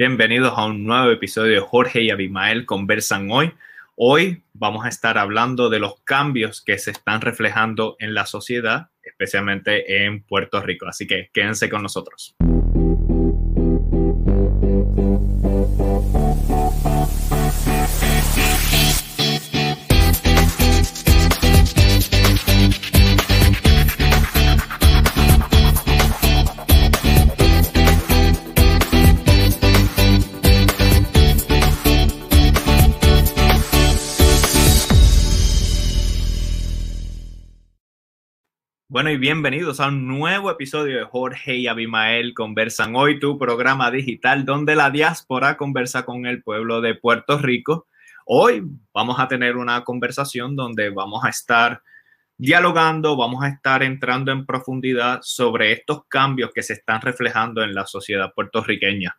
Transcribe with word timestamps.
Bienvenidos 0.00 0.52
a 0.56 0.66
un 0.66 0.84
nuevo 0.84 1.10
episodio 1.10 1.66
Jorge 1.66 2.02
y 2.02 2.10
Abimael 2.10 2.66
Conversan 2.66 3.28
Hoy. 3.32 3.52
Hoy 3.96 4.44
vamos 4.52 4.84
a 4.84 4.88
estar 4.88 5.18
hablando 5.18 5.70
de 5.70 5.80
los 5.80 5.98
cambios 6.04 6.62
que 6.62 6.78
se 6.78 6.92
están 6.92 7.20
reflejando 7.20 7.96
en 7.98 8.14
la 8.14 8.24
sociedad, 8.24 8.90
especialmente 9.02 10.04
en 10.04 10.22
Puerto 10.22 10.62
Rico. 10.62 10.86
Así 10.86 11.08
que 11.08 11.30
quédense 11.34 11.68
con 11.68 11.82
nosotros. 11.82 12.36
Y 39.08 39.16
bienvenidos 39.16 39.80
a 39.80 39.88
un 39.88 40.06
nuevo 40.06 40.50
episodio 40.50 40.98
de 40.98 41.04
Jorge 41.04 41.56
y 41.56 41.66
Abimael 41.66 42.34
Conversan 42.34 42.94
Hoy, 42.94 43.18
tu 43.18 43.38
programa 43.38 43.90
digital 43.90 44.44
donde 44.44 44.76
la 44.76 44.90
diáspora 44.90 45.56
conversa 45.56 46.04
con 46.04 46.26
el 46.26 46.42
pueblo 46.42 46.82
de 46.82 46.94
Puerto 46.94 47.38
Rico. 47.38 47.86
Hoy 48.26 48.64
vamos 48.92 49.18
a 49.18 49.26
tener 49.26 49.56
una 49.56 49.82
conversación 49.82 50.56
donde 50.56 50.90
vamos 50.90 51.24
a 51.24 51.30
estar 51.30 51.80
dialogando, 52.36 53.16
vamos 53.16 53.42
a 53.42 53.48
estar 53.48 53.82
entrando 53.82 54.30
en 54.30 54.44
profundidad 54.44 55.20
sobre 55.22 55.72
estos 55.72 56.04
cambios 56.06 56.50
que 56.54 56.62
se 56.62 56.74
están 56.74 57.00
reflejando 57.00 57.62
en 57.62 57.74
la 57.74 57.86
sociedad 57.86 58.34
puertorriqueña. 58.34 59.16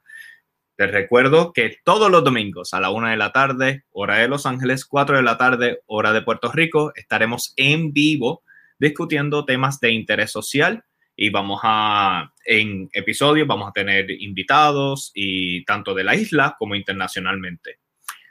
Te 0.76 0.86
recuerdo 0.86 1.52
que 1.52 1.78
todos 1.84 2.12
los 2.12 2.24
domingos 2.24 2.76
a 2.76 2.80
la 2.80 2.92
una 2.92 3.10
de 3.10 3.18
la 3.18 3.32
tarde, 3.32 3.86
hora 3.90 4.18
de 4.18 4.28
Los 4.28 4.46
Ángeles, 4.46 4.86
cuatro 4.86 5.18
de 5.18 5.24
la 5.24 5.40
tarde, 5.40 5.80
hora 5.88 6.14
de 6.14 6.22
Puerto 6.22 6.52
Rico, 6.52 6.92
estaremos 6.96 7.54
en 7.58 7.92
vivo 7.92 8.44
discutiendo 8.80 9.46
temas 9.46 9.80
de 9.80 9.92
interés 9.92 10.32
social 10.32 10.84
y 11.16 11.30
vamos 11.30 11.60
a, 11.64 12.32
en 12.46 12.90
episodios, 12.94 13.46
vamos 13.46 13.68
a 13.68 13.74
tener 13.74 14.10
invitados 14.10 15.12
y 15.14 15.66
tanto 15.66 15.94
de 15.94 16.06
la 16.06 16.16
isla 16.16 16.56
como 16.58 16.76
internacionalmente. 16.76 17.80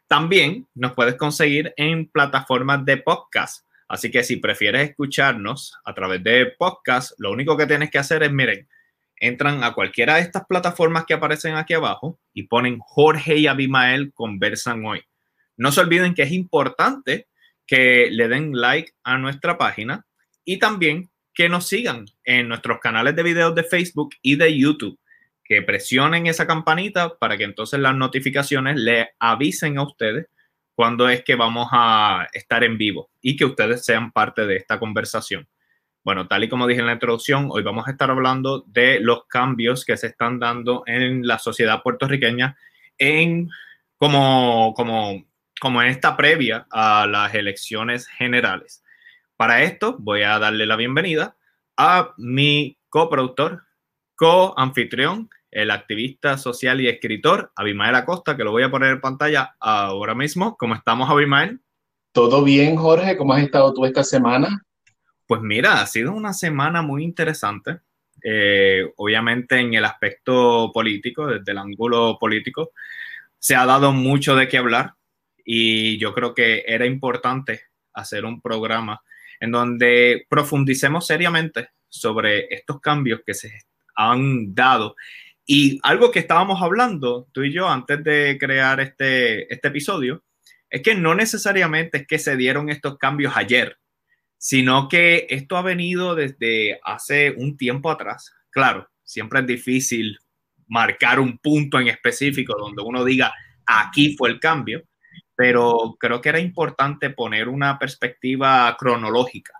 También 0.07 0.67
nos 0.75 0.95
puedes 0.95 1.17
conseguir 1.17 1.75
en 1.77 2.09
plataformas 2.09 2.83
de 2.87 2.97
podcast. 2.97 3.67
Así 3.89 4.11
que 4.11 4.25
si 4.25 4.37
prefieres 4.37 4.89
escucharnos 4.89 5.77
a 5.85 5.93
través 5.93 6.25
de 6.25 6.55
podcast, 6.59 7.13
lo 7.19 7.31
único 7.31 7.59
que 7.59 7.67
tienes 7.67 7.91
que 7.91 7.99
hacer 7.99 8.23
es, 8.23 8.33
miren, 8.33 8.67
entran 9.17 9.65
a 9.65 9.75
cualquiera 9.75 10.15
de 10.15 10.23
estas 10.23 10.47
plataformas 10.47 11.05
que 11.05 11.15
aparecen 11.15 11.57
aquí 11.57 11.75
abajo 11.75 12.19
y 12.33 12.45
ponen 12.45 12.79
Jorge 12.79 13.37
y 13.37 13.47
Abimael 13.47 14.13
conversan 14.15 14.85
hoy. 14.87 15.03
No 15.59 15.73
se 15.73 15.83
olviden 15.83 16.15
que 16.15 16.23
es 16.23 16.33
importante 16.33 17.29
que 17.67 18.09
le 18.11 18.29
den 18.29 18.53
like 18.55 18.93
a 19.05 19.19
nuestra 19.19 19.59
página 19.59 20.07
y 20.49 20.59
también 20.59 21.11
que 21.35 21.51
nos 21.51 21.67
sigan 21.67 22.07
en 22.25 22.49
nuestros 22.49 22.81
canales 22.81 23.15
de 23.15 23.23
videos 23.23 23.55
de 23.55 23.65
Facebook 23.65 24.15
y 24.23 24.37
de 24.37 24.59
YouTube, 24.59 24.99
que 25.45 25.61
presionen 25.61 26.27
esa 26.27 26.47
campanita 26.47 27.19
para 27.19 27.37
que 27.37 27.45
entonces 27.45 27.79
las 27.79 27.95
notificaciones 27.95 28.77
le 28.77 29.11
avisen 29.19 29.77
a 29.77 29.83
ustedes 29.83 30.27
cuando 30.75 31.07
es 31.11 31.23
que 31.23 31.35
vamos 31.35 31.69
a 31.71 32.29
estar 32.33 32.65
en 32.65 32.79
vivo 32.79 33.11
y 33.21 33.37
que 33.37 33.45
ustedes 33.45 33.85
sean 33.85 34.11
parte 34.11 34.47
de 34.47 34.57
esta 34.57 34.79
conversación. 34.79 35.47
Bueno, 36.03 36.29
tal 36.29 36.45
y 36.45 36.49
como 36.49 36.67
dije 36.67 36.81
en 36.81 36.87
la 36.87 36.95
introducción, 36.95 37.49
hoy 37.51 37.63
vamos 37.63 37.87
a 37.87 37.91
estar 37.91 38.11
hablando 38.11 38.65
de 38.69 39.01
los 39.01 39.27
cambios 39.27 39.85
que 39.85 39.99
se 39.99 40.07
están 40.07 40.39
dando 40.39 40.83
en 40.87 41.27
la 41.27 41.39
sociedad 41.39 41.83
puertorriqueña 41.83 42.57
en 42.97 43.51
como, 43.99 44.73
como, 44.75 45.27
como 45.61 45.83
en 45.83 45.89
esta 45.89 46.17
previa 46.17 46.67
a 46.71 47.07
las 47.07 47.35
elecciones 47.35 48.07
generales. 48.07 48.83
Para 49.39 49.63
esto 49.63 49.95
voy 50.01 50.23
a 50.23 50.37
darle 50.41 50.67
la 50.67 50.75
bienvenida 50.75 51.37
a 51.77 52.13
mi 52.17 52.77
coproductor, 52.89 53.63
co-anfitrión, 54.17 55.31
el 55.53 55.71
activista 55.71 56.37
social 56.39 56.81
y 56.81 56.89
escritor 56.89 57.53
Abimael 57.55 57.95
Acosta, 57.95 58.37
que 58.37 58.43
lo 58.43 58.51
voy 58.51 58.65
a 58.65 58.71
poner 58.73 58.91
en 58.91 59.01
pantalla 59.01 59.55
ahora 59.61 60.17
mismo. 60.17 60.57
¿Cómo 60.57 60.75
estamos, 60.75 61.09
Abimael? 61.09 61.61
Todo 62.11 62.43
bien, 62.43 62.75
Jorge. 62.75 63.17
¿Cómo 63.17 63.33
has 63.33 63.45
estado 63.45 63.73
tú 63.73 63.85
esta 63.85 64.03
semana? 64.03 64.65
Pues 65.29 65.41
mira, 65.41 65.83
ha 65.83 65.87
sido 65.87 66.11
una 66.11 66.33
semana 66.33 66.83
muy 66.83 67.05
interesante. 67.05 67.79
Eh, 68.25 68.93
obviamente 68.97 69.61
en 69.61 69.73
el 69.73 69.85
aspecto 69.85 70.73
político, 70.75 71.29
desde 71.29 71.53
el 71.53 71.59
ángulo 71.59 72.19
político, 72.19 72.73
se 73.39 73.55
ha 73.55 73.65
dado 73.65 73.93
mucho 73.93 74.35
de 74.35 74.49
qué 74.49 74.59
hablar 74.59 74.95
y 75.45 75.97
yo 75.99 76.13
creo 76.13 76.35
que 76.35 76.65
era 76.67 76.87
importante 76.87 77.61
hacer 77.93 78.25
un 78.25 78.41
programa 78.41 79.01
en 79.41 79.53
donde 79.53 80.27
profundicemos 80.29 81.07
seriamente 81.07 81.71
sobre 81.89 82.47
estos 82.55 82.81
cambios 82.81 83.21
que 83.25 83.35
se 83.35 83.53
han 83.97 84.55
dado. 84.55 84.95
Y 85.47 85.81
algo 85.83 86.11
que 86.11 86.19
estábamos 86.19 86.61
hablando 86.63 87.29
tú 87.33 87.43
y 87.43 87.53
yo 87.53 87.69
antes 87.69 88.03
de 88.05 88.37
crear 88.39 88.81
este, 88.81 89.53
este 89.53 89.69
episodio, 89.69 90.25
es 90.71 90.83
que 90.83 90.95
no 90.95 91.15
necesariamente 91.15 91.99
es 91.99 92.07
que 92.07 92.19
se 92.19 92.37
dieron 92.37 92.69
estos 92.69 92.99
cambios 92.99 93.33
ayer, 93.37 93.79
sino 94.37 94.89
que 94.89 95.27
esto 95.31 95.57
ha 95.57 95.63
venido 95.63 96.15
desde 96.15 96.79
hace 96.85 97.31
un 97.37 97.57
tiempo 97.57 97.91
atrás. 97.91 98.33
Claro, 98.51 98.89
siempre 99.03 99.41
es 99.41 99.47
difícil 99.47 100.19
marcar 100.67 101.19
un 101.19 101.39
punto 101.39 101.81
en 101.81 101.89
específico 101.89 102.55
donde 102.59 102.83
uno 102.83 103.05
diga, 103.05 103.35
aquí 103.67 104.17
fue 104.17 104.29
el 104.29 104.41
cambio, 104.41 104.85
pero 105.39 105.97
creo 106.01 106.21
que 106.21 106.31
era 106.31 106.41
importante 106.41 107.11
poner 107.11 107.49
una 107.49 107.79
perspectiva 107.79 108.77
cronológica 108.77 109.53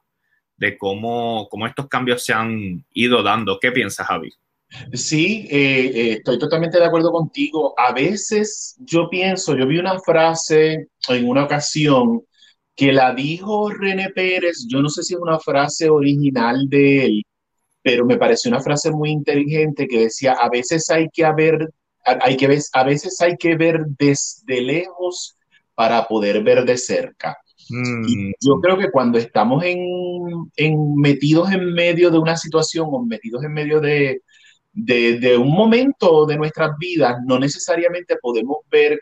de 0.57 0.77
cómo, 0.77 1.47
cómo 1.49 1.69
estos 1.69 1.87
cambios 1.87 2.25
se 2.25 2.33
han 2.33 2.85
ido 2.91 3.23
dando. 3.23 3.61
¿Qué 3.61 3.71
piensas, 3.71 4.09
Javi? 4.09 4.33
Sí, 4.93 5.47
eh, 5.49 5.87
eh, 5.95 6.13
estoy 6.15 6.37
totalmente 6.37 6.81
de 6.81 6.85
acuerdo 6.85 7.13
contigo. 7.13 7.75
A 7.79 7.93
veces 7.93 8.75
yo 8.81 9.09
pienso, 9.09 9.57
yo 9.57 9.69
vi 9.69 9.79
una 9.79 10.01
frase 10.01 10.89
en 11.09 11.29
una 11.29 11.45
ocasión 11.45 12.25
que 12.75 12.93
la 12.93 13.15
dijo 13.15 13.71
René 13.71 14.11
Pérez, 14.11 14.67
yo 14.69 14.83
no 14.83 14.89
sé 14.89 15.05
si 15.05 15.15
es 15.15 15.21
una 15.21 15.39
frase 15.39 15.89
original 15.89 16.69
de 16.69 17.05
él, 17.05 17.23
pero 17.83 18.05
me 18.05 18.17
pareció 18.17 18.51
una 18.51 18.61
frase 18.61 18.91
muy 18.91 19.11
inteligente 19.11 19.87
que 19.87 20.01
decía, 20.01 20.33
a 20.33 20.49
veces 20.49 20.91
hay 20.91 21.09
que 21.13 21.25
haber, 21.25 21.71
hay 22.05 22.37
que 22.37 22.59
a 22.73 22.83
veces 22.83 23.21
hay 23.21 23.37
que 23.37 23.55
ver 23.57 23.85
desde 23.97 24.61
lejos 24.61 25.38
para 25.79 26.09
poder 26.09 26.43
ver 26.43 26.65
de 26.65 26.77
cerca. 26.77 27.39
Mm. 27.71 28.33
yo 28.41 28.61
creo 28.61 28.77
que 28.77 28.91
cuando 28.91 29.17
estamos 29.17 29.63
en, 29.63 29.79
metidos 30.97 31.53
en 31.53 31.73
medio 31.73 32.11
de 32.11 32.19
una 32.19 32.37
situación 32.37 32.89
o 32.91 33.05
metidos 33.05 33.45
en 33.45 33.53
medio 33.53 33.81
de, 33.81 34.23
de, 34.73 35.37
un 35.37 35.53
momento 35.53 36.27
de 36.27 36.37
nuestras 36.37 36.73
vidas, 36.81 37.19
no 37.25 37.39
necesariamente 37.39 38.17
podemos 38.21 38.57
ver 38.69 38.99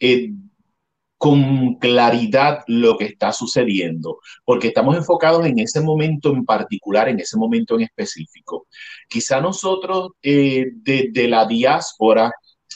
eh, 0.00 0.32
con 1.16 1.76
claridad 1.76 2.62
lo 2.66 2.98
que 2.98 3.06
está 3.06 3.32
sucediendo, 3.32 4.18
porque 4.44 4.66
estamos 4.66 4.94
enfocados 4.98 5.46
en 5.46 5.60
ese 5.60 5.80
momento 5.80 6.34
en 6.34 6.44
particular, 6.44 7.08
en 7.08 7.20
ese 7.20 7.38
momento 7.38 7.76
en 7.76 7.84
específico. 7.84 8.66
Quizá 9.08 9.40
nosotros 9.40 10.10
eh, 10.20 10.66
de 10.74 11.28
la 11.28 11.46
diáspora, 11.46 12.32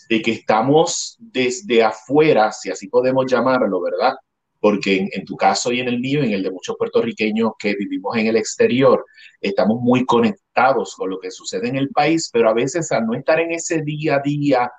de 0.08 0.22
que 0.22 0.32
estamos 0.32 1.16
desde 1.18 1.82
afuera, 1.82 2.52
si 2.52 2.70
así 2.70 2.88
podemos 2.88 3.26
llamarlo, 3.26 3.80
¿verdad? 3.80 4.14
Porque 4.60 5.08
en, 5.12 5.24
tu 5.24 5.36
caso 5.36 5.72
y 5.72 5.80
en 5.80 5.88
el 5.88 6.00
mío, 6.00 6.22
en 6.22 6.32
el 6.32 6.42
de 6.42 6.50
muchos 6.50 6.76
puertorriqueños 6.76 7.52
que 7.58 7.74
vivimos 7.74 8.16
en 8.16 8.26
el 8.26 8.36
exterior, 8.36 9.04
estamos 9.40 9.80
muy 9.80 10.04
conectados 10.04 10.94
con 10.94 11.10
lo 11.10 11.18
que 11.18 11.30
sucede 11.30 11.68
en 11.68 11.76
el 11.76 11.90
país, 11.90 12.30
pero 12.32 12.48
a 12.48 12.54
veces 12.54 12.90
al 12.92 13.06
no 13.06 13.14
estar 13.14 13.38
en 13.40 13.52
ese 13.52 13.82
día 13.82 14.16
a 14.16 14.20
día 14.20 14.70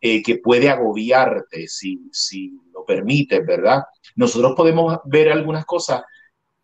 eh, 0.00 0.22
que 0.22 0.38
puede 0.38 0.68
agobiarte, 0.68 1.66
si, 1.68 2.08
si 2.12 2.52
lo 2.72 2.84
permites, 2.84 3.44
¿verdad? 3.44 3.82
Nosotros 4.14 4.54
podemos 4.56 4.98
ver 5.04 5.30
algunas 5.30 5.64
cosas 5.64 6.02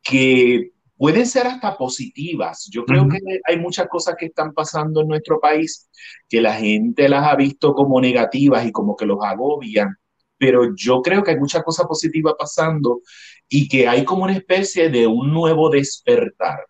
que 0.02 0.72
pueden 0.96 1.26
ser 1.26 1.46
hasta 1.46 1.76
positivas. 1.76 2.68
Yo 2.70 2.84
creo 2.84 3.08
que 3.08 3.18
hay 3.44 3.58
muchas 3.58 3.88
cosas 3.88 4.14
que 4.18 4.26
están 4.26 4.52
pasando 4.52 5.00
en 5.00 5.08
nuestro 5.08 5.40
país 5.40 5.90
que 6.28 6.40
la 6.40 6.54
gente 6.54 7.08
las 7.08 7.26
ha 7.26 7.36
visto 7.36 7.74
como 7.74 8.00
negativas 8.00 8.66
y 8.66 8.72
como 8.72 8.96
que 8.96 9.06
los 9.06 9.18
agobian, 9.22 9.96
pero 10.38 10.74
yo 10.74 11.02
creo 11.02 11.22
que 11.22 11.32
hay 11.32 11.38
muchas 11.38 11.62
cosas 11.62 11.86
positivas 11.86 12.34
pasando 12.38 13.00
y 13.48 13.68
que 13.68 13.88
hay 13.88 14.04
como 14.04 14.24
una 14.24 14.34
especie 14.34 14.88
de 14.88 15.06
un 15.06 15.32
nuevo 15.32 15.70
despertar. 15.70 16.60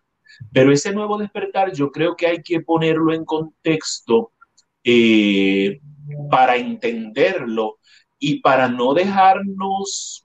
Pero 0.51 0.71
ese 0.71 0.93
nuevo 0.93 1.17
despertar 1.17 1.71
yo 1.73 1.91
creo 1.91 2.15
que 2.15 2.27
hay 2.27 2.41
que 2.41 2.61
ponerlo 2.61 3.13
en 3.13 3.25
contexto 3.25 4.31
eh, 4.83 5.79
para 6.29 6.57
entenderlo 6.57 7.79
y 8.19 8.41
para 8.41 8.67
no 8.67 8.93
dejarnos 8.93 10.22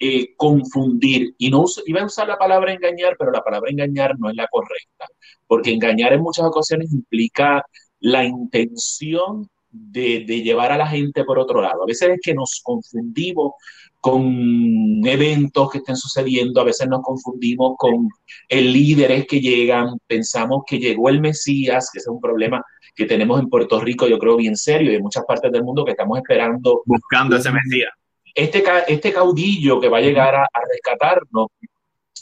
eh, 0.00 0.34
confundir, 0.36 1.34
y 1.36 1.50
no 1.50 1.64
iba 1.84 2.00
a 2.00 2.06
usar 2.06 2.26
la 2.26 2.38
palabra 2.38 2.72
engañar, 2.72 3.16
pero 3.18 3.30
la 3.30 3.42
palabra 3.42 3.70
engañar 3.70 4.18
no 4.18 4.30
es 4.30 4.36
la 4.36 4.48
correcta, 4.50 5.06
porque 5.46 5.72
engañar 5.72 6.14
en 6.14 6.22
muchas 6.22 6.46
ocasiones 6.46 6.90
implica 6.90 7.62
la 8.00 8.24
intención 8.24 9.46
de, 9.70 10.24
de, 10.26 10.42
llevar 10.42 10.72
a 10.72 10.78
la 10.78 10.86
gente 10.86 11.22
por 11.24 11.38
otro 11.38 11.60
lado. 11.60 11.82
A 11.82 11.86
veces 11.86 12.08
es 12.08 12.18
que 12.22 12.34
nos 12.34 12.60
confundimos 12.64 13.52
con 14.00 15.02
eventos 15.04 15.70
que 15.70 15.78
estén 15.78 15.96
sucediendo, 15.96 16.60
a 16.60 16.64
veces 16.64 16.88
nos 16.88 17.02
confundimos 17.02 17.74
con 17.76 18.08
el 18.48 18.72
líderes 18.72 19.26
que 19.26 19.40
llegan, 19.40 19.98
pensamos 20.06 20.62
que 20.66 20.78
llegó 20.78 21.10
el 21.10 21.20
Mesías, 21.20 21.90
que 21.92 21.98
ese 21.98 22.08
es 22.08 22.14
un 22.14 22.20
problema 22.20 22.64
que 22.96 23.04
tenemos 23.04 23.38
en 23.38 23.50
Puerto 23.50 23.78
Rico, 23.80 24.08
yo 24.08 24.18
creo 24.18 24.36
bien 24.36 24.56
serio, 24.56 24.90
y 24.90 24.94
en 24.96 25.02
muchas 25.02 25.24
partes 25.26 25.52
del 25.52 25.62
mundo 25.62 25.84
que 25.84 25.90
estamos 25.90 26.18
esperando. 26.18 26.82
Buscando 26.86 27.36
ese 27.36 27.52
Mesías. 27.52 27.90
Este, 28.34 28.64
este 28.88 29.12
caudillo 29.12 29.80
que 29.80 29.88
va 29.88 29.98
a 29.98 30.02
llegar 30.02 30.34
a, 30.34 30.42
a 30.42 30.60
rescatarnos, 30.70 31.48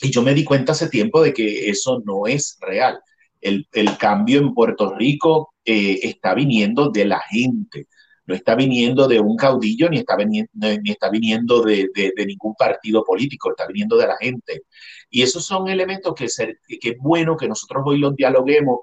y 0.00 0.10
yo 0.10 0.22
me 0.22 0.34
di 0.34 0.44
cuenta 0.44 0.72
hace 0.72 0.88
tiempo 0.88 1.22
de 1.22 1.32
que 1.32 1.68
eso 1.70 2.00
no 2.04 2.26
es 2.26 2.56
real. 2.60 3.00
El, 3.40 3.66
el 3.72 3.96
cambio 3.98 4.40
en 4.40 4.54
Puerto 4.54 4.94
Rico 4.94 5.54
eh, 5.64 5.98
está 6.02 6.34
viniendo 6.34 6.90
de 6.90 7.04
la 7.04 7.20
gente 7.20 7.86
no 8.28 8.34
está 8.34 8.54
viniendo 8.54 9.08
de 9.08 9.20
un 9.20 9.36
caudillo 9.36 9.88
ni 9.88 10.00
está 10.00 10.14
viniendo, 10.14 10.50
ni 10.52 10.90
está 10.90 11.08
viniendo 11.08 11.62
de, 11.62 11.88
de, 11.94 12.12
de, 12.14 12.26
ningún 12.26 12.54
partido 12.54 13.02
político, 13.02 13.50
está 13.50 13.66
viniendo 13.66 13.96
de 13.96 14.06
la 14.06 14.18
gente. 14.18 14.64
Y 15.08 15.22
esos 15.22 15.46
son 15.46 15.68
elementos 15.68 16.14
que, 16.14 16.28
ser, 16.28 16.58
que 16.68 16.90
es 16.90 16.98
bueno 16.98 17.38
que 17.38 17.48
nosotros 17.48 17.82
hoy 17.86 17.98
los 17.98 18.14
dialoguemos, 18.14 18.80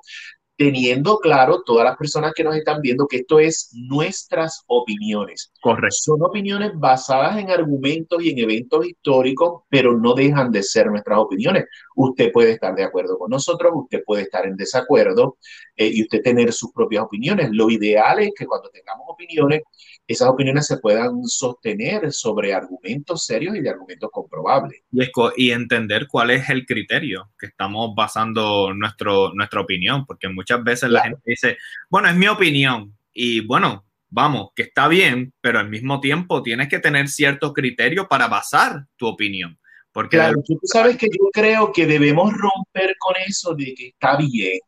teniendo 0.57 1.18
claro 1.18 1.63
todas 1.66 1.86
las 1.86 1.98
personas 1.98 2.34
que 2.34 2.44
nos 2.44 2.56
están 2.56 2.81
viendo 2.81 3.07
que 3.07 3.18
esto 3.18 3.40
es 3.40 3.72
nuestras 3.74 4.63
opiniones. 4.68 5.52
Correcto. 5.62 5.96
Son 5.98 6.24
opiniones 6.24 6.72
basadas 6.75 7.38
en 7.38 7.50
argumentos 7.50 8.24
y 8.24 8.30
en 8.30 8.40
eventos 8.40 8.86
históricos, 8.86 9.63
pero 9.69 9.98
no 9.98 10.13
dejan 10.13 10.52
de 10.52 10.63
ser 10.63 10.88
nuestras 10.88 11.19
opiniones. 11.19 11.66
Usted 11.96 12.31
puede 12.31 12.52
estar 12.52 12.74
de 12.75 12.84
acuerdo 12.84 13.18
con 13.18 13.30
nosotros, 13.30 13.72
usted 13.75 14.04
puede 14.06 14.24
estar 14.24 14.46
en 14.46 14.56
desacuerdo 14.56 15.38
eh, 15.75 15.92
y 15.94 16.04
usted 16.04 16.22
tener 16.22 16.51
sus 16.54 16.72
propias 16.72 17.04
opiniones. 17.04 17.50
Lo 17.51 17.69
ideal 17.69 18.19
es 18.19 18.31
que 18.38 18.45
cuando 18.45 18.69
tengamos 18.69 19.06
opiniones, 19.07 19.62
esas 20.07 20.30
opiniones 20.30 20.68
se 20.68 20.77
puedan 20.77 21.24
sostener 21.24 22.12
sobre 22.12 22.54
argumentos 22.54 23.25
serios 23.25 23.56
y 23.56 23.62
de 23.62 23.69
argumentos 23.69 24.10
comprobables. 24.12 24.81
Y, 24.92 25.10
y 25.38 25.51
entender 25.51 26.07
cuál 26.07 26.31
es 26.31 26.50
el 26.50 26.66
criterio 26.66 27.31
que 27.39 27.48
estamos 27.48 27.94
basando 27.95 28.74
nuestro, 28.74 29.33
nuestra 29.33 29.62
opinión, 29.62 30.06
porque 30.06 30.30
muchas 30.30 30.63
veces 30.63 30.89
claro. 30.89 30.94
la 30.94 31.04
gente 31.04 31.22
dice, 31.25 31.57
bueno, 31.89 32.07
es 32.07 32.16
mi 32.16 32.27
opinión, 32.27 32.95
y 33.13 33.39
bueno, 33.39 33.86
vamos, 34.10 34.50
que 34.56 34.63
está 34.63 34.88
bien, 34.88 35.33
pero 35.42 35.60
al 35.60 35.69
mismo 35.69 36.00
tiempo 36.00 36.44
tienes 36.44 36.69
que 36.69 36.80
tener 36.80 37.07
cierto 37.07 37.54
criterio 37.54 38.07
para 38.07 38.27
basar 38.27 38.86
tu 38.98 39.07
opinión. 39.07 39.57
Porque 39.92 40.18
claro, 40.18 40.42
tú 40.45 40.60
sabes 40.63 40.98
que 40.98 41.07
yo 41.07 41.30
creo 41.31 41.72
que 41.72 41.86
debemos 41.86 42.33
romper 42.33 42.95
con 43.00 43.16
eso 43.25 43.56
de 43.56 43.74
que 43.74 43.88
está 43.88 44.18
bien. 44.18 44.60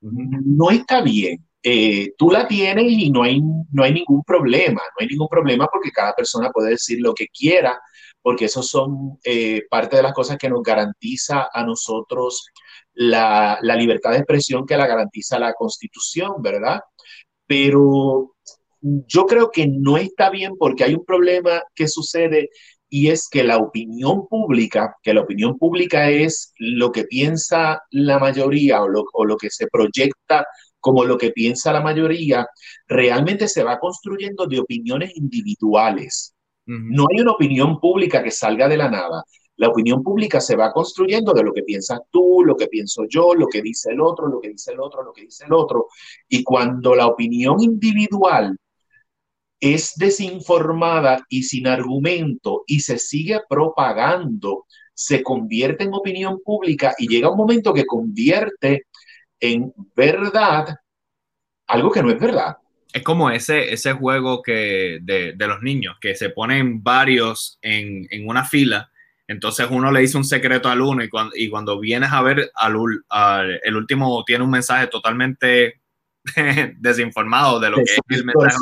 No 0.00 0.70
está 0.70 1.00
bien 1.00 1.46
eh, 1.68 2.12
tú 2.16 2.30
la 2.30 2.46
tienes 2.46 2.92
y 2.92 3.10
no 3.10 3.24
hay, 3.24 3.40
no 3.40 3.82
hay 3.82 3.92
ningún 3.92 4.22
problema, 4.22 4.80
no 4.80 5.00
hay 5.00 5.08
ningún 5.08 5.26
problema 5.26 5.66
porque 5.66 5.90
cada 5.90 6.14
persona 6.14 6.50
puede 6.50 6.70
decir 6.70 7.00
lo 7.00 7.12
que 7.12 7.26
quiera, 7.26 7.80
porque 8.22 8.44
eso 8.44 8.62
son 8.62 9.18
eh, 9.24 9.62
parte 9.68 9.96
de 9.96 10.04
las 10.04 10.12
cosas 10.12 10.38
que 10.38 10.48
nos 10.48 10.62
garantiza 10.62 11.48
a 11.52 11.64
nosotros 11.64 12.46
la, 12.92 13.58
la, 13.62 13.74
libertad 13.74 14.12
de 14.12 14.18
expresión 14.18 14.64
que 14.64 14.76
la 14.76 14.86
garantiza 14.86 15.40
la 15.40 15.54
Constitución, 15.54 16.40
¿verdad? 16.40 16.82
Pero 17.48 18.36
yo 18.80 19.26
creo 19.26 19.50
que 19.50 19.66
no 19.66 19.96
está 19.96 20.30
bien 20.30 20.56
porque 20.56 20.84
hay 20.84 20.94
un 20.94 21.04
problema 21.04 21.64
que 21.74 21.88
sucede 21.88 22.50
y 22.96 23.10
es 23.10 23.28
que 23.28 23.44
la 23.44 23.58
opinión 23.58 24.26
pública, 24.26 24.96
que 25.02 25.12
la 25.12 25.20
opinión 25.20 25.58
pública 25.58 26.08
es 26.08 26.54
lo 26.58 26.90
que 26.92 27.04
piensa 27.04 27.82
la 27.90 28.18
mayoría 28.18 28.82
o 28.82 28.88
lo, 28.88 29.04
o 29.12 29.26
lo 29.26 29.36
que 29.36 29.50
se 29.50 29.66
proyecta 29.66 30.46
como 30.80 31.04
lo 31.04 31.18
que 31.18 31.30
piensa 31.30 31.74
la 31.74 31.82
mayoría, 31.82 32.46
realmente 32.88 33.48
se 33.48 33.62
va 33.62 33.78
construyendo 33.78 34.46
de 34.46 34.60
opiniones 34.60 35.14
individuales. 35.14 36.34
Uh 36.66 36.72
-huh. 36.72 36.96
No 36.96 37.06
hay 37.10 37.20
una 37.20 37.32
opinión 37.32 37.78
pública 37.80 38.22
que 38.22 38.30
salga 38.30 38.66
de 38.66 38.78
la 38.78 38.88
nada. 38.88 39.22
La 39.56 39.68
opinión 39.68 40.02
pública 40.02 40.40
se 40.40 40.56
va 40.56 40.72
construyendo 40.72 41.34
de 41.34 41.42
lo 41.42 41.52
que 41.52 41.64
piensas 41.64 42.00
tú, 42.10 42.44
lo 42.46 42.56
que 42.56 42.68
pienso 42.68 43.04
yo, 43.10 43.34
lo 43.34 43.46
que 43.46 43.60
dice 43.60 43.90
el 43.90 44.00
otro, 44.00 44.26
lo 44.26 44.40
que 44.40 44.48
dice 44.48 44.72
el 44.72 44.80
otro, 44.80 45.02
lo 45.02 45.12
que 45.12 45.22
dice 45.22 45.44
el 45.44 45.52
otro. 45.52 45.88
Y 46.30 46.42
cuando 46.42 46.94
la 46.94 47.08
opinión 47.08 47.60
individual 47.60 48.56
es 49.60 49.94
desinformada 49.96 51.24
y 51.28 51.44
sin 51.44 51.66
argumento 51.66 52.64
y 52.66 52.80
se 52.80 52.98
sigue 52.98 53.40
propagando, 53.48 54.66
se 54.94 55.22
convierte 55.22 55.84
en 55.84 55.94
opinión 55.94 56.40
pública 56.44 56.94
y 56.98 57.08
llega 57.08 57.30
un 57.30 57.36
momento 57.36 57.72
que 57.72 57.86
convierte 57.86 58.86
en 59.40 59.72
verdad 59.94 60.76
algo 61.66 61.90
que 61.90 62.02
no 62.02 62.10
es 62.10 62.18
verdad. 62.18 62.56
Es 62.92 63.02
como 63.02 63.30
ese, 63.30 63.72
ese 63.72 63.92
juego 63.92 64.42
que 64.42 64.98
de, 65.02 65.34
de 65.34 65.46
los 65.46 65.60
niños, 65.62 65.96
que 66.00 66.14
se 66.14 66.30
ponen 66.30 66.82
varios 66.82 67.58
en, 67.60 68.06
en, 68.10 68.26
una 68.28 68.44
fila, 68.44 68.90
entonces 69.28 69.66
uno 69.70 69.90
le 69.90 70.00
dice 70.00 70.16
un 70.16 70.24
secreto 70.24 70.68
al 70.68 70.80
uno 70.80 71.02
y 71.02 71.08
cuando, 71.08 71.34
y 71.36 71.50
cuando 71.50 71.80
vienes 71.80 72.10
a 72.12 72.22
ver 72.22 72.50
al, 72.54 73.60
el 73.64 73.76
último 73.76 74.24
tiene 74.24 74.44
un 74.44 74.50
mensaje 74.50 74.86
totalmente 74.86 75.80
desinformado 76.78 77.60
de 77.60 77.70
lo 77.70 77.76
que 77.76 77.82
es 77.82 78.00
el 78.08 78.24
mensaje. 78.24 78.56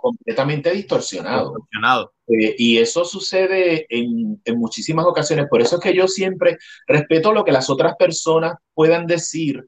completamente 0.00 0.70
distorsionado. 0.70 1.54
distorsionado. 1.54 2.12
Eh, 2.28 2.54
y 2.58 2.78
eso 2.78 3.04
sucede 3.04 3.86
en, 3.88 4.40
en, 4.44 4.58
muchísimas 4.58 5.06
ocasiones. 5.06 5.46
Por 5.48 5.60
eso 5.60 5.76
es 5.76 5.82
que 5.82 5.94
yo 5.94 6.06
siempre 6.06 6.58
respeto 6.86 7.32
lo 7.32 7.44
que 7.44 7.52
las 7.52 7.70
otras 7.70 7.96
personas 7.96 8.54
puedan 8.74 9.06
decir 9.06 9.66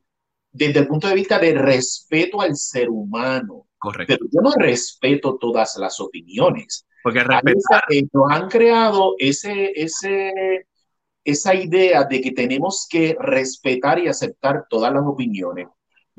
desde 0.52 0.81
el 0.81 0.88
punto 0.88 1.08
de 1.08 1.14
vista 1.14 1.38
de 1.38 1.55
respeto 1.55 2.41
al 2.41 2.56
ser 2.56 2.91
humano. 2.91 3.67
Correcto. 3.79 4.17
Pero 4.19 4.31
yo 4.31 4.41
no 4.43 4.52
respeto 4.55 5.38
todas 5.38 5.76
las 5.76 6.00
opiniones. 6.00 6.87
Porque 7.02 7.25
respetar... 7.25 7.82
Eh, 7.91 8.06
nos 8.12 8.31
han 8.31 8.49
creado 8.49 9.14
ese, 9.19 9.73
ese, 9.75 10.67
esa 11.25 11.55
idea 11.55 12.05
de 12.05 12.20
que 12.20 12.32
tenemos 12.32 12.87
que 12.91 13.17
respetar 13.19 13.99
y 13.99 14.08
aceptar 14.08 14.67
todas 14.69 14.93
las 14.93 15.02
opiniones. 15.05 15.69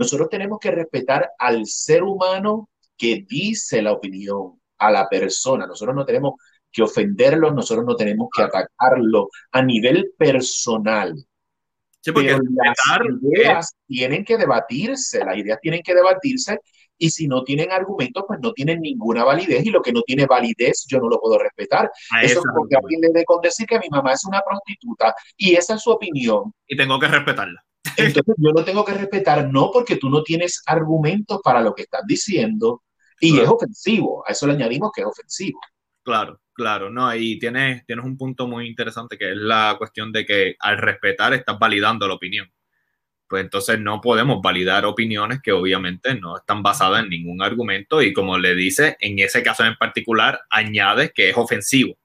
Nosotros 0.02 0.30
tenemos 0.30 0.58
que 0.58 0.72
respetar 0.72 1.30
al 1.38 1.68
ser 1.68 2.02
humano 2.02 2.70
que 2.98 3.24
dice 3.30 3.84
la 3.84 3.92
opinión, 3.92 4.60
a 4.80 4.90
la 4.90 5.08
persona. 5.08 5.68
Nosotros 5.68 5.96
no 5.96 6.04
tenemos 6.06 6.34
que 6.72 6.82
ofenderlo, 6.82 7.52
nosotros 7.52 7.86
no 7.86 7.96
tenemos 7.96 8.28
que 8.36 8.42
atacarlo 8.42 9.30
a 9.52 9.62
nivel 9.62 10.12
personal. 10.18 11.14
Sí, 12.00 12.12
porque 12.12 12.30
Pero 12.30 12.42
las 12.56 13.22
ideas 13.22 13.66
es... 13.68 13.78
tienen 13.86 14.26
que 14.26 14.38
debatirse, 14.38 15.24
las 15.24 15.38
ideas 15.38 15.60
tienen 15.62 15.84
que 15.84 15.94
debatirse 15.94 16.58
y 16.98 17.12
si 17.12 17.28
no 17.28 17.44
tienen 17.44 17.72
argumentos, 17.72 18.24
pues 18.28 18.40
no 18.42 18.54
tienen 18.54 18.82
ninguna 18.82 19.24
validez 19.24 19.64
y 19.64 19.70
lo 19.70 19.84
que 19.84 19.94
no 19.94 20.02
tiene 20.02 20.26
validez 20.26 20.84
yo 20.88 20.98
no 20.98 21.10
lo 21.10 21.20
puedo 21.20 21.38
respetar. 21.38 21.92
Eso, 22.24 22.40
es 22.40 22.46
porque 22.56 22.76
alguien 22.76 23.02
le 23.02 23.10
dé 23.14 23.24
con 23.24 23.40
decir 23.40 23.68
que 23.68 23.78
mi 23.78 23.90
mamá 23.92 24.14
es 24.14 24.26
una 24.26 24.42
prostituta 24.42 25.14
y 25.38 25.54
esa 25.54 25.76
es 25.76 25.84
su 25.84 25.92
opinión. 25.92 26.52
Y 26.66 26.76
tengo 26.76 27.00
que 27.00 27.08
respetarla. 27.08 27.64
Entonces 27.98 28.36
yo 28.38 28.52
lo 28.52 28.64
tengo 28.64 28.84
que 28.86 28.94
respetar 28.94 29.50
no 29.52 29.72
porque 29.72 29.98
tú 29.98 30.10
no 30.10 30.24
tienes 30.24 30.62
argumentos 30.66 31.40
para 31.44 31.62
lo 31.62 31.74
que 31.74 31.84
estás 31.84 32.02
diciendo 32.08 32.84
y 33.20 33.32
claro. 33.32 33.44
es 33.44 33.50
ofensivo, 33.50 34.24
a 34.28 34.32
eso 34.32 34.48
le 34.48 34.54
añadimos 34.54 34.92
que 34.94 35.02
es 35.02 35.08
ofensivo. 35.08 35.60
Claro, 36.04 36.42
claro, 36.54 36.90
no, 36.90 37.14
y 37.16 37.38
tienes, 37.38 37.86
tienes 37.86 38.04
un 38.04 38.18
punto 38.18 38.48
muy 38.48 38.68
interesante 38.68 39.18
que 39.18 39.32
es 39.32 39.38
la 39.38 39.76
cuestión 39.78 40.12
de 40.12 40.26
que 40.26 40.56
al 40.60 40.78
respetar 40.78 41.34
estás 41.34 41.60
validando 41.60 42.08
la 42.08 42.16
opinión. 42.16 42.52
Pues 43.28 43.44
entonces 43.44 43.80
no 43.80 44.02
podemos 44.02 44.42
validar 44.42 44.86
opiniones 44.86 45.40
que 45.42 45.54
obviamente 45.54 46.16
no 46.16 46.36
están 46.36 46.62
basadas 46.64 47.04
en 47.04 47.10
ningún 47.10 47.42
argumento 47.42 48.02
y 48.02 48.12
como 48.12 48.38
le 48.38 48.56
dice, 48.56 48.98
en 49.00 49.20
ese 49.20 49.42
caso 49.42 49.64
en 49.64 49.76
particular, 49.76 50.42
añades 50.50 51.14
que 51.14 51.30
es 51.30 51.38
ofensivo. 51.38 51.96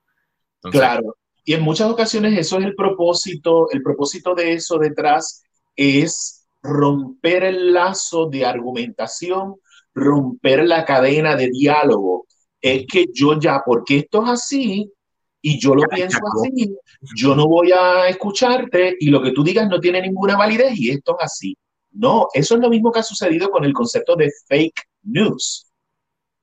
Entonces, 0.57 0.81
claro, 0.81 1.17
y 1.49 1.55
en 1.55 1.63
muchas 1.63 1.89
ocasiones 1.89 2.37
eso 2.37 2.59
es 2.59 2.65
el 2.65 2.75
propósito, 2.75 3.71
el 3.71 3.81
propósito 3.81 4.35
de 4.35 4.55
eso 4.55 4.79
detrás 4.79 5.45
es 5.77 6.47
romper 6.63 7.45
el 7.45 7.73
lazo 7.73 8.27
de 8.27 8.45
argumentación, 8.45 9.57
romper 9.95 10.67
la 10.67 10.85
cadena 10.85 11.37
de 11.37 11.49
diálogo 11.49 12.27
es 12.61 12.87
que 12.87 13.07
yo 13.13 13.39
ya, 13.39 13.63
porque 13.65 13.99
esto 13.99 14.25
es 14.25 14.31
así 14.31 14.93
y 15.41 15.61
yo 15.61 15.75
lo 15.75 15.83
ya, 15.83 15.89
pienso 15.89 16.19
así, 16.19 16.75
yo 17.15 17.37
no 17.37 17.47
voy 17.47 17.71
a 17.71 18.09
escucharte 18.09 18.97
y 18.99 19.11
lo 19.11 19.23
que 19.23 19.31
tú 19.31 19.45
digas 19.45 19.69
no 19.69 19.79
tiene 19.79 20.03
ninguna 20.03 20.37
validez 20.37 20.73
y 20.77 20.91
esto 20.91 21.17
es 21.19 21.25
así. 21.25 21.57
No, 21.93 22.27
eso 22.35 22.57
es 22.57 22.61
lo 22.61 22.69
mismo 22.69 22.91
que 22.91 23.01
ha 23.01 23.05
sucedido 23.05 23.51
con 23.51 23.65
el 23.65 23.73
concepto 23.73 24.17
de 24.17 24.31
fake 24.49 24.83
news. 25.05 25.67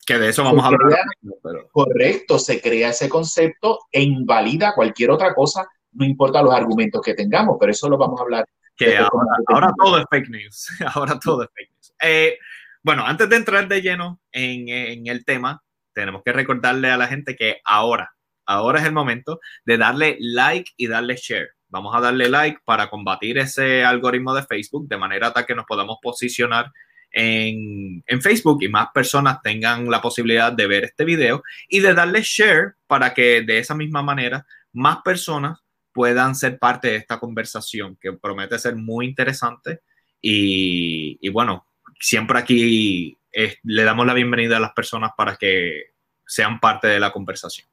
Que 0.05 0.17
de 0.17 0.29
eso 0.29 0.43
vamos 0.43 0.61
se 0.61 0.65
a 0.65 0.67
hablar. 0.67 0.89
Crea, 0.89 1.33
pero... 1.43 1.67
Correcto, 1.71 2.39
se 2.39 2.61
crea 2.61 2.89
ese 2.89 3.09
concepto 3.09 3.79
e 3.91 4.01
invalida 4.01 4.73
cualquier 4.73 5.11
otra 5.11 5.33
cosa, 5.33 5.67
no 5.91 6.05
importa 6.05 6.41
los 6.41 6.53
argumentos 6.53 7.01
que 7.01 7.13
tengamos, 7.13 7.57
pero 7.59 7.71
eso 7.71 7.89
lo 7.89 7.97
vamos 7.97 8.19
a 8.19 8.23
hablar. 8.23 8.47
Que 8.75 8.97
ahora, 8.97 9.37
ahora 9.47 9.73
todo 9.77 9.97
es 9.99 10.05
fake 10.09 10.29
news, 10.29 10.67
ahora 10.95 11.19
todo 11.19 11.43
es 11.43 11.49
fake 11.53 11.71
news. 11.71 11.93
Eh, 12.01 12.37
bueno, 12.81 13.05
antes 13.05 13.29
de 13.29 13.35
entrar 13.35 13.67
de 13.67 13.81
lleno 13.81 14.19
en, 14.31 14.67
en 14.69 15.07
el 15.07 15.23
tema, 15.23 15.63
tenemos 15.93 16.21
que 16.23 16.33
recordarle 16.33 16.89
a 16.89 16.97
la 16.97 17.07
gente 17.07 17.35
que 17.35 17.61
ahora, 17.63 18.13
ahora 18.45 18.79
es 18.79 18.85
el 18.85 18.91
momento 18.91 19.39
de 19.63 19.77
darle 19.77 20.17
like 20.19 20.71
y 20.75 20.87
darle 20.87 21.15
share. 21.15 21.51
Vamos 21.69 21.95
a 21.95 22.01
darle 22.01 22.29
like 22.29 22.59
para 22.65 22.89
combatir 22.89 23.37
ese 23.37 23.83
algoritmo 23.83 24.33
de 24.33 24.43
Facebook 24.43 24.87
de 24.87 24.97
manera 24.97 25.31
tal 25.33 25.45
que 25.45 25.55
nos 25.55 25.65
podamos 25.65 25.97
posicionar 26.01 26.71
en, 27.09 28.03
en, 28.05 28.21
Facebook 28.21 28.63
y 28.63 28.69
más 28.69 28.87
personas 28.93 29.41
tengan 29.43 29.89
la 29.89 30.01
posibilidad 30.01 30.51
de 30.51 30.67
ver 30.67 30.83
este 30.83 31.05
video 31.05 31.43
y 31.69 31.79
de 31.79 31.93
darle 31.93 32.21
share 32.23 32.73
para 32.87 33.13
que 33.13 33.43
de 33.43 33.59
esa 33.59 33.75
misma 33.75 34.01
manera 34.01 34.45
más 34.71 34.97
personas 35.03 35.62
puedan 35.93 36.35
ser 36.35 36.59
parte 36.59 36.89
de 36.89 36.95
esta 36.97 37.19
conversación 37.19 37.97
que 38.01 38.13
promete 38.13 38.57
ser 38.59 38.75
muy 38.75 39.05
interesante 39.05 39.81
y, 40.21 41.17
y 41.21 41.29
bueno, 41.29 41.67
siempre 41.99 42.39
aquí 42.39 43.17
le 43.63 43.83
damos 43.83 44.05
la 44.05 44.13
bienvenida 44.13 44.57
a 44.57 44.61
las 44.61 44.73
personas 44.73 45.11
para 45.17 45.35
que 45.35 45.93
sean 46.25 46.59
parte 46.59 46.87
de 46.87 46.99
la 46.99 47.11
conversación. 47.11 47.67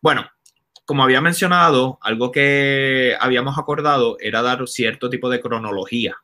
Bueno, 0.00 0.28
como 0.84 1.02
había 1.04 1.20
mencionado, 1.20 1.98
algo 2.00 2.32
que 2.32 3.14
habíamos 3.20 3.58
acordado 3.58 4.16
era 4.20 4.40
dar 4.40 4.66
cierto 4.66 5.10
tipo 5.10 5.28
de 5.28 5.40
cronología. 5.40 6.16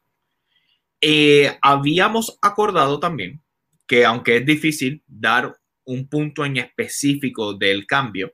Eh, 1.00 1.58
habíamos 1.60 2.38
acordado 2.40 2.98
también 2.98 3.42
que 3.86 4.06
aunque 4.06 4.38
es 4.38 4.46
difícil 4.46 5.02
dar 5.06 5.60
un 5.84 6.08
punto 6.08 6.46
en 6.46 6.56
específico 6.56 7.52
del 7.52 7.86
cambio, 7.86 8.32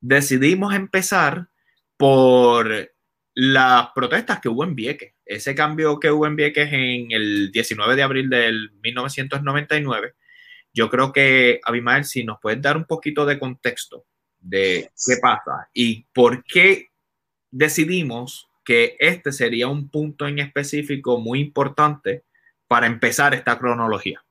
decidimos 0.00 0.74
empezar 0.74 1.48
por 1.98 2.90
las 3.34 3.90
protestas 3.94 4.40
que 4.40 4.48
hubo 4.48 4.64
en 4.64 4.74
Vieques. 4.74 5.14
Ese 5.26 5.54
cambio 5.54 6.00
que 6.00 6.10
hubo 6.10 6.26
en 6.26 6.36
Vieques 6.36 6.72
en 6.72 7.12
el 7.12 7.52
19 7.52 7.94
de 7.94 8.02
abril 8.02 8.30
del 8.30 8.70
1999, 8.82 10.14
yo 10.72 10.88
creo 10.88 11.12
que, 11.12 11.60
Abimael, 11.64 12.04
si 12.04 12.24
nos 12.24 12.38
puedes 12.40 12.62
dar 12.62 12.76
un 12.76 12.84
poquito 12.84 13.26
de 13.26 13.38
contexto 13.38 14.06
de 14.40 14.90
qué 15.06 15.16
pasa 15.20 15.68
y 15.74 16.04
por 16.14 16.44
qué 16.44 16.88
decidimos 17.50 18.48
que 18.64 18.96
este 19.00 19.32
sería 19.32 19.66
un 19.68 19.88
punto 19.88 20.26
en 20.26 20.38
específico 20.38 21.18
muy 21.18 21.40
importante 21.40 22.24
para 22.66 22.86
empezar 22.86 23.34
esta 23.34 23.58
cronología. 23.58 24.22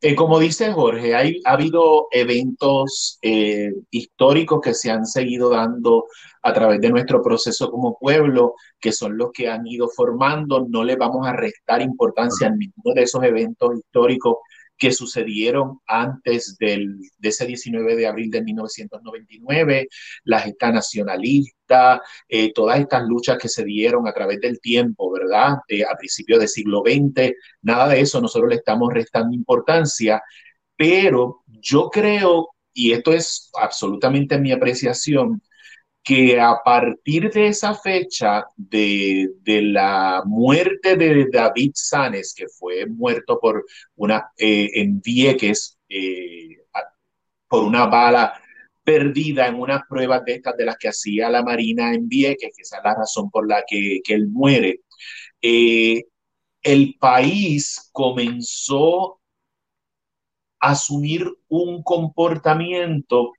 Eh, 0.00 0.14
como 0.14 0.38
dice 0.38 0.72
Jorge, 0.72 1.14
hay, 1.14 1.40
ha 1.44 1.52
habido 1.52 2.08
eventos 2.10 3.18
eh, 3.22 3.72
históricos 3.90 4.60
que 4.62 4.74
se 4.74 4.90
han 4.90 5.06
seguido 5.06 5.50
dando 5.50 6.06
a 6.44 6.52
través 6.52 6.80
de 6.80 6.90
nuestro 6.90 7.22
proceso 7.22 7.70
como 7.70 7.98
pueblo, 7.98 8.54
que 8.78 8.92
son 8.92 9.16
los 9.16 9.32
que 9.32 9.48
han 9.48 9.66
ido 9.66 9.88
formando. 9.88 10.66
No 10.68 10.84
le 10.84 10.94
vamos 10.94 11.26
a 11.26 11.32
restar 11.32 11.80
importancia 11.80 12.46
a 12.48 12.50
ninguno 12.50 12.94
de 12.94 13.02
esos 13.02 13.24
eventos 13.24 13.78
históricos 13.78 14.36
que 14.76 14.92
sucedieron 14.92 15.78
antes 15.86 16.56
del, 16.58 16.98
de 17.18 17.28
ese 17.28 17.46
19 17.46 17.96
de 17.96 18.06
abril 18.06 18.30
de 18.30 18.42
1999, 18.42 19.88
la 20.24 20.40
gesta 20.40 20.70
nacionalista, 20.70 22.02
eh, 22.28 22.52
todas 22.52 22.80
estas 22.80 23.04
luchas 23.04 23.38
que 23.38 23.48
se 23.48 23.64
dieron 23.64 24.06
a 24.06 24.12
través 24.12 24.40
del 24.40 24.60
tiempo, 24.60 25.10
¿verdad? 25.12 25.58
Eh, 25.68 25.84
a 25.84 25.96
principios 25.96 26.40
del 26.40 26.48
siglo 26.48 26.82
XX, 26.84 27.32
nada 27.62 27.88
de 27.88 28.00
eso 28.00 28.20
nosotros 28.20 28.50
le 28.50 28.56
estamos 28.56 28.92
restando 28.92 29.34
importancia, 29.34 30.22
pero 30.76 31.42
yo 31.46 31.88
creo, 31.88 32.48
y 32.72 32.92
esto 32.92 33.12
es 33.12 33.50
absolutamente 33.54 34.38
mi 34.38 34.52
apreciación, 34.52 35.40
que 36.04 36.38
a 36.38 36.62
partir 36.62 37.30
de 37.32 37.48
esa 37.48 37.74
fecha 37.74 38.44
de, 38.56 39.30
la 39.44 40.22
muerte 40.26 40.96
de 40.96 41.28
David 41.32 41.72
Sanes, 41.74 42.34
que 42.34 42.46
fue 42.46 42.84
muerto 42.86 43.40
por 43.40 43.64
una, 43.96 44.30
eh, 44.36 44.70
en 44.74 45.00
Vieques 45.00 45.78
eh, 45.88 46.58
por 47.48 47.64
una 47.64 47.86
bala 47.86 48.34
perdida 48.82 49.46
en 49.48 49.54
unas 49.54 49.82
pruebas 49.88 50.22
de 50.26 50.34
estas 50.34 50.56
de 50.58 50.66
las 50.66 50.76
que 50.76 50.88
hacía 50.88 51.30
la 51.30 51.42
Marina 51.42 51.94
en 51.94 52.06
Vieques, 52.06 52.52
que 52.54 52.62
esa 52.62 52.78
es 52.78 52.84
la 52.84 52.94
razón 52.94 53.30
por 53.30 53.48
la 53.48 53.64
que, 53.66 54.00
él 54.06 54.28
muere, 54.28 54.80
eh, 55.40 56.04
el 56.62 56.96
país 57.00 57.88
comenzó 57.92 59.20
a 60.60 60.72
asumir 60.72 61.26
un 61.48 61.82
comportamiento 61.82 63.32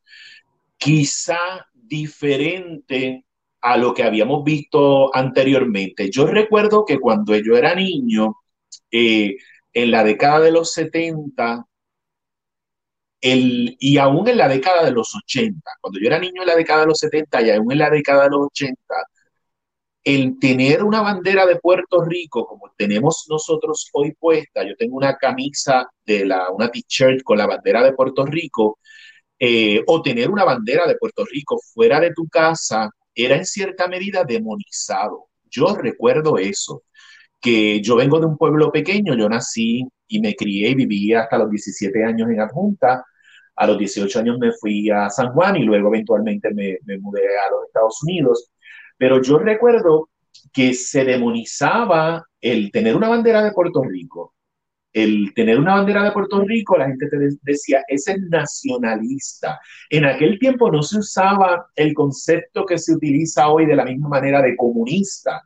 quizá 0.77 1.67
diferente 1.88 3.25
a 3.62 3.77
lo 3.77 3.94
que 3.94 4.04
habíamos 4.04 4.44
visto 4.44 5.15
anteriormente. 5.15 6.10
Yo 6.12 6.27
recuerdo 6.27 6.86
que 6.86 7.00
cuando 7.00 7.36
yo 7.36 7.58
era 7.58 7.75
niño, 7.75 8.36
eh, 8.92 9.38
en 9.74 9.92
la 9.92 10.04
década 10.04 10.39
de 10.39 10.51
los 10.51 10.74
70, 10.74 11.65
el, 13.22 13.75
y 13.80 13.98
aún 13.98 14.27
en 14.27 14.38
la 14.38 14.48
década 14.48 14.86
de 14.86 14.92
los 14.92 15.13
80, 15.15 15.60
cuando 15.82 16.00
yo 16.00 16.08
era 16.08 16.20
niño 16.20 16.42
en 16.44 16.48
la 16.48 16.56
década 16.56 16.82
de 16.82 16.88
los 16.88 17.00
70 17.00 17.42
y 17.42 17.50
aún 17.51 17.72
en 17.72 17.80
la 17.80 17.89
década 17.89 18.24
de 18.25 18.30
los 18.30 18.48
80, 18.48 18.75
el 20.04 20.38
tener 20.39 20.84
una 20.84 21.01
bandera 21.01 21.46
de 21.46 21.58
Puerto 21.58 22.04
Rico 22.04 22.46
como 22.46 22.72
tenemos 22.77 23.25
nosotros 23.30 23.89
hoy 23.94 24.13
puesta, 24.13 24.63
yo 24.63 24.75
tengo 24.77 24.98
una 24.98 25.18
camisa 25.18 25.89
de 26.06 26.25
la, 26.25 26.51
una 26.51 26.70
t-shirt 26.70 27.24
con 27.24 27.39
la 27.39 27.48
bandera 27.48 27.84
de 27.84 27.94
Puerto 27.94 28.25
Rico, 28.25 28.80
eh, 29.39 29.84
o 29.88 30.01
tener 30.01 30.30
una 30.30 30.44
bandera 30.46 30.88
de 30.88 30.96
Puerto 30.96 31.25
Rico 31.25 31.60
fuera 31.74 32.00
de 32.00 32.12
tu 32.13 32.27
casa 32.27 32.89
era 33.13 33.36
en 33.36 33.46
cierta 33.46 33.88
medida 33.88 34.24
demonizado. 34.24 35.27
Yo 35.50 35.75
recuerdo 35.75 36.38
eso, 36.38 36.84
que 37.42 37.82
yo 37.82 37.96
vengo 37.96 38.20
de 38.20 38.25
un 38.27 38.38
pueblo 38.38 38.72
pequeño, 38.72 39.15
yo 39.15 39.30
nací 39.30 39.84
y 40.08 40.20
me 40.22 40.36
crié 40.36 40.70
y 40.70 40.75
viví 40.75 41.13
hasta 41.13 41.38
los 41.38 41.50
17 41.50 42.04
años 42.04 42.30
en 42.30 42.42
Adjunta. 42.42 43.06
A 43.56 43.68
los 43.68 43.77
18 43.77 44.20
años 44.20 44.38
me 44.39 44.51
fui 44.54 44.89
a 44.89 45.10
San 45.10 45.32
Juan 45.34 45.56
y 45.58 45.63
luego 45.63 45.89
eventualmente 45.89 46.54
me, 46.54 46.77
me 46.86 46.98
mudé 46.98 47.22
a 47.38 47.51
los 47.51 47.65
Estados 47.68 48.04
Unidos. 48.04 48.51
Pero 48.98 49.22
yo 49.22 49.38
recuerdo 49.38 50.10
que 50.54 50.74
se 50.74 51.06
demonizaba 51.06 52.25
el 52.42 52.72
tener 52.72 52.96
una 52.96 53.10
bandera 53.10 53.44
de 53.44 53.51
Puerto 53.51 53.82
Rico 53.84 54.35
el 54.95 55.33
tener 55.33 55.59
una 55.59 55.75
bandera 55.75 56.05
de 56.05 56.13
Puerto 56.13 56.39
Rico, 56.45 56.77
la 56.77 56.87
gente 56.87 57.09
te 57.09 57.17
decía, 57.41 57.83
ese 57.89 58.13
es 58.13 58.21
nacionalista. 58.29 59.59
En 59.89 60.05
aquel 60.05 60.39
tiempo 60.39 60.71
no 60.71 60.81
se 60.81 60.99
usaba 60.99 61.67
el 61.75 61.93
concepto 61.93 62.65
que 62.65 62.77
se 62.77 62.93
utiliza 62.93 63.49
hoy 63.49 63.65
de 63.65 63.75
la 63.75 63.83
misma 63.83 64.07
manera 64.07 64.41
de 64.41 64.55
comunista, 64.55 65.41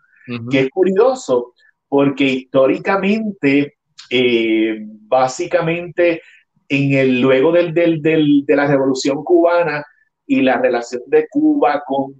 que 0.51 0.59
es 0.59 0.69
curioso 0.69 1.55
porque 1.87 2.25
históricamente, 2.25 3.77
eh, 4.11 4.85
básicamente, 4.85 6.21
en 6.67 6.93
el, 6.93 7.19
luego 7.19 7.51
del, 7.51 7.73
de 7.73 8.55
la 8.55 8.67
revolución 8.67 9.23
cubana 9.23 9.83
y 10.27 10.41
la 10.41 10.59
relación 10.61 11.01
de 11.07 11.25
Cuba 11.27 11.81
con, 11.87 12.13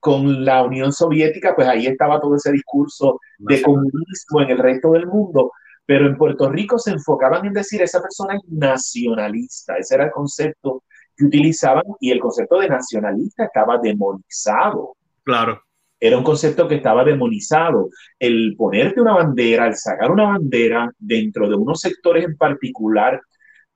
con 0.00 0.42
la 0.42 0.62
Unión 0.62 0.90
Soviética, 0.90 1.54
pues 1.54 1.68
ahí 1.68 1.86
estaba 1.86 2.18
todo 2.18 2.36
ese 2.36 2.50
discurso 2.50 3.20
de 3.36 3.60
comunismo 3.60 4.40
en 4.40 4.50
el 4.52 4.58
resto 4.58 4.92
del 4.92 5.06
mundo 5.06 5.52
pero 5.86 6.06
en 6.06 6.16
Puerto 6.16 6.50
Rico 6.50 6.78
se 6.78 6.90
enfocaban 6.90 7.46
en 7.46 7.52
decir 7.52 7.80
esa 7.80 8.02
persona 8.02 8.34
es 8.34 8.42
nacionalista, 8.48 9.76
ese 9.76 9.94
era 9.94 10.04
el 10.06 10.10
concepto 10.10 10.82
que 11.16 11.24
utilizaban 11.24 11.84
y 12.00 12.10
el 12.10 12.18
concepto 12.18 12.58
de 12.58 12.68
nacionalista 12.68 13.44
estaba 13.44 13.78
demonizado. 13.78 14.96
Claro. 15.22 15.62
Era 15.98 16.18
un 16.18 16.24
concepto 16.24 16.68
que 16.68 16.74
estaba 16.74 17.04
demonizado. 17.04 17.88
El 18.18 18.54
ponerte 18.56 19.00
una 19.00 19.14
bandera, 19.14 19.66
el 19.66 19.76
sacar 19.76 20.10
una 20.10 20.24
bandera 20.24 20.90
dentro 20.98 21.48
de 21.48 21.54
unos 21.54 21.80
sectores 21.80 22.24
en 22.24 22.36
particular 22.36 23.20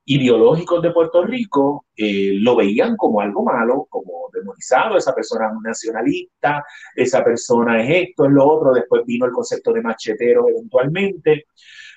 ideológicos 0.05 0.81
de 0.81 0.91
Puerto 0.91 1.23
Rico, 1.23 1.85
eh, 1.95 2.33
lo 2.33 2.55
veían 2.55 2.95
como 2.97 3.21
algo 3.21 3.43
malo, 3.43 3.87
como 3.89 4.29
demonizado, 4.33 4.97
esa 4.97 5.13
persona 5.13 5.47
es 5.47 5.53
un 5.55 5.63
nacionalista, 5.63 6.63
esa 6.95 7.23
persona 7.23 7.81
es 7.83 8.09
esto, 8.09 8.25
es 8.25 8.31
lo 8.31 8.47
otro, 8.47 8.73
después 8.73 9.05
vino 9.05 9.25
el 9.25 9.31
concepto 9.31 9.71
de 9.71 9.81
machetero 9.81 10.47
eventualmente, 10.49 11.45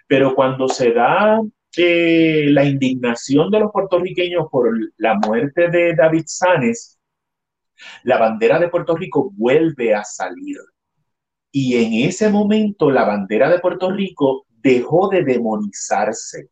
pero 0.06 0.34
cuando 0.34 0.68
se 0.68 0.92
da 0.92 1.40
eh, 1.76 2.46
la 2.50 2.64
indignación 2.64 3.50
de 3.50 3.60
los 3.60 3.72
puertorriqueños 3.72 4.46
por 4.50 4.70
la 4.98 5.14
muerte 5.14 5.68
de 5.70 5.94
David 5.94 6.24
Sanes, 6.26 6.98
la 8.04 8.18
bandera 8.18 8.58
de 8.58 8.68
Puerto 8.68 8.96
Rico 8.96 9.32
vuelve 9.34 9.94
a 9.94 10.04
salir. 10.04 10.58
Y 11.50 11.76
en 11.76 12.08
ese 12.08 12.30
momento 12.30 12.90
la 12.90 13.04
bandera 13.04 13.48
de 13.48 13.60
Puerto 13.60 13.90
Rico 13.90 14.46
dejó 14.48 15.08
de 15.08 15.24
demonizarse 15.24 16.48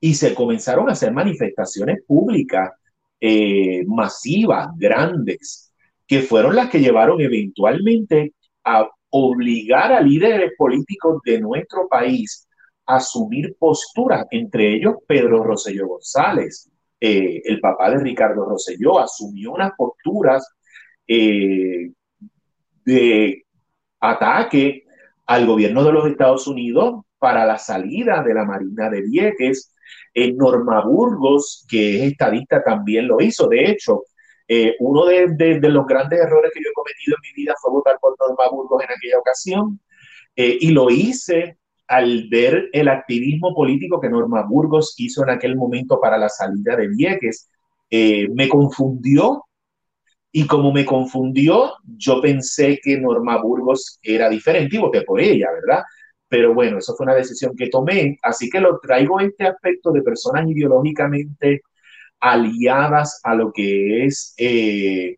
y 0.00 0.14
se 0.14 0.34
comenzaron 0.34 0.88
a 0.88 0.92
hacer 0.92 1.12
manifestaciones 1.12 2.02
públicas 2.06 2.70
eh, 3.20 3.84
masivas, 3.86 4.68
grandes, 4.76 5.72
que 6.06 6.20
fueron 6.20 6.54
las 6.56 6.70
que 6.70 6.80
llevaron 6.80 7.20
eventualmente 7.20 8.34
a 8.64 8.88
obligar 9.10 9.92
a 9.92 10.00
líderes 10.00 10.52
políticos 10.58 11.20
de 11.24 11.40
nuestro 11.40 11.88
país 11.88 12.46
asumir 12.86 13.56
posturas, 13.58 14.26
entre 14.30 14.74
ellos 14.74 14.96
Pedro 15.06 15.42
Rosselló 15.42 15.88
González, 15.88 16.70
eh, 17.00 17.42
el 17.44 17.60
papá 17.60 17.90
de 17.90 17.98
Ricardo 17.98 18.44
Rosselló, 18.44 18.98
asumió 18.98 19.52
unas 19.52 19.72
posturas 19.76 20.46
eh, 21.06 21.90
de 22.84 23.44
ataque 24.00 24.84
al 25.26 25.46
gobierno 25.46 25.84
de 25.84 25.92
los 25.92 26.06
Estados 26.06 26.46
Unidos 26.46 27.02
para 27.18 27.46
la 27.46 27.58
salida 27.58 28.22
de 28.22 28.34
la 28.34 28.44
Marina 28.44 28.90
de 28.90 29.02
Vieques. 29.02 29.70
En 30.14 30.36
Norma 30.36 30.82
Burgos, 30.84 31.66
que 31.68 31.96
es 31.96 32.12
estadista, 32.12 32.62
también 32.62 33.08
lo 33.08 33.20
hizo. 33.20 33.48
De 33.48 33.70
hecho, 33.70 34.04
eh, 34.46 34.76
uno 34.78 35.06
de, 35.06 35.58
los 35.60 35.86
grandes 35.86 36.20
errores 36.20 36.52
que 36.54 36.60
yo 36.62 36.70
he 36.70 36.74
cometido 36.74 37.16
en 37.16 37.22
mi 37.22 37.42
vida 37.42 37.54
fue 37.60 37.72
votar 37.72 37.98
por 38.00 38.16
Norma 38.18 38.48
Burgos 38.50 38.82
en 38.82 38.90
aquella 38.90 39.18
ocasión. 39.18 39.80
y 40.36 40.70
lo 40.70 40.90
hice 40.90 41.58
al 41.86 42.28
ver 42.28 42.68
el 42.72 42.88
activismo 42.88 43.54
político 43.54 44.00
que 44.00 44.08
Norma 44.08 44.42
Burgos 44.42 44.94
hizo 44.98 45.22
en 45.22 45.30
aquel 45.30 45.56
momento 45.56 46.00
para 46.00 46.18
la 46.18 46.28
salida 46.28 46.76
de 46.76 46.88
Vieques, 46.88 47.50
eh, 47.90 48.28
me 48.34 48.48
confundió 48.48 49.44
y 50.32 50.46
como 50.46 50.72
me 50.72 50.84
confundió, 50.84 51.74
yo 51.84 52.20
pensé 52.20 52.80
que 52.82 52.98
Norma 52.98 53.40
Burgos 53.40 54.00
era 54.02 54.28
diferente 54.28 54.76
y 54.76 54.80
voté 54.80 55.02
por 55.02 55.20
ella, 55.20 55.48
¿verdad? 55.52 55.84
Pero 56.28 56.54
bueno, 56.54 56.78
eso 56.78 56.94
fue 56.96 57.04
una 57.04 57.14
decisión 57.14 57.54
que 57.56 57.68
tomé, 57.68 58.18
así 58.22 58.50
que 58.50 58.60
lo 58.60 58.80
traigo 58.80 59.20
este 59.20 59.46
aspecto 59.46 59.92
de 59.92 60.02
personas 60.02 60.48
ideológicamente 60.48 61.62
aliadas 62.18 63.20
a 63.22 63.34
lo 63.34 63.52
que 63.52 64.06
es 64.06 64.34
eh, 64.38 65.16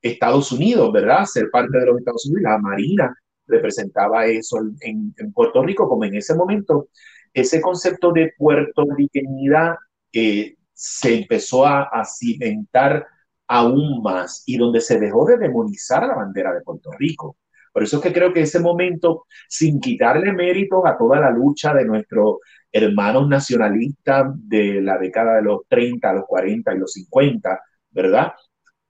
Estados 0.00 0.52
Unidos, 0.52 0.90
¿verdad? 0.92 1.26
Ser 1.26 1.50
parte 1.50 1.78
de 1.78 1.86
los 1.86 1.98
Estados 1.98 2.24
Unidos, 2.26 2.42
la 2.44 2.58
Marina 2.58 3.19
representaba 3.50 4.26
eso 4.26 4.58
en, 4.80 5.14
Puerto 5.32 5.62
Rico, 5.62 5.88
como 5.88 6.04
en 6.04 6.16
ese 6.16 6.34
momento, 6.34 6.88
ese 7.32 7.60
concepto 7.60 8.12
de 8.12 8.32
puertorriqueñidad 8.36 9.76
eh, 10.12 10.56
se 10.72 11.18
empezó 11.18 11.66
a, 11.66 11.82
a 11.84 12.04
cimentar 12.04 13.06
aún 13.46 14.02
más 14.02 14.42
y 14.46 14.56
donde 14.56 14.80
se 14.80 14.98
dejó 14.98 15.26
de 15.26 15.36
demonizar 15.36 16.06
la 16.06 16.14
bandera 16.14 16.52
de 16.54 16.62
Puerto 16.62 16.90
Rico. 16.98 17.36
Por 17.72 17.82
eso 17.82 17.96
es 17.96 18.02
que 18.02 18.12
creo 18.12 18.32
que 18.32 18.42
ese 18.42 18.60
momento, 18.60 19.26
sin 19.48 19.80
quitarle 19.80 20.32
méritos 20.32 20.82
a 20.84 20.96
toda 20.96 21.20
la 21.20 21.30
lucha 21.30 21.72
de 21.74 21.84
nuestros 21.84 22.38
hermanos 22.72 23.28
nacionalistas 23.28 24.26
de 24.48 24.80
la 24.80 24.98
década 24.98 25.36
de 25.36 25.42
los 25.42 25.60
30, 25.68 26.12
los 26.12 26.24
40 26.26 26.74
y 26.74 26.78
los 26.78 26.92
50, 26.92 27.60
¿verdad? 27.90 28.32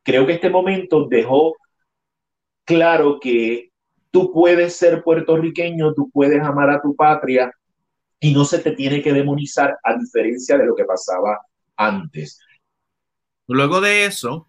Creo 0.03 0.27
que 0.27 0.35
este 0.35 0.51
momento 0.51 1.07
dejó 1.09 1.57
claro 2.65 3.19
que 3.21 3.70
tú 4.11 4.33
puedes 4.33 4.77
ser 4.77 5.03
puertorriqueño, 5.03 5.95
tú 5.95 6.11
puedes 6.11 6.43
amar 6.43 6.71
a 6.71 6.81
tu 6.81 6.95
patria 6.95 7.53
y 8.19 8.33
no 8.33 8.45
se 8.45 8.59
te 8.59 8.73
tiene 8.73 9.03
que 9.03 9.13
demonizar 9.13 9.79
a 9.83 9.97
diferencia 9.97 10.59
de 10.59 10.67
lo 10.67 10.75
que 10.75 10.85
pasaba 10.85 11.41
antes. 11.77 12.41
Luego 13.47 13.81
de 13.81 14.05
eso, 14.05 14.47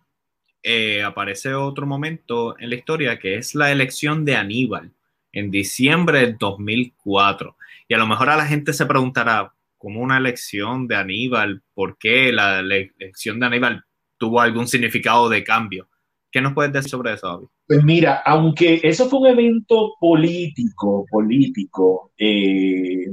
eh, 0.63 1.01
aparece 1.03 1.53
otro 1.53 1.87
momento 1.87 2.59
en 2.59 2.69
la 2.69 2.75
historia 2.75 3.17
que 3.17 3.35
es 3.35 3.55
la 3.55 3.71
elección 3.71 4.25
de 4.25 4.35
Aníbal 4.35 4.91
en 5.31 5.49
diciembre 5.49 6.19
del 6.19 6.37
2004. 6.37 7.55
Y 7.87 7.93
a 7.93 7.97
lo 7.97 8.07
mejor 8.07 8.29
a 8.29 8.37
la 8.37 8.45
gente 8.45 8.73
se 8.73 8.85
preguntará, 8.85 9.53
¿cómo 9.77 10.01
una 10.01 10.17
elección 10.17 10.87
de 10.87 10.95
Aníbal? 10.95 11.63
¿Por 11.73 11.97
qué 11.97 12.31
la, 12.31 12.59
elección 12.59 13.39
de 13.39 13.45
Aníbal 13.45 13.85
tuvo 14.17 14.41
algún 14.41 14.67
significado 14.67 15.29
de 15.29 15.43
cambio? 15.43 15.89
¿Qué 16.31 16.41
nos 16.41 16.53
puedes 16.53 16.71
decir 16.71 16.91
sobre 16.91 17.13
eso, 17.13 17.27
David? 17.27 17.47
Pues 17.67 17.83
mira, 17.83 18.21
aunque 18.25 18.79
eso 18.83 19.09
fue 19.09 19.19
un 19.19 19.27
evento 19.27 19.95
político, 19.99 21.05
político, 21.09 22.11
eh, 22.17 23.05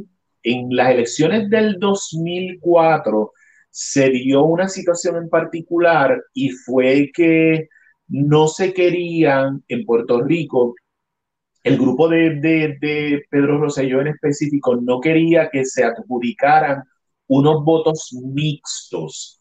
en 0.42 0.68
las 0.70 0.90
elecciones 0.90 1.50
del 1.50 1.78
2004 1.78 3.32
se 3.70 4.10
dio 4.10 4.44
una 4.44 4.68
situación 4.68 5.16
en 5.16 5.28
particular 5.28 6.22
y 6.32 6.50
fue 6.50 7.10
que 7.12 7.68
no 8.08 8.48
se 8.48 8.72
querían 8.72 9.62
en 9.68 9.84
Puerto 9.84 10.22
Rico, 10.22 10.75
el 11.62 11.76
grupo 11.76 12.08
de, 12.08 12.37
de, 12.37 13.22
Pedro 13.30 13.58
Rosselló 13.58 14.00
en 14.00 14.08
específico 14.08 14.76
no 14.76 15.00
quería 15.00 15.50
que 15.50 15.64
se 15.64 15.84
adjudicaran 15.84 16.82
unos 17.26 17.62
votos 17.64 18.10
mixtos 18.12 19.38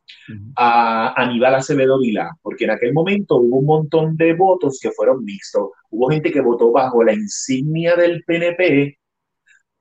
a 0.56 1.14
Aníbal 1.22 1.56
Acevedo 1.56 2.00
Vilá, 2.00 2.32
porque 2.42 2.66
en 2.66 2.72
aquel 2.72 2.94
momento 2.94 3.38
hubo 3.38 3.60
un 3.60 3.66
montón 3.66 4.18
de 4.18 4.34
votos 4.34 4.80
que 4.82 4.92
fueron 4.92 5.24
mixtos. 5.24 5.70
Hubo 5.90 6.10
gente 6.10 6.32
que 6.32 6.42
votó 6.42 6.72
bajo 6.72 7.04
la 7.04 7.14
insignia 7.14 7.96
del 7.96 8.24
PNP 8.24 8.98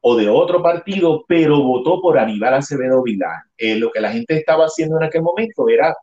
o 0.00 0.16
de 0.16 0.28
otro 0.28 0.62
partido, 0.62 1.24
pero 1.26 1.62
votó 1.62 2.00
por 2.00 2.18
Aníbal 2.18 2.54
Acevedo 2.54 3.02
Vilán. 3.02 3.40
Eh, 3.56 3.76
lo 3.76 3.90
que 3.90 4.00
la 4.00 4.12
gente 4.12 4.36
estaba 4.36 4.66
haciendo 4.66 4.96
en 4.98 5.04
aquel 5.04 5.22
momento 5.22 5.68
era 5.68 5.94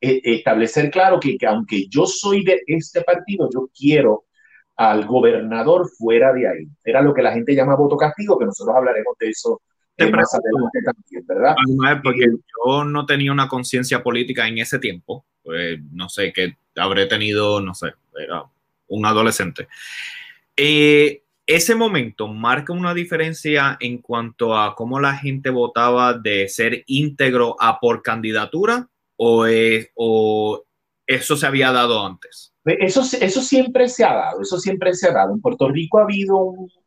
eh, 0.00 0.20
establecer 0.24 0.90
claro 0.90 1.20
que, 1.20 1.36
que, 1.36 1.46
aunque 1.46 1.86
yo 1.88 2.06
soy 2.06 2.44
de 2.44 2.62
este 2.66 3.02
partido, 3.02 3.48
yo 3.52 3.68
quiero 3.76 4.24
al 4.76 5.06
gobernador 5.06 5.88
fuera 5.98 6.32
de 6.32 6.48
ahí. 6.48 6.66
Era 6.84 7.02
lo 7.02 7.14
que 7.14 7.22
la 7.22 7.32
gente 7.32 7.54
llama 7.54 7.76
voto 7.76 7.96
castigo, 7.96 8.38
que 8.38 8.46
nosotros 8.46 8.76
hablaremos 8.76 9.16
de 9.18 9.28
eso 9.28 9.60
adelante 9.98 10.82
también, 10.84 11.26
¿verdad? 11.26 11.54
Porque 12.02 12.26
yo 12.26 12.84
no 12.84 13.06
tenía 13.06 13.32
una 13.32 13.48
conciencia 13.48 14.02
política 14.02 14.46
en 14.46 14.58
ese 14.58 14.78
tiempo, 14.78 15.24
pues 15.42 15.78
no 15.92 16.08
sé, 16.08 16.32
que 16.32 16.56
habré 16.76 17.06
tenido, 17.06 17.60
no 17.60 17.74
sé, 17.74 17.92
era 18.18 18.44
un 18.88 19.06
adolescente. 19.06 19.68
Eh, 20.56 21.22
ese 21.46 21.74
momento 21.74 22.28
marca 22.28 22.72
una 22.72 22.92
diferencia 22.92 23.76
en 23.80 23.98
cuanto 23.98 24.58
a 24.58 24.74
cómo 24.74 24.98
la 24.98 25.14
gente 25.14 25.50
votaba 25.50 26.14
de 26.14 26.48
ser 26.48 26.82
íntegro 26.86 27.56
a 27.60 27.78
por 27.78 28.02
candidatura 28.02 28.88
o, 29.16 29.46
o 29.94 30.66
eso 31.06 31.36
se 31.36 31.46
había 31.46 31.72
dado 31.72 32.04
antes? 32.04 32.52
Eso, 32.64 33.02
eso 33.20 33.42
siempre 33.42 33.88
se 33.88 34.04
ha 34.04 34.12
dado, 34.12 34.42
eso 34.42 34.58
siempre 34.58 34.92
se 34.94 35.08
ha 35.08 35.12
dado. 35.12 35.32
En 35.32 35.40
Puerto 35.40 35.68
Rico 35.68 35.98
ha 35.98 36.02
habido 36.02 36.36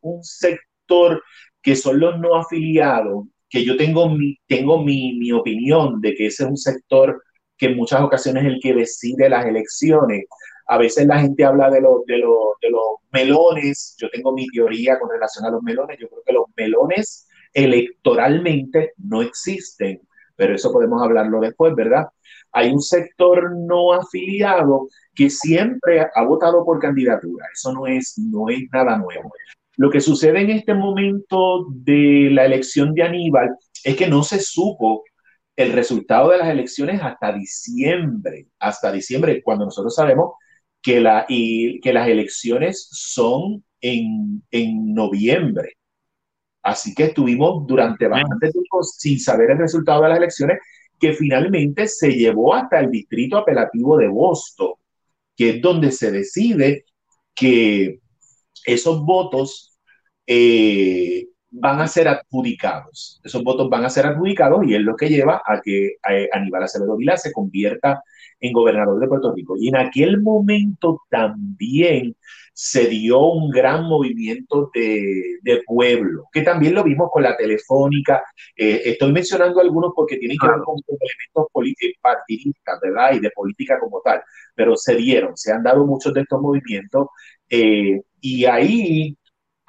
un, 0.02 0.22
sector 0.22 1.22
que 1.62 1.76
son 1.76 2.00
los 2.00 2.18
no 2.18 2.36
afiliados, 2.36 3.26
que 3.48 3.64
yo 3.64 3.76
tengo, 3.76 4.08
mi, 4.08 4.36
tengo 4.46 4.82
mi, 4.82 5.18
mi 5.18 5.32
opinión 5.32 6.00
de 6.00 6.14
que 6.14 6.26
ese 6.26 6.44
es 6.44 6.50
un 6.50 6.56
sector 6.56 7.22
que 7.56 7.66
en 7.66 7.76
muchas 7.76 8.00
ocasiones 8.00 8.44
es 8.44 8.52
el 8.54 8.60
que 8.60 8.74
decide 8.74 9.28
las 9.28 9.44
elecciones, 9.44 10.24
a 10.70 10.78
veces 10.78 11.04
la 11.04 11.18
gente 11.18 11.44
habla 11.44 11.68
de, 11.68 11.80
los 11.80 12.06
de, 12.06 12.14
de 12.14 12.70
los 12.70 13.00
melones. 13.12 13.96
Yo 13.98 14.08
tengo 14.08 14.32
mi 14.32 14.46
teoría 14.46 15.00
con 15.00 15.10
relación 15.10 15.44
a 15.44 15.50
los 15.50 15.64
melones. 15.64 15.98
Yo 15.98 16.08
creo 16.08 16.22
que 16.24 16.32
los 16.32 16.44
melones 16.56 17.26
electoralmente 17.52 18.92
no 18.98 19.20
existen, 19.20 20.00
pero 20.36 20.54
eso 20.54 20.72
podemos 20.72 21.02
hablarlo 21.02 21.40
después, 21.40 21.74
¿verdad? 21.74 22.06
Hay 22.52 22.70
un 22.70 22.80
sector 22.80 23.50
no 23.56 23.92
afiliado 23.92 24.86
que 25.12 25.28
siempre 25.28 26.06
ha 26.14 26.24
votado 26.24 26.64
por 26.64 26.78
candidatura. 26.78 27.46
Eso 27.52 27.72
no 27.72 27.88
es, 27.88 28.16
no 28.16 28.48
es 28.48 28.60
nada 28.72 28.96
nuevo. 28.96 29.32
Lo 29.80 29.88
que 29.88 30.02
sucede 30.02 30.42
en 30.42 30.50
este 30.50 30.74
momento 30.74 31.64
de 31.70 32.28
la 32.30 32.44
elección 32.44 32.92
de 32.92 33.02
Aníbal 33.02 33.56
es 33.82 33.96
que 33.96 34.08
no 34.08 34.22
se 34.22 34.38
supo 34.38 35.04
el 35.56 35.72
resultado 35.72 36.28
de 36.28 36.36
las 36.36 36.50
elecciones 36.50 37.00
hasta 37.02 37.32
diciembre, 37.32 38.48
hasta 38.58 38.92
diciembre, 38.92 39.42
cuando 39.42 39.64
nosotros 39.64 39.94
sabemos 39.94 40.34
que, 40.82 41.00
la, 41.00 41.24
y, 41.30 41.80
que 41.80 41.94
las 41.94 42.08
elecciones 42.08 42.90
son 42.92 43.64
en, 43.80 44.42
en 44.50 44.92
noviembre. 44.92 45.78
Así 46.62 46.94
que 46.94 47.04
estuvimos 47.04 47.66
durante 47.66 48.06
bastante 48.06 48.50
tiempo 48.50 48.82
sin 48.82 49.18
saber 49.18 49.52
el 49.52 49.58
resultado 49.60 50.02
de 50.02 50.10
las 50.10 50.18
elecciones, 50.18 50.58
que 50.98 51.14
finalmente 51.14 51.88
se 51.88 52.12
llevó 52.12 52.54
hasta 52.54 52.80
el 52.80 52.90
distrito 52.90 53.38
apelativo 53.38 53.96
de 53.96 54.08
Boston, 54.08 54.74
que 55.34 55.48
es 55.48 55.62
donde 55.62 55.90
se 55.90 56.10
decide 56.10 56.84
que 57.34 57.98
esos 58.66 59.00
votos 59.00 59.69
eh, 60.32 61.26
van 61.50 61.80
a 61.80 61.88
ser 61.88 62.06
adjudicados. 62.06 63.20
Esos 63.24 63.42
votos 63.42 63.68
van 63.68 63.84
a 63.84 63.90
ser 63.90 64.06
adjudicados 64.06 64.64
y 64.64 64.76
es 64.76 64.80
lo 64.80 64.94
que 64.94 65.08
lleva 65.08 65.42
a 65.44 65.60
que 65.60 65.96
eh, 66.08 66.28
Aníbal 66.32 66.62
Acevedo 66.62 66.96
Vilá 66.96 67.16
se 67.16 67.32
convierta 67.32 68.00
en 68.38 68.52
gobernador 68.52 69.00
de 69.00 69.08
Puerto 69.08 69.34
Rico. 69.34 69.56
Y 69.58 69.68
en 69.68 69.76
aquel 69.76 70.22
momento 70.22 71.00
también 71.10 72.14
se 72.52 72.86
dio 72.86 73.18
un 73.20 73.50
gran 73.50 73.84
movimiento 73.86 74.70
de, 74.72 75.38
de 75.42 75.62
pueblo, 75.66 76.28
que 76.32 76.42
también 76.42 76.74
lo 76.74 76.84
vimos 76.84 77.08
con 77.10 77.24
la 77.24 77.36
telefónica. 77.36 78.22
Eh, 78.54 78.82
estoy 78.84 79.10
mencionando 79.12 79.60
algunos 79.60 79.92
porque 79.96 80.16
tienen 80.16 80.38
que 80.38 80.46
ver 80.46 80.60
con 80.64 80.76
elementos 80.86 81.98
partidistas, 82.00 82.78
¿verdad? 82.80 83.14
Y 83.14 83.18
de 83.18 83.30
política 83.30 83.80
como 83.80 84.00
tal, 84.04 84.22
pero 84.54 84.76
se 84.76 84.94
dieron, 84.94 85.36
se 85.36 85.52
han 85.52 85.64
dado 85.64 85.84
muchos 85.86 86.14
de 86.14 86.20
estos 86.20 86.40
movimientos. 86.40 87.08
Eh, 87.48 88.00
y 88.20 88.44
ahí 88.44 89.16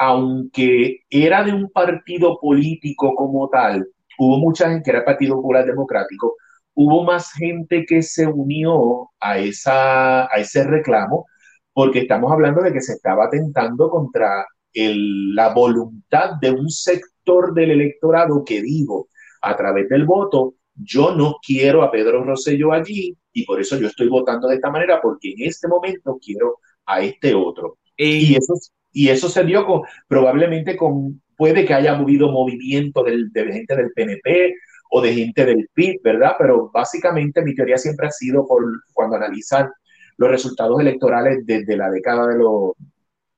aunque 0.01 1.01
era 1.11 1.43
de 1.43 1.53
un 1.53 1.69
partido 1.69 2.39
político 2.41 3.13
como 3.13 3.47
tal, 3.49 3.87
hubo 4.17 4.39
mucha 4.39 4.67
gente 4.67 4.85
que 4.85 4.89
era 4.89 4.99
el 5.01 5.05
Partido 5.05 5.35
Popular 5.35 5.63
Democrático, 5.63 6.37
hubo 6.73 7.03
más 7.03 7.31
gente 7.33 7.85
que 7.87 8.01
se 8.01 8.25
unió 8.25 9.11
a, 9.19 9.37
esa, 9.37 10.23
a 10.23 10.39
ese 10.39 10.63
reclamo, 10.63 11.27
porque 11.71 11.99
estamos 11.99 12.31
hablando 12.31 12.63
de 12.63 12.73
que 12.73 12.81
se 12.81 12.93
estaba 12.93 13.25
atentando 13.25 13.91
contra 13.91 14.43
la 14.73 15.53
voluntad 15.53 16.31
de 16.41 16.49
un 16.49 16.67
sector 16.71 17.53
del 17.53 17.69
electorado 17.69 18.43
que 18.43 18.59
dijo 18.59 19.07
a 19.43 19.55
través 19.55 19.87
del 19.87 20.05
voto, 20.05 20.55
yo 20.73 21.13
no 21.15 21.35
quiero 21.45 21.83
a 21.83 21.91
Pedro 21.91 22.23
Rosselló 22.23 22.73
allí 22.73 23.15
y 23.33 23.45
por 23.45 23.61
eso 23.61 23.77
yo 23.77 23.85
estoy 23.85 24.07
votando 24.07 24.47
de 24.47 24.55
esta 24.55 24.71
manera, 24.71 24.99
porque 24.99 25.33
en 25.33 25.47
este 25.47 25.67
momento 25.67 26.17
quiero 26.19 26.57
a 26.87 27.01
este 27.01 27.35
otro. 27.35 27.77
Y 27.95 28.35
eso 28.35 28.55
y 28.91 29.09
eso 29.09 29.29
se 29.29 29.43
dio 29.43 29.65
con, 29.65 29.81
probablemente 30.07 30.75
con, 30.75 31.21
puede 31.37 31.65
que 31.65 31.73
haya 31.73 31.97
habido 31.97 32.31
movimiento 32.31 33.03
del, 33.03 33.31
de 33.31 33.53
gente 33.53 33.75
del 33.75 33.91
PNP 33.93 34.55
o 34.91 35.01
de 35.01 35.13
gente 35.13 35.45
del 35.45 35.69
PIB, 35.73 36.01
¿verdad? 36.03 36.33
Pero 36.37 36.69
básicamente 36.73 37.41
mi 37.41 37.55
teoría 37.55 37.77
siempre 37.77 38.07
ha 38.07 38.11
sido 38.11 38.45
por 38.45 38.63
cuando 38.93 39.15
analizan 39.15 39.69
los 40.17 40.29
resultados 40.29 40.79
electorales 40.79 41.45
desde 41.45 41.77
la 41.77 41.89
década 41.89 42.27
de 42.27 42.37
los, 42.37 42.73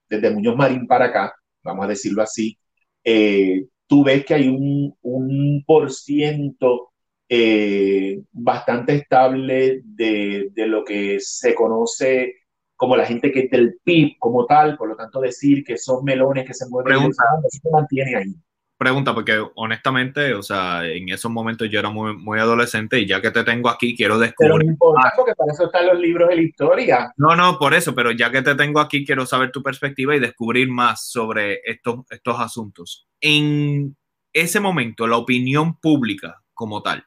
desde 0.10 0.32
Muñoz 0.32 0.56
Marín 0.56 0.88
para 0.88 1.06
acá, 1.06 1.34
vamos 1.64 1.86
a 1.86 1.90
decirlo 1.90 2.24
así, 2.24 2.58
eh, 3.04 3.66
tú 3.88 4.04
ves 4.04 4.26
que 4.26 4.34
hay 4.34 4.48
un, 4.48 4.96
un 5.02 5.64
por 5.66 5.92
ciento 5.92 6.90
eh, 7.30 8.22
bastante 8.32 8.96
estable 8.96 9.82
de, 9.84 10.50
de, 10.52 10.68
lo 10.68 10.84
que 10.84 11.20
se 11.20 11.56
conoce 11.56 12.43
como 12.84 12.98
la 12.98 13.06
gente 13.06 13.32
que 13.32 13.46
es 13.46 13.50
del 13.50 13.80
PIB 13.82 14.18
como 14.20 14.46
tal, 14.46 14.76
por 14.76 14.90
lo 14.90 14.96
tanto 14.98 15.22
decir 15.22 15.64
que 15.64 15.78
son 15.78 16.04
melones 16.04 16.46
que 16.46 16.54
se 16.54 16.68
mueven, 16.68 16.92
Pregunta. 16.92 17.24
se 17.48 17.70
mantiene 17.72 18.16
ahí 18.18 18.36
pregunta, 18.84 19.14
porque 19.14 19.42
honestamente, 19.56 20.34
o 20.34 20.44
sea, 20.44 20.86
en 20.86 21.08
esos 21.08 21.32
momentos 21.32 21.70
yo 21.70 21.80
era 21.80 21.90
muy, 21.90 22.18
muy 22.18 22.38
adolescente 22.38 23.00
y 23.00 23.08
ya 23.08 23.22
que 23.22 23.32
te 23.32 23.46
tengo 23.46 23.70
aquí, 23.70 23.96
quiero 23.96 24.20
descubrir. 24.20 24.52
Pero 24.52 24.58
no 24.62 24.70
importa, 24.70 25.14
porque 25.16 25.34
para 25.36 25.54
eso 25.54 25.68
están 25.68 25.88
los 25.88 25.98
libros 26.00 26.28
de 26.28 26.36
la 26.36 26.42
historia. 26.42 27.14
No, 27.16 27.34
no, 27.34 27.58
por 27.58 27.74
eso, 27.74 27.96
pero 27.96 28.12
ya 28.12 28.30
que 28.30 28.42
te 28.42 28.56
tengo 28.56 28.82
aquí, 28.82 29.06
quiero 29.06 29.26
saber 29.26 29.52
tu 29.52 29.64
perspectiva 29.64 30.16
y 30.16 30.20
descubrir 30.20 30.70
más 30.70 31.10
sobre 31.10 31.62
estos, 31.64 32.02
estos 32.10 32.38
asuntos. 32.42 33.08
En 33.22 33.96
ese 34.34 34.60
momento, 34.60 35.08
la 35.08 35.16
opinión 35.16 35.80
pública 35.80 36.44
como 36.54 36.84
tal, 36.84 37.06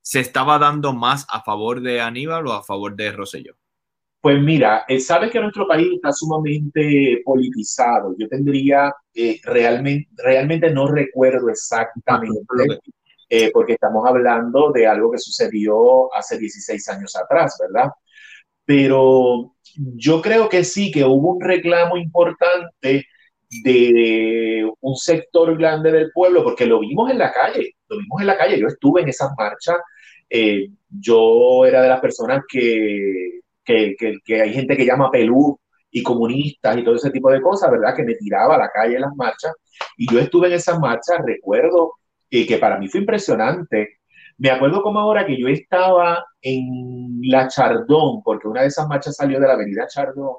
¿se 0.00 0.20
estaba 0.20 0.58
dando 0.58 0.94
más 0.94 1.26
a 1.28 1.42
favor 1.42 1.82
de 1.82 2.00
Aníbal 2.00 2.46
o 2.46 2.52
a 2.54 2.62
favor 2.62 2.96
de 2.96 3.12
Rosselló? 3.12 3.54
Pues 4.22 4.40
mira, 4.40 4.84
eh, 4.86 5.00
sabes 5.00 5.32
que 5.32 5.40
nuestro 5.40 5.66
país 5.66 5.88
está 5.94 6.12
sumamente 6.12 7.22
politizado. 7.24 8.14
Yo 8.16 8.28
tendría, 8.28 8.94
eh, 9.12 9.40
realmente, 9.42 10.08
realmente 10.16 10.70
no 10.70 10.86
recuerdo 10.86 11.48
exactamente, 11.50 12.38
eh, 13.28 13.50
porque 13.52 13.72
estamos 13.72 14.08
hablando 14.08 14.70
de 14.70 14.86
algo 14.86 15.10
que 15.10 15.18
sucedió 15.18 16.14
hace 16.14 16.38
16 16.38 16.88
años 16.90 17.16
atrás, 17.16 17.58
¿verdad? 17.60 17.90
Pero 18.64 19.56
yo 19.74 20.22
creo 20.22 20.48
que 20.48 20.62
sí, 20.64 20.92
que 20.92 21.04
hubo 21.04 21.34
un 21.34 21.40
reclamo 21.40 21.96
importante 21.96 23.06
de 23.64 24.70
un 24.80 24.96
sector 24.96 25.58
grande 25.58 25.90
del 25.92 26.12
pueblo, 26.12 26.44
porque 26.44 26.66
lo 26.66 26.78
vimos 26.80 27.10
en 27.10 27.18
la 27.18 27.32
calle, 27.32 27.74
lo 27.88 27.98
vimos 27.98 28.20
en 28.20 28.26
la 28.28 28.38
calle. 28.38 28.60
Yo 28.60 28.68
estuve 28.68 29.02
en 29.02 29.08
esa 29.08 29.34
marcha, 29.36 29.76
yo 30.90 31.66
era 31.66 31.82
de 31.82 31.88
las 31.88 32.00
personas 32.00 32.42
que 32.48 33.41
que, 33.64 33.94
que, 34.24 34.42
hay 34.42 34.52
gente 34.52 34.76
que 34.76 34.86
llama 34.86 35.10
pelú 35.10 35.58
y 35.90 36.02
comunistas 36.02 36.76
y 36.76 36.84
todo 36.84 36.96
ese 36.96 37.10
tipo 37.10 37.30
de 37.30 37.40
cosas, 37.40 37.70
¿verdad? 37.70 37.94
Que 37.94 38.04
me 38.04 38.14
tiraba 38.14 38.54
a 38.54 38.58
la 38.58 38.70
calle 38.70 38.96
en 38.96 39.02
las 39.02 39.14
marchas. 39.14 39.52
Y 39.96 40.10
yo 40.12 40.18
estuve 40.18 40.48
en 40.48 40.54
esas 40.54 40.78
marchas, 40.78 41.18
recuerdo 41.24 41.94
eh, 42.30 42.46
que 42.46 42.58
para 42.58 42.78
mí 42.78 42.88
fue 42.88 43.00
impresionante. 43.00 43.98
Me 44.38 44.50
acuerdo 44.50 44.82
como 44.82 44.98
ahora 45.00 45.26
que 45.26 45.38
yo 45.38 45.48
estaba 45.48 46.24
en 46.40 47.20
la 47.22 47.48
Chardón, 47.48 48.22
porque 48.24 48.48
una 48.48 48.62
de 48.62 48.68
esas 48.68 48.88
marchas 48.88 49.16
salió 49.16 49.38
de 49.38 49.46
la 49.46 49.54
avenida 49.54 49.86
Chardón, 49.86 50.36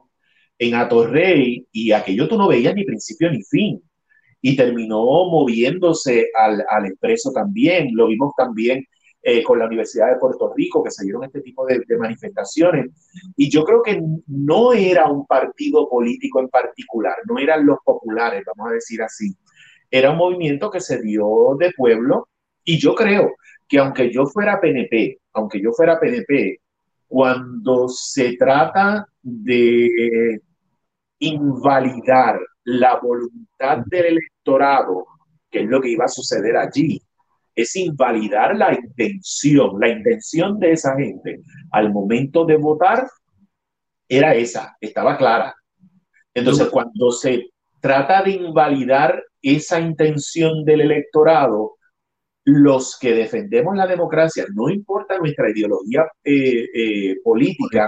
en 0.57 0.75
Atorrey, 0.75 1.67
y 1.71 1.91
aquello 1.91 2.27
tú 2.27 2.37
no 2.37 2.47
veías 2.47 2.75
ni 2.75 2.83
principio 2.83 3.31
ni 3.31 3.43
fin. 3.43 3.81
Y 4.41 4.55
terminó 4.57 4.99
moviéndose 5.29 6.27
al, 6.37 6.65
al 6.69 6.85
expreso 6.87 7.31
también. 7.31 7.89
Lo 7.93 8.07
vimos 8.07 8.33
también 8.35 8.85
eh, 9.25 9.41
con 9.41 9.57
la 9.57 9.67
Universidad 9.67 10.09
de 10.09 10.19
Puerto 10.19 10.53
Rico, 10.53 10.83
que 10.83 10.91
se 10.91 11.05
dieron 11.05 11.23
este 11.23 11.39
tipo 11.39 11.65
de, 11.65 11.81
manifestaciones. 11.97 12.87
Y 13.37 13.49
yo 13.49 13.63
creo 13.63 13.81
que 13.81 14.01
no 14.27 14.73
era 14.73 15.09
un 15.09 15.25
partido 15.25 15.87
político 15.87 16.41
en 16.41 16.49
particular, 16.49 17.15
no 17.25 17.39
eran 17.39 17.65
los 17.65 17.77
populares, 17.85 18.43
vamos 18.45 18.71
a 18.71 18.73
decir 18.73 19.01
así. 19.01 19.33
Era 19.89 20.11
un 20.11 20.17
movimiento 20.17 20.69
que 20.69 20.81
se 20.81 21.01
dio 21.01 21.55
de 21.57 21.71
pueblo 21.71 22.27
y 22.65 22.77
yo 22.77 22.95
creo 22.95 23.31
que 23.67 23.79
aunque 23.79 24.11
yo 24.11 24.25
fuera 24.25 24.59
PNP, 24.59 25.19
aunque 25.33 25.61
yo 25.61 25.71
fuera 25.71 25.99
PNP, 25.99 26.59
cuando 27.07 27.87
se 27.87 28.35
trata 28.35 29.07
de 29.21 30.41
invalidar 31.19 32.39
la 32.65 32.99
voluntad 32.99 33.77
del 33.85 34.05
electorado, 34.05 35.05
que 35.49 35.61
es 35.61 35.69
lo 35.69 35.79
que 35.79 35.91
iba 35.91 36.05
a 36.05 36.09
suceder 36.09 36.57
allí, 36.57 37.01
es 37.55 37.75
invalidar 37.75 38.55
la 38.55 38.73
intención. 38.73 39.79
La 39.79 39.89
intención 39.89 40.59
de 40.59 40.71
esa 40.71 40.95
gente 40.95 41.41
al 41.71 41.91
momento 41.91 42.45
de 42.45 42.57
votar 42.57 43.07
era 44.07 44.35
esa, 44.35 44.75
estaba 44.79 45.17
clara. 45.17 45.55
Entonces, 46.33 46.67
cuando 46.69 47.11
se 47.11 47.49
trata 47.79 48.23
de 48.23 48.31
invalidar 48.31 49.23
esa 49.41 49.79
intención 49.79 50.63
del 50.65 50.81
electorado, 50.81 51.77
los 52.45 52.97
que 52.99 53.13
defendemos 53.13 53.75
la 53.75 53.87
democracia, 53.87 54.45
no 54.53 54.69
importa 54.69 55.17
nuestra 55.17 55.49
ideología 55.49 56.05
eh, 56.23 56.67
eh, 56.73 57.15
política, 57.23 57.87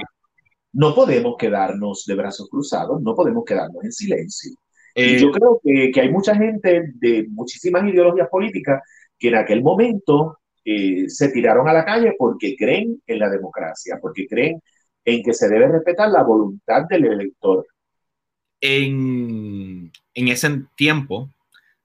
no 0.74 0.94
podemos 0.94 1.36
quedarnos 1.38 2.06
de 2.06 2.16
brazos 2.16 2.50
cruzados, 2.50 3.02
no 3.02 3.16
podemos 3.16 3.44
quedarnos 3.46 3.84
en 3.84 3.92
silencio. 3.92 4.54
Eh, 4.94 5.16
y 5.18 5.20
yo 5.20 5.32
creo 5.32 5.60
que, 5.62 5.92
que, 5.92 6.02
hay 6.02 6.12
mucha 6.12 6.36
gente 6.36 6.94
de 6.96 7.26
muchísimas 7.30 7.86
ideologías 7.86 8.30
políticas 8.30 8.82
que 9.18 9.30
en 9.30 9.36
aquel 9.36 9.62
momento 9.62 10.40
eh, 10.64 11.10
se 11.10 11.30
tiraron 11.30 11.68
a 11.68 11.74
la 11.74 11.86
calle 11.86 12.16
porque 12.18 12.56
creen 12.58 13.02
en 13.06 13.20
la 13.20 13.30
democracia, 13.30 14.00
porque 14.02 14.28
creen 14.28 14.62
en 15.06 15.24
que 15.24 15.34
se 15.34 15.48
debe 15.48 15.68
respetar 15.68 16.10
la 16.10 16.24
voluntad 16.24 16.84
del 16.90 17.06
elector. 17.06 17.68
En, 18.60 19.92
en 20.14 20.28
ese 20.28 20.64
tiempo 20.76 21.30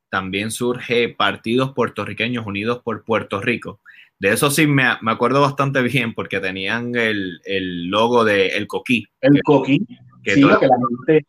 también 0.08 0.50
surge 0.50 1.10
Partidos 1.10 1.72
Puertorriqueños 1.72 2.46
Unidos 2.46 2.80
por 2.82 3.04
Puerto 3.04 3.40
Rico. 3.40 3.80
De 4.18 4.32
eso 4.32 4.50
sí 4.50 4.66
me, 4.66 4.84
me 5.00 5.12
acuerdo 5.12 5.40
bastante 5.40 5.80
bien 5.82 6.14
porque 6.14 6.40
tenían 6.40 6.94
el, 6.94 7.40
el 7.44 7.86
logo 7.86 8.24
de 8.24 8.48
El 8.48 8.66
Coquí. 8.66 9.06
El 9.20 9.42
Coquí, 9.42 9.86
que 10.22 10.34
sí, 10.34 10.40
lo, 10.40 10.58
que 10.58 10.66
la 10.66 10.76
gente, 10.76 11.26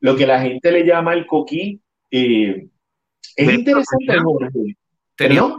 lo 0.00 0.16
que 0.16 0.26
la 0.26 0.40
gente 0.40 0.72
le 0.72 0.84
llama 0.84 1.14
el 1.14 1.26
Coquí. 1.26 1.80
Eh, 2.10 2.68
es 3.34 3.52
interesante. 3.52 4.16
Tenían, 5.18 5.54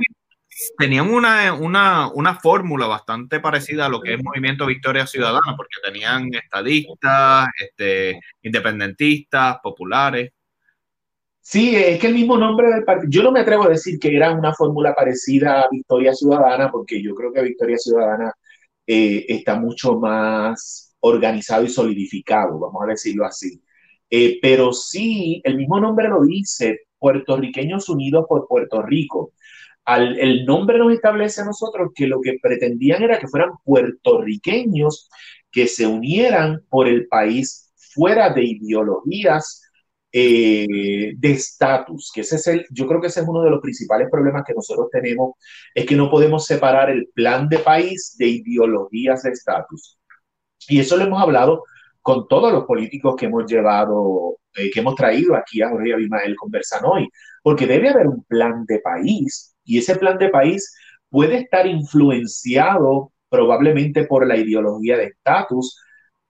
tenían 0.77 1.13
una, 1.13 1.53
una, 1.53 2.09
una, 2.13 2.35
fórmula 2.35 2.87
bastante 2.87 3.41
parecida 3.41 3.87
a 3.87 3.89
lo 3.89 3.99
que 3.99 4.13
es 4.13 4.23
Movimiento 4.23 4.65
Victoria 4.65 5.05
Ciudadana, 5.05 5.53
porque 5.57 5.75
tenían 5.83 6.33
estadistas, 6.33 7.49
este, 7.59 8.21
independentistas, 8.41 9.57
populares. 9.61 10.31
Sí, 11.41 11.75
es 11.75 11.99
que 11.99 12.07
el 12.07 12.13
mismo 12.13 12.37
nombre 12.37 12.69
del 12.69 12.85
partido, 12.85 13.09
yo 13.09 13.23
no 13.23 13.33
me 13.33 13.41
atrevo 13.41 13.65
a 13.65 13.69
decir 13.69 13.99
que 13.99 14.15
era 14.15 14.31
una 14.31 14.53
fórmula 14.53 14.95
parecida 14.95 15.61
a 15.61 15.67
Victoria 15.69 16.13
Ciudadana, 16.13 16.71
porque 16.71 17.03
yo 17.03 17.13
creo 17.13 17.33
que 17.33 17.41
Victoria 17.41 17.77
Ciudadana 17.77 18.31
eh, 18.87 19.25
está 19.27 19.59
mucho 19.59 19.99
más 19.99 20.95
organizado 21.01 21.65
y 21.65 21.69
solidificado, 21.69 22.57
vamos 22.59 22.83
a 22.83 22.91
decirlo 22.91 23.25
así. 23.25 23.61
Eh, 24.09 24.39
pero 24.41 24.73
sí, 24.73 25.41
el 25.43 25.57
mismo 25.57 25.79
nombre 25.79 26.07
lo 26.09 26.23
dice, 26.23 26.81
Puertorriqueños 26.97 27.89
Unidos 27.89 28.25
por 28.27 28.47
Puerto 28.47 28.81
Rico 28.81 29.33
el 29.97 30.45
nombre 30.45 30.77
nos 30.77 30.93
establece 30.93 31.41
a 31.41 31.45
nosotros 31.45 31.91
que 31.95 32.07
lo 32.07 32.21
que 32.21 32.37
pretendían 32.41 33.03
era 33.03 33.19
que 33.19 33.27
fueran 33.27 33.51
puertorriqueños 33.63 35.09
que 35.51 35.67
se 35.67 35.87
unieran 35.87 36.61
por 36.69 36.87
el 36.87 37.07
país 37.07 37.71
fuera 37.93 38.31
de 38.31 38.43
ideologías 38.43 39.63
eh, 40.11 41.13
de 41.15 41.31
estatus, 41.31 42.11
que 42.13 42.21
ese 42.21 42.35
es 42.35 42.47
el, 42.47 42.65
yo 42.71 42.87
creo 42.87 43.01
que 43.01 43.07
ese 43.07 43.21
es 43.21 43.27
uno 43.27 43.43
de 43.43 43.51
los 43.51 43.61
principales 43.61 44.07
problemas 44.11 44.43
que 44.45 44.53
nosotros 44.53 44.89
tenemos, 44.91 45.33
es 45.73 45.85
que 45.85 45.95
no 45.95 46.09
podemos 46.09 46.45
separar 46.45 46.89
el 46.89 47.09
plan 47.13 47.47
de 47.47 47.59
país 47.59 48.15
de 48.17 48.27
ideologías 48.27 49.23
de 49.23 49.31
estatus. 49.31 49.99
Y 50.67 50.79
eso 50.79 50.97
lo 50.97 51.05
hemos 51.05 51.21
hablado 51.21 51.63
con 52.09 52.27
todos 52.27 52.51
los 52.51 52.65
políticos 52.65 53.15
que 53.15 53.27
hemos 53.27 53.45
llevado, 53.45 54.39
eh, 54.55 54.71
que 54.71 54.79
hemos 54.79 54.95
traído 54.95 55.35
aquí 55.35 55.61
a 55.61 55.69
Jorge 55.69 55.93
Abimael 55.93 56.35
conversan 56.35 56.83
hoy, 56.83 57.07
porque 57.43 57.67
debe 57.67 57.89
haber 57.89 58.07
un 58.07 58.23
plan 58.23 58.65
de 58.65 58.79
país 58.79 59.55
y 59.63 59.77
ese 59.77 59.95
plan 59.95 60.17
de 60.17 60.29
país 60.29 60.75
puede 61.07 61.37
estar 61.37 61.67
influenciado 61.67 63.13
probablemente 63.29 64.05
por 64.05 64.25
la 64.25 64.37
ideología 64.37 64.97
de 64.97 65.03
estatus, 65.03 65.79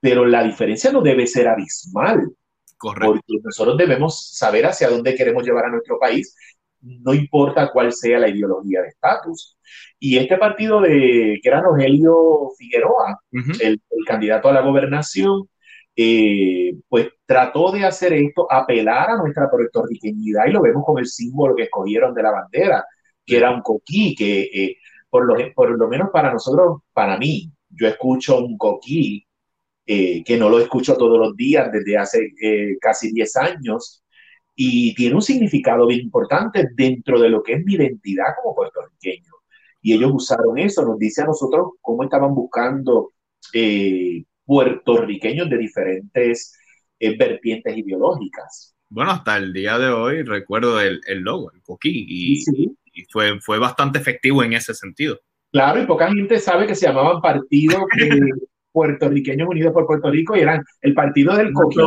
pero 0.00 0.26
la 0.26 0.42
diferencia 0.42 0.92
no 0.92 1.00
debe 1.00 1.26
ser 1.26 1.48
abismal. 1.48 2.30
Correcto. 2.76 3.14
Porque 3.14 3.42
nosotros 3.42 3.78
debemos 3.78 4.36
saber 4.36 4.66
hacia 4.66 4.90
dónde 4.90 5.14
queremos 5.14 5.44
llevar 5.44 5.64
a 5.64 5.70
nuestro 5.70 5.98
país, 5.98 6.36
no 6.82 7.14
importa 7.14 7.70
cuál 7.72 7.90
sea 7.94 8.18
la 8.18 8.28
ideología 8.28 8.82
de 8.82 8.88
estatus. 8.88 9.56
Y 9.98 10.18
este 10.18 10.36
partido 10.36 10.82
de 10.82 11.40
que 11.42 11.48
era 11.48 11.62
Rogelio 11.62 12.50
Figueroa, 12.58 13.18
uh 13.32 13.38
-huh. 13.38 13.60
el, 13.62 13.80
el, 13.90 14.04
candidato 14.06 14.50
a 14.50 14.52
la 14.52 14.60
gobernación, 14.60 15.48
eh, 16.02 16.78
pues 16.88 17.10
trató 17.26 17.70
de 17.72 17.84
hacer 17.84 18.14
esto, 18.14 18.50
apelar 18.50 19.10
a 19.10 19.16
nuestra 19.18 19.50
puertorriqueñidad 19.50 20.46
y 20.46 20.52
lo 20.52 20.62
vemos 20.62 20.82
con 20.86 20.98
el 20.98 21.06
símbolo 21.06 21.54
que 21.54 21.64
escogieron 21.64 22.14
de 22.14 22.22
la 22.22 22.30
bandera, 22.30 22.86
que 23.26 23.36
era 23.36 23.50
un 23.50 23.60
coquí, 23.60 24.14
que 24.14 24.40
eh, 24.44 24.76
por, 25.10 25.26
lo, 25.26 25.36
por 25.52 25.68
lo 25.78 25.88
menos 25.88 26.08
para 26.10 26.32
nosotros, 26.32 26.80
para 26.94 27.18
mí, 27.18 27.52
yo 27.68 27.86
escucho 27.86 28.38
un 28.38 28.56
coquí 28.56 29.26
eh, 29.84 30.24
que 30.24 30.38
no 30.38 30.48
lo 30.48 30.58
escucho 30.58 30.96
todos 30.96 31.18
los 31.18 31.36
días 31.36 31.70
desde 31.70 31.98
hace 31.98 32.32
casi 32.80 33.12
10 33.12 33.36
años 33.36 34.02
y 34.56 34.94
tiene 34.94 35.16
un 35.16 35.22
significado 35.22 35.86
bien 35.86 36.00
importante 36.00 36.66
dentro 36.74 37.20
de 37.20 37.28
lo 37.28 37.42
que 37.42 37.54
es 37.54 37.64
mi 37.64 37.74
identidad 37.74 38.28
como 38.42 38.54
puertorriqueño. 38.54 39.32
Y 39.82 39.92
ellos 39.92 40.12
usaron 40.14 40.56
eso, 40.56 40.82
nos 40.82 40.98
dice 40.98 41.20
a 41.20 41.26
nosotros 41.26 41.72
cómo 41.82 42.04
estaban 42.04 42.34
buscando 42.34 43.10
puertorriqueños 44.50 45.48
de 45.48 45.58
diferentes 45.58 46.58
eh, 46.98 47.16
vertientes 47.16 47.76
ideológicas. 47.76 48.74
Bueno, 48.88 49.12
hasta 49.12 49.36
el 49.36 49.52
día 49.52 49.78
de 49.78 49.90
hoy 49.90 50.24
recuerdo 50.24 50.80
el, 50.80 51.00
el 51.06 51.20
logo, 51.20 51.52
el 51.52 51.62
coquí, 51.62 52.04
y, 52.08 52.42
y, 52.92 53.04
fue, 53.12 53.40
fue 53.40 53.60
bastante 53.60 54.00
efectivo 54.00 54.42
en 54.42 54.54
ese 54.54 54.74
sentido. 54.74 55.20
Claro, 55.52 55.80
y 55.80 55.86
poca 55.86 56.12
gente 56.12 56.40
sabe 56.40 56.66
que 56.66 56.74
se 56.74 56.88
llamaban 56.88 57.22
Partido 57.22 57.78
Puertorriqueños 58.72 59.48
Unidos 59.48 59.72
por 59.72 59.86
Puerto 59.86 60.10
Rico 60.10 60.36
y 60.36 60.40
eran 60.40 60.64
el 60.80 60.94
Partido 60.94 61.36
del 61.36 61.52
Coquí. 61.52 61.78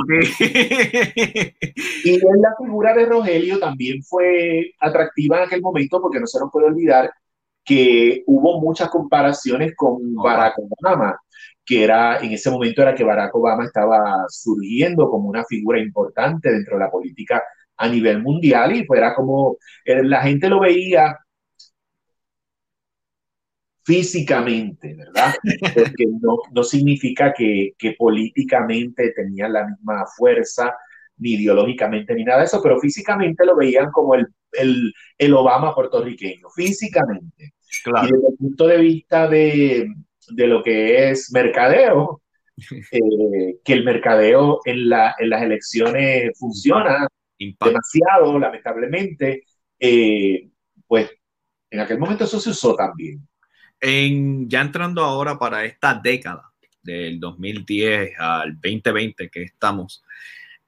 y 2.06 2.17
la 2.17 2.56
figura 2.58 2.93
de 2.93 3.06
Rogelio 3.08 3.60
también 3.60 4.02
fue 4.04 4.71
atractiva 4.80 5.39
en 5.39 5.43
aquel 5.47 5.62
momento 5.62 6.02
porque 6.02 6.21
no 6.21 6.28
se 6.28 6.39
nos 6.39 6.49
puede 6.49 6.67
olvidar 6.67 7.12
que 7.65 8.23
hubo 8.26 8.62
muchas 8.62 8.89
comparaciones 8.89 9.73
con 9.76 10.13
Barack 10.15 10.56
Obama, 10.60 11.17
que 11.65 11.84
era 11.84 12.19
en 12.19 12.32
ese 12.32 12.52
momento 12.52 12.82
era 12.82 12.95
que 12.95 13.04
Barack 13.04 13.36
Obama 13.36 13.65
estaba 13.65 14.26
surgiendo 14.30 15.10
como 15.10 15.30
una 15.30 15.45
figura 15.45 15.80
importante 15.80 16.52
dentro 16.52 16.78
de 16.78 16.84
la 16.84 16.91
política 16.91 17.43
a 17.78 17.88
nivel 17.88 18.21
mundial 18.21 18.76
y 18.76 18.86
fuera 18.86 19.15
como 19.15 19.58
eh, 19.86 20.04
la 20.04 20.21
gente 20.21 20.49
lo 20.49 20.60
veía 20.60 21.17
físicamente, 23.84 24.95
¿verdad? 24.95 25.34
Porque 25.73 26.06
no, 26.21 26.38
no 26.52 26.63
significa 26.63 27.34
que, 27.34 27.73
que, 27.78 27.93
políticamente 27.93 29.12
tenían 29.15 29.54
la 29.54 29.67
misma 29.67 30.06
fuerza, 30.17 30.76
ni 31.17 31.34
ideológicamente, 31.34 32.15
ni 32.15 32.23
nada 32.23 32.39
de 32.39 32.45
eso, 32.45 32.62
pero 32.62 32.80
físicamente 32.80 33.45
lo 33.45 33.56
veían 33.56 33.91
como 33.91 34.15
el, 34.15 34.28
el, 34.54 34.93
el 35.17 35.34
Obama 35.34 35.76
puertorriqueño, 35.76 36.49
físicamente. 36.49 37.54
Y 37.86 38.12
desde 38.12 38.28
el 38.30 38.38
punto 38.38 38.67
de 38.67 38.78
vista 38.78 39.28
de, 39.28 39.88
de 40.29 40.47
lo 40.47 40.63
que 40.63 41.09
es 41.09 41.31
mercadeo, 41.31 42.21
eh, 42.91 43.57
que 43.63 43.73
el 43.73 43.83
mercadeo 43.83 44.59
en, 44.65 44.89
la, 44.89 45.15
en 45.19 45.29
las 45.29 45.41
elecciones 45.41 46.38
funciona 46.38 47.07
demasiado, 47.38 48.39
lamentablemente, 48.39 49.43
eh, 49.79 50.49
pues 50.88 51.12
en 51.69 51.79
aquel 51.79 51.97
momento 51.97 52.23
eso 52.23 52.39
se 52.39 52.51
usó 52.51 52.75
también. 52.75 53.27
En, 53.81 54.49
ya 54.49 54.62
entrando 54.62 55.03
ahora 55.03 55.38
para 55.38 55.65
esta 55.65 55.93
década, 55.95 56.53
del 56.83 57.19
2010 57.19 58.19
al 58.19 58.53
2020 58.53 59.29
que 59.29 59.43
estamos, 59.43 60.03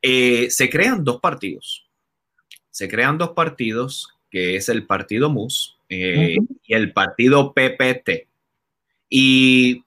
eh, 0.01 0.49
se 0.49 0.69
crean 0.69 1.03
dos 1.03 1.19
partidos. 1.19 1.89
Se 2.71 2.87
crean 2.87 3.17
dos 3.17 3.31
partidos, 3.31 4.09
que 4.29 4.55
es 4.55 4.69
el 4.69 4.85
partido 4.85 5.29
MUS 5.29 5.77
y 5.87 6.37
el 6.67 6.91
partido 6.93 7.53
PPT. 7.53 8.27
Y 9.09 9.83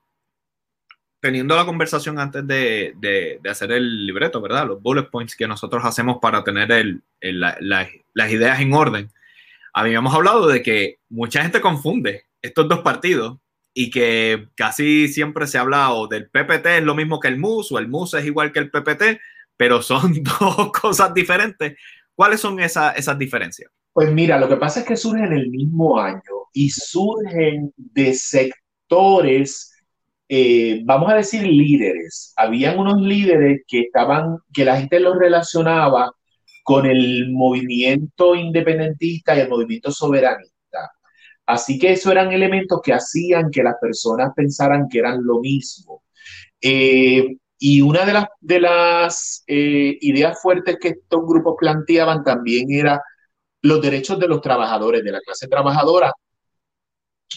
teniendo 1.19 1.55
la 1.55 1.65
conversación 1.65 2.19
antes 2.19 2.45
de, 2.47 2.93
de, 2.97 3.49
hacer 3.49 3.71
el 3.71 4.05
libreto, 4.05 4.41
¿verdad? 4.41 4.67
Los 4.67 4.81
bullet 4.81 5.09
points 5.09 5.35
que 5.35 5.47
nosotros 5.47 5.83
hacemos 5.83 6.17
para 6.21 6.43
tener 6.43 6.71
el, 6.71 7.01
las 7.19 8.31
ideas 8.31 8.59
en 8.61 8.73
orden. 8.73 9.11
Habíamos 9.73 10.13
hablado 10.13 10.47
de 10.47 10.63
que 10.63 10.99
mucha 11.09 11.41
gente 11.41 11.61
confunde 11.61 12.25
estos 12.41 12.67
dos 12.67 12.79
partidos 12.79 13.37
y 13.73 13.91
que 13.91 14.47
casi 14.55 15.07
siempre 15.07 15.45
se 15.47 15.57
habla 15.57 15.93
o 15.93 16.07
del 16.07 16.29
PPT 16.29 16.65
es 16.65 16.83
lo 16.83 16.95
mismo 16.95 17.19
que 17.19 17.27
el 17.27 17.37
MUS 17.37 17.71
o 17.71 17.79
el 17.79 17.87
MUS 17.87 18.15
es 18.15 18.25
igual 18.25 18.51
que 18.51 18.59
el 18.59 18.71
PPT, 18.71 19.19
pero 19.57 19.81
son 19.81 20.23
dos 20.23 20.71
cosas 20.71 21.13
diferentes. 21.13 21.77
¿Cuáles 22.15 22.39
son 22.39 22.59
esas 22.59 23.17
diferencias? 23.17 23.71
Pues 23.93 24.11
mira, 24.11 24.39
lo 24.39 24.47
que 24.49 24.57
pasa 24.57 24.81
es 24.81 24.85
que 24.85 24.95
surgen 24.95 25.31
el 25.33 25.49
mismo 25.49 25.99
año 25.99 26.21
y 26.53 26.69
surgen 26.69 27.73
de 27.77 28.13
sectores, 28.13 28.63
eh, 30.27 30.81
vamos 30.85 31.11
a 31.11 31.15
decir 31.15 31.43
líderes. 31.43 32.33
Habían 32.37 32.79
unos 32.79 33.01
líderes 33.01 33.61
que 33.67 33.81
estaban, 33.81 34.37
que 34.53 34.65
la 34.65 34.77
gente 34.79 34.99
los 34.99 35.17
relacionaba 35.17 36.11
con 36.63 36.85
el 36.85 37.31
movimiento 37.31 38.35
independentista 38.35 39.35
y 39.35 39.39
el 39.41 39.49
movimiento 39.49 39.91
soberanista. 39.91 40.91
Así 41.45 41.79
que 41.79 41.93
eso 41.93 42.11
eran 42.11 42.31
elementos 42.31 42.79
que 42.83 42.93
hacían 42.93 43.49
que 43.51 43.63
las 43.63 43.75
personas 43.81 44.31
pensaran 44.35 44.87
que 44.87 44.99
eran 44.99 45.25
lo 45.25 45.39
mismo. 45.39 46.03
Eh, 46.61 47.37
y 47.57 47.81
una 47.81 48.05
de 48.05 48.13
las, 48.13 48.27
de 48.39 48.59
las 48.59 49.43
eh, 49.47 49.97
ideas 50.01 50.39
fuertes 50.41 50.77
que 50.79 50.89
estos 50.89 51.21
grupos 51.25 51.55
planteaban 51.59 52.23
también 52.23 52.71
era 52.71 53.01
los 53.61 53.81
derechos 53.81 54.19
de 54.19 54.27
los 54.27 54.41
trabajadores, 54.41 55.03
de 55.03 55.11
la 55.11 55.19
clase 55.21 55.47
trabajadora. 55.47 56.13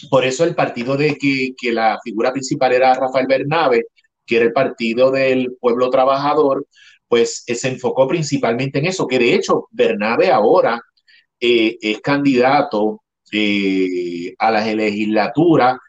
Por 0.09 0.25
eso 0.25 0.43
el 0.43 0.55
partido 0.55 0.97
de 0.97 1.17
que, 1.17 1.53
que 1.57 1.71
la 1.71 1.99
figura 2.03 2.31
principal 2.31 2.73
era 2.73 2.93
Rafael 2.93 3.27
Bernabe, 3.27 3.85
que 4.25 4.37
era 4.37 4.45
el 4.45 4.53
partido 4.53 5.11
del 5.11 5.55
pueblo 5.59 5.89
trabajador, 5.89 6.65
pues 7.07 7.43
se 7.45 7.67
enfocó 7.67 8.07
principalmente 8.07 8.79
en 8.79 8.87
eso, 8.87 9.07
que 9.07 9.19
de 9.19 9.35
hecho 9.35 9.67
Bernabe 9.71 10.31
ahora 10.31 10.81
eh, 11.39 11.77
es 11.81 12.01
candidato 12.01 13.03
eh, 13.31 14.33
a 14.39 14.51
la 14.51 14.65
legislatura 14.73 15.79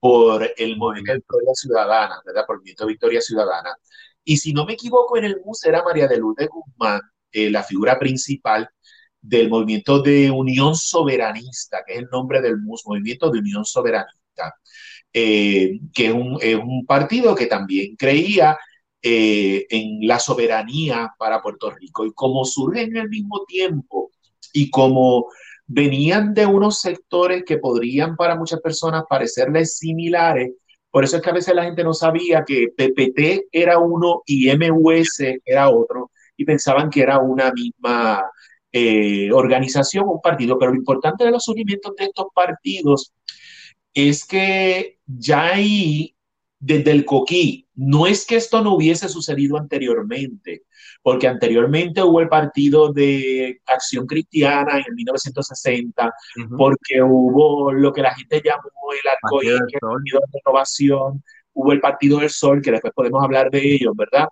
por 0.00 0.50
el 0.56 0.76
movimiento 0.76 1.12
Victoria 1.14 1.54
Ciudadana, 1.54 2.20
¿verdad? 2.26 2.44
Por 2.46 2.56
el 2.56 2.58
movimiento 2.60 2.86
Victoria 2.86 3.20
Ciudadana. 3.20 3.74
Y 4.24 4.36
si 4.38 4.52
no 4.52 4.66
me 4.66 4.74
equivoco, 4.74 5.16
en 5.16 5.24
el 5.24 5.40
MUS 5.44 5.64
era 5.64 5.82
María 5.82 6.08
de 6.08 6.18
Lourdes 6.18 6.48
Guzmán, 6.48 7.00
eh, 7.32 7.50
la 7.50 7.62
figura 7.62 7.98
principal 7.98 8.68
del 9.24 9.48
movimiento 9.48 10.02
de 10.02 10.30
Unión 10.30 10.74
Soberanista, 10.74 11.82
que 11.86 11.94
es 11.94 11.98
el 12.00 12.08
nombre 12.10 12.42
del 12.42 12.58
Movimiento 12.58 13.30
de 13.30 13.38
Unión 13.38 13.64
Soberanista, 13.64 14.54
eh, 15.12 15.80
que 15.94 16.06
es 16.08 16.12
un, 16.12 16.38
es 16.40 16.56
un, 16.56 16.84
partido 16.84 17.34
que 17.34 17.46
también 17.46 17.96
creía 17.96 18.58
en 19.06 20.06
la 20.06 20.18
soberanía 20.18 21.14
para 21.18 21.42
Puerto 21.42 21.70
Rico. 21.70 22.06
Y 22.06 22.12
como 22.12 22.44
surge 22.44 22.82
en 22.82 22.96
el 22.96 23.10
mismo 23.10 23.44
tiempo 23.46 24.10
y 24.52 24.70
como 24.70 25.26
venían 25.66 26.34
de 26.34 26.46
unos 26.46 26.80
sectores 26.80 27.44
que 27.44 27.58
podrían 27.58 28.16
para 28.16 28.36
muchas 28.36 28.60
personas 28.60 29.04
parecerles 29.08 29.76
similares. 29.76 30.52
Por 30.90 31.04
eso 31.04 31.16
es 31.16 31.22
que 31.22 31.30
a 31.30 31.34
veces 31.34 31.54
la 31.54 31.64
gente 31.64 31.84
no 31.84 31.92
sabía 31.92 32.44
que 32.46 32.68
PPT 32.76 33.48
era 33.50 33.78
uno 33.78 34.22
y 34.26 34.48
MUS 34.56 35.20
era 35.44 35.68
otro 35.70 36.10
y 36.36 36.44
pensaban 36.44 36.90
que 36.90 37.02
era 37.02 37.18
una 37.18 37.52
misma 37.52 38.24
eh, 38.76 39.30
organización, 39.30 40.08
un 40.08 40.20
partido. 40.20 40.58
Pero 40.58 40.72
lo 40.72 40.78
importante 40.78 41.24
de 41.24 41.30
los 41.30 41.44
surgimientos 41.44 41.94
de 41.96 42.06
estos 42.06 42.26
partidos 42.34 43.12
es 43.94 44.26
que 44.26 44.98
ya 45.06 45.54
ahí, 45.54 46.16
desde 46.58 46.90
el 46.90 47.04
coquí, 47.04 47.68
no 47.76 48.08
es 48.08 48.26
que 48.26 48.34
esto 48.34 48.62
no 48.62 48.74
hubiese 48.74 49.08
sucedido 49.08 49.56
anteriormente, 49.58 50.64
porque 51.02 51.28
anteriormente 51.28 52.02
hubo 52.02 52.20
el 52.20 52.28
partido 52.28 52.92
de 52.92 53.60
Acción 53.64 54.06
Cristiana 54.06 54.78
en 54.78 54.92
1960, 54.92 56.12
porque 56.58 57.00
hubo 57.00 57.72
lo 57.72 57.92
que 57.92 58.02
la 58.02 58.12
gente 58.16 58.42
llamó 58.44 58.62
el 58.92 59.08
arcoíris, 59.08 59.72
el 59.72 59.80
partido 59.80 60.20
de 60.20 60.40
renovación, 60.44 61.22
hubo 61.52 61.70
el 61.70 61.80
Partido 61.80 62.18
del 62.18 62.30
Sol, 62.30 62.60
que 62.60 62.72
después 62.72 62.92
podemos 62.92 63.22
hablar 63.22 63.52
de 63.52 63.74
ellos, 63.74 63.94
¿verdad? 63.96 64.26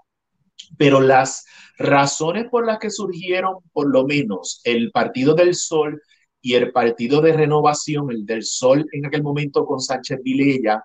Pero 0.76 1.00
las 1.00 1.44
razones 1.78 2.48
por 2.50 2.66
las 2.66 2.78
que 2.78 2.90
surgieron, 2.90 3.56
por 3.72 3.90
lo 3.90 4.04
menos, 4.06 4.61
el 4.64 4.90
Partido 4.90 5.35
del 5.35 5.54
Sol 5.54 6.00
y 6.40 6.54
el 6.54 6.72
Partido 6.72 7.20
de 7.20 7.32
Renovación, 7.32 8.11
el 8.11 8.26
del 8.26 8.42
Sol 8.44 8.87
en 8.92 9.06
aquel 9.06 9.22
momento 9.22 9.64
con 9.64 9.80
Sánchez 9.80 10.20
Vilella, 10.22 10.85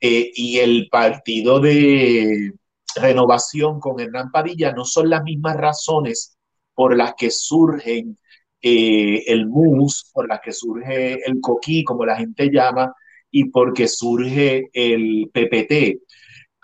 eh, 0.00 0.30
y 0.34 0.58
el 0.58 0.88
Partido 0.90 1.60
de 1.60 2.52
renovación 2.96 3.80
con 3.80 4.00
Hernán 4.00 4.30
Padilla 4.30 4.72
no 4.72 4.84
son 4.84 5.08
las 5.08 5.22
mismas 5.22 5.56
razones 5.56 6.36
por 6.74 6.96
las 6.96 7.14
que 7.14 7.30
surgen 7.30 8.18
eh, 8.60 9.24
el 9.26 9.46
MUS, 9.46 10.10
por 10.12 10.28
las 10.28 10.40
que 10.40 10.52
surge 10.52 11.18
el 11.24 11.40
COQUI, 11.40 11.84
como 11.84 12.04
la 12.04 12.16
gente 12.16 12.50
llama, 12.50 12.92
y 13.30 13.46
porque 13.46 13.88
surge 13.88 14.70
el 14.72 15.30
PPT. 15.32 16.02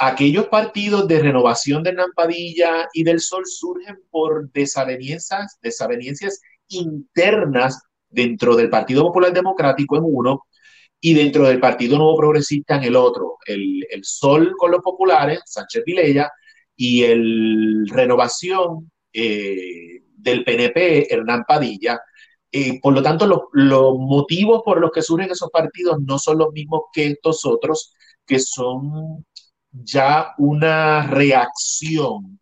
Aquellos 0.00 0.46
partidos 0.46 1.08
de 1.08 1.18
renovación 1.18 1.82
de 1.82 1.90
Hernán 1.90 2.12
Padilla 2.14 2.88
y 2.92 3.02
del 3.02 3.20
Sol 3.20 3.42
surgen 3.46 3.96
por 4.10 4.48
desavenencias, 4.52 5.58
desavenencias 5.60 6.40
internas 6.68 7.82
dentro 8.08 8.54
del 8.54 8.70
Partido 8.70 9.02
Popular 9.02 9.32
Democrático 9.32 9.96
en 9.96 10.04
uno 10.06 10.44
y 11.00 11.14
dentro 11.14 11.48
del 11.48 11.58
Partido 11.58 11.96
Nuevo 11.96 12.16
Progresista 12.16 12.76
en 12.76 12.84
el 12.84 12.96
otro, 12.96 13.38
el, 13.44 13.84
Sol 14.02 14.54
con 14.56 14.70
los 14.70 14.82
populares, 14.82 15.40
Sánchez 15.46 15.82
Vilella, 15.84 16.30
y 16.76 17.02
el 17.02 17.88
Renovación 17.88 18.90
eh, 19.12 20.02
del 20.14 20.44
PNP, 20.44 21.12
Hernán 21.12 21.44
Padilla. 21.46 22.00
Eh, 22.52 22.80
por 22.80 22.94
lo 22.94 23.02
tanto, 23.02 23.26
los 23.26 23.98
motivos 23.98 24.62
por 24.64 24.80
los 24.80 24.92
que 24.92 25.02
surgen 25.02 25.30
esos 25.30 25.50
partidos 25.50 25.98
no 26.00 26.18
son 26.20 26.38
los 26.38 26.52
mismos 26.52 26.82
que 26.92 27.06
estos 27.08 27.44
otros, 27.44 27.92
que 28.24 28.38
son 28.38 29.24
ya 29.72 30.34
una 30.38 31.06
reacción 31.06 32.38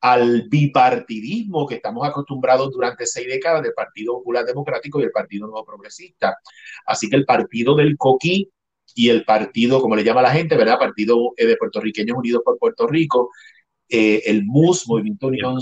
al 0.00 0.48
bipartidismo 0.50 1.66
que 1.66 1.76
estamos 1.76 2.06
acostumbrados 2.06 2.70
durante 2.70 3.06
seis 3.06 3.26
décadas 3.26 3.62
del 3.62 3.72
Partido 3.72 4.14
Popular 4.14 4.44
Democrático 4.44 5.00
y 5.00 5.04
el 5.04 5.10
Partido 5.10 5.46
Nuevo 5.46 5.64
Progresista. 5.64 6.36
Así 6.86 7.08
que 7.08 7.16
el 7.16 7.24
partido 7.24 7.74
del 7.74 7.96
Coquí 7.96 8.50
y 8.94 9.08
el 9.08 9.24
partido, 9.24 9.80
como 9.80 9.96
le 9.96 10.04
llama 10.04 10.22
la 10.22 10.30
gente, 10.30 10.56
¿verdad? 10.56 10.78
Partido 10.78 11.32
eh, 11.36 11.46
de 11.46 11.56
Puertorriqueños 11.56 12.16
Unidos 12.18 12.42
por 12.44 12.58
Puerto 12.58 12.86
Rico, 12.86 13.30
eh, 13.88 14.22
el 14.26 14.44
MUS, 14.44 14.88
Movimiento 14.88 15.28
Unión 15.28 15.58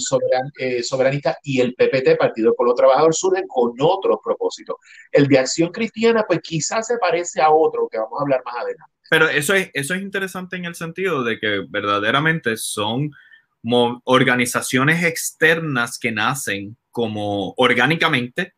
eh, 0.58 0.82
Soberanista, 0.82 1.38
y 1.42 1.60
el 1.60 1.74
PPT, 1.74 2.16
Partido 2.18 2.54
Pueblo 2.54 2.74
Trabajador, 2.74 3.14
surgen 3.14 3.46
con 3.46 3.74
otros 3.80 4.18
propósitos. 4.24 4.76
El 5.10 5.26
de 5.28 5.38
Acción 5.38 5.70
Cristiana, 5.70 6.24
pues 6.26 6.40
quizás 6.42 6.86
se 6.86 6.98
parece 6.98 7.40
a 7.40 7.50
otro 7.50 7.88
que 7.90 7.98
vamos 7.98 8.18
a 8.18 8.22
hablar 8.22 8.42
más 8.44 8.56
adelante. 8.56 8.91
Pero 9.10 9.28
eso 9.28 9.54
es, 9.54 9.70
eso 9.74 9.94
es 9.94 10.02
interesante 10.02 10.56
en 10.56 10.64
el 10.64 10.74
sentido 10.74 11.22
de 11.22 11.38
que 11.38 11.64
verdaderamente 11.68 12.56
son 12.56 13.10
organizaciones 14.04 15.04
externas 15.04 15.98
que 15.98 16.12
nacen 16.12 16.76
como 16.90 17.54
orgánicamente 17.56 18.54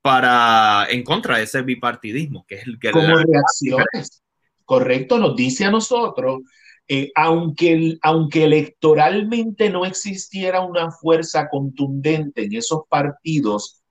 para 0.00 0.86
en 0.90 1.04
contra 1.04 1.36
de 1.36 1.44
ese 1.44 1.62
bipartidismo, 1.62 2.44
que 2.46 2.56
es 2.56 2.66
el 2.66 2.78
que... 2.78 2.90
Como 2.90 3.16
reacciones, 3.16 4.22
correcto, 4.64 5.18
nos 5.18 5.36
dice 5.36 5.64
a 5.64 5.70
nosotros 5.70 6.40
eh, 6.88 7.12
aunque, 7.14 7.96
aunque 8.02 8.44
electoralmente 8.44 9.70
no 9.70 9.86
existiera 9.86 10.60
una 10.60 10.90
fuerza 10.90 11.48
contundente 11.48 12.44
en 12.44 12.54
esos 12.54 12.82
partidos, 12.88 13.82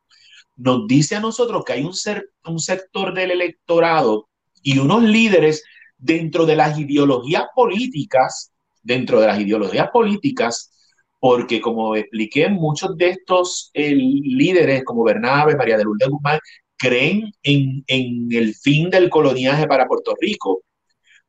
nos 0.57 0.87
dice 0.87 1.15
a 1.15 1.21
nosotros 1.21 1.63
que 1.65 1.73
hay 1.73 1.83
un, 1.83 1.93
ser, 1.93 2.29
un 2.45 2.59
sector 2.59 3.13
del 3.13 3.31
electorado 3.31 4.29
y 4.61 4.77
unos 4.77 5.03
líderes 5.03 5.63
dentro 6.01 6.45
de 6.45 6.55
las 6.55 6.77
ideologías 6.77 7.45
políticas, 7.55 8.51
dentro 8.83 9.21
de 9.21 9.27
las 9.27 9.39
ideologías 9.39 9.89
políticas, 9.91 10.71
porque 11.19 11.61
como 11.61 11.95
expliqué, 11.95 12.49
muchos 12.49 12.97
de 12.97 13.11
estos 13.11 13.69
eh, 13.73 13.95
líderes 13.95 14.83
como 14.83 15.03
Bernabe, 15.03 15.55
María 15.55 15.77
de 15.77 15.83
Lourdes 15.83 16.09
Guzmán, 16.09 16.39
creen 16.77 17.31
en, 17.43 17.83
en 17.87 18.27
el 18.31 18.55
fin 18.55 18.89
del 18.89 19.09
coloniaje 19.09 19.67
para 19.67 19.85
Puerto 19.85 20.15
Rico 20.19 20.63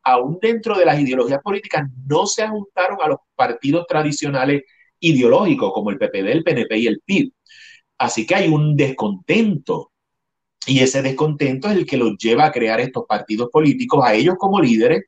aún 0.02 0.38
dentro 0.40 0.76
de 0.76 0.85
las 0.85 1.00
ideologías 1.00 1.40
políticas, 1.42 1.88
no 2.06 2.26
se 2.26 2.42
ajustaron 2.42 2.98
a 3.02 3.08
los 3.08 3.18
partidos 3.35 3.87
tradicionales 3.87 4.62
ideológicos 4.98 5.72
como 5.72 5.90
el 5.90 5.98
PPD, 5.98 6.30
el 6.30 6.44
PNP 6.44 6.78
y 6.78 6.87
el 6.87 7.00
PIB. 7.04 7.32
Así 7.98 8.26
que 8.26 8.35
hay 8.35 8.48
un 8.48 8.76
descontento 8.76 9.91
y 10.66 10.81
ese 10.81 11.03
descontento 11.03 11.68
es 11.68 11.77
el 11.77 11.87
que 11.87 11.96
los 11.96 12.16
lleva 12.18 12.46
a 12.46 12.53
crear 12.53 12.81
estos 12.81 13.05
partidos 13.07 13.51
políticos, 13.51 14.05
a 14.05 14.14
ellos 14.14 14.37
como 14.38 14.61
líderes 14.61 15.05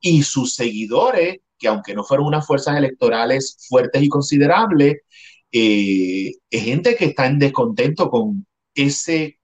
y 0.00 0.22
sus 0.22 0.54
seguidores, 0.54 1.38
que 1.58 1.68
aunque 1.68 1.94
no 1.94 2.04
fueron 2.04 2.26
unas 2.26 2.46
fuerzas 2.46 2.76
electorales 2.76 3.56
fuertes 3.68 4.02
y 4.02 4.08
considerables, 4.08 4.98
eh, 5.52 6.32
es 6.50 6.62
gente 6.62 6.96
que 6.96 7.06
está 7.06 7.26
en 7.26 7.38
descontento 7.38 8.10
con 8.10 8.46
ese, 8.74 9.38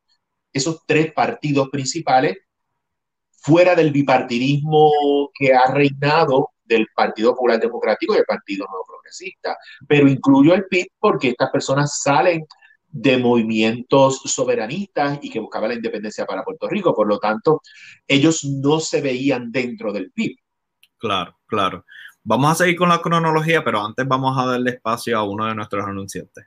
esos 0.52 0.82
tres 0.86 1.12
partidos 1.12 1.68
principales 1.70 2.38
fuera 3.30 3.74
del 3.74 3.92
bipartidismo 3.92 4.90
que 5.34 5.52
ha 5.54 5.66
reinado 5.72 6.50
del 6.64 6.86
Partido 6.94 7.30
Popular 7.30 7.60
Democrático 7.60 8.14
y 8.14 8.18
el 8.18 8.24
Partido 8.24 8.66
Nuevo 8.66 8.84
Progresista. 8.86 9.56
Pero 9.86 10.08
incluyo 10.08 10.54
el 10.54 10.66
PIB 10.66 10.88
porque 10.98 11.28
estas 11.28 11.50
personas 11.50 12.00
salen 12.02 12.44
de 12.88 13.18
movimientos 13.18 14.20
soberanistas 14.24 15.18
y 15.22 15.30
que 15.30 15.40
buscaban 15.40 15.70
la 15.70 15.76
independencia 15.76 16.26
para 16.26 16.44
Puerto 16.44 16.68
Rico. 16.68 16.94
Por 16.94 17.08
lo 17.08 17.18
tanto, 17.18 17.60
ellos 18.06 18.44
no 18.44 18.80
se 18.80 19.00
veían 19.00 19.50
dentro 19.50 19.92
del 19.92 20.10
PIB. 20.12 20.36
Claro, 20.98 21.38
claro. 21.46 21.84
Vamos 22.22 22.50
a 22.50 22.54
seguir 22.56 22.76
con 22.76 22.88
la 22.88 23.00
cronología, 23.00 23.62
pero 23.62 23.84
antes 23.84 24.06
vamos 24.06 24.36
a 24.36 24.46
darle 24.46 24.70
espacio 24.70 25.18
a 25.18 25.22
uno 25.22 25.46
de 25.46 25.54
nuestros 25.54 25.84
anunciantes. 25.84 26.46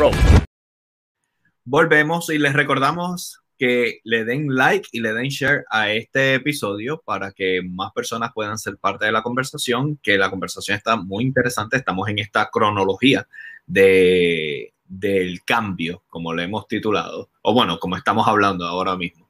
Volvemos 1.63 2.29
y 2.31 2.39
les 2.39 2.53
recordamos 2.53 3.39
que 3.59 3.99
le 4.03 4.25
den 4.25 4.47
like 4.55 4.89
y 4.91 4.99
le 4.99 5.13
den 5.13 5.29
share 5.29 5.63
a 5.69 5.91
este 5.91 6.33
episodio 6.33 7.03
para 7.05 7.31
que 7.31 7.61
más 7.61 7.91
personas 7.91 8.31
puedan 8.33 8.57
ser 8.57 8.77
parte 8.77 9.05
de 9.05 9.11
la 9.11 9.21
conversación, 9.21 9.99
que 10.01 10.17
la 10.17 10.31
conversación 10.31 10.75
está 10.75 10.95
muy 10.95 11.23
interesante, 11.23 11.77
estamos 11.77 12.09
en 12.09 12.17
esta 12.17 12.49
cronología 12.49 13.27
de, 13.67 14.73
del 14.85 15.43
cambio, 15.43 16.01
como 16.09 16.33
le 16.33 16.45
hemos 16.45 16.67
titulado, 16.67 17.29
o 17.43 17.53
bueno, 17.53 17.77
como 17.77 17.95
estamos 17.95 18.27
hablando 18.27 18.65
ahora 18.65 18.97
mismo. 18.97 19.29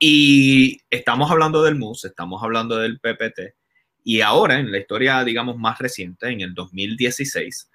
Y 0.00 0.80
estamos 0.90 1.30
hablando 1.30 1.62
del 1.62 1.76
MUS, 1.76 2.06
estamos 2.06 2.42
hablando 2.42 2.76
del 2.76 2.98
PPT, 2.98 3.54
y 4.02 4.22
ahora 4.22 4.58
en 4.58 4.72
la 4.72 4.78
historia, 4.78 5.22
digamos, 5.22 5.56
más 5.56 5.78
reciente, 5.78 6.28
en 6.28 6.40
el 6.40 6.54
2016, 6.54 7.67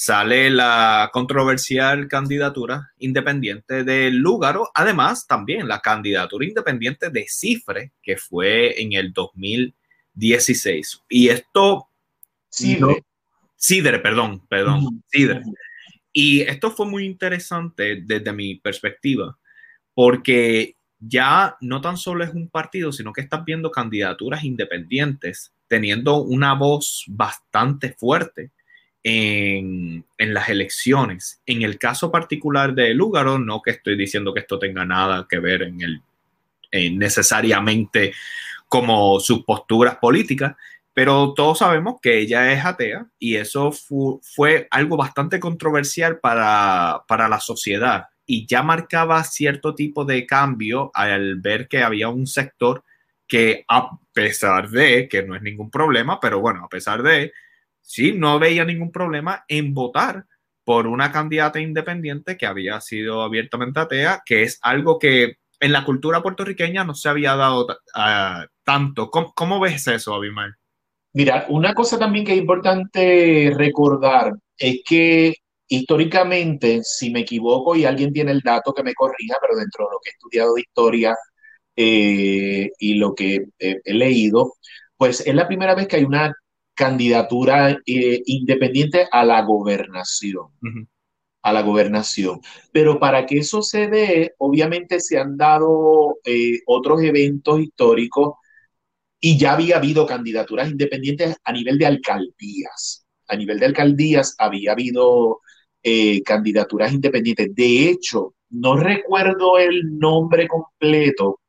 sale 0.00 0.48
la 0.48 1.10
controversial 1.12 2.06
candidatura 2.06 2.92
independiente 3.00 3.82
de 3.82 4.12
Lúgaro, 4.12 4.70
además 4.72 5.26
también 5.26 5.66
la 5.66 5.80
candidatura 5.80 6.46
independiente 6.46 7.10
de 7.10 7.26
Cifre, 7.28 7.90
que 8.00 8.16
fue 8.16 8.80
en 8.80 8.92
el 8.92 9.12
2016. 9.12 11.02
Y 11.08 11.30
esto... 11.30 11.88
Cidre. 12.48 13.98
perdón, 13.98 14.46
perdón, 14.48 15.02
Cidre. 15.08 15.42
Y 16.12 16.42
esto 16.42 16.70
fue 16.70 16.86
muy 16.86 17.04
interesante 17.04 18.00
desde 18.00 18.32
mi 18.32 18.54
perspectiva, 18.54 19.36
porque 19.94 20.76
ya 21.00 21.56
no 21.60 21.80
tan 21.80 21.96
solo 21.96 22.22
es 22.22 22.32
un 22.32 22.48
partido, 22.48 22.92
sino 22.92 23.12
que 23.12 23.22
estás 23.22 23.44
viendo 23.44 23.72
candidaturas 23.72 24.44
independientes 24.44 25.52
teniendo 25.66 26.22
una 26.22 26.54
voz 26.54 27.04
bastante 27.08 27.94
fuerte 27.94 28.52
en, 29.08 30.04
las 30.18 30.48
elecciones. 30.48 31.40
En 31.46 31.62
el 31.62 31.78
caso 31.78 32.10
particular 32.10 32.74
de 32.74 32.92
Lúgaro, 32.92 33.38
no 33.38 33.62
que 33.62 33.70
estoy 33.70 33.96
diciendo 33.96 34.34
que 34.34 34.40
esto 34.40 34.58
tenga 34.58 34.84
nada 34.84 35.26
que 35.28 35.38
ver 35.38 35.62
en 35.62 35.80
el, 35.80 36.98
necesariamente 36.98 38.12
como 38.68 39.18
sus 39.20 39.44
posturas 39.44 39.96
políticas, 39.96 40.56
pero 40.92 41.32
todos 41.34 41.58
sabemos 41.58 42.00
que 42.02 42.18
ella 42.18 42.52
es 42.52 42.64
atea 42.64 43.06
y 43.18 43.36
eso 43.36 43.72
fue 43.72 44.68
algo 44.70 44.96
bastante 44.96 45.40
controversial 45.40 46.18
para, 46.18 47.04
para 47.08 47.28
la 47.28 47.40
sociedad 47.40 48.08
y 48.26 48.46
ya 48.46 48.62
marcaba 48.62 49.24
cierto 49.24 49.74
tipo 49.74 50.04
de 50.04 50.26
cambio 50.26 50.90
al 50.92 51.36
ver 51.36 51.66
que 51.66 51.82
había 51.82 52.10
un 52.10 52.26
sector 52.26 52.84
que 53.26 53.64
a 53.68 53.90
pesar 54.12 54.68
de, 54.68 55.08
que 55.08 55.22
no 55.22 55.34
es 55.34 55.40
ningún 55.40 55.70
problema, 55.70 56.18
pero 56.20 56.40
bueno, 56.40 56.64
a 56.64 56.68
pesar 56.68 57.02
de, 57.02 57.32
sí, 57.88 58.12
no 58.12 58.38
veía 58.38 58.64
ningún 58.64 58.92
problema 58.92 59.44
en 59.48 59.72
votar 59.72 60.26
por 60.62 60.86
una 60.86 61.10
candidata 61.10 61.58
independiente 61.58 62.36
que 62.36 62.44
había 62.44 62.80
sido 62.82 63.22
abiertamente 63.22 63.80
atea, 63.80 64.22
que 64.26 64.42
es 64.42 64.58
algo 64.60 64.98
que 64.98 65.36
en 65.58 65.72
la 65.72 65.84
cultura 65.84 66.22
puertorriqueña 66.22 66.84
no 66.84 66.94
se 66.94 67.08
había 67.08 67.34
dado 67.34 67.66
tanto. 68.62 69.10
¿Cómo, 69.10 69.32
¿Cómo, 69.34 69.58
ves 69.58 69.88
eso, 69.88 70.14
Abimael? 70.14 70.52
Mira, 71.14 71.46
una 71.48 71.72
cosa 71.72 71.98
también 71.98 72.26
que 72.26 72.32
es 72.32 72.38
importante 72.38 73.54
recordar 73.56 74.34
es 74.58 74.82
que 74.86 75.34
históricamente, 75.66 76.80
si 76.84 77.10
me 77.10 77.20
equivoco 77.20 77.74
y 77.74 77.86
alguien 77.86 78.12
tiene 78.12 78.32
el 78.32 78.42
dato 78.42 78.74
que 78.74 78.82
me 78.82 78.94
corrija, 78.94 79.36
pero 79.40 79.56
dentro 79.56 79.86
de 79.86 79.92
lo 79.92 79.98
que 80.02 80.10
he 80.10 80.12
estudiado 80.12 80.54
de 80.54 80.60
historia 80.60 81.16
eh, 81.74 82.70
y 82.78 82.94
lo 82.94 83.14
que 83.14 83.46
he 83.58 83.94
leído, 83.94 84.52
pues 84.98 85.26
es 85.26 85.34
la 85.34 85.48
primera 85.48 85.74
vez 85.74 85.88
que 85.88 85.96
hay 85.96 86.04
una 86.04 86.34
candidatura 86.78 87.70
eh, 87.84 88.22
independiente 88.26 89.08
a 89.10 89.24
la 89.24 89.42
gobernación. 89.42 90.46
A 91.42 91.52
la 91.52 91.62
gobernación. 91.62 92.40
Pero 92.70 93.00
para 93.00 93.26
que 93.26 93.38
eso 93.38 93.62
se 93.62 93.88
dé, 93.88 94.34
obviamente 94.38 95.00
se 95.00 95.18
han 95.18 95.36
dado 95.36 96.18
eh, 96.24 96.60
otros 96.66 97.02
eventos 97.02 97.60
históricos 97.60 98.34
y 99.18 99.36
ya 99.36 99.54
había 99.54 99.78
habido 99.78 100.06
candidaturas 100.06 100.70
independientes 100.70 101.36
a 101.42 101.52
nivel 101.52 101.78
de 101.78 101.86
alcaldías. 101.86 103.04
A 103.26 103.34
nivel 103.34 103.58
de 103.58 103.66
alcaldías 103.66 104.36
había 104.38 104.70
habido 104.70 105.40
eh, 105.82 106.22
candidaturas 106.22 106.92
independientes. 106.92 107.52
De 107.56 107.90
hecho, 107.90 108.34
no 108.50 108.76
recuerdo 108.76 109.58
el 109.58 109.98
nombre 109.98 110.46
completo, 110.46 111.40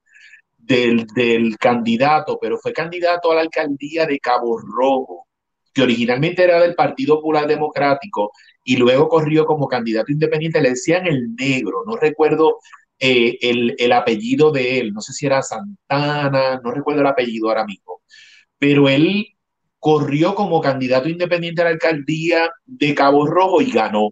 del, 0.70 1.58
candidato, 1.58 2.38
pero 2.40 2.58
fue 2.58 2.72
candidato 2.72 3.32
a 3.32 3.36
la 3.36 3.42
alcaldía 3.42 4.06
de 4.06 4.20
Cabo 4.20 4.60
Rojo, 4.60 5.28
que 5.74 5.82
originalmente 5.82 6.44
era 6.44 6.62
del 6.62 6.76
Partido 6.76 7.16
Popular 7.16 7.48
Democrático 7.48 8.32
y 8.64 8.78
luego 8.78 9.10
corrió 9.10 9.46
como 9.46 9.68
candidato 9.68 10.12
independiente, 10.12 10.62
le 10.62 10.70
decían 10.70 11.08
el 11.08 11.34
negro, 11.36 11.84
no 11.88 11.96
recuerdo 11.96 12.60
eh, 13.00 13.38
el, 13.42 13.92
apellido 13.92 14.52
de 14.52 14.80
él, 14.80 14.94
no 14.94 15.02
sé 15.02 15.14
si 15.14 15.26
era 15.26 15.42
Santana, 15.42 16.62
no 16.64 16.72
recuerdo 16.72 17.02
el 17.02 17.08
apellido 17.08 17.50
ahora 17.50 17.66
mismo, 17.66 18.02
pero 18.60 18.90
él 18.90 19.26
corrió 19.80 20.36
como 20.36 20.62
candidato 20.62 21.10
independiente 21.10 21.62
a 21.62 21.66
la 21.66 21.72
alcaldía 21.72 22.50
de 22.66 22.94
Cabo 22.94 23.26
Rojo 23.26 23.62
y 23.62 23.72
ganó. 23.72 24.10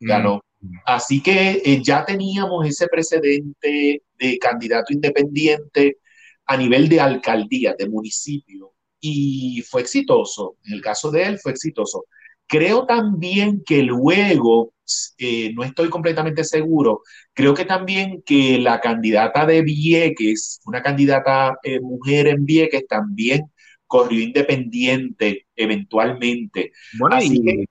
Ganó. 0.00 0.36
Mm. 0.36 0.40
Así 0.84 1.20
que 1.20 1.62
eh, 1.64 1.80
ya 1.82 2.04
teníamos 2.04 2.66
ese 2.66 2.86
precedente 2.86 4.02
de 4.18 4.38
candidato 4.38 4.92
independiente 4.92 5.98
a 6.46 6.56
nivel 6.56 6.88
de 6.88 7.00
alcaldía, 7.00 7.74
de 7.78 7.88
municipio, 7.88 8.72
y 9.00 9.62
fue 9.68 9.82
exitoso. 9.82 10.56
En 10.64 10.74
el 10.74 10.80
caso 10.80 11.10
de 11.10 11.24
él 11.24 11.38
fue 11.38 11.52
exitoso. 11.52 12.04
Creo 12.46 12.86
también 12.86 13.62
que 13.64 13.82
luego, 13.82 14.74
eh, 15.18 15.52
no 15.54 15.64
estoy 15.64 15.88
completamente 15.88 16.44
seguro, 16.44 17.02
creo 17.32 17.54
que 17.54 17.64
también 17.64 18.22
que 18.26 18.58
la 18.58 18.80
candidata 18.80 19.46
de 19.46 19.62
Vieques, 19.62 20.60
una 20.66 20.82
candidata 20.82 21.56
eh, 21.62 21.80
mujer 21.80 22.26
en 22.26 22.44
Vieques, 22.44 22.86
también 22.86 23.50
corrió 23.86 24.20
independiente 24.20 25.46
eventualmente. 25.56 26.72
Bueno, 26.98 27.16
Así 27.16 27.36
y 27.36 27.42
que. 27.42 27.64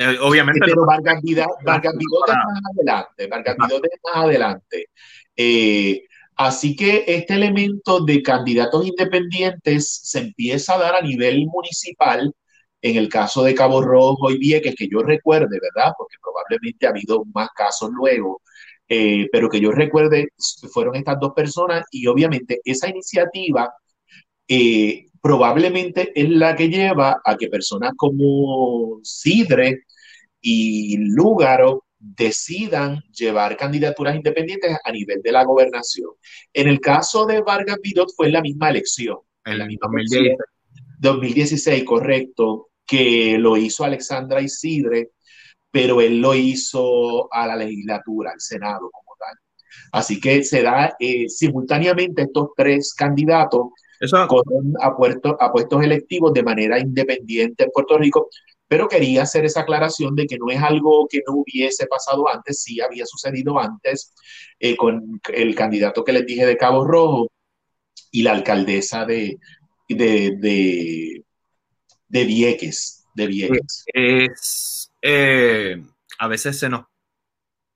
Eh, 0.00 0.16
obviamente. 0.20 0.60
Pero 0.64 0.86
Vargas 0.86 1.20
de 1.22 1.44
más 1.62 2.62
adelante. 2.74 3.26
Vargas 3.26 3.56
Vidó 3.58 3.80
de 3.80 3.90
más 4.02 4.24
adelante. 4.24 4.86
así 6.36 6.74
que 6.74 7.04
este 7.06 7.34
elemento 7.34 8.00
de 8.00 8.22
candidatos 8.22 8.86
independientes 8.86 10.00
se 10.02 10.20
empieza 10.20 10.74
a 10.74 10.78
dar 10.78 10.94
a 10.96 11.02
nivel 11.02 11.46
municipal 11.46 12.32
en 12.82 12.96
el 12.96 13.08
caso 13.08 13.42
de 13.42 13.54
Cabo 13.54 13.82
Rojo 13.82 14.30
y 14.30 14.38
Vieques, 14.38 14.74
que 14.74 14.88
yo 14.90 15.02
recuerde, 15.02 15.58
¿verdad? 15.60 15.92
Porque 15.96 16.16
probablemente 16.22 16.86
ha 16.86 16.90
habido 16.90 17.24
más 17.34 17.48
casos 17.54 17.90
luego, 17.92 18.40
eh, 18.88 19.28
pero 19.30 19.50
que 19.50 19.60
yo 19.60 19.70
recuerde, 19.70 20.28
fueron 20.72 20.96
estas 20.96 21.18
dos 21.20 21.32
personas 21.34 21.84
y 21.90 22.06
obviamente 22.06 22.60
esa 22.64 22.88
iniciativa 22.88 23.72
eh, 24.48 25.06
probablemente 25.20 26.12
es 26.14 26.28
la 26.30 26.56
que 26.56 26.68
lleva 26.68 27.20
a 27.24 27.36
que 27.36 27.48
personas 27.48 27.92
como 27.96 28.98
Sidre 29.02 29.84
y 30.40 30.96
Lúgaro 30.98 31.84
decidan 31.98 33.02
llevar 33.12 33.56
candidaturas 33.56 34.16
independientes 34.16 34.76
a 34.82 34.90
nivel 34.90 35.20
de 35.22 35.32
la 35.32 35.44
gobernación. 35.44 36.10
En 36.52 36.68
el 36.68 36.80
caso 36.80 37.26
de 37.26 37.42
Vargas 37.42 37.78
Vidot 37.82 38.08
fue 38.16 38.30
la 38.30 38.40
misma 38.40 38.70
elección. 38.70 39.18
En 39.44 39.58
la 39.58 39.66
misma 39.66 39.86
2016. 39.86 40.36
2016, 40.98 41.84
correcto 41.84 42.70
que 42.86 43.38
lo 43.38 43.56
hizo 43.56 43.84
Alexandra 43.84 44.40
Isidre, 44.40 45.10
pero 45.70 46.00
él 46.00 46.20
lo 46.20 46.34
hizo 46.34 47.32
a 47.32 47.46
la 47.46 47.56
legislatura, 47.56 48.32
al 48.32 48.40
Senado 48.40 48.90
como 48.90 49.16
tal. 49.18 49.36
Así 49.92 50.20
que 50.20 50.42
se 50.42 50.62
da 50.62 50.96
eh, 50.98 51.28
simultáneamente 51.28 52.22
estos 52.22 52.48
tres 52.56 52.92
candidatos 52.94 53.68
corren 54.28 54.74
a, 54.80 54.86
a 54.88 55.52
puestos 55.52 55.84
electivos 55.84 56.32
de 56.32 56.42
manera 56.42 56.78
independiente 56.78 57.64
en 57.64 57.70
Puerto 57.70 57.98
Rico, 57.98 58.28
pero 58.70 58.88
quería 58.88 59.24
hacer 59.24 59.44
esa 59.44 59.62
aclaración 59.62 60.14
de 60.14 60.26
que 60.28 60.38
no 60.38 60.48
es 60.48 60.62
algo 60.62 61.08
que 61.10 61.22
no 61.26 61.38
hubiese 61.38 61.88
pasado 61.88 62.28
antes, 62.28 62.62
sí 62.62 62.80
había 62.80 63.04
sucedido 63.04 63.58
antes 63.58 64.14
eh, 64.60 64.76
con 64.76 65.20
el 65.34 65.56
candidato 65.56 66.04
que 66.04 66.12
les 66.12 66.24
dije 66.24 66.46
de 66.46 66.56
Cabo 66.56 66.84
Rojo 66.84 67.32
y 68.12 68.22
la 68.22 68.30
alcaldesa 68.30 69.04
de, 69.04 69.40
de, 69.88 71.24
de 72.06 72.24
Vieques. 72.24 73.04
De 73.12 73.26
Vieques. 73.26 73.84
Es, 73.92 74.92
eh, 75.02 75.82
a 76.20 76.28
veces 76.28 76.56
se 76.56 76.68
nos 76.68 76.84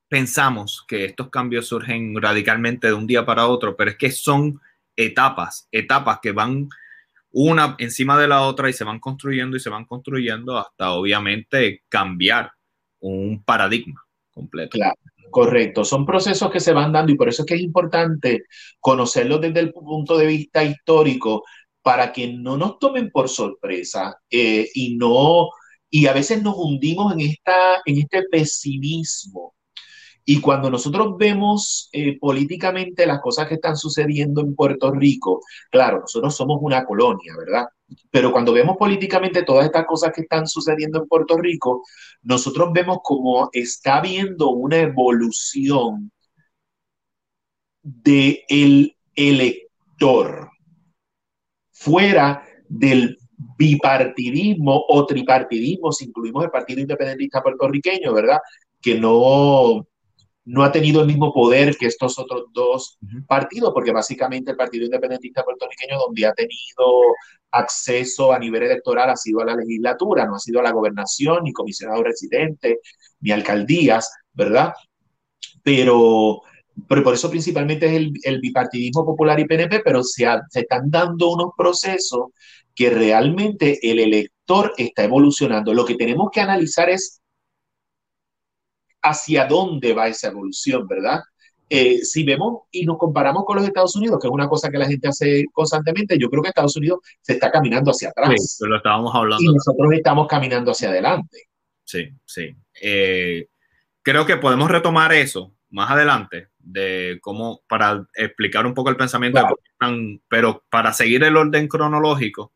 pensamos 0.09 0.85
que 0.87 1.07
estos 1.07 1.29
cambios 1.29 1.67
surgen 1.67 2.15
radicalmente 2.23 2.87
de 2.87 2.93
un 2.93 3.09
día 3.09 3.27
para 3.27 3.49
otro, 3.49 3.77
pero 3.77 3.91
es 3.91 3.97
que 3.97 4.13
son 4.13 4.61
etapas, 4.95 5.67
etapas 5.73 6.21
que 6.23 6.31
van 6.31 6.69
una 7.37 7.75
encima 7.79 8.19
de 8.19 8.29
la 8.29 8.43
otra 8.43 8.71
y 8.71 8.73
se 8.73 8.85
van 8.85 9.01
construyendo 9.01 9.57
y 9.57 9.61
se 9.61 9.69
van 9.69 9.85
construyendo 9.85 10.57
hasta 10.57 10.93
obviamente 10.93 11.83
cambiar 11.89 12.53
un 13.01 13.43
paradigma 13.43 14.01
completo. 14.33 14.71
Claro, 14.71 14.95
correcto. 15.31 15.85
Son 15.85 16.07
procesos 16.07 16.49
que 16.51 16.61
se 16.61 16.73
van 16.73 16.93
dando 16.93 17.13
y 17.13 17.17
por 17.17 17.29
eso 17.29 17.43
es 17.43 17.47
que 17.47 17.55
es 17.55 17.61
importante 17.61 18.45
conocerlos 18.79 19.41
desde 19.41 19.61
el 19.61 19.73
punto 19.73 20.17
de 20.17 20.27
vista 20.27 20.63
histórico 20.63 21.43
para 21.83 22.13
que 22.13 22.33
no 22.33 22.57
nos 22.57 22.79
tomen 22.79 23.11
por 23.11 23.29
sorpresa 23.29 24.17
eh, 24.31 24.69
y 24.73 24.97
no 24.97 25.49
y 25.91 26.07
a 26.07 26.13
veces 26.13 26.41
nos 26.41 26.55
hundimos 26.57 27.13
en 27.15 27.21
esta 27.21 27.83
en 27.85 27.99
este 27.99 28.23
pesimismo 28.31 29.55
y 30.27 30.41
cuando 30.41 30.71
nosotros 30.71 31.17
vemos 31.19 31.91
eh, 31.93 32.19
políticamente 32.19 33.07
las 33.07 33.21
cosas 33.21 33.47
que 33.47 33.55
están 33.55 33.77
sucediendo 33.77 34.41
en 34.41 34.55
Puerto 34.55 34.91
Rico, 34.91 35.43
claro, 35.71 36.01
nosotros 36.01 36.35
somos 36.35 36.59
una 36.63 36.85
colonia, 36.85 37.35
¿verdad? 37.37 37.67
Pero 38.11 38.33
cuando 38.33 38.53
vemos 38.53 38.77
políticamente 38.79 39.43
todas 39.43 39.67
estas 39.67 39.85
cosas 39.87 40.13
que 40.15 40.23
están 40.23 40.47
sucediendo 40.47 41.01
en 41.01 41.09
Puerto 41.09 41.37
Rico, 41.37 41.83
nosotros 42.23 42.71
vemos 42.73 42.99
como 43.03 43.51
está 43.53 43.99
habiendo 43.99 44.51
una 44.51 44.79
evolución 44.79 46.11
del 47.83 48.41
el 48.49 48.97
elector 49.15 50.49
fuera 51.71 52.43
del 52.67 53.19
bipartidismo 53.59 54.85
o 54.89 55.05
tripartidismo, 55.05 55.93
si 55.93 56.07
incluimos 56.07 56.45
el 56.45 56.51
Partido 56.51 56.81
Independentista 56.81 57.43
puertorriqueño, 57.43 58.15
¿verdad? 58.15 58.39
Que 58.81 58.99
no, 58.99 59.87
no 60.47 60.63
ha 60.63 60.71
tenido 60.71 61.01
el 61.01 61.07
mismo 61.07 61.33
poder 61.33 61.77
que 61.77 61.87
estos 61.87 62.19
otros 62.19 62.45
dos 62.53 62.99
partidos, 63.27 63.73
porque 63.73 63.93
básicamente 63.93 64.51
el 64.51 64.57
Partido 64.57 64.85
Independentista 64.85 65.43
puertorriqueño 65.43 65.99
donde 65.99 66.27
ha 66.27 66.33
tenido 66.33 67.03
acceso 67.51 68.33
a 68.33 68.39
nivel 68.39 68.65
electoral 68.65 69.11
ha 69.11 69.17
sido 69.17 69.41
a 69.41 69.47
la 69.47 69.57
legislatura, 69.57 70.27
no 70.27 70.37
ha 70.37 70.39
sido 70.39 70.61
a 70.61 70.65
la 70.65 70.73
gobernación, 70.73 71.45
ni 71.45 71.53
comisionado 71.53 72.03
residente, 72.03 72.81
ni 73.21 73.31
alcaldías, 73.31 74.11
¿verdad? 74.33 74.75
Pero 75.63 76.43
pero 76.89 77.05
por 77.05 77.15
eso 77.15 77.31
principalmente 77.31 77.87
es 77.87 77.93
el, 77.93 78.13
el 78.25 78.41
bipartidismo 78.41 79.05
popular 79.05 79.39
y 79.39 79.45
PNP, 79.45 79.81
pero 79.85 80.03
se, 80.03 80.27
se, 80.49 80.61
están 80.61 80.91
dando 80.91 81.31
unos 81.31 81.53
procesos 81.57 82.31
que 82.75 82.91
realmente 82.91 83.79
el 83.89 84.01
elector 84.01 84.73
está 84.77 85.05
evolucionando. 85.05 85.73
Lo 85.73 85.85
que 85.85 85.95
tenemos 85.95 86.31
que 86.33 86.41
analizar 86.41 86.91
es 86.91 87.21
hacia 89.05 89.47
dónde 89.47 89.93
va 89.93 90.09
esa 90.09 90.29
evolución, 90.29 90.89
¿verdad? 90.89 91.21
Eh, 91.69 91.99
si 92.05 92.25
vemos 92.25 92.63
y 92.71 92.85
nos 92.85 92.99
comparamos 92.99 93.45
con 93.45 93.57
los 93.57 93.67
Estados 93.67 93.95
Unidos, 93.97 94.19
que 94.21 94.27
es 94.27 94.33
una 94.33 94.49
cosa 94.49 94.71
que 94.71 94.79
la 94.79 94.87
gente 94.87 95.09
hace 95.09 95.45
constantemente, 95.53 96.19
yo 96.19 96.29
creo 96.29 96.43
que 96.43 96.49
Estados 96.49 96.77
Unidos 96.77 97.01
se 97.21 97.35
está 97.35 97.51
caminando 97.51 97.91
hacia 97.91 98.09
atrás. 98.11 98.31
Sí, 98.37 98.65
lo 98.67 98.77
estábamos 98.77 99.15
hablando. 99.15 99.43
Y 99.43 99.55
nosotros 99.55 99.93
estamos 99.93 100.27
caminando 100.27 100.71
hacia 100.71 100.89
adelante. 100.89 101.49
Sí, 101.85 102.09
sí. 102.25 102.55
Eh, 102.81 103.49
creo 104.03 104.25
que 104.27 104.37
podemos 104.37 104.71
retomar 104.71 105.13
eso 105.13 105.55
más 105.71 105.91
adelante 105.91 106.49
de 106.59 107.19
cómo, 107.21 107.63
para 107.69 108.07
explicar 108.15 108.67
un 108.67 108.75
poco 108.75 108.91
el 108.91 108.97
pensamiento, 108.97 109.41
pero 110.29 110.65
para 110.71 110.93
seguir 110.93 111.25
el 111.25 111.37
orden 111.37 111.69
cronológico. 111.69 112.53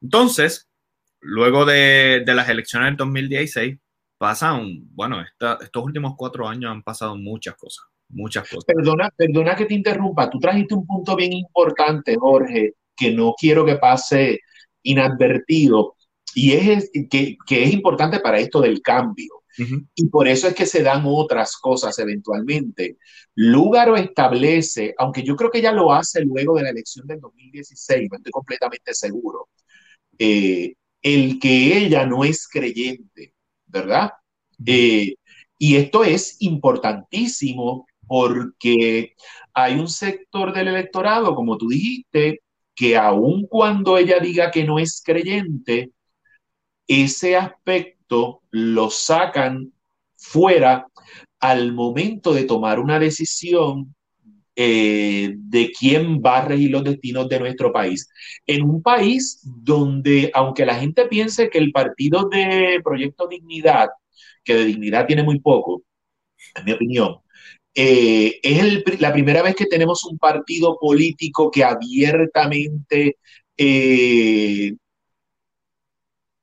Entonces, 0.00 0.68
luego 1.20 1.64
de, 1.64 2.22
de 2.24 2.34
las 2.34 2.48
elecciones 2.48 2.88
del 2.88 2.96
2016, 2.96 3.78
pasan, 4.18 4.88
bueno, 4.94 5.22
estos 5.60 5.84
últimos 5.84 6.14
cuatro 6.16 6.46
años 6.46 6.70
han 6.70 6.82
pasado 6.82 7.16
muchas 7.16 7.54
cosas, 7.56 7.86
muchas 8.08 8.48
cosas. 8.48 8.64
Perdona, 8.64 9.10
perdona 9.16 9.56
que 9.56 9.64
te 9.64 9.74
interrumpa, 9.74 10.28
tú 10.28 10.38
trajiste 10.38 10.74
un 10.74 10.86
punto 10.86 11.16
bien 11.16 11.32
importante, 11.32 12.16
Jorge, 12.16 12.74
que 12.96 13.12
no 13.12 13.34
quiero 13.38 13.64
que 13.64 13.76
pase 13.76 14.40
inadvertido, 14.82 15.96
y 16.34 16.52
es 16.52 16.90
que, 17.10 17.36
que 17.46 17.64
es 17.64 17.72
importante 17.72 18.20
para 18.20 18.38
esto 18.38 18.60
del 18.60 18.82
cambio. 18.82 19.38
Y 19.94 20.06
por 20.06 20.28
eso 20.28 20.46
es 20.46 20.54
que 20.54 20.66
se 20.66 20.84
dan 20.84 21.02
otras 21.04 21.56
cosas 21.56 21.98
eventualmente. 21.98 22.98
Lúgaro 23.34 23.96
establece, 23.96 24.94
aunque 24.98 25.24
yo 25.24 25.34
creo 25.34 25.50
que 25.50 25.58
ella 25.58 25.72
lo 25.72 25.92
hace 25.92 26.20
luego 26.20 26.56
de 26.56 26.62
la 26.62 26.70
elección 26.70 27.06
del 27.06 27.20
2016, 27.20 28.08
no 28.10 28.18
estoy 28.18 28.30
completamente 28.30 28.94
seguro, 28.94 29.48
eh, 30.18 30.74
el 31.02 31.38
que 31.40 31.76
ella 31.76 32.06
no 32.06 32.24
es 32.24 32.46
creyente, 32.48 33.34
¿verdad? 33.68 34.10
Eh, 34.66 35.14
y 35.58 35.76
esto 35.76 36.04
es 36.04 36.36
importantísimo 36.40 37.86
porque 38.06 39.14
hay 39.52 39.74
un 39.78 39.88
sector 39.88 40.52
del 40.52 40.68
electorado, 40.68 41.34
como 41.34 41.58
tú 41.58 41.68
dijiste, 41.68 42.40
que 42.74 42.96
aun 42.96 43.46
cuando 43.46 43.98
ella 43.98 44.20
diga 44.20 44.50
que 44.50 44.64
no 44.64 44.78
es 44.78 45.02
creyente, 45.04 45.92
ese 46.86 47.36
aspecto 47.36 48.42
lo 48.50 48.90
sacan 48.90 49.72
fuera 50.16 50.86
al 51.40 51.72
momento 51.72 52.32
de 52.32 52.44
tomar 52.44 52.80
una 52.80 52.98
decisión 52.98 53.94
eh, 54.60 55.34
de 55.36 55.70
quién 55.70 56.20
va 56.20 56.38
a 56.38 56.44
regir 56.46 56.72
los 56.72 56.82
destinos 56.82 57.28
de 57.28 57.38
nuestro 57.38 57.72
país. 57.72 58.08
En 58.44 58.64
un 58.64 58.82
país 58.82 59.40
donde, 59.44 60.32
aunque 60.34 60.66
la 60.66 60.74
gente 60.74 61.06
piense 61.06 61.48
que 61.48 61.58
el 61.58 61.70
partido 61.70 62.28
de 62.28 62.80
Proyecto 62.82 63.28
Dignidad, 63.28 63.88
que 64.42 64.54
de 64.54 64.64
dignidad 64.64 65.06
tiene 65.06 65.22
muy 65.22 65.38
poco, 65.38 65.82
en 66.56 66.64
mi 66.64 66.72
opinión, 66.72 67.18
eh, 67.72 68.40
es 68.42 69.00
la 69.00 69.12
primera 69.12 69.42
vez 69.42 69.54
que 69.54 69.66
tenemos 69.66 70.04
un 70.04 70.18
partido 70.18 70.76
político 70.80 71.52
que 71.52 71.62
abiertamente 71.62 73.18
eh, 73.56 74.74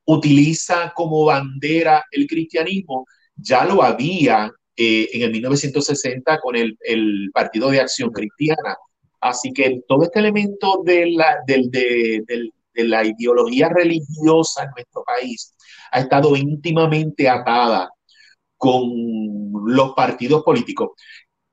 utiliza 0.05 0.93
como 0.95 1.25
bandera 1.25 2.05
el 2.11 2.27
cristianismo, 2.27 3.05
ya 3.35 3.65
lo 3.65 3.83
había 3.83 4.49
eh, 4.77 5.09
en 5.13 5.21
el 5.23 5.31
1960 5.31 6.39
con 6.39 6.55
el, 6.55 6.77
el, 6.81 7.29
Partido 7.33 7.69
de 7.69 7.79
Acción 7.79 8.11
Cristiana. 8.11 8.77
Así 9.21 9.51
que 9.53 9.81
todo 9.87 10.03
este 10.03 10.19
elemento 10.19 10.81
de 10.83 11.11
la, 11.11 11.37
de, 11.47 11.63
de, 11.69 12.51
de 12.73 12.83
la 12.83 13.05
ideología 13.05 13.69
religiosa 13.69 14.63
en 14.63 14.71
nuestro 14.75 15.03
país 15.03 15.55
ha 15.91 16.01
estado 16.01 16.35
íntimamente 16.35 17.29
atada 17.29 17.89
con 18.57 18.89
los 19.65 19.93
partidos 19.93 20.43
políticos. 20.43 20.91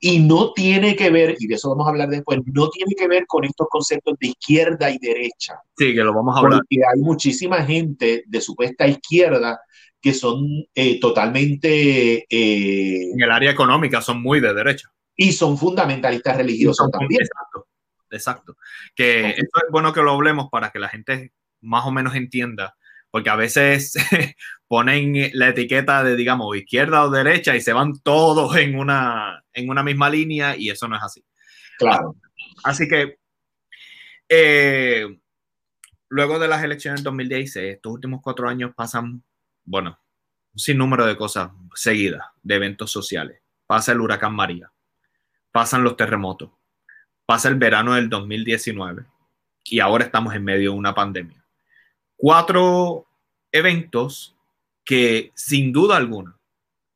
Y 0.00 0.18
no 0.18 0.52
tiene 0.52 0.96
que 0.96 1.10
ver, 1.10 1.36
y 1.38 1.46
de 1.46 1.54
eso 1.54 1.70
vamos 1.70 1.86
a 1.86 1.90
hablar 1.90 2.08
después, 2.08 2.40
no 2.46 2.68
tiene 2.70 2.92
que 2.96 3.06
ver 3.06 3.24
con 3.26 3.44
estos 3.44 3.68
conceptos 3.70 4.14
de 4.18 4.28
izquierda 4.28 4.90
y 4.90 4.98
derecha. 4.98 5.54
Sí, 5.76 5.94
que 5.94 6.02
lo 6.02 6.12
vamos 6.12 6.34
a 6.34 6.40
hablar. 6.40 6.58
Porque 6.58 6.82
hay 6.92 7.00
muchísima 7.00 7.62
gente 7.62 8.24
de 8.26 8.40
supuesta 8.40 8.88
izquierda 8.88 9.60
que 10.02 10.12
son 10.12 10.66
eh, 10.74 11.00
totalmente... 11.00 12.26
Eh, 12.28 13.10
en 13.12 13.22
el 13.22 13.30
área 13.30 13.50
económica 13.50 14.02
son 14.02 14.20
muy 14.20 14.40
de 14.40 14.52
derecha. 14.52 14.92
Y 15.16 15.32
son 15.32 15.56
fundamentalistas 15.56 16.36
religiosos 16.36 16.90
también. 16.90 17.22
Exacto, 17.22 17.68
exacto. 18.10 18.56
Que 18.94 19.30
esto 19.30 19.58
es 19.64 19.70
bueno 19.70 19.92
que 19.92 20.02
lo 20.02 20.12
hablemos 20.12 20.48
para 20.50 20.70
que 20.70 20.78
la 20.78 20.88
gente 20.88 21.32
más 21.60 21.86
o 21.86 21.92
menos 21.92 22.14
entienda 22.16 22.74
porque 23.12 23.28
a 23.28 23.36
veces 23.36 23.92
ponen 24.66 25.30
la 25.34 25.50
etiqueta 25.50 26.02
de, 26.02 26.16
digamos, 26.16 26.56
izquierda 26.56 27.04
o 27.04 27.10
derecha 27.10 27.54
y 27.54 27.60
se 27.60 27.74
van 27.74 28.00
todos 28.02 28.56
en 28.56 28.76
una, 28.76 29.44
en 29.52 29.68
una 29.68 29.82
misma 29.82 30.08
línea 30.08 30.56
y 30.56 30.70
eso 30.70 30.88
no 30.88 30.96
es 30.96 31.02
así. 31.02 31.22
Claro. 31.78 32.16
Así 32.64 32.88
que, 32.88 33.18
eh, 34.30 35.06
luego 36.08 36.38
de 36.38 36.48
las 36.48 36.64
elecciones 36.64 37.00
del 37.00 37.04
2016, 37.04 37.74
estos 37.74 37.92
últimos 37.92 38.22
cuatro 38.22 38.48
años 38.48 38.72
pasan, 38.74 39.22
bueno, 39.64 39.98
un 40.52 40.58
sinnúmero 40.58 41.06
de 41.06 41.16
cosas 41.16 41.50
seguidas, 41.74 42.26
de 42.42 42.56
eventos 42.56 42.90
sociales. 42.90 43.40
Pasa 43.66 43.92
el 43.92 44.00
huracán 44.00 44.34
María, 44.34 44.70
pasan 45.50 45.82
los 45.82 45.96
terremotos, 45.96 46.50
pasa 47.24 47.48
el 47.48 47.56
verano 47.56 47.94
del 47.94 48.08
2019 48.08 49.04
y 49.64 49.80
ahora 49.80 50.04
estamos 50.04 50.34
en 50.34 50.44
medio 50.44 50.72
de 50.72 50.76
una 50.76 50.94
pandemia 50.94 51.42
cuatro 52.22 53.08
eventos 53.50 54.36
que 54.84 55.32
sin 55.34 55.72
duda 55.72 55.96
alguna 55.96 56.38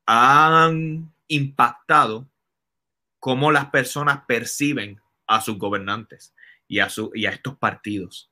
han 0.06 1.12
impactado 1.26 2.28
cómo 3.18 3.50
las 3.50 3.66
personas 3.70 4.20
perciben 4.28 5.00
a 5.26 5.40
sus 5.40 5.58
gobernantes 5.58 6.32
y 6.68 6.78
a, 6.78 6.86
estos 6.86 7.58
partidos. 7.58 8.30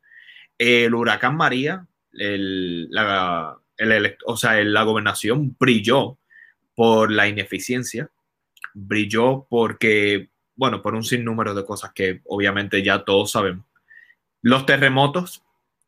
El 0.57 0.95
huracán 0.95 1.37
María, 1.37 1.89
la, 2.13 3.59
o 4.27 4.37
sea, 4.37 4.63
la 4.63 4.83
gobernación 4.83 5.57
brilló 5.59 6.19
por 6.75 7.11
la 7.11 7.29
ineficiencia, 7.29 8.11
brilló 8.73 9.47
porque, 9.49 10.31
bueno, 10.57 10.83
por 10.83 10.95
un 10.95 11.05
sinnúmero 11.05 11.55
de 11.55 11.65
cosas 11.65 11.93
que 11.95 12.21
obviamente 12.25 12.83
ya 12.83 13.05
todos 13.05 13.33
sabemos. 13.33 13.65
Los 14.43 14.67
terremotos 14.67 15.45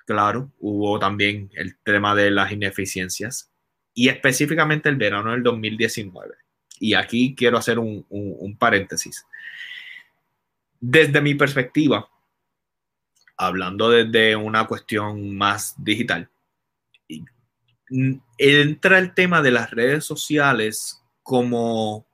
claro, 0.07 0.53
hubo 0.61 0.99
también 0.99 1.51
el 1.55 1.77
tema 1.79 2.15
de 2.15 2.31
las 2.31 2.53
ineficiencias 2.53 3.51
y 3.93 4.09
específicamente 4.09 4.89
el 4.89 4.97
verano 4.97 5.33
del 5.33 5.43
2019. 5.43 6.35
Y 6.79 6.95
aquí 6.95 7.35
quiero 7.35 7.59
hacer 7.59 7.79
un, 7.79 8.57
paréntesis. 8.59 9.27
Desde 10.79 11.21
mi 11.21 11.35
perspectiva, 11.35 12.09
hablando 13.37 13.91
desde 13.91 14.37
una 14.37 14.67
cuestión 14.67 15.37
más 15.37 15.75
digital, 15.83 16.31
entra 18.39 18.99
el 18.99 19.15
tema 19.15 19.43
de 19.43 19.51
las 19.51 19.71
redes 19.71 20.05
sociales 20.05 21.03
como 21.23 22.07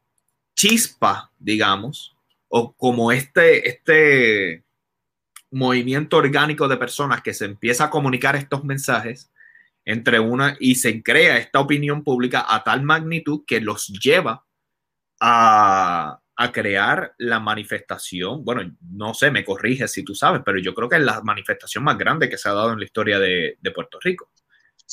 chispa, 0.55 1.31
digamos, 1.39 2.17
o 2.49 2.73
como 2.75 3.13
este, 3.13 3.69
este, 3.69 4.65
movimiento 5.53 6.17
orgánico 6.17 6.67
de 6.67 6.79
personas 6.79 7.23
que 7.23 7.35
se 7.35 7.45
empieza 7.45 7.85
a 7.85 7.91
comunicar 7.91 8.35
estos 8.35 8.65
mensajes 8.65 9.31
entre 9.85 10.19
una 10.19 10.57
y 10.59 10.77
se 10.77 11.03
crea 11.03 11.37
esta 11.37 11.61
opinión 11.61 12.03
pública 12.03 12.47
a 12.49 12.65
tal 12.65 12.83
magnitud 12.83 13.43
que 13.47 13.61
los 13.61 13.89
lleva 13.89 14.45
a, 15.21 16.19
crear 16.53 17.15
la 17.19 17.39
manifestación. 17.39 18.45
Bueno, 18.45 18.69
no 18.91 19.15
sé, 19.15 19.31
me 19.31 19.45
corriges 19.45 19.93
si 19.93 20.03
tú 20.03 20.13
sabes, 20.13 20.43
pero 20.45 20.59
yo 20.59 20.75
creo 20.75 20.89
que 20.89 20.97
es 20.97 21.03
la 21.03 21.21
manifestación 21.23 21.85
más 21.85 21.97
grande 21.97 22.29
que 22.29 22.37
se 22.37 22.49
ha 22.49 22.53
dado 22.53 22.73
en 22.73 22.81
la 22.81 22.85
historia 22.85 23.21
de, 23.21 23.57
Puerto 23.73 24.01
Rico. 24.01 24.32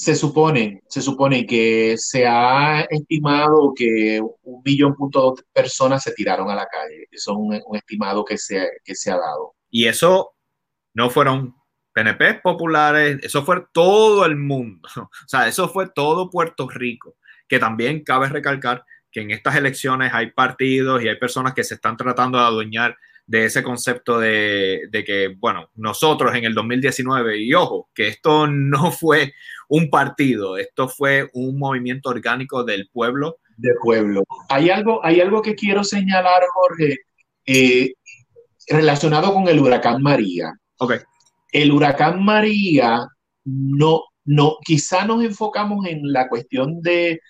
Se 0.01 0.15
supone, 0.15 0.81
se 0.87 1.01
supone 1.01 1.45
que 1.45 1.95
se 1.97 2.25
ha 2.25 2.81
estimado 2.89 3.73
que 3.75 4.21
un 4.43 4.61
millón 4.63 4.95
punto 4.95 5.19
dos 5.21 5.43
personas 5.51 6.01
se 6.03 6.13
tiraron 6.13 6.49
a 6.49 6.55
la 6.55 6.67
calle. 6.67 7.07
Eso 7.11 7.31
es 7.31 7.37
un, 7.37 7.61
un 7.65 7.75
estimado 7.75 8.23
que 8.23 8.37
se, 8.37 8.65
que 8.83 8.95
se 8.95 9.11
ha 9.11 9.17
dado. 9.17 9.55
Y 9.69 9.87
eso 9.87 10.35
no 10.93 11.09
fueron 11.09 11.53
PNP 11.93 12.35
populares, 12.35 13.19
eso 13.23 13.43
fue 13.43 13.65
todo 13.73 14.25
el 14.25 14.37
mundo, 14.37 14.87
o 14.95 15.09
sea, 15.27 15.47
eso 15.47 15.67
fue 15.67 15.89
todo 15.89 16.29
Puerto 16.29 16.69
Rico, 16.69 17.17
que 17.47 17.59
también 17.59 18.03
cabe 18.03 18.29
recalcar 18.29 18.85
que 19.11 19.21
en 19.21 19.31
estas 19.31 19.55
elecciones 19.55 20.13
hay 20.13 20.31
partidos 20.31 21.03
y 21.03 21.09
hay 21.09 21.17
personas 21.17 21.53
que 21.53 21.63
se 21.63 21.75
están 21.75 21.97
tratando 21.97 22.37
de 22.37 22.45
adueñar 22.45 22.95
de 23.29 23.45
ese 23.45 23.61
concepto 23.61 24.19
de, 24.19 24.89
que, 25.05 25.35
bueno, 25.37 25.69
nosotros 25.75 26.33
en 26.33 26.45
el 26.45 26.55
2019, 26.55 27.37
y 27.37 27.53
ojo, 27.53 27.87
que 27.93 28.07
esto 28.07 28.47
no 28.47 28.91
fue 28.91 29.35
un 29.67 29.91
partido, 29.91 30.57
esto 30.57 30.89
fue 30.89 31.29
un 31.33 31.59
movimiento 31.59 32.09
orgánico 32.09 32.63
del 32.63 32.89
pueblo. 32.91 33.37
Del 33.55 33.75
pueblo. 33.83 34.23
Hay 34.49 34.71
algo, 34.71 35.05
hay 35.05 35.21
algo 35.21 35.43
que 35.43 35.53
quiero 35.53 35.83
señalar, 35.83 36.41
Jorge, 36.51 36.97
eh, 37.45 37.93
relacionado 38.67 39.31
con 39.31 39.47
el 39.47 39.59
huracán 39.59 40.01
María. 40.01 40.51
Okay. 40.79 40.97
El 41.51 41.71
huracán 41.71 42.25
María, 42.25 43.05
no, 43.45 44.05
no, 44.25 44.55
quizá 44.65 45.05
nos 45.05 45.23
enfocamos 45.23 45.85
en 45.85 46.11
la 46.11 46.27
cuestión 46.29 46.81
de, 46.81 47.21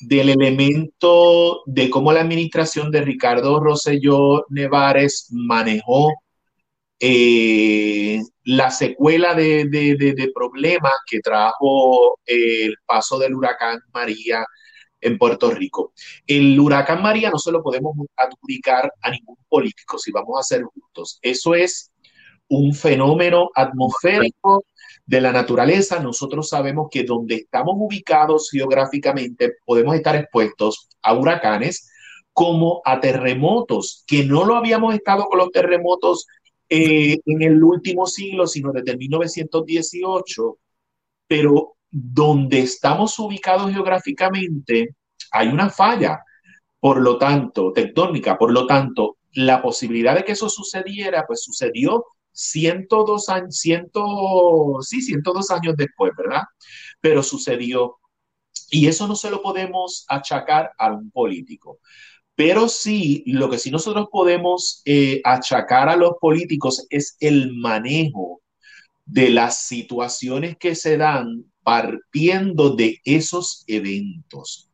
del 0.00 0.28
elemento 0.30 1.62
de 1.66 1.90
cómo 1.90 2.12
la 2.12 2.20
administración 2.20 2.90
de 2.90 3.02
Ricardo 3.02 3.60
Rosselló 3.60 4.44
Nevares 4.48 5.28
manejó 5.30 6.12
eh, 7.00 8.20
la 8.44 8.70
secuela 8.70 9.34
de, 9.34 9.66
de, 9.66 10.32
problemas 10.34 10.92
que 11.06 11.20
trajo 11.20 12.18
el 12.26 12.74
paso 12.86 13.18
del 13.18 13.34
huracán 13.34 13.78
María 13.92 14.44
en 15.00 15.16
Puerto 15.16 15.50
Rico. 15.50 15.92
El 16.26 16.58
huracán 16.58 17.02
María 17.02 17.30
no 17.30 17.38
se 17.38 17.52
lo 17.52 17.62
podemos 17.62 17.94
adjudicar 18.16 18.92
a 19.00 19.10
ningún 19.10 19.36
político, 19.48 19.98
si 19.98 20.10
vamos 20.10 20.40
a 20.40 20.42
ser 20.42 20.64
justos. 20.64 21.18
Eso 21.22 21.54
es 21.54 21.92
un 22.48 22.74
fenómeno 22.74 23.50
atmosférico 23.54 24.64
de 25.08 25.22
la 25.22 25.32
naturaleza. 25.32 26.00
Nosotros 26.00 26.50
sabemos 26.50 26.88
que 26.90 27.02
donde 27.02 27.36
estamos 27.36 27.74
ubicados 27.78 28.50
geográficamente 28.50 29.54
podemos 29.64 29.96
estar 29.96 30.14
expuestos 30.14 30.88
a 31.02 31.14
huracanes 31.14 31.90
como 32.32 32.82
a 32.84 33.00
terremotos, 33.00 34.04
que 34.06 34.24
no 34.24 34.44
lo 34.44 34.54
habíamos 34.54 34.94
estado 34.94 35.24
con 35.24 35.38
los 35.38 35.50
terremotos 35.50 36.26
eh, 36.68 37.18
en 37.24 37.42
el 37.42 37.64
último 37.64 38.06
siglo, 38.06 38.46
sino 38.46 38.70
desde 38.70 38.96
1918, 38.96 40.58
pero 41.26 41.76
donde 41.90 42.60
estamos 42.60 43.18
ubicados 43.18 43.72
geográficamente 43.72 44.94
hay 45.32 45.48
una 45.48 45.70
falla, 45.70 46.22
por 46.78 47.00
lo 47.00 47.16
tanto, 47.16 47.72
tectónica, 47.72 48.36
por 48.36 48.52
lo 48.52 48.66
tanto, 48.66 49.16
la 49.32 49.62
posibilidad 49.62 50.14
de 50.14 50.24
que 50.24 50.32
eso 50.32 50.50
sucediera, 50.50 51.24
pues 51.26 51.42
sucedió 51.42 52.04
102 52.38 53.28
años, 53.30 53.58
sí, 54.82 55.02
102 55.02 55.50
años 55.50 55.74
después, 55.76 56.12
¿verdad? 56.16 56.42
Pero 57.00 57.22
sucedió. 57.22 57.98
Y 58.70 58.86
eso 58.86 59.08
no 59.08 59.16
se 59.16 59.30
lo 59.30 59.42
podemos 59.42 60.04
achacar 60.08 60.72
a 60.78 60.92
un 60.92 61.10
político. 61.10 61.80
Pero 62.36 62.68
sí, 62.68 63.24
lo 63.26 63.50
que 63.50 63.58
sí 63.58 63.70
nosotros 63.72 64.06
podemos 64.12 64.82
eh, 64.84 65.20
achacar 65.24 65.88
a 65.88 65.96
los 65.96 66.12
políticos 66.20 66.86
es 66.90 67.16
el 67.18 67.56
manejo 67.56 68.40
de 69.04 69.30
las 69.30 69.62
situaciones 69.62 70.56
que 70.56 70.76
se 70.76 70.96
dan 70.96 71.44
partiendo 71.64 72.76
de 72.76 73.00
esos 73.04 73.64
eventos. 73.66 74.70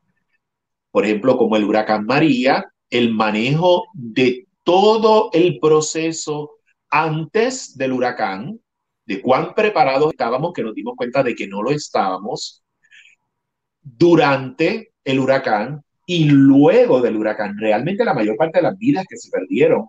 Por 0.90 1.06
ejemplo, 1.06 1.38
como 1.38 1.56
el 1.56 1.64
huracán 1.64 2.04
María, 2.04 2.66
el 2.90 3.14
manejo 3.14 3.84
de 3.94 4.46
todo 4.64 5.30
el 5.32 5.58
proceso 5.58 6.53
antes 6.94 7.76
del 7.76 7.92
huracán, 7.92 8.60
de 9.04 9.20
cuán 9.20 9.52
preparados 9.52 10.12
estábamos, 10.12 10.52
que 10.52 10.62
nos 10.62 10.76
dimos 10.76 10.94
cuenta 10.96 11.24
de 11.24 11.34
que 11.34 11.48
no 11.48 11.60
lo 11.60 11.72
estábamos, 11.72 12.62
durante 13.82 14.92
el 15.02 15.18
huracán 15.18 15.82
y 16.06 16.26
luego 16.26 17.00
del 17.00 17.16
huracán. 17.16 17.58
Realmente 17.58 18.04
la 18.04 18.14
mayor 18.14 18.36
parte 18.36 18.58
de 18.58 18.62
las 18.62 18.78
vidas 18.78 19.06
que 19.08 19.16
se 19.16 19.28
perdieron 19.28 19.88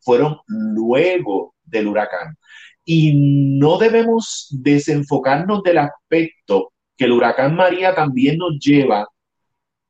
fueron 0.00 0.38
luego 0.46 1.54
del 1.62 1.88
huracán. 1.88 2.38
Y 2.86 3.58
no 3.58 3.76
debemos 3.76 4.48
desenfocarnos 4.50 5.62
del 5.62 5.76
aspecto 5.76 6.72
que 6.96 7.04
el 7.04 7.12
huracán 7.12 7.54
María 7.54 7.94
también 7.94 8.38
nos 8.38 8.58
lleva 8.58 9.06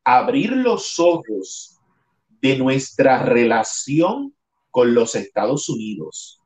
a 0.03 0.19
abrir 0.19 0.51
los 0.51 0.99
ojos 0.99 1.79
de 2.41 2.59
nuestra 2.59 3.23
relación 3.23 4.35
con 4.73 4.95
los 4.95 5.15
Estados 5.15 5.69
Unidos. 5.69 6.41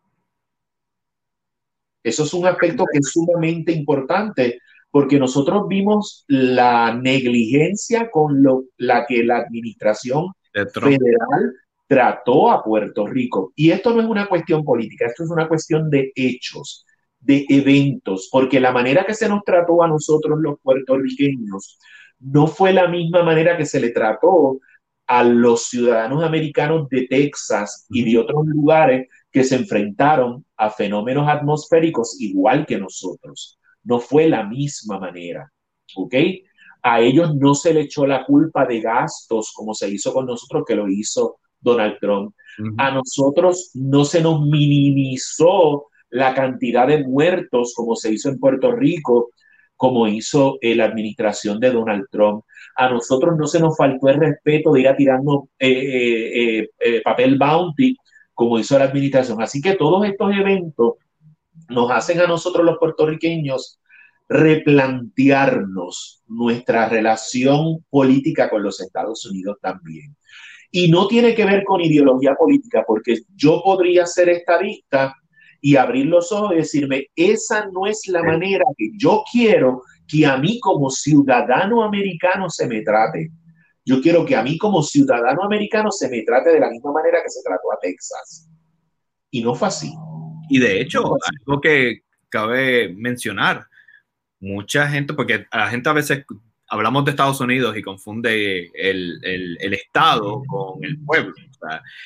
Eso 2.02 2.24
es 2.24 2.34
un 2.34 2.46
aspecto 2.46 2.84
que 2.90 2.98
es 2.98 3.10
sumamente 3.12 3.72
importante 3.72 4.60
porque 4.90 5.18
nosotros 5.18 5.68
vimos 5.68 6.24
la 6.26 6.94
negligencia 6.94 8.10
con 8.10 8.42
lo, 8.42 8.64
la 8.76 9.06
que 9.06 9.22
la 9.22 9.38
administración 9.38 10.32
federal 10.52 11.54
trató 11.86 12.50
a 12.50 12.62
Puerto 12.62 13.06
Rico. 13.06 13.52
Y 13.54 13.70
esto 13.70 13.94
no 13.94 14.00
es 14.00 14.06
una 14.06 14.26
cuestión 14.26 14.64
política, 14.64 15.06
esto 15.06 15.24
es 15.24 15.30
una 15.30 15.48
cuestión 15.48 15.90
de 15.90 16.12
hechos, 16.14 16.86
de 17.20 17.44
eventos, 17.48 18.28
porque 18.30 18.60
la 18.60 18.72
manera 18.72 19.04
que 19.04 19.14
se 19.14 19.28
nos 19.28 19.42
trató 19.44 19.82
a 19.82 19.88
nosotros 19.88 20.38
los 20.40 20.58
puertorriqueños 20.60 21.78
no 22.18 22.46
fue 22.46 22.72
la 22.72 22.88
misma 22.88 23.22
manera 23.22 23.56
que 23.56 23.66
se 23.66 23.80
le 23.80 23.90
trató 23.90 24.60
a 25.06 25.24
los 25.24 25.66
ciudadanos 25.66 26.22
americanos 26.22 26.88
de 26.88 27.06
Texas 27.08 27.86
y 27.88 28.04
de 28.04 28.18
otros 28.18 28.46
lugares 28.46 29.08
que 29.32 29.44
se 29.44 29.56
enfrentaron 29.56 30.44
a 30.56 30.70
fenómenos 30.70 31.28
atmosféricos 31.28 32.16
igual 32.20 32.66
que 32.66 32.78
nosotros. 32.78 33.58
No 33.82 34.00
fue 34.00 34.28
la 34.28 34.44
misma 34.44 34.98
manera, 34.98 35.50
¿ok? 35.96 36.14
A 36.82 37.00
ellos 37.00 37.34
no 37.36 37.54
se 37.54 37.74
le 37.74 37.82
echó 37.82 38.06
la 38.06 38.24
culpa 38.24 38.66
de 38.66 38.80
gastos 38.80 39.52
como 39.54 39.74
se 39.74 39.88
hizo 39.88 40.12
con 40.12 40.26
nosotros, 40.26 40.64
que 40.66 40.74
lo 40.74 40.88
hizo 40.88 41.38
Donald 41.60 41.98
Trump. 42.00 42.34
A 42.78 42.90
nosotros 42.90 43.70
no 43.74 44.04
se 44.04 44.22
nos 44.22 44.42
minimizó 44.42 45.86
la 46.10 46.34
cantidad 46.34 46.86
de 46.86 47.04
muertos 47.04 47.72
como 47.74 47.94
se 47.96 48.12
hizo 48.12 48.28
en 48.28 48.38
Puerto 48.38 48.72
Rico, 48.72 49.30
como 49.76 50.06
hizo 50.08 50.58
eh, 50.60 50.74
la 50.74 50.86
administración 50.86 51.60
de 51.60 51.70
Donald 51.70 52.06
Trump. 52.10 52.44
A 52.76 52.90
nosotros 52.90 53.36
no 53.38 53.46
se 53.46 53.60
nos 53.60 53.76
faltó 53.76 54.08
el 54.08 54.20
respeto 54.20 54.72
de 54.72 54.80
ir 54.80 54.88
a 54.88 54.96
tirando 54.96 55.48
eh, 55.58 56.66
eh, 56.78 57.00
papel 57.02 57.38
bounty 57.38 57.96
como 58.40 58.58
hizo 58.58 58.78
la 58.78 58.86
administración. 58.86 59.42
Así 59.42 59.60
que 59.60 59.74
todos 59.74 60.02
estos 60.08 60.32
eventos 60.34 60.94
nos 61.68 61.90
hacen 61.90 62.20
a 62.20 62.26
nosotros 62.26 62.64
los 62.64 62.78
puertorriqueños 62.78 63.78
replantearnos 64.30 66.22
nuestra 66.26 66.88
relación 66.88 67.84
política 67.90 68.48
con 68.48 68.62
los 68.62 68.80
Estados 68.80 69.26
Unidos 69.26 69.58
también. 69.60 70.16
Y 70.70 70.90
no 70.90 71.06
tiene 71.06 71.34
que 71.34 71.44
ver 71.44 71.64
con 71.64 71.82
ideología 71.82 72.34
política, 72.34 72.82
porque 72.86 73.18
yo 73.36 73.60
podría 73.62 74.06
ser 74.06 74.30
estadista 74.30 75.14
y 75.60 75.76
abrir 75.76 76.06
los 76.06 76.32
ojos 76.32 76.52
y 76.54 76.60
decirme, 76.60 77.08
esa 77.14 77.68
no 77.70 77.84
es 77.84 78.08
la 78.08 78.22
manera 78.22 78.64
que 78.78 78.88
yo 78.96 79.22
quiero 79.30 79.82
que 80.08 80.24
a 80.24 80.38
mí 80.38 80.58
como 80.60 80.88
ciudadano 80.88 81.82
americano 81.82 82.48
se 82.48 82.66
me 82.66 82.80
trate. 82.80 83.32
Yo 83.90 84.00
quiero 84.00 84.24
que 84.24 84.36
a 84.36 84.42
mí 84.44 84.56
como 84.56 84.84
ciudadano 84.84 85.42
americano 85.42 85.90
se 85.90 86.08
me 86.08 86.22
trate 86.22 86.50
de 86.50 86.60
la 86.60 86.70
misma 86.70 86.92
manera 86.92 87.20
que 87.24 87.28
se 87.28 87.42
trató 87.42 87.72
a 87.72 87.78
Texas. 87.82 88.48
Y 89.32 89.42
no 89.42 89.52
fue 89.56 89.66
así. 89.66 89.92
Y 90.48 90.60
de 90.60 90.80
hecho, 90.80 91.16
algo 91.40 91.60
que 91.60 92.02
cabe 92.28 92.94
mencionar, 92.94 93.66
mucha 94.38 94.88
gente, 94.88 95.12
porque 95.12 95.44
a 95.50 95.58
la 95.58 95.66
gente 95.66 95.88
a 95.88 95.92
veces 95.92 96.24
hablamos 96.68 97.04
de 97.04 97.10
Estados 97.10 97.40
Unidos 97.40 97.76
y 97.76 97.82
confunde 97.82 98.70
el, 98.74 99.18
el, 99.24 99.74
Estado 99.74 100.40
con 100.46 100.84
el 100.84 100.96
pueblo. 101.04 101.34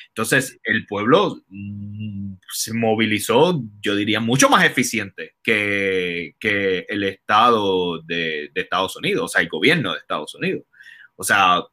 entonces, 0.07 0.57
el 0.63 0.87
pueblo 0.87 1.43
mm, 1.49 2.33
se 2.51 2.73
movilizó, 2.73 3.61
yo 3.79 3.95
diría, 3.95 4.19
mucho 4.19 4.49
más 4.49 4.65
eficiente 4.65 5.35
que, 5.43 6.33
que 6.39 6.87
el 6.89 7.03
Estado 7.03 8.01
de, 8.01 8.49
de, 8.55 8.61
Estados 8.61 8.95
Unidos, 8.95 9.25
o 9.25 9.27
sea, 9.27 9.41
el 9.43 9.49
gobierno 9.49 9.91
de 9.91 9.99
Estados 9.99 10.33
Unidos. 10.33 10.63
O 11.15 11.23
sea, 11.23 11.63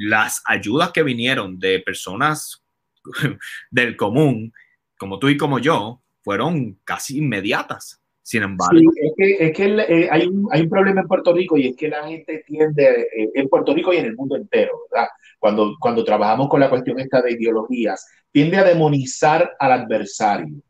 las 0.00 0.42
ayudas 0.46 0.92
que 0.92 1.02
vinieron 1.02 1.58
de 1.58 1.80
personas 1.80 2.64
del 3.70 3.96
común, 3.96 4.52
como 4.98 5.18
tú 5.18 5.28
y 5.28 5.36
como 5.36 5.58
yo, 5.58 6.02
fueron 6.22 6.78
casi 6.84 7.18
inmediatas. 7.18 8.02
Sin 8.22 8.42
embargo. 8.42 8.78
es 8.94 9.12
que, 9.16 9.46
es 9.46 9.56
que 9.56 9.64
eh, 9.64 10.08
hay, 10.10 10.26
un, 10.26 10.46
hay, 10.52 10.60
un, 10.60 10.68
problema 10.68 11.00
en 11.00 11.08
Puerto 11.08 11.32
Rico 11.32 11.56
y 11.56 11.68
es 11.68 11.76
que 11.76 11.88
la 11.88 12.06
gente 12.06 12.44
tiende, 12.46 13.08
eh, 13.16 13.30
en 13.34 13.48
Puerto 13.48 13.72
Rico 13.72 13.90
y 13.94 13.96
en 13.96 14.04
el 14.04 14.16
mundo 14.16 14.36
entero, 14.36 14.72
¿verdad? 14.92 15.08
Cuando, 15.38 15.76
cuando 15.80 16.04
trabajamos 16.04 16.50
con 16.50 16.60
la 16.60 16.68
cuestión 16.68 17.00
esta 17.00 17.22
de 17.22 17.32
ideologías, 17.32 18.06
tiende 18.30 18.58
a 18.58 18.64
demonizar 18.64 19.56
al 19.58 19.72
adversario. 19.72 20.60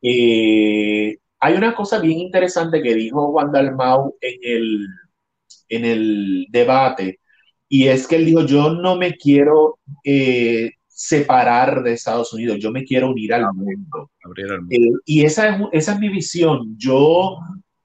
Eh, 0.00 1.18
hay 1.40 1.54
una 1.54 1.74
cosa 1.74 1.98
bien 1.98 2.20
interesante 2.20 2.80
que 2.80 2.94
dijo 2.94 3.32
Juan 3.32 3.50
Dalmau 3.50 4.16
en 4.20 4.38
el, 4.44 4.86
en 5.70 5.84
el 5.84 6.46
debate 6.50 7.18
y 7.74 7.88
es 7.88 8.06
que 8.06 8.16
él 8.16 8.26
dijo, 8.26 8.44
yo 8.44 8.74
no 8.74 8.96
me 8.96 9.16
quiero 9.16 9.78
eh, 10.04 10.72
separar 10.86 11.82
de 11.82 11.94
Estados 11.94 12.30
Unidos, 12.34 12.58
yo 12.58 12.70
me 12.70 12.84
quiero 12.84 13.08
unir 13.08 13.32
al 13.32 13.46
mundo. 13.54 14.10
Eh, 14.68 14.90
y 15.06 15.24
esa 15.24 15.48
es, 15.48 15.62
esa 15.72 15.92
es 15.94 15.98
mi 15.98 16.10
visión. 16.10 16.76
Yo 16.76 17.38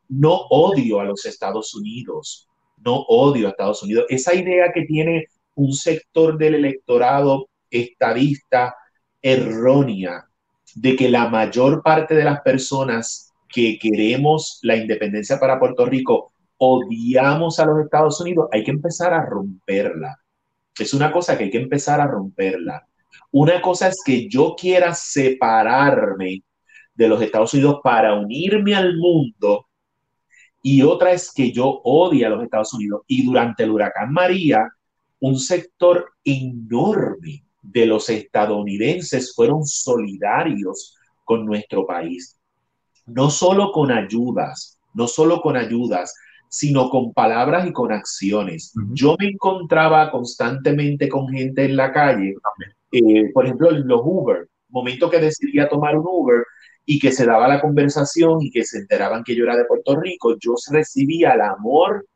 no 0.10 0.34
odio 0.50 1.00
a 1.00 1.06
los 1.06 1.26
Estados 1.26 1.74
Unidos, 1.74 2.50
no 2.84 2.96
odio 3.08 3.48
a 3.48 3.52
Estados 3.52 3.82
Unidos. 3.82 4.04
Esa 4.10 4.36
idea 4.36 4.74
que 4.74 4.82
tiene 4.82 5.28
un 5.56 5.72
sector 5.72 6.38
del 6.38 6.56
electorado 6.56 7.48
estadista 7.72 8.76
errónea 9.22 10.26
de 10.76 10.98
que 10.98 11.08
la 11.08 11.30
mayor 11.30 11.82
parte 11.82 12.14
de 12.14 12.26
las 12.26 12.42
personas 12.42 13.32
que 13.48 13.80
queremos 13.80 14.60
la 14.64 14.76
independencia 14.76 15.40
para 15.40 15.58
Puerto 15.58 15.86
Rico 15.86 16.34
odiamos 16.58 17.60
a 17.60 17.66
los 17.66 17.80
Estados 17.80 18.20
Unidos, 18.22 18.50
hay 18.52 18.64
que 18.64 18.72
empezar 18.72 19.14
a 19.14 19.26
romperla. 19.26 20.18
Es 20.78 20.94
una 20.94 21.12
cosa 21.12 21.38
que 21.38 21.46
hay 21.46 21.50
que 21.50 21.62
empezar 21.62 22.00
a 22.00 22.08
romperla. 22.08 22.88
Una 23.32 23.62
cosa 23.62 23.88
es 23.88 23.98
que 24.06 24.28
yo 24.30 24.56
quiera 24.58 24.94
separarme 24.94 26.44
de 26.94 27.08
los 27.08 27.22
Estados 27.22 27.54
Unidos 27.54 27.80
para 27.84 28.16
unirme 28.16 28.76
al 28.76 28.98
mundo 28.98 29.68
y 30.62 30.82
otra 30.82 31.14
es 31.14 31.32
que 31.32 31.52
yo 31.52 31.82
odie 31.84 32.26
a 32.26 32.30
los 32.30 32.44
Estados 32.44 32.74
Unidos. 32.74 33.04
Y 33.08 33.26
durante 33.26 33.64
el 33.64 33.72
huracán 33.72 34.12
María, 34.12 34.68
un 35.22 35.40
sector 35.40 36.12
enorme 36.26 37.46
de 37.62 37.86
los 37.86 38.10
estadounidenses 38.10 39.34
fueron 39.34 39.66
solidarios 39.66 40.98
con 41.24 41.46
nuestro 41.46 41.86
país. 41.86 42.38
No 43.06 43.30
solo 43.30 43.72
con 43.72 43.92
ayudas, 43.92 44.78
no 44.94 45.08
solo 45.08 45.42
con 45.42 45.56
ayudas, 45.56 46.14
sino 46.50 46.90
con 46.90 47.14
palabras 47.14 47.68
y 47.68 47.74
con 47.74 47.92
acciones. 47.92 48.74
Yo 48.92 49.16
me 49.20 49.28
encontraba 49.28 50.12
constantemente 50.12 51.10
con 51.10 51.28
gente 51.30 51.66
en 51.66 51.76
la 51.76 51.92
calle, 51.92 52.36
eh, 52.92 53.32
por 53.34 53.46
ejemplo, 53.46 53.72
en 53.72 53.88
los 53.88 54.02
Uber, 54.04 54.48
momento 54.70 55.10
que 55.10 55.20
decidía 55.20 55.70
tomar 55.70 55.98
un 55.98 56.06
Uber 56.08 56.44
y 56.86 57.00
que 57.00 57.12
se 57.12 57.26
daba 57.26 57.48
la 57.48 57.62
conversación 57.62 58.42
y 58.42 58.50
que 58.50 58.64
se 58.64 58.80
enteraban 58.80 59.24
que 59.24 59.36
yo 59.36 59.44
era 59.44 59.58
de 59.58 59.66
Puerto 59.66 60.00
Rico, 60.00 60.38
yo 60.40 60.56
recibía 60.72 61.34
el 61.34 61.42
amor 61.42 62.08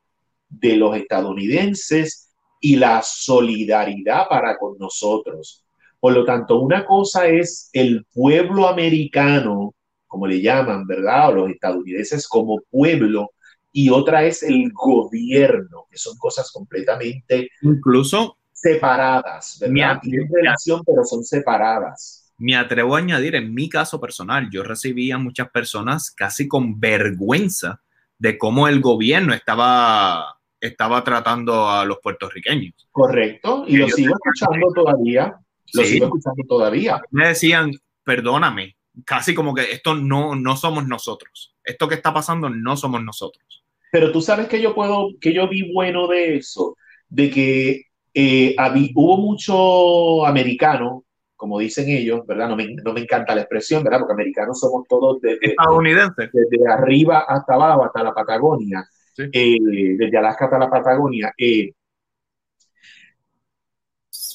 de 0.49 0.77
los 0.77 0.95
estadounidenses 0.95 2.29
y 2.59 2.77
la 2.77 3.01
solidaridad 3.03 4.27
para 4.29 4.57
con 4.57 4.77
nosotros. 4.77 5.65
Por 5.99 6.13
lo 6.13 6.23
tanto, 6.25 6.59
una 6.59 6.85
cosa 6.85 7.27
es 7.27 7.69
el 7.73 8.05
pueblo 8.13 8.67
americano, 8.67 9.73
como 10.07 10.27
le 10.27 10.41
llaman, 10.41 10.87
¿verdad? 10.87 11.29
O 11.29 11.33
los 11.33 11.49
estadounidenses 11.49 12.27
como 12.27 12.61
pueblo, 12.69 13.31
y 13.71 13.89
otra 13.89 14.23
es 14.23 14.43
el 14.43 14.71
gobierno, 14.73 15.87
que 15.89 15.97
son 15.97 16.17
cosas 16.17 16.51
completamente 16.51 17.49
incluso 17.61 18.37
separadas, 18.51 19.57
¿verdad? 19.59 19.99
Tienen 20.01 20.29
relación, 20.31 20.83
pero 20.85 21.03
son 21.03 21.23
separadas. 21.23 22.33
Me 22.37 22.55
atrevo 22.55 22.95
a 22.95 22.99
añadir, 22.99 23.35
en 23.35 23.53
mi 23.53 23.69
caso 23.69 23.99
personal, 23.99 24.49
yo 24.51 24.63
recibía 24.63 25.17
muchas 25.17 25.49
personas 25.49 26.11
casi 26.11 26.47
con 26.47 26.79
vergüenza 26.79 27.81
de 28.17 28.37
cómo 28.37 28.67
el 28.67 28.81
gobierno 28.81 29.33
estaba, 29.33 30.39
estaba 30.59 31.03
tratando 31.03 31.69
a 31.69 31.85
los 31.85 31.99
puertorriqueños. 31.99 32.87
Correcto, 32.91 33.65
y 33.67 33.77
lo 33.77 33.87
sigo 33.87 34.15
escuchando 34.15 34.73
todavía. 34.73 35.35
Lo 35.73 35.83
sigo 35.83 36.05
escuchando 36.05 36.43
todavía. 36.47 37.01
Me 37.11 37.29
decían, 37.29 37.71
perdóname, 38.03 38.75
casi 39.05 39.33
como 39.33 39.53
que 39.53 39.71
esto 39.71 39.95
no, 39.95 40.35
no 40.35 40.55
somos 40.57 40.87
nosotros. 40.87 41.55
Esto 41.63 41.87
que 41.87 41.95
está 41.95 42.13
pasando 42.13 42.49
no 42.49 42.75
somos 42.77 43.03
nosotros. 43.03 43.60
Pero 43.91 44.11
tú 44.11 44.21
sabes 44.21 44.47
que 44.47 44.61
yo 44.61 44.73
puedo, 44.73 45.09
que 45.19 45.33
yo 45.33 45.47
vi 45.49 45.71
bueno 45.71 46.07
de 46.07 46.37
eso, 46.37 46.77
de 47.09 47.29
que 47.29 47.81
eh, 48.13 48.55
hubo 48.95 49.17
mucho 49.17 50.25
americano, 50.25 51.03
como 51.35 51.59
dicen 51.59 51.89
ellos, 51.89 52.25
¿verdad? 52.25 52.47
No 52.47 52.55
me, 52.55 52.73
no 52.73 52.93
me, 52.93 53.01
encanta 53.01 53.35
la 53.35 53.41
expresión, 53.41 53.83
¿verdad? 53.83 53.99
Porque 53.99 54.13
americanos 54.13 54.59
somos 54.59 54.87
todos 54.87 55.19
desde, 55.21 55.39
estadounidenses. 55.41 56.29
Desde 56.31 56.71
arriba 56.71 57.25
hasta 57.27 57.53
abajo, 57.53 57.83
hasta 57.83 58.03
la 58.03 58.13
Patagonia, 58.13 58.87
eh, 59.17 59.57
desde 59.97 60.17
Alaska 60.17 60.45
hasta 60.45 60.59
la 60.59 60.69
Patagonia. 60.69 61.33
Eh, 61.37 61.73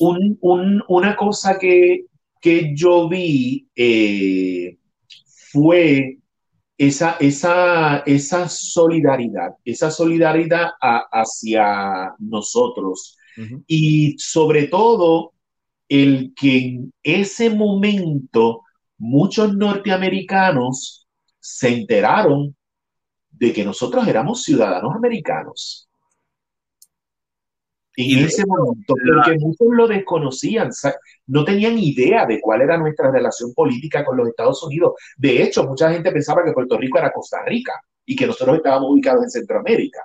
un, 0.00 0.36
un, 0.42 0.82
una 0.88 1.16
cosa 1.16 1.58
que, 1.58 2.04
que 2.40 2.74
yo 2.74 3.08
vi 3.08 3.68
fue 5.50 6.18
esa, 6.78 7.16
esa, 7.20 7.98
esa 7.98 8.48
solidaridad, 8.48 9.50
esa 9.64 9.90
solidaridad 9.90 10.70
hacia 10.80 12.14
nosotros. 12.18 13.16
Y 13.66 14.16
sobre 14.18 14.66
todo, 14.68 15.32
el 15.88 16.32
que 16.34 16.58
en 16.58 16.92
ese 17.02 17.50
momento 17.50 18.62
muchos 18.98 19.54
norteamericanos 19.54 21.06
se 21.38 21.68
enteraron 21.68 22.56
de 23.30 23.52
que 23.52 23.64
nosotros 23.64 24.08
éramos 24.08 24.42
ciudadanos 24.42 24.94
americanos 24.96 25.85
en 27.96 28.24
ese 28.26 28.44
momento, 28.46 28.94
porque 29.14 29.38
muchos 29.38 29.68
lo 29.70 29.88
desconocían, 29.88 30.70
no 31.26 31.44
tenían 31.44 31.78
idea 31.78 32.26
de 32.26 32.40
cuál 32.40 32.60
era 32.60 32.76
nuestra 32.76 33.10
relación 33.10 33.54
política 33.54 34.04
con 34.04 34.18
los 34.18 34.28
Estados 34.28 34.62
Unidos. 34.62 34.92
De 35.16 35.42
hecho, 35.42 35.64
mucha 35.64 35.90
gente 35.90 36.12
pensaba 36.12 36.44
que 36.44 36.52
Puerto 36.52 36.76
Rico 36.76 36.98
era 36.98 37.12
Costa 37.12 37.42
Rica 37.46 37.72
y 38.04 38.14
que 38.14 38.26
nosotros 38.26 38.58
estábamos 38.58 38.90
ubicados 38.90 39.24
en 39.24 39.30
Centroamérica. 39.30 40.00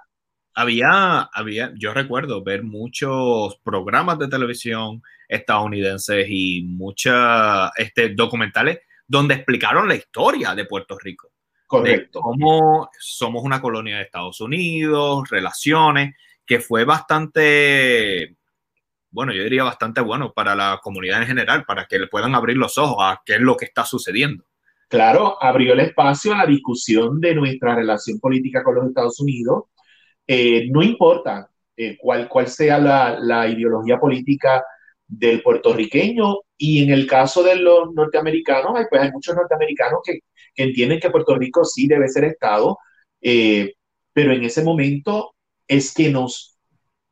Había, 0.54 1.22
había, 1.34 1.74
yo 1.78 1.94
recuerdo 1.94 2.44
ver 2.44 2.64
muchos 2.64 3.58
programas 3.64 4.20
de 4.20 4.28
televisión 4.28 5.02
estadounidenses 5.28 6.26
y 6.30 6.64
muchos 6.64 7.72
este, 7.78 8.10
documentales 8.10 8.80
donde 9.08 9.36
explicaron 9.36 9.88
la 9.88 9.96
historia 9.96 10.56
de 10.56 10.66
Puerto 10.66 10.98
Rico. 10.98 11.30
Correcto. 11.68 12.20
cómo 12.20 12.90
somos 13.00 13.44
una 13.46 13.62
colonia 13.62 13.96
de 13.96 14.04
Estados 14.04 14.42
Unidos, 14.42 15.30
relaciones 15.30 16.16
que 16.46 16.60
fue 16.60 16.86
bastante, 16.86 18.36
bueno, 19.10 19.34
yo 19.34 19.44
diría 19.44 19.64
bastante 19.64 20.02
bueno 20.02 20.34
para 20.34 20.56
la 20.56 20.80
comunidad 20.82 21.22
en 21.22 21.28
general, 21.28 21.66
para 21.66 21.86
que 21.86 22.00
le 22.00 22.08
puedan 22.08 22.36
abrir 22.36 22.58
los 22.58 22.78
ojos 22.78 22.98
a 23.00 23.22
qué 23.26 23.36
es 23.36 23.42
lo 23.42 23.58
que 23.58 23.66
está 23.66 23.86
sucediendo. 23.86 24.44
Claro, 24.88 25.42
abrió 25.42 25.74
el 25.74 25.80
espacio 25.80 26.34
a 26.34 26.40
la 26.40 26.46
discusión 26.46 27.22
de 27.22 27.34
nuestra 27.34 27.76
relación 27.76 28.20
política 28.20 28.64
con 28.64 28.76
los 28.76 28.88
Estados 28.88 29.20
Unidos. 29.22 29.66
Eh, 30.28 30.68
no 30.70 30.84
importa 30.84 31.50
eh, 31.78 31.98
cuál, 32.00 32.28
sea 32.48 32.78
la, 32.78 33.18
la 33.20 33.48
ideología 33.48 33.98
política 33.98 34.64
del 35.08 35.42
puertorriqueño 35.42 36.40
y 36.58 36.84
en 36.84 36.92
el 36.92 37.08
caso 37.08 37.44
de 37.44 37.56
los 37.56 37.94
norteamericanos, 37.94 38.74
pues 38.90 39.02
hay 39.02 39.12
muchos 39.12 39.36
norteamericanos 39.36 40.00
que, 40.04 40.20
que 40.54 40.64
entienden 40.64 41.00
que 41.00 41.10
Puerto 41.10 41.36
Rico 41.36 41.66
sí 41.66 41.88
debe 41.88 42.08
ser 42.08 42.26
Estado, 42.26 42.78
eh, 43.22 43.74
pero 44.14 44.32
en 44.32 44.44
ese 44.44 44.64
momento 44.64 45.36
es 45.72 45.94
que 45.94 46.12
nos 46.12 46.58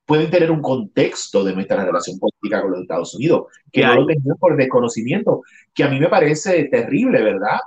pueden 0.05 0.29
tener 0.29 0.51
un 0.51 0.61
contexto 0.61 1.45
de 1.45 1.53
nuestra 1.53 1.85
relación 1.85 2.19
política 2.19 2.61
con 2.61 2.71
los 2.71 2.81
Estados 2.81 3.15
Unidos, 3.15 3.43
que 3.71 3.83
no 3.83 3.95
lo 3.95 4.05
tenían 4.05 4.35
por 4.37 4.57
desconocimiento, 4.57 5.43
que 5.73 5.85
a 5.85 5.87
mí 5.87 5.97
me 5.97 6.09
parece 6.09 6.65
terrible, 6.65 7.21
¿verdad? 7.21 7.57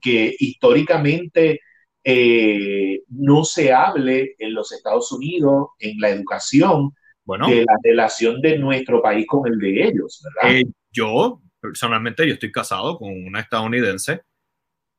Que 0.00 0.34
históricamente 0.38 1.60
eh, 2.02 3.02
no 3.08 3.44
se 3.44 3.74
hable 3.74 4.36
en 4.38 4.54
los 4.54 4.72
Estados 4.72 5.12
Unidos, 5.12 5.68
en 5.80 6.00
la 6.00 6.08
educación, 6.08 6.94
de 7.26 7.64
la 7.66 7.76
relación 7.82 8.40
de 8.40 8.58
nuestro 8.58 9.02
país 9.02 9.26
con 9.26 9.46
el 9.46 9.58
de 9.58 9.88
ellos, 9.88 10.24
¿verdad? 10.24 10.56
Eh, 10.56 10.64
yo, 10.90 11.42
personalmente, 11.60 12.26
yo 12.26 12.32
estoy 12.32 12.50
casado 12.50 12.96
con 12.96 13.10
una 13.10 13.40
estadounidense. 13.40 14.22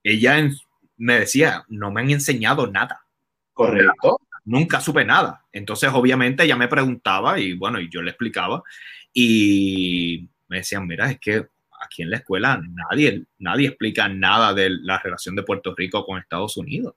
Ella 0.03 0.47
me 0.97 1.21
decía, 1.21 1.63
no 1.69 1.89
me 1.89 2.01
han 2.01 2.11
enseñado 2.11 2.67
nada. 2.67 3.01
Correcto 3.53 4.19
nunca 4.49 4.81
supe 4.81 5.05
nada. 5.05 5.45
Entonces, 5.51 5.91
obviamente, 5.93 6.43
ella 6.43 6.55
me 6.55 6.67
preguntaba 6.67 7.39
y 7.39 7.53
bueno, 7.53 7.79
y 7.79 7.89
yo 7.89 8.01
le 8.01 8.11
explicaba 8.11 8.63
y 9.13 10.27
me 10.47 10.57
decían, 10.57 10.87
mira, 10.87 11.09
es 11.11 11.19
que 11.19 11.45
aquí 11.79 12.01
en 12.01 12.09
la 12.09 12.17
escuela 12.17 12.59
nadie, 12.73 13.25
nadie 13.37 13.67
explica 13.67 14.09
nada 14.09 14.53
de 14.53 14.69
la 14.71 14.99
relación 14.99 15.35
de 15.35 15.43
Puerto 15.43 15.73
Rico 15.75 16.03
con 16.03 16.17
Estados 16.19 16.57
Unidos. 16.57 16.95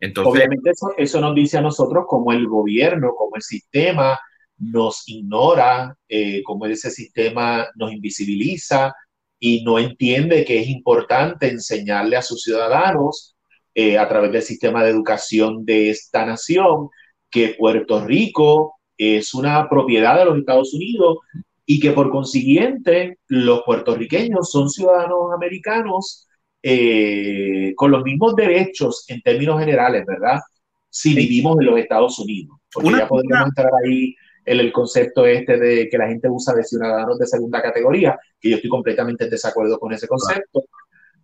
Entonces, 0.00 0.32
obviamente 0.32 0.70
eso, 0.70 0.92
eso 0.96 1.20
nos 1.20 1.34
dice 1.34 1.58
a 1.58 1.62
nosotros 1.62 2.04
como 2.08 2.32
el 2.32 2.46
gobierno, 2.46 3.14
como 3.14 3.36
el 3.36 3.42
sistema 3.42 4.18
nos 4.58 5.06
ignora, 5.06 5.96
eh, 6.08 6.42
como 6.42 6.66
ese 6.66 6.90
sistema 6.90 7.66
nos 7.74 7.92
invisibiliza 7.92 8.94
y 9.38 9.62
no 9.64 9.78
entiende 9.78 10.46
que 10.46 10.60
es 10.60 10.68
importante 10.68 11.48
enseñarle 11.48 12.16
a 12.16 12.22
sus 12.22 12.42
ciudadanos 12.42 13.35
eh, 13.78 13.98
a 13.98 14.08
través 14.08 14.32
del 14.32 14.40
sistema 14.40 14.82
de 14.82 14.88
educación 14.88 15.66
de 15.66 15.90
esta 15.90 16.24
nación, 16.24 16.88
que 17.30 17.54
Puerto 17.58 18.02
Rico 18.02 18.76
es 18.96 19.34
una 19.34 19.68
propiedad 19.68 20.18
de 20.18 20.24
los 20.24 20.38
Estados 20.38 20.72
Unidos 20.72 21.18
y 21.66 21.78
que 21.78 21.90
por 21.90 22.10
consiguiente 22.10 23.18
los 23.28 23.64
puertorriqueños 23.66 24.50
son 24.50 24.70
ciudadanos 24.70 25.30
americanos 25.34 26.26
eh, 26.62 27.74
con 27.76 27.90
los 27.90 28.02
mismos 28.02 28.34
derechos 28.34 29.04
en 29.08 29.20
términos 29.20 29.60
generales, 29.60 30.06
¿verdad? 30.06 30.40
Si 30.88 31.14
vivimos 31.14 31.60
en 31.60 31.66
los 31.66 31.78
Estados 31.78 32.18
Unidos. 32.18 32.56
Porque 32.72 32.92
ya 32.92 33.06
podríamos 33.06 33.48
entrar 33.48 33.70
ahí 33.84 34.14
en 34.46 34.58
el 34.58 34.72
concepto 34.72 35.26
este 35.26 35.58
de 35.58 35.86
que 35.90 35.98
la 35.98 36.08
gente 36.08 36.30
usa 36.30 36.54
de 36.54 36.64
ciudadanos 36.64 37.18
de 37.18 37.26
segunda 37.26 37.60
categoría, 37.60 38.18
que 38.40 38.48
yo 38.48 38.56
estoy 38.56 38.70
completamente 38.70 39.24
en 39.24 39.30
desacuerdo 39.30 39.78
con 39.78 39.92
ese 39.92 40.08
concepto, 40.08 40.64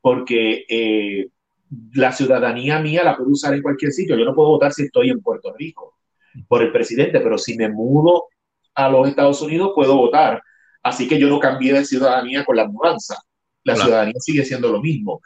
porque 0.02 0.66
eh, 0.68 1.28
la 1.94 2.12
ciudadanía 2.12 2.78
mía 2.80 3.04
la 3.04 3.16
puedo 3.16 3.30
usar 3.30 3.54
en 3.54 3.62
cualquier 3.62 3.92
sitio. 3.92 4.16
Yo 4.16 4.24
no 4.24 4.34
puedo 4.34 4.50
votar 4.50 4.72
si 4.72 4.84
estoy 4.84 5.10
en 5.10 5.20
Puerto 5.20 5.54
Rico 5.56 5.96
por 6.48 6.62
el 6.62 6.72
presidente, 6.72 7.20
pero 7.20 7.38
si 7.38 7.56
me 7.56 7.68
mudo 7.68 8.24
a 8.74 8.88
los 8.88 9.08
Estados 9.08 9.40
Unidos 9.42 9.72
puedo 9.74 9.96
votar. 9.96 10.42
Así 10.82 11.08
que 11.08 11.18
yo 11.18 11.28
no 11.28 11.38
cambié 11.38 11.72
de 11.72 11.84
ciudadanía 11.84 12.44
con 12.44 12.56
la 12.56 12.66
mudanza. 12.66 13.16
La 13.64 13.76
ciudadanía 13.76 14.14
sigue 14.18 14.44
siendo 14.44 14.70
lo 14.72 14.80
mismo. 14.80 15.20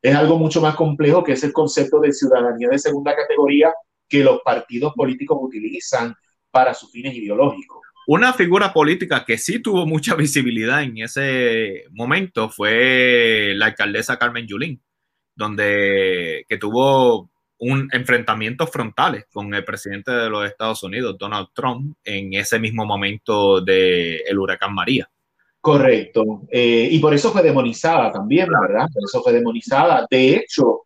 Es 0.00 0.14
algo 0.14 0.38
mucho 0.38 0.60
más 0.60 0.74
complejo 0.76 1.24
que 1.24 1.32
es 1.32 1.44
el 1.44 1.52
concepto 1.52 2.00
de 2.00 2.12
ciudadanía 2.12 2.68
de 2.68 2.78
segunda 2.78 3.14
categoría 3.14 3.72
que 4.08 4.24
los 4.24 4.40
partidos 4.42 4.94
políticos 4.94 5.38
utilizan 5.40 6.14
para 6.50 6.72
sus 6.72 6.90
fines 6.90 7.14
ideológicos. 7.14 7.78
Una 8.06 8.32
figura 8.32 8.72
política 8.72 9.24
que 9.24 9.36
sí 9.36 9.60
tuvo 9.60 9.86
mucha 9.86 10.14
visibilidad 10.16 10.82
en 10.82 10.98
ese 10.98 11.84
momento 11.90 12.48
fue 12.48 13.52
la 13.56 13.66
alcaldesa 13.66 14.18
Carmen 14.18 14.46
Yulín 14.46 14.80
donde 15.40 16.44
que 16.46 16.58
tuvo 16.58 17.30
un 17.58 17.88
enfrentamiento 17.92 18.66
frontales 18.66 19.24
con 19.32 19.52
el 19.54 19.64
presidente 19.64 20.12
de 20.12 20.28
los 20.28 20.46
Estados 20.46 20.82
Unidos, 20.82 21.16
Donald 21.18 21.48
Trump, 21.54 21.96
en 22.04 22.34
ese 22.34 22.58
mismo 22.58 22.84
momento 22.84 23.60
del 23.60 24.20
el 24.26 24.38
huracán 24.38 24.74
María. 24.74 25.10
Correcto. 25.60 26.42
Eh, 26.50 26.88
y 26.90 26.98
por 26.98 27.12
eso 27.12 27.30
fue 27.32 27.42
demonizada 27.42 28.12
también, 28.12 28.48
¿verdad? 28.48 28.86
Por 28.92 29.02
eso 29.04 29.22
fue 29.22 29.32
demonizada. 29.32 30.06
De 30.10 30.36
hecho, 30.36 30.82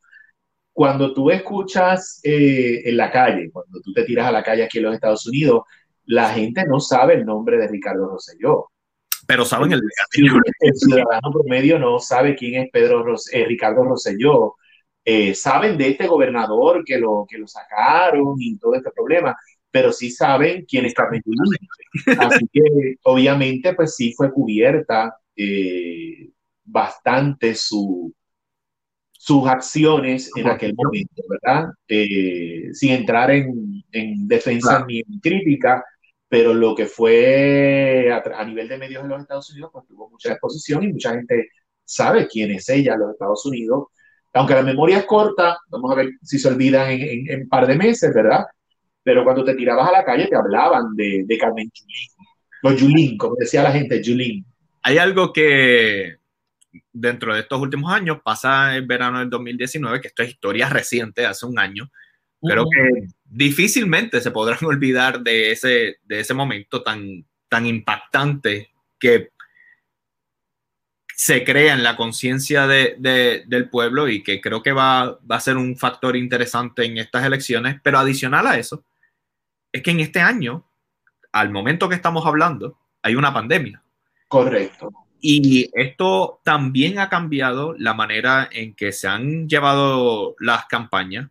cuando 0.72 1.12
tú 1.12 1.30
escuchas 1.30 2.20
eh, 2.24 2.82
en 2.84 2.96
la 2.96 3.10
calle, 3.10 3.50
cuando 3.52 3.80
tú 3.80 3.92
te 3.92 4.04
tiras 4.04 4.26
a 4.26 4.32
la 4.32 4.42
calle 4.42 4.64
aquí 4.64 4.78
en 4.78 4.84
los 4.84 4.94
Estados 4.94 5.26
Unidos, 5.26 5.62
la 6.06 6.30
gente 6.30 6.64
no 6.66 6.80
sabe 6.80 7.14
el 7.14 7.24
nombre 7.24 7.56
de 7.58 7.68
Ricardo 7.68 8.08
Rosselló 8.08 8.70
pero 9.26 9.44
saben 9.44 9.72
el, 9.72 9.82
el 10.60 10.74
ciudadano 10.74 11.30
promedio 11.32 11.78
no 11.78 11.98
sabe 11.98 12.34
quién 12.34 12.62
es 12.62 12.70
Pedro 12.70 13.04
eh, 13.32 13.44
Ricardo 13.46 13.84
Rosselló. 13.84 14.54
Eh, 15.04 15.34
saben 15.34 15.76
de 15.76 15.88
este 15.88 16.06
gobernador 16.06 16.82
que 16.84 16.98
lo, 16.98 17.26
que 17.28 17.38
lo 17.38 17.46
sacaron 17.46 18.36
y 18.38 18.56
todo 18.56 18.74
este 18.74 18.90
problema, 18.90 19.36
pero 19.70 19.92
sí 19.92 20.10
saben 20.10 20.64
quién 20.64 20.86
es 20.86 20.94
Carmen 20.94 21.22
Así 22.18 22.48
que 22.52 22.96
obviamente 23.02 23.74
pues 23.74 23.94
sí 23.96 24.14
fue 24.16 24.32
cubierta 24.32 25.16
eh, 25.36 26.30
bastante 26.64 27.54
su, 27.54 28.14
sus 29.12 29.46
acciones 29.46 30.30
en 30.36 30.48
aquel 30.48 30.74
momento, 30.74 31.22
¿verdad? 31.28 31.68
sin 32.72 32.92
entrar 32.92 33.30
en, 33.30 33.84
en 33.92 34.26
defensa 34.26 34.84
ni 34.86 35.00
en 35.00 35.20
crítica, 35.20 35.84
pero 36.34 36.52
lo 36.52 36.74
que 36.74 36.86
fue 36.86 38.10
a, 38.12 38.44
nivel 38.44 38.66
de 38.66 38.76
medios 38.76 39.04
en 39.04 39.08
los 39.08 39.22
Estados 39.22 39.50
Unidos, 39.50 39.70
pues 39.72 39.86
tuvo 39.86 40.10
mucha 40.10 40.32
exposición 40.32 40.82
y 40.82 40.92
mucha 40.92 41.12
gente 41.12 41.50
sabe 41.84 42.26
quién 42.26 42.50
es 42.50 42.68
ella 42.68 42.94
en 42.94 43.00
los 43.02 43.12
Estados 43.12 43.46
Unidos. 43.46 43.84
Aunque 44.32 44.54
la 44.54 44.64
memoria 44.64 44.98
es 44.98 45.04
corta, 45.04 45.56
vamos 45.68 45.92
a 45.92 45.94
ver 45.94 46.10
si 46.22 46.40
se 46.40 46.48
olvidan 46.48 46.90
en, 46.90 47.42
un 47.42 47.48
par 47.48 47.68
de 47.68 47.76
meses, 47.76 48.12
¿verdad? 48.12 48.46
Pero 49.04 49.22
cuando 49.22 49.44
te 49.44 49.54
tirabas 49.54 49.88
a 49.88 49.92
la 49.92 50.04
calle 50.04 50.26
te 50.26 50.34
hablaban 50.34 50.96
de, 50.96 51.22
de 51.24 51.38
Carmen 51.38 51.70
Yulín, 51.72 52.08
los 52.64 52.80
Yulín, 52.80 53.16
como 53.16 53.36
decía 53.36 53.62
la 53.62 53.70
gente, 53.70 54.02
Yulín. 54.02 54.44
Hay 54.82 54.98
algo 54.98 55.32
que 55.32 56.16
dentro 56.92 57.32
de 57.32 57.42
estos 57.42 57.60
últimos 57.60 57.92
años 57.92 58.18
pasa 58.24 58.74
el 58.74 58.86
verano 58.86 59.20
del 59.20 59.30
2019, 59.30 60.00
que 60.00 60.08
esto 60.08 60.24
es 60.24 60.30
historia 60.30 60.68
reciente, 60.68 61.26
hace 61.26 61.46
un 61.46 61.60
año, 61.60 61.92
Creo 62.46 62.64
que 62.64 63.08
difícilmente 63.24 64.20
se 64.20 64.30
podrán 64.30 64.58
olvidar 64.64 65.20
de 65.20 65.52
ese, 65.52 65.98
de 66.04 66.20
ese 66.20 66.34
momento 66.34 66.82
tan, 66.82 67.24
tan 67.48 67.66
impactante 67.66 68.70
que 68.98 69.30
se 71.16 71.44
crea 71.44 71.74
en 71.74 71.84
la 71.84 71.96
conciencia 71.96 72.66
de, 72.66 73.44
del 73.46 73.70
pueblo 73.70 74.08
y 74.08 74.22
que 74.22 74.40
creo 74.40 74.62
que 74.62 74.72
va, 74.72 75.18
va, 75.30 75.36
a 75.36 75.40
ser 75.40 75.56
un 75.56 75.76
factor 75.76 76.16
interesante 76.16 76.84
en 76.84 76.98
estas 76.98 77.24
elecciones. 77.24 77.76
Pero 77.82 77.98
adicional 77.98 78.46
a 78.46 78.58
eso, 78.58 78.84
es 79.72 79.82
que 79.82 79.92
en 79.92 80.00
este 80.00 80.20
año, 80.20 80.66
al 81.32 81.50
momento 81.50 81.88
que 81.88 81.94
estamos 81.94 82.26
hablando, 82.26 82.78
hay 83.02 83.14
una 83.14 83.32
pandemia. 83.32 83.82
Correcto. 84.28 84.92
Y 85.20 85.70
esto 85.72 86.40
también 86.44 86.98
ha 86.98 87.08
cambiado 87.08 87.74
la 87.78 87.94
manera 87.94 88.48
en 88.52 88.74
que 88.74 88.92
se 88.92 89.08
han 89.08 89.48
llevado 89.48 90.34
las 90.38 90.66
campañas. 90.66 91.30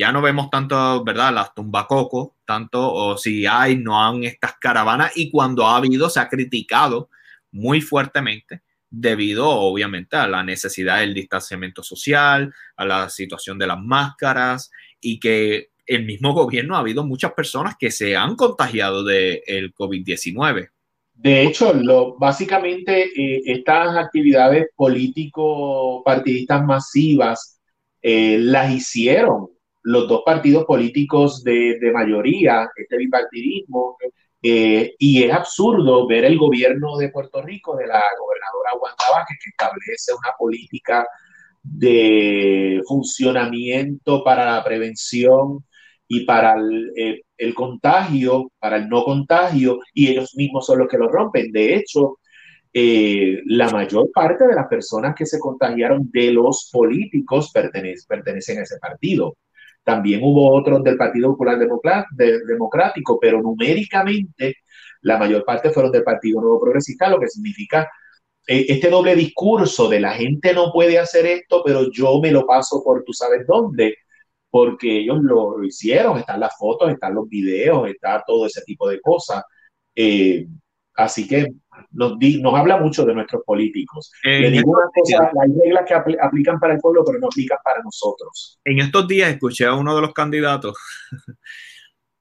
Ya 0.00 0.12
no 0.12 0.22
vemos 0.22 0.48
tanto, 0.48 1.04
¿verdad? 1.04 1.30
Las 1.34 1.54
tumbacocos, 1.54 2.30
tanto, 2.46 2.90
o 2.90 3.18
si 3.18 3.44
hay, 3.44 3.76
no 3.76 4.02
han 4.02 4.24
estas 4.24 4.54
caravanas. 4.58 5.12
Y 5.14 5.30
cuando 5.30 5.66
ha 5.66 5.76
habido, 5.76 6.08
se 6.08 6.20
ha 6.20 6.28
criticado 6.30 7.10
muy 7.52 7.82
fuertemente 7.82 8.62
debido, 8.88 9.46
obviamente, 9.46 10.16
a 10.16 10.26
la 10.26 10.42
necesidad 10.42 11.00
del 11.00 11.12
distanciamiento 11.12 11.82
social, 11.82 12.50
a 12.78 12.86
la 12.86 13.10
situación 13.10 13.58
de 13.58 13.66
las 13.66 13.78
máscaras 13.78 14.70
y 15.02 15.20
que 15.20 15.68
el 15.84 16.06
mismo 16.06 16.32
gobierno 16.32 16.76
ha 16.76 16.78
habido 16.78 17.04
muchas 17.04 17.34
personas 17.34 17.74
que 17.78 17.90
se 17.90 18.16
han 18.16 18.36
contagiado 18.36 19.04
del 19.04 19.42
el 19.46 19.74
COVID-19. 19.74 20.70
De 21.12 21.42
hecho, 21.42 21.74
lo, 21.74 22.16
básicamente 22.16 23.02
eh, 23.02 23.42
estas 23.44 23.98
actividades 23.98 24.68
político-partidistas 24.74 26.64
masivas 26.64 27.60
eh, 28.00 28.38
las 28.38 28.72
hicieron 28.72 29.50
los 29.82 30.08
dos 30.08 30.22
partidos 30.24 30.64
políticos 30.64 31.42
de, 31.42 31.78
mayoría, 31.92 32.68
este 32.76 32.96
bipartidismo, 32.96 33.96
eh, 34.42 34.94
y 34.98 35.24
es 35.24 35.32
absurdo 35.32 36.06
ver 36.06 36.24
el 36.24 36.38
gobierno 36.38 36.96
de 36.96 37.10
Puerto 37.10 37.42
Rico, 37.42 37.76
de 37.76 37.86
la 37.86 38.02
gobernadora 38.18 38.74
Wanda 38.80 39.04
Vázquez, 39.12 39.38
que 39.42 39.50
establece 39.50 40.12
una 40.12 40.32
política 40.38 41.06
de 41.62 42.80
funcionamiento 42.86 44.24
para 44.24 44.46
la 44.46 44.64
prevención 44.64 45.64
y 46.08 46.24
para 46.24 46.54
el, 46.54 46.92
eh, 46.96 47.22
el, 47.36 47.54
contagio, 47.54 48.50
para 48.58 48.76
el 48.76 48.88
no 48.88 49.04
contagio, 49.04 49.78
y 49.94 50.08
ellos 50.08 50.34
mismos 50.36 50.66
son 50.66 50.78
los 50.78 50.88
que 50.88 50.98
lo 50.98 51.08
rompen. 51.08 51.52
De 51.52 51.74
hecho, 51.74 52.18
eh, 52.72 53.42
la 53.46 53.68
mayor 53.70 54.10
parte 54.12 54.46
de 54.46 54.54
las 54.54 54.68
personas 54.68 55.14
que 55.16 55.26
se 55.26 55.40
contagiaron 55.40 56.08
de 56.12 56.32
los 56.32 56.70
políticos 56.72 57.50
pertenecen 57.52 58.58
a 58.58 58.62
ese 58.62 58.78
partido. 58.78 59.36
También 59.90 60.20
hubo 60.22 60.52
otros 60.52 60.84
del 60.84 60.96
Partido 60.96 61.30
Popular 61.30 61.58
Democrático, 61.58 63.18
pero 63.20 63.42
numéricamente 63.42 64.58
la 65.02 65.18
mayor 65.18 65.44
parte 65.44 65.70
fueron 65.70 65.90
del 65.90 66.04
Partido 66.04 66.40
Nuevo 66.40 66.60
Progresista, 66.60 67.08
lo 67.08 67.18
que 67.18 67.26
significa 67.26 67.90
eh, 68.46 68.66
este 68.68 68.88
doble 68.88 69.16
discurso 69.16 69.88
de 69.88 69.98
la 69.98 70.12
gente 70.12 70.54
no 70.54 70.70
puede 70.72 70.96
hacer 70.96 71.26
esto, 71.26 71.62
pero 71.64 71.90
yo 71.90 72.20
me 72.20 72.30
lo 72.30 72.46
paso 72.46 72.84
por 72.84 73.02
tú 73.02 73.12
sabes 73.12 73.44
dónde 73.48 73.96
porque 74.48 75.00
ellos 75.00 75.18
lo, 75.22 75.64
hicieron, 75.64 76.18
están 76.18 76.38
las 76.38 76.56
fotos, 76.56 76.92
están 76.92 77.14
los 77.16 77.28
videos, 77.28 77.88
está 77.88 78.22
todo 78.24 78.46
ese 78.46 78.62
tipo 78.62 78.88
de 78.88 79.00
cosas. 79.00 79.42
Eh, 79.94 80.46
así 80.94 81.26
que 81.26 81.48
nos, 81.90 82.16
nos, 82.18 82.54
habla 82.54 82.78
mucho 82.78 83.04
de 83.04 83.14
nuestros 83.14 83.42
políticos. 83.44 84.12
Eh, 84.24 84.46
hay 84.46 84.62
reglas 85.64 85.84
que 85.86 85.94
aplican 86.20 86.58
para 86.58 86.74
el 86.74 86.80
pueblo, 86.80 87.04
pero 87.04 87.18
no 87.18 87.26
aplican 87.26 87.58
para 87.64 87.82
nosotros. 87.82 88.58
En 88.64 88.78
estos 88.80 89.06
días 89.08 89.30
escuché 89.30 89.66
a 89.66 89.74
uno 89.74 89.94
de 89.94 90.02
los 90.02 90.12
candidatos, 90.12 90.76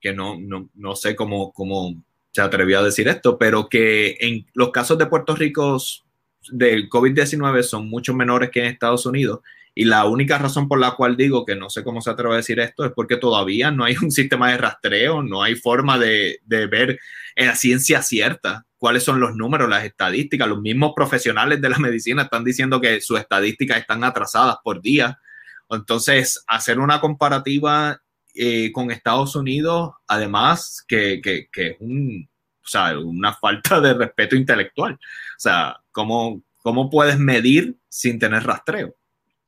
que 0.01 0.13
no, 0.13 0.39
no, 0.39 0.69
no 0.75 0.95
sé 0.95 1.15
cómo, 1.15 1.51
cómo 1.51 1.95
se 2.31 2.41
atrevió 2.41 2.79
a 2.79 2.83
decir 2.83 3.07
esto, 3.07 3.37
pero 3.37 3.67
que 3.69 4.17
en 4.19 4.45
los 4.53 4.71
casos 4.71 4.97
de 4.97 5.07
Puerto 5.07 5.35
Rico 5.35 5.77
del 6.51 6.89
COVID-19 6.89 7.63
son 7.63 7.89
mucho 7.89 8.13
menores 8.13 8.49
que 8.49 8.59
en 8.61 8.67
Estados 8.67 9.05
Unidos 9.05 9.41
y 9.75 9.85
la 9.85 10.05
única 10.05 10.37
razón 10.37 10.67
por 10.67 10.79
la 10.79 10.91
cual 10.91 11.15
digo 11.15 11.45
que 11.45 11.55
no 11.55 11.69
sé 11.69 11.83
cómo 11.83 12.01
se 12.01 12.09
atreve 12.09 12.33
a 12.33 12.37
decir 12.37 12.59
esto 12.59 12.85
es 12.85 12.91
porque 12.95 13.17
todavía 13.17 13.71
no 13.71 13.83
hay 13.85 13.95
un 14.01 14.11
sistema 14.11 14.51
de 14.51 14.57
rastreo, 14.57 15.23
no 15.23 15.43
hay 15.43 15.55
forma 15.55 15.97
de, 15.97 16.39
de 16.45 16.67
ver 16.67 16.99
en 17.35 17.47
la 17.47 17.55
ciencia 17.55 18.01
cierta 18.01 18.65
cuáles 18.79 19.03
son 19.03 19.19
los 19.19 19.35
números, 19.35 19.69
las 19.69 19.83
estadísticas. 19.83 20.47
Los 20.47 20.61
mismos 20.61 20.93
profesionales 20.95 21.61
de 21.61 21.69
la 21.69 21.77
medicina 21.77 22.23
están 22.23 22.43
diciendo 22.43 22.81
que 22.81 23.01
sus 23.01 23.19
estadísticas 23.19 23.77
están 23.77 24.03
atrasadas 24.03 24.57
por 24.63 24.81
día. 24.81 25.19
Entonces, 25.69 26.43
hacer 26.47 26.79
una 26.79 26.99
comparativa 26.99 28.01
eh, 28.33 28.71
con 28.71 28.89
Estados 28.89 29.35
Unidos, 29.35 29.91
además, 30.07 30.83
que, 30.87 31.21
que, 31.21 31.47
que 31.51 31.67
es 31.67 31.77
un, 31.79 32.27
o 32.63 32.67
sea, 32.67 32.97
una 32.97 33.33
falta 33.33 33.79
de 33.81 33.93
respeto 33.93 34.35
intelectual. 34.35 34.93
O 34.93 35.39
sea, 35.39 35.77
¿cómo, 35.91 36.41
¿cómo 36.57 36.89
puedes 36.89 37.19
medir 37.19 37.75
sin 37.89 38.17
tener 38.17 38.43
rastreo? 38.43 38.95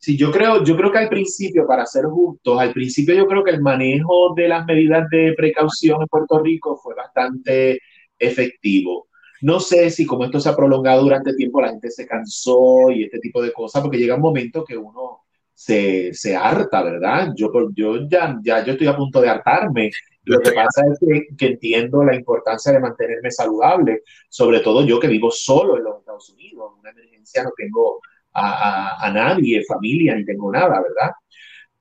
Sí, 0.02 0.18
yo 0.18 0.32
creo, 0.32 0.64
yo 0.64 0.76
creo 0.76 0.92
que 0.92 0.98
al 0.98 1.10
principio, 1.10 1.68
para 1.68 1.86
ser 1.86 2.06
justos, 2.06 2.60
al 2.60 2.74
principio 2.74 3.14
yo 3.14 3.28
creo 3.28 3.44
que 3.44 3.52
el 3.52 3.62
manejo 3.62 4.34
de 4.36 4.48
las 4.48 4.66
medidas 4.66 5.08
de 5.12 5.34
precaución 5.38 6.02
en 6.02 6.08
Puerto 6.08 6.40
Rico 6.40 6.76
fue 6.76 6.96
bastante 6.96 7.80
efectivo. 8.18 9.08
No 9.42 9.60
sé 9.60 9.92
si 9.92 10.08
como 10.08 10.26
esto 10.26 10.40
se 10.40 10.50
ha 10.50 10.56
prolongado 10.56 11.04
durante 11.04 11.36
tiempo, 11.36 11.62
la 11.62 11.70
gente 11.70 11.92
se 11.92 12.08
cansó 12.08 12.90
y 12.90 13.04
este 13.04 13.20
tipo 13.20 13.44
de 13.44 13.54
cosas, 13.54 13.84
porque 13.84 14.00
llega 14.00 14.16
un 14.16 14.22
momento 14.22 14.66
que 14.66 14.76
uno 14.76 15.22
se, 15.54 16.12
se 16.16 16.36
harta, 16.36 16.82
¿verdad? 16.82 17.34
Yo, 17.36 17.52
yo 17.76 18.08
ya, 18.10 18.40
ya 18.44 18.66
yo 18.66 18.72
estoy 18.72 18.88
a 18.88 18.98
punto 18.98 19.22
de 19.22 19.30
hartarme. 19.30 19.92
Lo 20.24 20.40
que 20.40 20.52
pasa 20.52 20.82
es 20.92 21.00
que, 21.00 21.36
que, 21.38 21.46
entiendo 21.46 22.04
la 22.04 22.16
importancia 22.16 22.72
de 22.72 22.80
mantenerme 22.80 23.30
saludable, 23.30 24.02
sobre 24.30 24.62
todo 24.62 24.84
yo 24.84 25.00
que 25.00 25.08
vivo 25.08 25.30
solo 25.30 25.78
en 25.78 25.84
los 25.84 26.00
Estados 26.00 26.28
Unidos. 26.32 26.72
En 26.74 26.80
una 26.80 26.90
emergencia 26.90 27.44
no 27.44 27.52
tengo 27.56 28.00
a, 28.34 29.06
a, 29.06 29.12
nadie, 29.12 29.64
familia, 29.66 30.16
ni 30.16 30.26
tengo 30.26 30.52
nada, 30.52 30.82
¿verdad? 30.82 31.12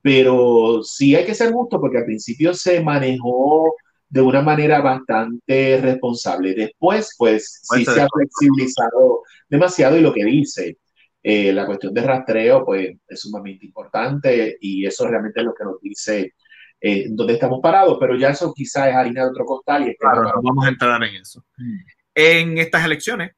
Pero 0.03 0.83
sí 0.83 1.15
hay 1.15 1.25
que 1.25 1.35
ser 1.35 1.53
justo 1.53 1.81
porque 1.81 1.99
al 1.99 2.05
principio 2.05 2.55
se 2.55 2.81
manejó 2.81 3.75
de 4.09 4.21
una 4.21 4.43
manera 4.43 4.81
bastante 4.81 5.81
responsable. 5.81 6.55
Después, 6.55 7.15
pues, 7.17 7.61
sí 7.63 7.85
se 7.85 8.01
ha 8.01 8.09
flexibilizado 8.13 9.23
demasiado 9.49 9.97
y 9.97 10.01
lo 10.01 10.13
que 10.13 10.25
dice, 10.25 10.79
eh, 11.23 11.53
la 11.53 11.67
cuestión 11.67 11.95
de 11.95 12.03
rastreo, 12.03 12.65
pues, 12.65 12.91
es 13.07 13.21
sumamente 13.21 13.67
importante 13.67 14.57
y 14.61 14.85
eso 14.85 15.07
realmente 15.07 15.41
es 15.41 15.47
lo 15.47 15.55
que 15.55 15.65
nos 15.65 15.81
dice 15.81 16.35
eh, 16.81 17.07
dónde 17.11 17.35
estamos 17.35 17.61
parados, 17.63 17.99
pero 18.01 18.17
ya 18.17 18.31
eso 18.31 18.53
quizás 18.55 18.89
es 18.89 18.95
harina 18.95 19.23
de 19.23 19.31
otro 19.31 19.45
costal 19.45 19.87
y 19.89 19.95
claro, 19.97 20.23
no 20.23 20.43
vamos 20.43 20.65
a 20.65 20.71
entrar 20.71 21.03
en 21.05 21.15
eso. 21.15 21.45
Mm. 21.59 21.79
En 22.15 22.59
estas 22.59 22.85
elecciones, 22.85 23.33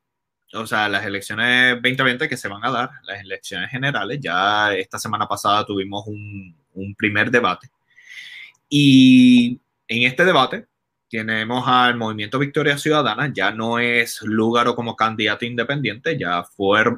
o 0.54 0.66
sea, 0.66 0.88
las 0.88 1.04
elecciones 1.06 1.74
2020 1.82 2.28
que 2.28 2.36
se 2.36 2.48
van 2.48 2.64
a 2.64 2.70
dar, 2.70 2.90
las 3.04 3.20
elecciones 3.20 3.70
generales, 3.70 4.18
ya 4.20 4.74
esta 4.74 4.98
semana 4.98 5.26
pasada 5.26 5.64
tuvimos 5.64 6.06
un, 6.06 6.56
un 6.74 6.94
primer 6.94 7.30
debate. 7.30 7.68
Y 8.68 9.60
en 9.88 10.02
este 10.04 10.24
debate 10.24 10.66
tenemos 11.08 11.64
al 11.66 11.96
Movimiento 11.96 12.38
Victoria 12.38 12.78
Ciudadana, 12.78 13.30
ya 13.34 13.50
no 13.50 13.78
es 13.78 14.22
Lúgaro 14.22 14.74
como 14.74 14.96
candidato 14.96 15.44
independiente, 15.44 16.18
ya 16.18 16.42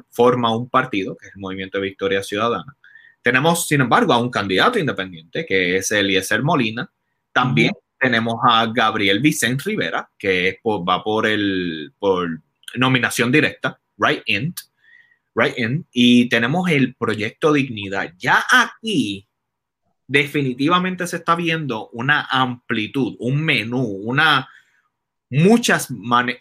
forma 0.09 0.55
un 0.55 0.69
partido, 0.69 1.17
que 1.17 1.27
es 1.27 1.35
el 1.35 1.41
Movimiento 1.41 1.81
Victoria 1.81 2.23
Ciudadana. 2.23 2.77
Tenemos, 3.21 3.67
sin 3.67 3.81
embargo, 3.81 4.13
a 4.13 4.21
un 4.21 4.29
candidato 4.29 4.79
independiente, 4.79 5.45
que 5.45 5.77
es 5.77 5.91
Eliezer 5.91 6.43
Molina. 6.43 6.89
También 7.33 7.73
tenemos 7.99 8.35
a 8.47 8.67
Gabriel 8.67 9.19
Vicente 9.19 9.63
Rivera, 9.65 10.09
que 10.17 10.59
va 10.63 11.03
por 11.03 11.25
el, 11.25 11.91
por 11.99 12.39
nominación 12.75 13.31
directa, 13.31 13.79
right 13.97 14.21
in, 14.25 14.53
right 15.35 15.57
in, 15.57 15.85
y 15.91 16.29
tenemos 16.29 16.69
el 16.69 16.95
proyecto 16.95 17.53
Dignidad. 17.53 18.13
Ya 18.17 18.43
aquí 18.49 19.27
definitivamente 20.07 21.07
se 21.07 21.17
está 21.17 21.35
viendo 21.35 21.89
una 21.89 22.27
amplitud, 22.29 23.15
un 23.19 23.43
menú, 23.43 23.81
una 23.81 24.47
muchas 25.29 25.89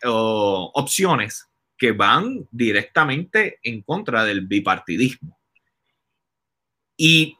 opciones 0.03 1.49
que 1.76 1.93
van 1.93 2.47
directamente 2.51 3.59
en 3.62 3.82
contra 3.82 4.24
del 4.24 4.43
bipartidismo. 4.47 5.39
Y 6.97 7.37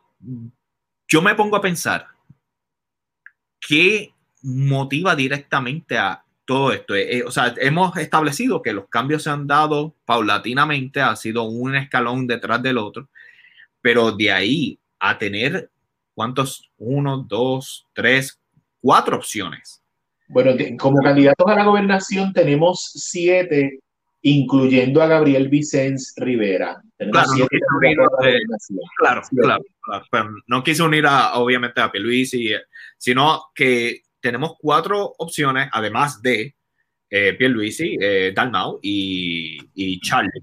yo 1.07 1.23
me 1.23 1.35
pongo 1.35 1.57
a 1.57 1.61
pensar, 1.61 2.09
¿qué 3.61 4.13
motiva 4.43 5.15
directamente 5.15 5.97
a 5.97 6.24
todo 6.45 6.73
esto. 6.73 6.95
Eh, 6.95 7.19
eh, 7.19 7.23
o 7.25 7.31
sea, 7.31 7.55
hemos 7.59 7.97
establecido 7.97 8.63
que 8.63 8.73
los 8.73 8.89
cambios 8.89 9.23
se 9.23 9.31
han 9.31 9.47
dado 9.47 9.95
paulatinamente, 10.05 11.01
ha 11.01 11.17
sido 11.17 11.45
un 11.45 11.75
escalón 11.75 12.27
detrás 12.27 12.63
del 12.63 12.79
otro, 12.79 13.09
pero 13.81 14.13
de 14.13 14.33
ahí 14.33 14.79
a 14.99 15.19
tener, 15.19 15.71
¿cuántos? 16.15 16.71
Uno, 16.79 17.19
dos, 17.19 17.87
tres, 17.93 18.39
cuatro 18.81 19.17
opciones. 19.17 19.83
Bueno, 20.29 20.53
como 20.79 21.03
candidatos 21.03 21.47
a 21.47 21.55
la 21.55 21.65
gobernación 21.65 22.33
tenemos 22.33 22.91
siete, 22.95 23.81
incluyendo 24.23 25.03
a 25.03 25.07
Gabriel 25.07 25.49
Vicens 25.49 26.15
Rivera. 26.17 26.83
Claro, 26.97 27.29
siete 27.35 27.59
no 27.71 28.07
claro, 28.97 29.23
claro, 29.37 29.63
claro, 29.83 30.07
pero 30.11 30.31
no 30.47 30.63
quise 30.63 30.83
unir 30.83 31.07
a, 31.07 31.35
obviamente 31.35 31.81
a 31.81 31.91
y 31.95 32.55
sino 32.97 33.51
que 33.55 34.04
tenemos 34.25 34.55
cuatro 34.59 35.15
opciones, 35.19 35.69
además 35.71 36.23
de 36.23 36.55
eh, 37.11 37.35
Pierluisi, 37.35 37.99
eh, 38.01 38.33
Dalmau 38.35 38.79
y, 38.81 39.59
y, 39.75 40.01
Charlie, 40.01 40.41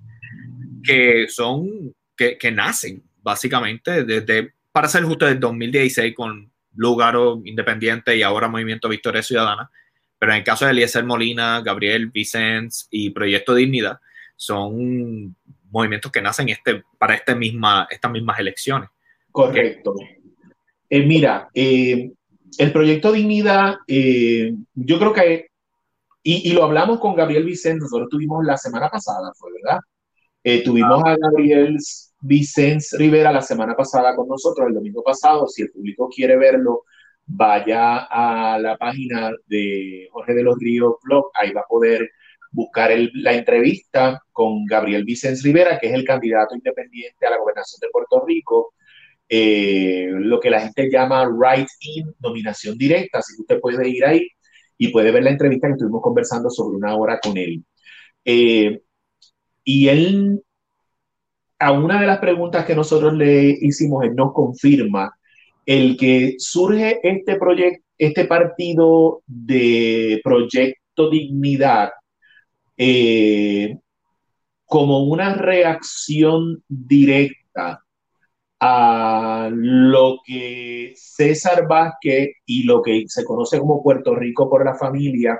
que 0.83 1.25
son, 1.27 1.91
que, 2.15 2.37
que, 2.37 2.51
nacen 2.51 3.01
básicamente 3.23 4.03
desde, 4.03 4.53
para 4.71 4.87
ser 4.87 5.01
justo, 5.03 5.25
del 5.25 5.39
2016 5.39 6.13
con 6.13 6.51
Lugaro 6.75 7.41
Independiente 7.43 8.15
y 8.15 8.21
ahora 8.21 8.47
Movimiento 8.47 8.87
Victoria 8.87 9.23
Ciudadana, 9.23 9.71
pero 10.19 10.33
en 10.33 10.37
el 10.37 10.43
caso 10.43 10.65
de 10.65 10.71
Eliezer 10.71 11.03
Molina, 11.03 11.61
Gabriel 11.61 12.11
Vicens 12.11 12.87
y 12.91 13.09
Proyecto 13.09 13.55
Dignidad, 13.55 13.99
son 14.35 15.35
movimientos 15.71 16.11
que 16.11 16.21
nacen 16.21 16.49
este, 16.49 16.83
para 16.99 17.15
este 17.15 17.33
misma, 17.33 17.87
estas 17.89 18.11
mismas 18.11 18.37
elecciones. 18.37 18.89
Correcto. 19.31 19.95
Eh, 20.87 21.03
mira, 21.03 21.49
eh, 21.55 22.11
el 22.57 22.71
proyecto 22.71 23.11
Dignidad, 23.11 23.75
eh, 23.87 24.53
yo 24.73 24.99
creo 24.99 25.13
que, 25.13 25.47
y, 26.23 26.51
lo 26.53 26.63
hablamos 26.63 26.99
con 26.99 27.15
Gabriel 27.15 27.43
Vicente, 27.43 27.81
nosotros 27.81 28.09
tuvimos 28.09 28.45
la 28.45 28.57
semana 28.57 28.89
pasada, 28.89 29.31
fue 29.35 29.51
verdad. 29.53 29.79
tuvimos 30.63 31.03
a 31.03 31.15
Gabriel 31.17 31.77
Vicente 32.21 32.85
Rivera 32.97 33.31
la 33.31 33.41
semana 33.41 33.75
pasada 33.75 34.15
con 34.15 34.27
nosotros, 34.27 34.67
el 34.67 34.75
domingo 34.75 35.03
pasado. 35.03 35.47
Si 35.47 35.63
el 35.63 35.71
público 35.71 36.09
quiere 36.09 36.37
verlo, 36.37 36.83
vaya 37.25 38.07
a 38.09 38.59
la 38.59 38.77
página 38.77 39.31
de 39.47 40.07
Jorge 40.11 40.33
de 40.33 40.43
los 40.43 40.57
Ríos 40.59 40.95
Blog, 41.03 41.31
ahí 41.33 41.51
va 41.51 41.61
a 41.61 41.67
poder 41.67 42.09
buscar 42.51 42.91
la 43.13 43.33
entrevista 43.33 44.21
con 44.31 44.65
Gabriel 44.65 45.05
Vicens 45.05 45.41
Rivera, 45.41 45.79
que 45.79 45.87
es 45.87 45.93
el 45.93 46.03
candidato 46.03 46.55
independiente 46.55 47.25
a 47.25 47.31
la 47.31 47.37
gobernación 47.37 47.79
de 47.79 47.89
Puerto 47.91 48.23
Rico, 48.25 48.73
eh, 49.33 50.09
lo 50.11 50.41
que 50.41 50.49
la 50.49 50.59
gente 50.59 50.89
llama 50.91 51.23
right-in, 51.25 52.13
nominación 52.19 52.77
directa, 52.77 53.19
así 53.19 53.33
que 53.37 53.43
usted 53.43 53.61
puede 53.61 53.87
ir 53.87 54.03
ahí 54.03 54.27
y 54.77 54.89
puede 54.89 55.09
ver 55.09 55.23
la 55.23 55.29
entrevista 55.29 55.67
que 55.67 55.73
estuvimos 55.73 56.01
conversando 56.01 56.49
sobre 56.49 56.75
una 56.75 56.97
hora 56.97 57.17
con 57.17 57.37
él. 57.37 57.63
Eh, 58.25 58.81
y 59.63 59.87
él, 59.87 60.43
a 61.59 61.71
una 61.71 62.01
de 62.01 62.07
las 62.07 62.19
preguntas 62.19 62.65
que 62.65 62.75
nosotros 62.75 63.13
le 63.13 63.57
hicimos, 63.61 64.03
él 64.03 64.15
nos 64.15 64.33
confirma 64.33 65.15
el 65.65 65.95
que 65.95 66.35
surge 66.37 66.99
este 67.01 67.37
proyecto, 67.37 67.85
este 67.97 68.25
partido 68.25 69.21
de 69.27 70.19
Proyecto 70.25 71.09
Dignidad 71.09 71.91
eh, 72.75 73.77
como 74.65 75.03
una 75.05 75.35
reacción 75.35 76.61
directa 76.67 77.81
a 78.63 79.49
lo 79.51 80.19
que 80.23 80.93
César 80.95 81.67
Vázquez 81.67 82.29
y 82.45 82.63
lo 82.63 82.81
que 82.83 83.05
se 83.07 83.25
conoce 83.25 83.57
como 83.57 83.81
Puerto 83.81 84.13
Rico 84.15 84.47
por 84.47 84.63
la 84.63 84.75
familia 84.75 85.39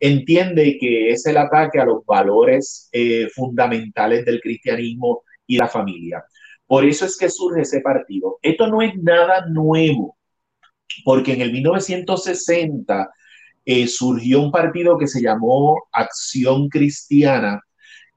entiende 0.00 0.78
que 0.80 1.10
es 1.10 1.26
el 1.26 1.36
ataque 1.36 1.78
a 1.78 1.84
los 1.84 2.04
valores 2.06 2.88
eh, 2.90 3.28
fundamentales 3.34 4.24
del 4.24 4.40
cristianismo 4.40 5.22
y 5.46 5.58
la 5.58 5.68
familia. 5.68 6.24
Por 6.66 6.86
eso 6.86 7.04
es 7.04 7.18
que 7.18 7.28
surge 7.28 7.60
ese 7.62 7.82
partido. 7.82 8.38
Esto 8.40 8.66
no 8.66 8.80
es 8.80 8.94
nada 8.96 9.46
nuevo, 9.46 10.16
porque 11.04 11.34
en 11.34 11.42
el 11.42 11.52
1960 11.52 13.10
eh, 13.66 13.86
surgió 13.86 14.40
un 14.40 14.50
partido 14.50 14.96
que 14.96 15.06
se 15.06 15.20
llamó 15.20 15.82
Acción 15.92 16.68
Cristiana, 16.70 17.60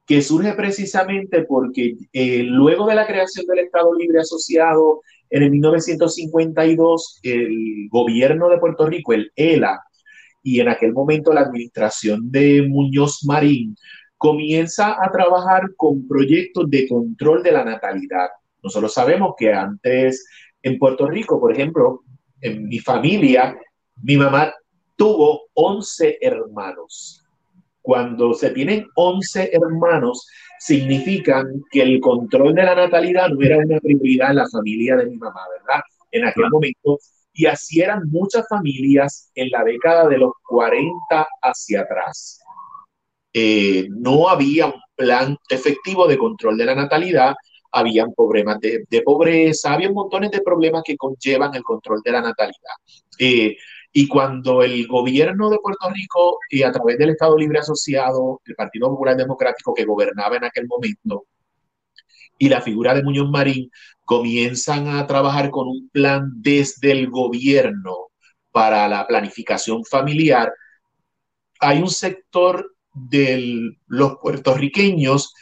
que 0.07 0.21
surge 0.21 0.53
precisamente 0.53 1.43
porque 1.43 1.97
eh, 2.13 2.43
luego 2.43 2.87
de 2.87 2.95
la 2.95 3.05
creación 3.05 3.45
del 3.45 3.59
Estado 3.59 3.93
Libre 3.93 4.21
Asociado 4.21 5.01
en 5.29 5.43
el 5.43 5.51
1952, 5.51 7.19
el 7.23 7.89
gobierno 7.91 8.47
de 8.47 8.57
Puerto 8.57 8.85
Rico, 8.85 9.11
el 9.11 9.31
ELA, 9.35 9.83
y 10.41 10.61
en 10.61 10.69
aquel 10.69 10.93
momento 10.93 11.33
la 11.33 11.41
administración 11.41 12.31
de 12.31 12.65
Muñoz 12.69 13.25
Marín, 13.25 13.75
comienza 14.17 14.95
a 15.03 15.11
trabajar 15.11 15.75
con 15.75 16.07
proyectos 16.07 16.69
de 16.69 16.87
control 16.87 17.43
de 17.43 17.51
la 17.51 17.65
natalidad. 17.65 18.29
Nosotros 18.63 18.93
sabemos 18.93 19.33
que 19.37 19.53
antes 19.53 20.25
en 20.63 20.79
Puerto 20.79 21.07
Rico, 21.07 21.37
por 21.39 21.51
ejemplo, 21.51 22.03
en 22.39 22.67
mi 22.69 22.79
familia, 22.79 23.57
mi 24.01 24.15
mamá 24.15 24.53
tuvo 24.95 25.47
11 25.53 26.17
hermanos. 26.21 27.26
Cuando 27.87 28.33
se 28.33 28.49
tienen 28.49 28.85
11 28.95 29.49
hermanos, 29.53 30.27
significan 30.59 31.63
que 31.71 31.83
el 31.83 32.01
control 32.01 32.53
de 32.53 32.63
la 32.63 32.75
natalidad 32.75 33.29
no 33.29 33.41
era 33.41 33.59
una 33.59 33.79
prioridad 33.79 34.31
en 34.31 34.35
la 34.35 34.49
familia 34.49 34.97
de 34.97 35.05
mi 35.05 35.15
mamá, 35.15 35.39
¿verdad? 35.57 35.81
En 36.11 36.25
aquel 36.25 36.49
momento. 36.49 36.99
Y 37.31 37.45
así 37.45 37.79
eran 37.79 38.01
muchas 38.09 38.45
familias 38.49 39.31
en 39.33 39.49
la 39.51 39.63
década 39.63 40.05
de 40.09 40.17
los 40.17 40.33
40 40.49 41.27
hacia 41.41 41.79
atrás. 41.79 42.41
Eh, 43.31 43.87
no 43.89 44.27
había 44.27 44.65
un 44.65 44.81
plan 44.93 45.37
efectivo 45.49 46.07
de 46.07 46.17
control 46.17 46.57
de 46.57 46.65
la 46.65 46.75
natalidad, 46.75 47.35
habían 47.71 48.13
problemas 48.13 48.59
de, 48.59 49.01
pobreza, 49.01 49.71
había 49.71 49.89
montones 49.93 50.31
de 50.31 50.41
problemas 50.41 50.83
que 50.83 50.97
conllevan 50.97 51.55
el 51.55 51.63
control 51.63 52.01
de 52.03 52.11
la 52.11 52.19
natalidad. 52.19 52.75
Eh, 53.17 53.55
y 53.99 54.07
cuando 54.07 54.61
el 54.61 54.85
gobierno 54.85 55.49
de 55.49 55.57
Puerto 55.57 55.89
Rico, 55.89 56.37
y 56.51 56.61
a 56.61 56.71
través 56.71 56.99
del 56.99 57.09
Estado 57.09 57.35
Libre 57.35 57.57
Asociado, 57.57 58.41
el 58.45 58.53
Partido 58.53 58.89
Popular 58.89 59.17
Democrático 59.17 59.73
que 59.73 59.85
gobernaba 59.85 60.37
en 60.37 60.43
aquel 60.43 60.67
momento, 60.67 61.25
y 62.37 62.47
la 62.47 62.61
figura 62.61 62.93
de 62.93 63.01
Muñoz 63.01 63.27
Marín, 63.31 63.71
comienzan 64.05 64.87
a 64.89 65.07
trabajar 65.07 65.49
con 65.49 65.67
un 65.67 65.89
plan 65.89 66.29
desde 66.35 66.91
el 66.91 67.09
gobierno 67.09 68.11
para 68.51 68.87
la 68.87 69.07
planificación 69.07 69.83
familiar, 69.83 70.53
hay 71.59 71.81
un 71.81 71.89
sector 71.89 72.75
de 72.93 73.71
los 73.87 74.17
puertorriqueños 74.21 75.33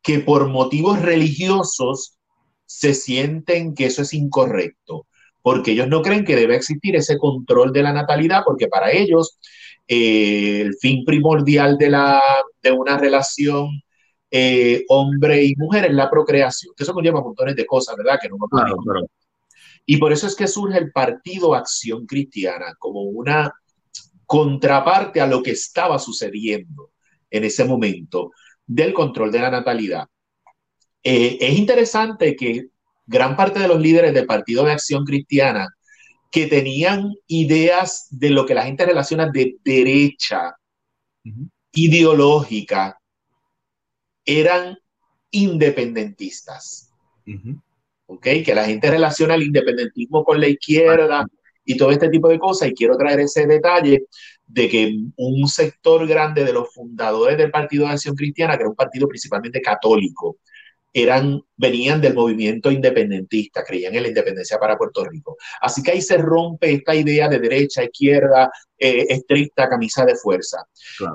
que 0.00 0.20
por 0.20 0.48
motivos 0.48 1.02
religiosos 1.02 2.16
se 2.64 2.94
sienten 2.94 3.74
que 3.74 3.84
eso 3.84 4.00
es 4.00 4.14
incorrecto 4.14 5.04
porque 5.42 5.72
ellos 5.72 5.88
no 5.88 6.02
creen 6.02 6.24
que 6.24 6.36
debe 6.36 6.56
existir 6.56 6.96
ese 6.96 7.18
control 7.18 7.72
de 7.72 7.82
la 7.82 7.92
natalidad, 7.92 8.42
porque 8.44 8.68
para 8.68 8.92
ellos 8.92 9.38
eh, 9.88 10.60
el 10.60 10.74
fin 10.76 11.04
primordial 11.04 11.78
de, 11.78 11.90
la, 11.90 12.22
de 12.62 12.72
una 12.72 12.98
relación 12.98 13.82
eh, 14.30 14.84
hombre 14.88 15.44
y 15.44 15.54
mujer 15.56 15.86
es 15.86 15.94
la 15.94 16.08
procreación. 16.08 16.74
Eso 16.78 16.92
conlleva 16.92 17.20
montones 17.20 17.56
de 17.56 17.66
cosas, 17.66 17.96
¿verdad? 17.96 18.18
Que 18.20 18.28
no 18.28 18.36
Y 19.86 19.96
por 19.96 20.12
eso 20.12 20.26
es 20.26 20.36
que 20.36 20.46
surge 20.46 20.78
el 20.78 20.92
Partido 20.92 21.54
Acción 21.54 22.06
Cristiana 22.06 22.74
como 22.78 23.02
una 23.02 23.52
contraparte 24.26 25.20
a 25.20 25.26
lo 25.26 25.42
que 25.42 25.50
estaba 25.50 25.98
sucediendo 25.98 26.92
en 27.28 27.42
ese 27.42 27.64
momento 27.64 28.30
del 28.64 28.92
control 28.92 29.32
de 29.32 29.40
la 29.40 29.50
natalidad. 29.50 30.06
Eh, 31.02 31.38
es 31.40 31.58
interesante 31.58 32.36
que 32.36 32.68
gran 33.10 33.36
parte 33.36 33.58
de 33.58 33.66
los 33.66 33.80
líderes 33.80 34.14
del 34.14 34.24
Partido 34.24 34.64
de 34.64 34.72
Acción 34.72 35.04
Cristiana 35.04 35.68
que 36.30 36.46
tenían 36.46 37.12
ideas 37.26 38.06
de 38.10 38.30
lo 38.30 38.46
que 38.46 38.54
la 38.54 38.62
gente 38.62 38.86
relaciona 38.86 39.28
de 39.28 39.56
derecha 39.64 40.54
ideológica 41.72 43.00
eran 44.24 44.78
independentistas. 45.32 46.92
Que 48.22 48.54
la 48.54 48.64
gente 48.66 48.88
relaciona 48.88 49.34
el 49.34 49.42
independentismo 49.42 50.22
con 50.22 50.40
la 50.40 50.46
izquierda 50.46 51.26
y 51.64 51.76
todo 51.76 51.90
este 51.90 52.10
tipo 52.10 52.28
de 52.28 52.38
cosas. 52.38 52.68
Y 52.68 52.74
quiero 52.74 52.96
traer 52.96 53.18
ese 53.18 53.44
detalle 53.48 54.04
de 54.46 54.68
que 54.68 54.96
un 55.16 55.48
sector 55.48 56.06
grande 56.06 56.44
de 56.44 56.52
los 56.52 56.72
fundadores 56.72 57.36
del 57.36 57.50
Partido 57.50 57.86
de 57.86 57.92
Acción 57.92 58.14
Cristiana, 58.14 58.56
que 58.56 58.62
era 58.62 58.70
un 58.70 58.76
partido 58.76 59.08
principalmente 59.08 59.60
católico, 59.60 60.38
eran, 60.92 61.40
venían 61.56 62.00
del 62.00 62.14
movimiento 62.14 62.70
independentista, 62.70 63.64
creían 63.64 63.94
en 63.94 64.02
la 64.02 64.08
independencia 64.08 64.58
para 64.58 64.76
Puerto 64.76 65.04
Rico. 65.04 65.36
Así 65.60 65.82
que 65.82 65.92
ahí 65.92 66.02
se 66.02 66.16
rompe 66.16 66.72
esta 66.72 66.94
idea 66.94 67.28
de 67.28 67.38
derecha, 67.38 67.84
izquierda, 67.84 68.50
eh, 68.78 69.06
estricta, 69.08 69.68
camisa 69.68 70.04
de 70.04 70.16
fuerza. 70.16 70.64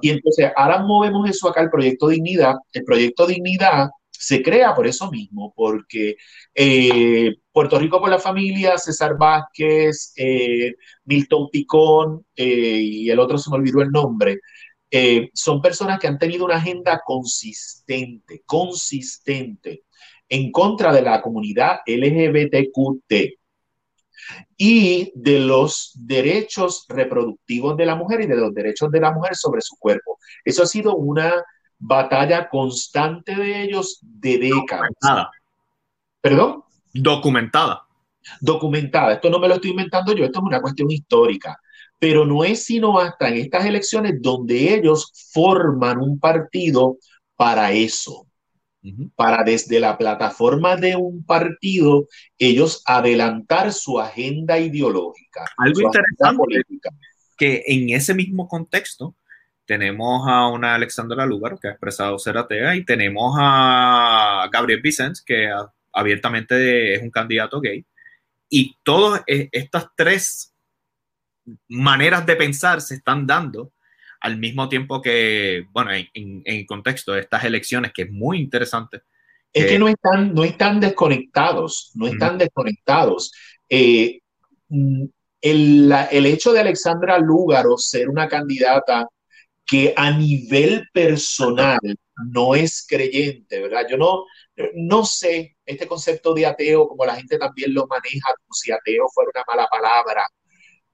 Y 0.02 0.10
entonces 0.10 0.52
ahora 0.56 0.80
movemos 0.80 1.30
eso 1.30 1.50
acá 1.50 1.62
al 1.62 1.70
proyecto 1.70 2.08
Dignidad. 2.08 2.56
El 2.72 2.84
proyecto 2.84 3.28
Dignidad 3.28 3.90
se 4.12 4.42
crea 4.42 4.74
por 4.74 4.88
eso 4.88 5.12
mismo, 5.12 5.54
porque 5.56 6.16
eh, 6.54 7.34
Puerto 7.52 7.78
Rico 7.78 8.00
por 8.00 8.10
la 8.10 8.20
familia, 8.20 8.78
César 8.78 9.18
Vázquez, 9.18 10.14
eh, 10.16 10.74
Milton 11.04 11.50
Picón 11.52 12.26
y 12.36 13.10
el 13.10 13.20
otro 13.20 13.38
se 13.38 13.50
me 13.50 13.58
olvidó 13.58 13.82
el 13.82 13.92
nombre, 13.92 14.40
eh, 14.98 15.30
son 15.34 15.62
personas 15.62 16.00
que 16.00 16.08
han 16.08 16.18
tenido 16.18 16.46
una 16.46 16.56
agenda 16.56 17.02
consistente, 17.04 18.44
consistente 18.46 19.84
en 20.30 20.54
contra 20.54 20.94
de 20.94 21.02
la 21.02 21.22
comunidad 21.22 21.80
LGBTQT 21.86 23.14
y 24.56 25.12
de 25.14 25.40
los 25.42 25.92
derechos 25.96 26.86
reproductivos 26.88 27.76
de 27.76 27.86
la 27.86 27.96
mujer 27.96 28.22
y 28.22 28.28
de 28.28 28.38
los 28.38 28.54
derechos 28.54 28.90
de 28.90 29.02
la 29.02 29.12
mujer 29.12 29.36
sobre 29.36 29.60
su 29.60 29.76
cuerpo. 29.78 30.18
Eso 30.46 30.64
ha 30.64 30.66
sido 30.66 30.96
una 30.96 31.44
batalla 31.78 32.48
constante 32.48 33.36
de 33.36 33.64
ellos 33.64 34.00
de 34.02 34.38
décadas. 34.38 34.92
Documentada. 35.02 35.32
¿Perdón? 36.22 36.64
Documentada. 36.94 37.82
Documentada. 38.40 39.14
Esto 39.16 39.30
no 39.30 39.40
me 39.40 39.50
lo 39.50 39.56
estoy 39.56 39.72
inventando 39.72 40.14
yo, 40.14 40.24
esto 40.24 40.40
es 40.40 40.46
una 40.46 40.62
cuestión 40.62 40.90
histórica 40.90 41.60
pero 42.00 42.26
no 42.26 42.44
es 42.44 42.66
sino 42.66 43.00
hasta 43.00 43.30
en 43.30 43.38
estas 43.38 43.66
elecciones 43.66 44.22
donde 44.22 44.74
ellos 44.76 45.12
forman 45.32 46.00
un 46.00 46.20
partido 46.20 46.98
para 47.36 47.72
eso, 47.72 48.28
para 49.16 49.44
desde 49.44 49.80
la 49.80 49.98
plataforma 49.98 50.76
de 50.76 50.96
un 50.96 51.26
partido 51.26 52.08
ellos 52.38 52.84
adelantar 52.86 53.74
su 53.74 54.00
agenda 54.00 54.60
ideológica. 54.60 55.46
Algo 55.58 55.82
interesante 55.82 56.38
política. 56.38 56.90
que 57.38 57.64
en 57.68 57.90
ese 57.90 58.14
mismo 58.14 58.48
contexto, 58.48 59.16
tenemos 59.66 60.28
a 60.28 60.48
una 60.48 60.76
Alexandra 60.76 61.26
Lúgaro 61.26 61.58
que 61.58 61.68
ha 61.68 61.72
expresado 61.72 62.20
ser 62.20 62.38
atea 62.38 62.76
y 62.76 62.86
tenemos 62.86 63.36
a 63.40 64.48
Gabriel 64.52 64.82
Vicens 64.82 65.24
que 65.24 65.50
abiertamente 65.92 66.94
es 66.94 67.02
un 67.02 67.10
candidato 67.10 67.60
gay. 67.60 67.86
Y 68.50 68.76
todas 68.84 69.24
e, 69.26 69.50
estas 69.52 69.88
tres 69.96 70.55
maneras 71.68 72.26
de 72.26 72.36
pensar 72.36 72.82
se 72.82 72.96
están 72.96 73.26
dando 73.28 73.74
al 74.22 74.38
mismo 74.38 74.68
tiempo 74.70 75.02
que, 75.02 75.66
bueno, 75.72 75.92
en, 75.92 76.42
el 76.46 76.66
contexto 76.66 77.14
de 77.14 77.22
estas 77.22 77.44
elecciones, 77.44 77.92
que 77.94 78.04
es 78.04 78.12
muy 78.12 78.40
interesante. 78.40 79.02
Es 79.54 79.68
que, 79.68 79.80
no, 79.80 79.88
están, 79.88 80.34
no 80.34 80.44
están 80.44 80.80
desconectados, 80.80 81.92
no 81.96 82.08
están 82.08 82.38
desconectados. 82.38 83.32
Eh, 83.70 84.20
mm, 84.70 85.06
el, 85.42 85.94
el, 86.12 86.26
hecho 86.26 86.52
de 86.52 86.60
Alexandra 86.60 87.20
Lúgaro 87.20 87.78
ser 87.78 88.10
una 88.10 88.28
candidata 88.28 89.08
que 89.66 89.94
a 89.96 90.12
nivel 90.12 90.88
personal 90.92 91.80
no 92.32 92.56
es 92.56 92.86
creyente, 92.88 93.62
¿verdad? 93.62 93.88
Yo 93.90 93.98
no, 93.98 94.26
no 94.76 95.06
sé 95.06 95.58
este 95.66 95.88
concepto 95.88 96.34
de 96.34 96.46
ateo, 96.46 96.88
como 96.88 97.06
la 97.06 97.16
gente 97.16 97.38
también 97.38 97.74
lo 97.74 97.88
maneja, 97.88 98.34
como 98.36 98.54
si 98.54 98.72
ateo 98.72 99.08
fuera 99.14 99.32
una 99.34 99.44
mala 99.48 99.68
palabra. 99.68 100.28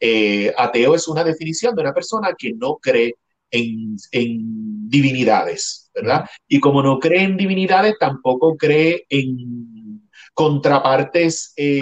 Eh, 0.03 0.51
ateo 0.57 0.95
es 0.95 1.07
una 1.07 1.23
definición 1.23 1.75
de 1.75 1.83
una 1.83 1.93
persona 1.93 2.33
que 2.35 2.53
no 2.53 2.77
cree 2.77 3.15
en, 3.51 3.95
en, 4.11 4.89
divinidades, 4.89 5.91
¿verdad? 5.93 6.25
Y 6.47 6.59
como 6.59 6.81
no 6.81 6.99
cree 6.99 7.23
en 7.23 7.37
divinidades, 7.37 7.95
tampoco 7.99 8.57
cree 8.57 9.05
en 9.09 10.01
contrapartes 10.33 11.53
eh, 11.55 11.79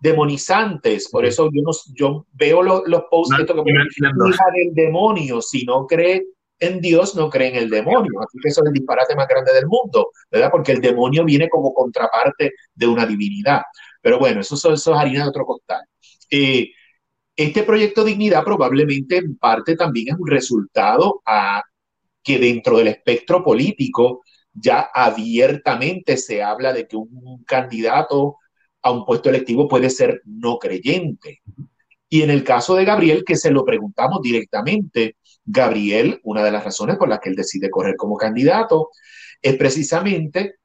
demonizantes. 0.00 1.10
Por 1.10 1.26
eso 1.26 1.50
yo, 1.52 1.62
no, 1.62 1.72
yo 1.94 2.26
veo 2.32 2.62
los 2.62 3.02
posts 3.10 3.36
no, 3.38 3.46
como 3.54 3.68
hija 3.68 4.44
del 4.54 4.74
demonio. 4.74 5.42
Si 5.42 5.64
no 5.64 5.86
cree 5.86 6.24
en 6.58 6.80
Dios, 6.80 7.14
no 7.14 7.28
cree 7.28 7.48
en 7.48 7.56
el 7.56 7.68
demonio. 7.70 8.20
Así 8.22 8.38
que 8.42 8.48
eso 8.48 8.62
es 8.62 8.68
el 8.68 8.72
disparate 8.72 9.14
más 9.14 9.28
grande 9.28 9.52
del 9.52 9.66
mundo, 9.66 10.10
¿verdad? 10.30 10.50
Porque 10.50 10.72
el 10.72 10.80
demonio 10.80 11.24
viene 11.24 11.48
como 11.48 11.74
contraparte 11.74 12.52
de 12.74 12.86
una 12.86 13.04
divinidad. 13.04 13.62
Pero 14.00 14.18
bueno, 14.18 14.40
eso, 14.40 14.54
eso 14.54 14.72
es 14.72 14.86
harina 14.88 15.24
de 15.24 15.28
otro 15.28 15.44
costal. 15.44 15.82
Eh, 16.30 16.70
este 17.36 17.62
proyecto 17.62 18.02
Dignidad 18.02 18.44
probablemente 18.44 19.18
en 19.18 19.36
parte 19.36 19.76
también 19.76 20.08
es 20.08 20.14
un 20.18 20.26
resultado 20.26 21.22
a 21.26 21.62
que 22.22 22.38
dentro 22.38 22.78
del 22.78 22.88
espectro 22.88 23.44
político 23.44 24.22
ya 24.52 24.88
abiertamente 24.92 26.16
se 26.16 26.42
habla 26.42 26.72
de 26.72 26.88
que 26.88 26.96
un 26.96 27.44
candidato 27.44 28.38
a 28.82 28.90
un 28.90 29.04
puesto 29.04 29.28
electivo 29.28 29.68
puede 29.68 29.90
ser 29.90 30.22
no 30.24 30.58
creyente. 30.58 31.42
Y 32.08 32.22
en 32.22 32.30
el 32.30 32.42
caso 32.44 32.74
de 32.74 32.84
Gabriel, 32.84 33.24
que 33.24 33.36
se 33.36 33.50
lo 33.50 33.64
preguntamos 33.64 34.22
directamente, 34.22 35.16
Gabriel, 35.44 36.20
una 36.22 36.42
de 36.42 36.52
las 36.52 36.64
razones 36.64 36.96
por 36.96 37.08
las 37.08 37.20
que 37.20 37.30
él 37.30 37.36
decide 37.36 37.70
correr 37.70 37.96
como 37.96 38.16
candidato 38.16 38.90
es 39.42 39.56
precisamente 39.56 40.56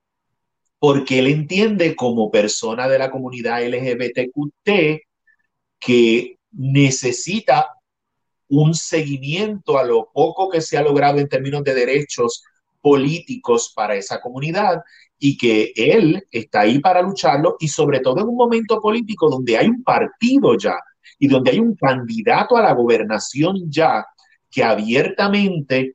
porque 0.80 1.20
él 1.20 1.28
entiende 1.28 1.96
como 1.96 2.32
persona 2.32 2.88
de 2.88 2.98
la 2.98 3.12
comunidad 3.12 3.64
LGBTQT 3.64 5.02
que 5.80 6.38
necesita 6.52 7.68
un 8.50 8.74
seguimiento 8.74 9.78
a 9.78 9.84
lo 9.84 10.10
poco 10.14 10.50
que 10.50 10.62
se 10.62 10.78
ha 10.78 10.82
logrado 10.82 11.20
en 11.20 11.30
términos 11.30 11.64
de 11.64 11.74
derechos 11.74 12.44
políticos 12.82 13.72
para 13.76 13.96
esa 13.96 14.20
comunidad 14.20 14.82
y 15.18 15.38
que 15.38 15.72
él 15.76 16.28
está 16.32 16.62
ahí 16.62 16.80
para 16.80 17.02
lucharlo 17.02 17.56
y 17.60 17.68
sobre 17.68 18.00
todo 18.00 18.22
en 18.22 18.28
un 18.28 18.36
momento 18.36 18.82
político 18.82 19.30
donde 19.30 19.58
hay 19.58 19.68
un 19.68 19.84
partido 19.84 20.58
ya 20.58 20.78
y 21.20 21.28
donde 21.28 21.52
hay 21.52 21.60
un 21.60 21.76
candidato 21.76 22.58
a 22.58 22.64
la 22.64 22.74
gobernación 22.74 23.70
ya 23.70 24.06
que 24.50 24.64
abiertamente 24.64 25.94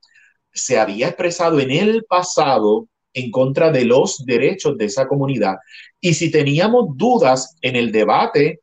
se 0.52 0.78
había 0.78 1.09
expresado 1.09 1.61
en 1.61 1.70
el 1.70 2.04
pasado 2.04 2.88
en 3.12 3.30
contra 3.30 3.70
de 3.70 3.84
los 3.84 4.24
derechos 4.24 4.78
de 4.78 4.86
esa 4.86 5.07
comunidad. 5.07 5.57
Y 6.00 6.14
si 6.14 6.30
teníamos 6.30 6.96
dudas 6.96 7.57
en 7.62 7.76
el 7.76 7.90
debate, 7.90 8.61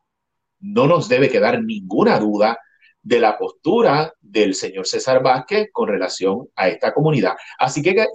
no 0.64 0.88
nos 0.88 1.10
debe 1.10 1.30
quedar 1.30 1.62
ninguna 1.62 2.18
duda 2.20 2.58
de 3.02 3.20
la 3.20 3.38
postura 3.38 4.14
del 4.22 4.56
señor 4.56 4.88
César 4.88 5.22
Vázquez 5.22 5.70
con 5.74 5.90
relación 5.90 6.48
a 6.56 6.70
esta 6.70 6.94
comunidad. 6.94 7.34
Así 7.60 7.82
que 7.82 8.08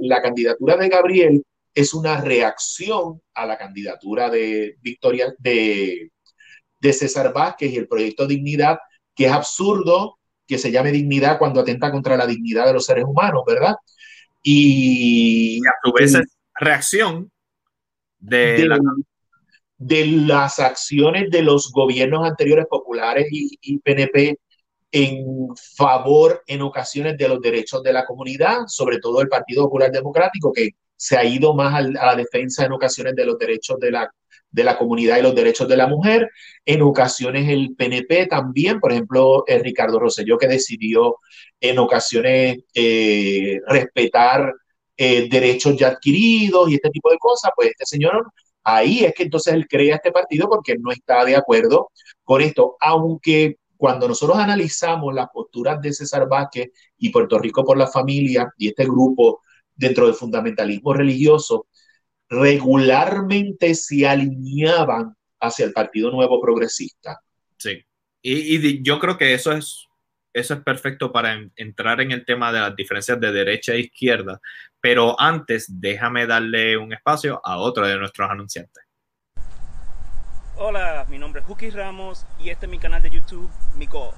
la, 0.00 0.22
candidatura 0.22 0.76
de 0.76 0.88
Gabriel 0.88 1.42
es 1.74 1.92
una 1.92 2.20
reacción 2.20 3.20
a 3.34 3.46
la 3.46 3.58
candidatura 3.58 4.30
de 4.30 4.76
Victoria 4.80 5.34
de, 5.38 6.12
de 6.80 6.92
César 6.92 7.32
Vázquez 7.32 7.72
y 7.72 7.76
el 7.76 7.88
proyecto 7.88 8.26
Dignidad, 8.26 8.78
que 9.14 9.26
es 9.26 9.32
absurdo 9.32 10.18
que 10.46 10.58
se 10.58 10.70
llame 10.70 10.92
dignidad 10.92 11.38
cuando 11.38 11.60
atenta 11.60 11.90
contra 11.90 12.16
la 12.16 12.26
dignidad 12.26 12.66
de 12.66 12.74
los 12.74 12.84
seres 12.84 13.04
humanos, 13.04 13.42
¿verdad? 13.46 13.74
Y, 14.42 15.60
a 15.66 15.72
su 15.82 15.92
vez 15.92 16.14
es 16.14 16.36
reacción 16.54 17.30
de, 18.18 18.56
de 18.56 18.68
las 19.88 20.58
acciones 20.58 21.30
de 21.30 21.42
los 21.42 21.72
gobiernos 21.72 22.26
anteriores 22.26 22.66
populares 22.68 23.26
y, 23.30 23.78
PNP 23.78 24.38
en 24.90 25.24
favor 25.76 26.42
en 26.46 26.62
ocasiones 26.62 27.16
de 27.16 27.28
los 27.28 27.40
derechos 27.40 27.82
de 27.82 27.92
la 27.92 28.04
comunidad, 28.04 28.66
sobre 28.66 28.98
todo 28.98 29.20
el 29.22 29.28
Partido 29.28 29.64
Popular 29.64 29.90
Democrático, 29.90 30.52
que 30.52 30.70
se 30.96 31.16
ha 31.16 31.24
ido 31.24 31.54
más 31.54 31.74
a 31.74 31.80
la 31.80 32.14
defensa 32.14 32.64
en 32.64 32.72
ocasiones 32.72 33.14
de 33.16 33.24
los 33.24 33.38
derechos 33.38 33.78
de 33.80 33.90
la, 33.90 34.12
de 34.50 34.64
la 34.64 34.76
comunidad 34.76 35.18
y 35.18 35.22
los 35.22 35.34
derechos 35.34 35.66
de 35.66 35.76
la 35.76 35.86
mujer. 35.86 36.30
En 36.64 36.82
ocasiones 36.82 37.48
el 37.48 37.74
PNP 37.74 38.26
también, 38.26 38.78
por 38.80 38.92
ejemplo, 38.92 39.44
el 39.46 39.64
Ricardo 39.64 39.98
Rosselló, 39.98 40.36
que 40.36 40.46
decidió 40.46 41.16
en 41.60 41.78
ocasiones 41.78 42.58
eh, 42.74 43.60
respetar 43.66 44.52
eh, 44.96 45.28
derechos 45.28 45.76
ya 45.76 45.88
adquiridos 45.88 46.70
y 46.70 46.74
este 46.74 46.90
tipo 46.90 47.10
de 47.10 47.18
cosas, 47.18 47.50
pues 47.56 47.70
este 47.70 47.86
señor 47.86 48.30
Ahí 48.64 49.04
es 49.04 49.14
que 49.14 49.24
entonces 49.24 49.54
él 49.54 49.66
crea 49.68 49.96
este 49.96 50.12
partido 50.12 50.48
porque 50.48 50.76
no 50.78 50.92
está 50.92 51.24
de 51.24 51.36
acuerdo 51.36 51.90
con 52.22 52.40
esto, 52.40 52.76
aunque 52.80 53.56
cuando 53.76 54.06
nosotros 54.06 54.38
analizamos 54.38 55.12
las 55.12 55.28
posturas 55.32 55.80
de 55.80 55.92
César 55.92 56.28
Vázquez 56.28 56.70
y 56.98 57.10
Puerto 57.10 57.38
Rico 57.38 57.64
por 57.64 57.76
la 57.76 57.88
familia 57.88 58.48
y 58.56 58.68
este 58.68 58.84
grupo 58.84 59.42
dentro 59.74 60.06
del 60.06 60.14
fundamentalismo 60.14 60.94
religioso, 60.94 61.66
regularmente 62.28 63.74
se 63.74 64.06
alineaban 64.06 65.16
hacia 65.40 65.66
el 65.66 65.72
Partido 65.72 66.12
Nuevo 66.12 66.40
Progresista. 66.40 67.20
Sí, 67.58 67.84
y, 68.22 68.82
yo 68.82 69.00
creo 69.00 69.18
que 69.18 69.34
eso 69.34 69.52
es 69.52 69.88
eso 70.32 70.54
es 70.54 70.60
perfecto 70.60 71.12
para 71.12 71.38
entrar 71.56 72.00
en 72.00 72.10
el 72.10 72.24
tema 72.24 72.52
de 72.52 72.60
las 72.60 72.74
diferencias 72.74 73.20
de 73.20 73.32
derecha 73.32 73.74
e 73.74 73.80
izquierda. 73.80 74.40
Pero 74.82 75.14
antes, 75.20 75.66
déjame 75.80 76.26
darle 76.26 76.76
un 76.76 76.92
espacio 76.92 77.40
a 77.44 77.56
otro 77.58 77.86
de 77.86 77.96
nuestros 77.96 78.28
anunciantes. 78.28 78.84
Hola, 80.56 81.06
mi 81.08 81.18
nombre 81.18 81.40
es 81.40 81.46
Juki 81.46 81.70
Ramos 81.70 82.26
y 82.40 82.50
este 82.50 82.66
es 82.66 82.70
mi 82.70 82.80
canal 82.80 83.00
de 83.00 83.10
YouTube, 83.10 83.48
Mico. 83.76 84.12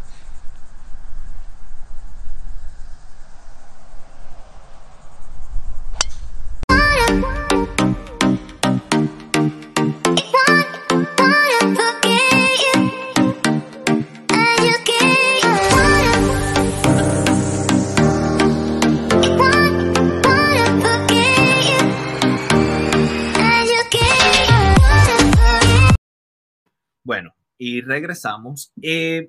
Bueno, 27.04 27.34
y 27.58 27.82
regresamos. 27.82 28.72
Eh, 28.82 29.28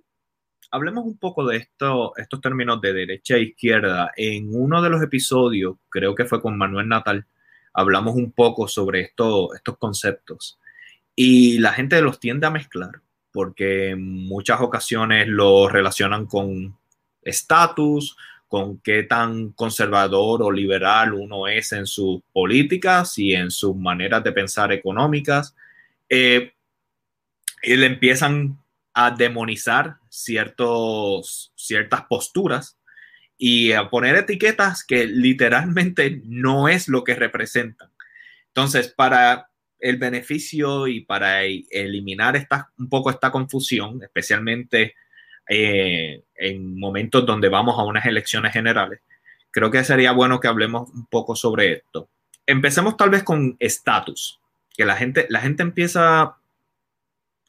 hablemos 0.72 1.06
un 1.06 1.18
poco 1.18 1.46
de 1.46 1.58
esto, 1.58 2.14
estos 2.18 2.42
términos 2.42 2.82
de 2.82 2.94
derecha 2.94 3.36
e 3.36 3.44
izquierda. 3.44 4.12
En 4.16 4.50
uno 4.56 4.82
de 4.82 4.90
los 4.90 5.04
episodios, 5.04 5.76
creo 5.90 6.16
que 6.16 6.26
fue 6.26 6.42
con 6.42 6.58
Manuel 6.58 6.88
Natal, 6.88 7.28
hablamos 7.74 8.16
un 8.16 8.32
poco 8.32 8.68
sobre 8.68 9.02
esto, 9.02 9.54
estos 9.54 9.78
conceptos. 9.78 10.58
Y 11.16 11.60
la 11.60 11.74
gente 11.74 12.02
los 12.02 12.20
tiende 12.20 12.48
a 12.48 12.52
mezclar, 12.52 13.02
porque 13.32 13.90
en 13.90 14.02
muchas 14.28 14.62
ocasiones 14.62 15.28
lo 15.28 15.68
relacionan 15.68 16.26
con 16.26 16.78
estatus, 17.22 18.16
con 18.48 18.80
qué 18.80 19.04
tan 19.04 19.52
conservador 19.52 20.44
o 20.44 20.52
liberal 20.52 21.14
uno 21.14 21.48
es 21.48 21.74
en 21.74 21.86
sus 21.88 22.22
políticas 22.32 23.18
y 23.18 23.34
en 23.34 23.52
sus 23.52 23.76
maneras 23.76 24.24
de 24.24 24.32
pensar 24.32 24.72
económicas. 24.72 25.56
Eh, 26.08 26.55
y 27.66 27.76
le 27.76 27.88
empiezan 27.88 28.60
a 28.94 29.12
demonizar 29.12 29.98
ciertos, 30.10 31.52
ciertas 31.56 32.04
posturas 32.04 32.78
y 33.38 33.74
a 33.74 33.90
poner 33.90 34.16
etiquetas 34.16 34.84
que 34.84 35.06
literalmente 35.06 36.22
no 36.26 36.70
es 36.70 36.88
lo 36.88 37.04
que 37.04 37.16
representan. 37.16 37.90
Entonces, 38.48 38.88
para 38.88 39.50
el 39.80 39.98
beneficio 39.98 40.88
y 40.88 41.02
para 41.02 41.44
eliminar 41.44 42.36
esta, 42.36 42.72
un 42.78 42.88
poco 42.88 43.10
esta 43.10 43.32
confusión, 43.32 44.02
especialmente 44.02 44.96
eh, 45.50 46.24
en 46.36 46.80
momentos 46.80 47.26
donde 47.26 47.50
vamos 47.50 47.78
a 47.78 47.84
unas 47.84 48.06
elecciones 48.06 48.54
generales, 48.54 49.02
creo 49.52 49.72
que 49.72 49.84
sería 49.84 50.12
bueno 50.12 50.40
que 50.40 50.48
hablemos 50.48 50.90
un 50.92 51.08
poco 51.08 51.36
sobre 51.36 51.74
esto. 51.74 52.10
Empecemos 52.46 52.96
tal 52.96 53.10
vez 53.10 53.24
con 53.24 53.58
estatus, 53.60 54.40
que 54.78 54.86
la 54.86 54.96
gente, 54.96 55.26
la 55.30 55.42
gente 55.42 55.64
empieza 55.64 56.38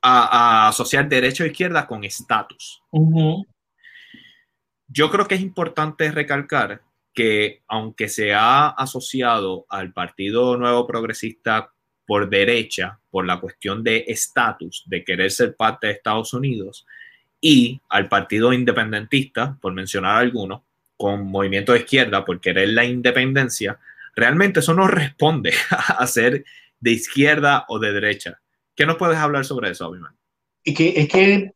a, 0.07 0.67
a 0.67 0.69
asociar 0.69 1.09
derecha 1.09 1.43
o 1.43 1.47
izquierda 1.47 1.87
con 1.87 2.05
estatus. 2.05 2.83
Yo 4.89 5.11
creo 5.11 5.27
que 5.27 5.35
es 5.35 5.41
importante 5.41 6.11
recalcar 6.13 6.83
que 7.13 7.63
aunque 7.67 8.09
se 8.09 8.33
ha 8.35 8.69
asociado 8.69 9.67
al 9.69 9.93
Partido 9.93 10.57
Nuevo 10.57 10.87
Progresista 10.87 11.73
por 12.07 12.29
derecha, 12.29 13.01
por 13.11 13.27
la 13.27 13.41
cuestión 13.41 13.83
de 13.83 14.05
estatus, 14.07 14.85
de 14.87 15.03
querer 15.03 15.31
ser 15.33 15.57
parte 15.57 15.89
de 15.89 15.95
Estados 15.95 16.33
Unidos, 16.35 16.87
y 17.41 17.81
al 17.89 18.09
Partido 18.09 18.53
Independentista, 18.53 19.59
por 19.61 19.73
mencionar 19.73 20.19
algunos, 20.19 20.63
con 20.97 21.27
movimiento 21.27 21.73
de 21.73 21.81
izquierda, 21.81 22.25
por 22.25 22.41
querer 22.41 22.69
la 22.69 22.85
independencia, 22.85 23.79
realmente 24.15 24.61
eso 24.61 24.73
no 24.73 24.87
responde 24.87 25.53
a 25.71 26.07
ser 26.07 26.45
de 26.81 26.91
izquierda 26.91 27.65
o 27.69 27.79
de 27.79 27.93
derecha. 27.93 28.41
¿Qué 28.77 28.87
nos 28.87 28.97
puedes 28.97 29.17
hablar 29.17 29.45
sobre 29.45 29.71
eso, 29.71 29.87
Abimael? 29.87 30.15
Es 30.63 30.75
que, 30.77 30.93
es 30.97 31.09
que 31.09 31.51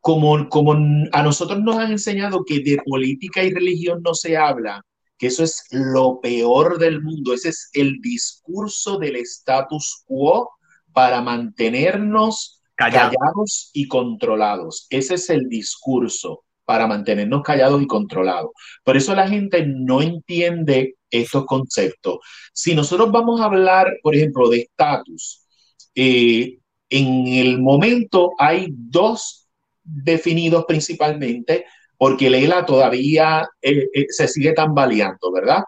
como, 0.00 0.48
como 0.48 0.72
a 1.12 1.22
nosotros 1.22 1.60
nos 1.60 1.76
han 1.76 1.92
enseñado 1.92 2.44
que 2.44 2.60
de 2.60 2.78
política 2.84 3.42
y 3.42 3.52
religión 3.52 4.02
no 4.04 4.14
se 4.14 4.36
habla, 4.36 4.82
que 5.16 5.28
eso 5.28 5.42
es 5.42 5.66
lo 5.70 6.20
peor 6.20 6.78
del 6.78 7.02
mundo, 7.02 7.32
ese 7.34 7.50
es 7.50 7.70
el 7.72 8.00
discurso 8.00 8.98
del 8.98 9.16
status 9.16 10.02
quo 10.06 10.50
para 10.92 11.20
mantenernos 11.22 12.62
callados 12.74 13.70
y 13.72 13.88
controlados. 13.88 14.86
Ese 14.90 15.14
es 15.14 15.28
el 15.30 15.48
discurso 15.48 16.44
para 16.64 16.86
mantenernos 16.86 17.42
callados 17.42 17.82
y 17.82 17.86
controlados. 17.86 18.50
Por 18.84 18.96
eso 18.96 19.14
la 19.14 19.28
gente 19.28 19.66
no 19.66 20.00
entiende 20.02 20.96
estos 21.10 21.44
conceptos. 21.44 22.18
Si 22.52 22.74
nosotros 22.74 23.10
vamos 23.10 23.40
a 23.40 23.44
hablar, 23.44 23.88
por 24.02 24.14
ejemplo, 24.14 24.48
de 24.48 24.60
estatus, 24.60 25.46
eh, 25.94 26.58
en 26.88 27.26
el 27.26 27.60
momento 27.60 28.32
hay 28.38 28.68
dos 28.70 29.48
definidos 29.82 30.64
principalmente, 30.66 31.64
porque 31.96 32.30
Leila 32.30 32.64
todavía 32.64 33.48
eh, 33.62 33.88
eh, 33.92 34.06
se 34.08 34.28
sigue 34.28 34.52
tambaleando, 34.52 35.30
¿verdad? 35.32 35.62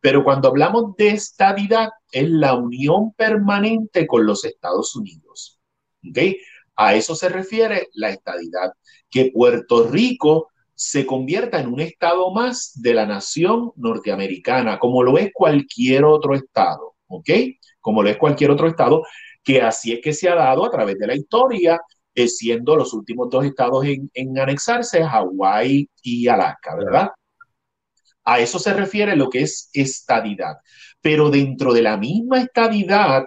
Pero 0.00 0.24
cuando 0.24 0.48
hablamos 0.48 0.96
de 0.96 1.08
estadidad, 1.08 1.90
es 2.12 2.28
la 2.28 2.54
unión 2.54 3.12
permanente 3.14 4.06
con 4.06 4.26
los 4.26 4.44
Estados 4.44 4.96
Unidos. 4.96 5.58
¿Ok? 6.08 6.18
A 6.76 6.94
eso 6.94 7.14
se 7.14 7.28
refiere 7.28 7.88
la 7.92 8.10
estadidad, 8.10 8.72
que 9.10 9.30
Puerto 9.32 9.86
Rico 9.88 10.48
se 10.74 11.04
convierta 11.04 11.60
en 11.60 11.70
un 11.70 11.80
estado 11.80 12.30
más 12.30 12.72
de 12.80 12.94
la 12.94 13.04
nación 13.04 13.72
norteamericana, 13.76 14.78
como 14.78 15.02
lo 15.02 15.18
es 15.18 15.30
cualquier 15.30 16.04
otro 16.04 16.34
estado, 16.34 16.94
¿ok? 17.06 17.28
Como 17.80 18.02
lo 18.02 18.08
es 18.08 18.16
cualquier 18.16 18.50
otro 18.50 18.66
estado, 18.66 19.02
que 19.42 19.62
así 19.62 19.92
es 19.92 20.00
que 20.02 20.12
se 20.12 20.28
ha 20.28 20.34
dado 20.34 20.64
a 20.64 20.70
través 20.70 20.98
de 20.98 21.06
la 21.06 21.14
historia, 21.14 21.80
eh, 22.14 22.28
siendo 22.28 22.76
los 22.76 22.92
últimos 22.92 23.28
dos 23.30 23.44
estados 23.44 23.84
en, 23.84 24.10
en 24.14 24.38
anexarse, 24.38 25.04
Hawái 25.04 25.88
y 26.02 26.28
Alaska, 26.28 26.76
¿verdad? 26.76 27.10
A 28.24 28.40
eso 28.40 28.58
se 28.58 28.74
refiere 28.74 29.16
lo 29.16 29.30
que 29.30 29.42
es 29.42 29.70
estadidad. 29.72 30.56
Pero 31.00 31.30
dentro 31.30 31.72
de 31.72 31.82
la 31.82 31.96
misma 31.96 32.42
estadidad, 32.42 33.24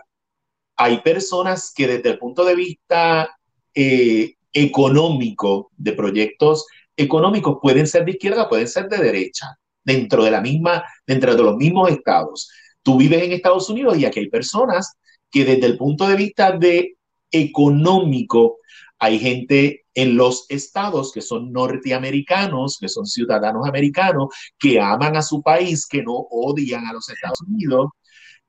hay 0.75 1.01
personas 1.01 1.71
que 1.75 1.87
desde 1.87 2.11
el 2.11 2.19
punto 2.19 2.45
de 2.45 2.55
vista 2.55 3.29
eh, 3.73 4.35
económico, 4.51 5.71
de 5.75 5.93
proyectos 5.93 6.67
económicos, 6.95 7.57
pueden 7.61 7.87
ser 7.87 8.05
de 8.05 8.11
izquierda, 8.11 8.47
pueden 8.47 8.67
ser 8.67 8.87
de 8.87 8.97
derecha, 8.97 9.57
dentro 9.83 10.23
de 10.23 10.31
la 10.31 10.41
misma, 10.41 10.83
dentro 11.05 11.35
de 11.35 11.43
los 11.43 11.55
mismos 11.55 11.89
estados. 11.89 12.49
Tú 12.83 12.97
vives 12.97 13.23
en 13.23 13.31
Estados 13.31 13.69
Unidos 13.69 13.97
y 13.97 14.05
aquí 14.05 14.19
hay 14.19 14.29
personas 14.29 14.95
que 15.33 15.43
desde 15.43 15.65
el 15.65 15.77
punto 15.77 16.07
de 16.07 16.15
vista 16.15 16.51
de 16.51 16.95
económico, 17.31 18.59
hay 18.99 19.17
gente 19.17 19.85
en 19.95 20.15
los 20.15 20.45
estados 20.47 21.11
que 21.11 21.21
son 21.21 21.51
norteamericanos, 21.51 22.77
que 22.79 22.87
son 22.87 23.07
ciudadanos 23.07 23.67
americanos, 23.67 24.27
que 24.59 24.79
aman 24.79 25.17
a 25.17 25.23
su 25.23 25.41
país, 25.41 25.87
que 25.87 26.03
no 26.03 26.13
odian 26.13 26.85
a 26.85 26.93
los 26.93 27.09
Estados 27.09 27.41
Unidos, 27.41 27.89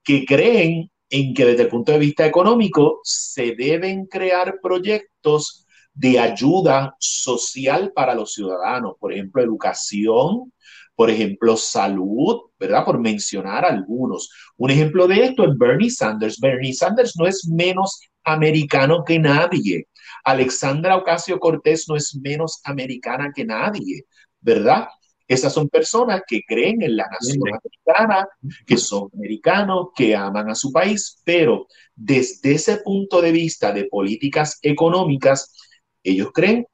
que 0.02 0.26
creen 0.26 0.90
en 1.08 1.32
que 1.32 1.46
desde 1.46 1.62
el 1.62 1.68
punto 1.68 1.92
de 1.92 1.98
vista 1.98 2.26
económico 2.26 3.00
se 3.02 3.54
deben 3.56 4.04
crear 4.04 4.58
proyectos 4.62 5.66
de 5.94 6.18
ayuda 6.18 6.96
social 6.98 7.92
para 7.94 8.14
los 8.14 8.34
ciudadanos, 8.34 8.96
por 9.00 9.12
ejemplo, 9.12 9.42
educación, 9.42 10.52
por 10.94 11.10
ejemplo, 11.10 11.56
salud, 11.56 12.42
¿verdad? 12.58 12.84
Por 12.84 12.98
mencionar 12.98 13.64
algunos. 13.64 14.30
Un 14.56 14.70
ejemplo 14.70 15.06
de 15.06 15.24
esto 15.24 15.44
es 15.44 15.58
Bernie 15.58 15.90
Sanders. 15.90 16.38
Bernie 16.38 16.72
Sanders 16.72 17.14
no 17.16 17.26
es 17.26 17.48
menos 17.48 18.00
americano 18.22 19.02
que 19.04 19.18
nadie. 19.18 19.88
Alexandra 20.24 20.96
Ocasio 20.96 21.38
Cortés 21.38 21.86
no 21.88 21.96
es 21.96 22.16
menos 22.22 22.60
americana 22.64 23.32
que 23.34 23.44
nadie, 23.44 24.04
¿verdad? 24.40 24.88
Esas 25.26 25.52
son 25.52 25.68
personas 25.68 26.22
que 26.26 26.42
creen 26.46 26.82
en 26.82 26.96
la 26.96 27.08
nación 27.08 27.42
americana, 27.48 28.28
que 28.66 28.76
son 28.76 29.08
americanos, 29.14 29.88
que 29.96 30.14
aman 30.14 30.50
a 30.50 30.54
su 30.54 30.70
país, 30.70 31.20
pero 31.24 31.66
desde 31.94 32.52
ese 32.52 32.78
punto 32.78 33.22
de 33.22 33.32
vista 33.32 33.72
de 33.72 33.86
políticas 33.86 34.58
económicas, 34.62 35.56
ellos 36.02 36.30
creen 36.32 36.66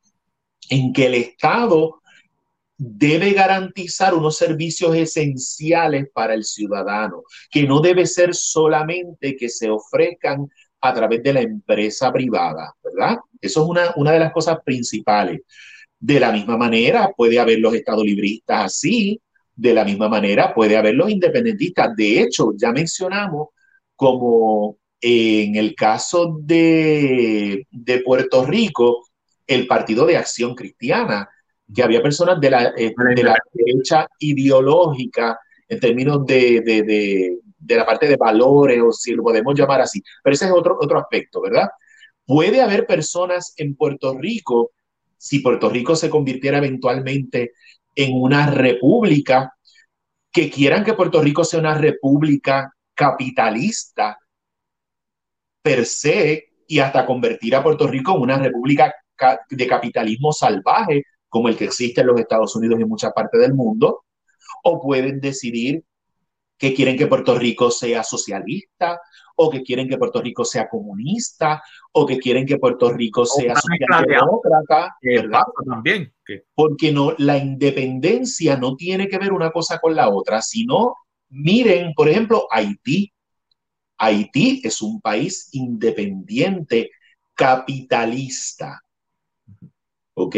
en 0.68 0.92
que 0.92 1.06
el 1.06 1.14
Estado 1.14 2.00
debe 2.82 3.32
garantizar 3.32 4.14
unos 4.14 4.38
servicios 4.38 4.96
esenciales 4.96 6.08
para 6.14 6.32
el 6.32 6.44
ciudadano, 6.44 7.24
que 7.50 7.64
no 7.64 7.80
debe 7.80 8.06
ser 8.06 8.34
solamente 8.34 9.36
que 9.36 9.50
se 9.50 9.68
ofrezcan 9.68 10.48
a 10.80 10.94
través 10.94 11.22
de 11.22 11.34
la 11.34 11.42
empresa 11.42 12.10
privada, 12.10 12.74
¿verdad? 12.82 13.18
Eso 13.38 13.62
es 13.62 13.68
una, 13.68 13.92
una 13.96 14.12
de 14.12 14.20
las 14.20 14.32
cosas 14.32 14.60
principales. 14.64 15.42
De 15.98 16.18
la 16.18 16.32
misma 16.32 16.56
manera, 16.56 17.12
puede 17.14 17.38
haber 17.38 17.58
los 17.58 17.74
estadolibristas 17.74 18.64
así, 18.64 19.20
de 19.54 19.74
la 19.74 19.84
misma 19.84 20.08
manera 20.08 20.54
puede 20.54 20.78
haber 20.78 20.94
los 20.94 21.10
independentistas. 21.10 21.94
De 21.94 22.22
hecho, 22.22 22.52
ya 22.56 22.72
mencionamos 22.72 23.48
como 23.94 24.78
en 25.02 25.56
el 25.56 25.74
caso 25.74 26.38
de, 26.40 27.66
de 27.70 27.98
Puerto 27.98 28.46
Rico, 28.46 29.06
el 29.46 29.66
Partido 29.66 30.06
de 30.06 30.16
Acción 30.16 30.54
Cristiana, 30.54 31.28
que 31.74 31.82
había 31.82 32.02
personas 32.02 32.40
de 32.40 32.50
la, 32.50 32.72
eh, 32.76 32.92
de 33.16 33.22
la 33.22 33.36
derecha 33.52 34.06
ideológica 34.18 35.38
en 35.68 35.80
términos 35.80 36.26
de, 36.26 36.60
de, 36.62 37.38
de, 37.58 37.76
la 37.76 37.86
parte 37.86 38.08
de 38.08 38.16
valores, 38.16 38.80
o 38.82 38.92
si 38.92 39.12
lo 39.12 39.22
podemos 39.22 39.54
llamar 39.54 39.80
así. 39.80 40.02
Pero 40.22 40.34
ese 40.34 40.46
es 40.46 40.50
otro, 40.50 40.76
otro 40.80 40.98
aspecto, 40.98 41.40
¿verdad? 41.40 41.68
Puede 42.26 42.60
haber 42.60 42.86
personas 42.86 43.54
en 43.56 43.76
Puerto 43.76 44.18
Rico 44.18 44.72
si 45.20 45.40
Puerto 45.40 45.68
Rico 45.68 45.94
se 45.96 46.08
convirtiera 46.08 46.58
eventualmente 46.58 47.52
en 47.94 48.14
una 48.14 48.46
república, 48.50 49.52
que 50.32 50.48
quieran 50.50 50.82
que 50.82 50.94
Puerto 50.94 51.20
Rico 51.20 51.44
sea 51.44 51.60
una 51.60 51.74
república 51.74 52.72
capitalista 52.94 54.18
per 55.62 55.84
se 55.84 56.52
y 56.66 56.78
hasta 56.78 57.04
convertir 57.04 57.54
a 57.54 57.62
Puerto 57.62 57.86
Rico 57.86 58.16
en 58.16 58.22
una 58.22 58.38
república 58.38 58.94
de 59.50 59.66
capitalismo 59.66 60.32
salvaje 60.32 61.02
como 61.30 61.48
el 61.48 61.56
que 61.56 61.64
existe 61.64 62.02
en 62.02 62.08
los 62.08 62.20
Estados 62.20 62.54
Unidos 62.56 62.78
y 62.78 62.82
en 62.82 62.88
muchas 62.88 63.12
partes 63.14 63.40
del 63.40 63.54
mundo, 63.54 64.04
o 64.64 64.80
pueden 64.82 65.20
decidir 65.20 65.82
que 66.58 66.74
quieren 66.74 66.98
que 66.98 67.06
Puerto 67.06 67.38
Rico 67.38 67.70
sea 67.70 68.04
socialista, 68.04 69.00
o 69.36 69.48
que 69.48 69.62
quieren 69.62 69.88
que 69.88 69.96
Puerto 69.96 70.20
Rico 70.20 70.44
sea 70.44 70.68
comunista, 70.68 71.62
o 71.92 72.04
que 72.04 72.18
quieren 72.18 72.44
que 72.44 72.58
Puerto 72.58 72.92
Rico 72.92 73.24
sea 73.24 73.54
socialdemócrata, 73.56 74.96
¿verdad? 75.00 75.44
También. 75.66 76.12
Porque 76.54 76.92
no, 76.92 77.14
la 77.16 77.38
independencia 77.38 78.58
no 78.58 78.76
tiene 78.76 79.08
que 79.08 79.16
ver 79.16 79.32
una 79.32 79.50
cosa 79.50 79.78
con 79.78 79.96
la 79.96 80.10
otra, 80.10 80.42
sino, 80.42 80.96
miren, 81.30 81.94
por 81.94 82.10
ejemplo, 82.10 82.46
Haití. 82.50 83.10
Haití 83.96 84.60
es 84.62 84.82
un 84.82 85.00
país 85.00 85.48
independiente, 85.52 86.90
capitalista. 87.34 88.82
¿Ok? 90.12 90.36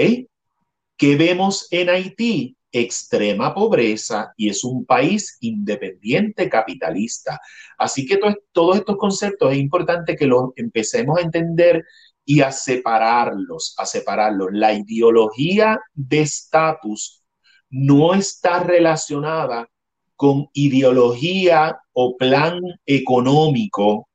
¿Qué 1.03 1.17
vemos 1.17 1.67
en 1.73 1.89
Haití? 1.89 2.57
extrema 2.71 3.53
pobreza 3.53 4.33
y 4.37 4.49
es 4.49 4.63
un 4.63 4.87
país 4.87 5.37
independiente 5.41 6.49
capitalista. 6.49 7.41
Así 7.77 8.07
que 8.07 8.21
todos 8.53 8.77
estos 8.77 8.97
conceptos 8.99 9.51
es 9.51 9.59
importante 9.59 10.15
que 10.15 10.29
los 10.29 10.51
empecemos 10.55 11.19
a 11.19 11.23
entender 11.23 11.85
y 12.25 12.41
a 12.41 12.53
separarlos, 12.53 13.75
a 13.79 13.85
separarlos. 13.85 14.51
La 14.53 14.75
ideología 14.75 15.81
de 15.93 16.21
estatus 16.21 17.25
no 17.69 18.15
está 18.15 18.63
relacionada 18.63 19.69
con 20.15 20.47
ideología 20.53 21.81
o 21.95 22.17
plan 22.17 22.61
económico, 22.87 24.09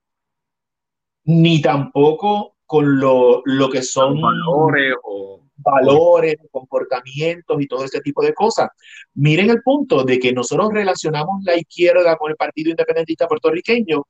ni 1.25 1.61
tampoco 1.61 2.55
con 2.65 2.97
lo, 2.97 3.41
lo 3.43 3.69
que 3.69 3.83
son 3.83 4.21
valores 4.21 4.95
o 5.03 5.46
valores, 5.57 6.35
comportamientos 6.51 7.61
y 7.61 7.67
todo 7.67 7.83
ese 7.85 8.01
tipo 8.01 8.21
de 8.21 8.33
cosas. 8.33 8.69
Miren 9.15 9.49
el 9.49 9.61
punto 9.61 10.03
de 10.03 10.19
que 10.19 10.31
nosotros 10.31 10.69
relacionamos 10.71 11.43
la 11.43 11.57
izquierda 11.57 12.15
con 12.15 12.31
el 12.31 12.37
Partido 12.37 12.69
Independentista 12.69 13.27
puertorriqueño 13.27 14.03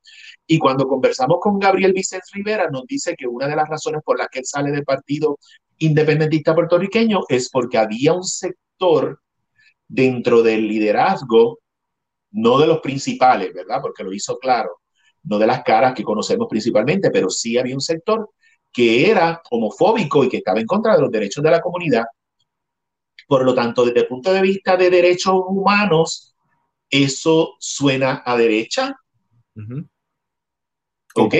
y 0.46 0.58
cuando 0.58 0.86
conversamos 0.86 1.38
con 1.40 1.58
Gabriel 1.58 1.92
Vicente 1.92 2.26
Rivera 2.32 2.68
nos 2.70 2.86
dice 2.86 3.14
que 3.16 3.26
una 3.26 3.48
de 3.48 3.56
las 3.56 3.68
razones 3.68 4.02
por 4.04 4.18
las 4.18 4.28
que 4.28 4.40
él 4.40 4.46
sale 4.46 4.70
del 4.70 4.84
Partido 4.84 5.38
Independentista 5.78 6.54
puertorriqueño 6.54 7.20
es 7.28 7.50
porque 7.50 7.78
había 7.78 8.12
un 8.12 8.24
sector 8.24 9.20
dentro 9.86 10.42
del 10.42 10.68
liderazgo, 10.68 11.60
no 12.32 12.58
de 12.58 12.66
los 12.66 12.80
principales, 12.80 13.54
¿verdad? 13.54 13.78
Porque 13.80 14.04
lo 14.04 14.12
hizo 14.12 14.38
claro, 14.38 14.80
no 15.22 15.38
de 15.38 15.46
las 15.46 15.62
caras 15.62 15.94
que 15.94 16.02
conocemos 16.02 16.46
principalmente, 16.48 17.10
pero 17.10 17.30
sí 17.30 17.56
había 17.56 17.74
un 17.74 17.80
sector 17.80 18.30
que 18.72 19.10
era 19.10 19.40
homofóbico 19.50 20.24
y 20.24 20.28
que 20.28 20.38
estaba 20.38 20.60
en 20.60 20.66
contra 20.66 20.94
de 20.94 21.02
los 21.02 21.10
derechos 21.10 21.42
de 21.42 21.50
la 21.50 21.60
comunidad. 21.60 22.04
Por 23.26 23.44
lo 23.44 23.54
tanto, 23.54 23.84
desde 23.84 24.00
el 24.00 24.06
punto 24.06 24.32
de 24.32 24.40
vista 24.40 24.76
de 24.76 24.90
derechos 24.90 25.34
humanos, 25.46 26.34
eso 26.90 27.56
suena 27.58 28.22
a 28.24 28.36
derecha. 28.36 28.96
¿Ok? 31.14 31.34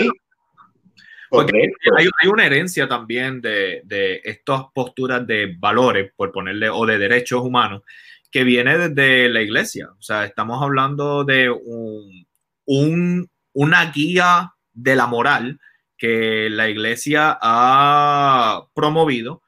Porque 1.31 1.59
hay, 1.97 2.09
hay, 2.23 2.29
una 2.29 2.47
herencia 2.47 2.89
también 2.89 3.41
de, 3.41 3.83
de, 3.85 4.21
estas 4.25 4.63
posturas 4.75 5.27
de 5.27 5.55
valores, 5.59 6.11
por 6.17 6.33
ponerle, 6.33 6.71
o 6.71 6.87
de 6.87 6.99
derechos 6.99 7.43
humanos, 7.43 7.83
que 8.31 8.45
viene 8.45 8.79
desde 8.79 9.29
la 9.29 9.43
iglesia. 9.43 9.91
O 9.99 10.03
sea, 10.03 10.25
estamos 10.25 10.63
hablando 10.63 11.25
de 11.25 11.51
un, 11.51 12.27
un, 12.67 13.31
una 13.53 13.91
guía 13.91 14.55
de 14.73 14.97
la 14.97 15.07
moral 15.07 15.59
que 15.99 16.49
la 16.51 16.69
iglesia 16.71 17.37
ha 17.41 18.67
promovido, 18.75 19.43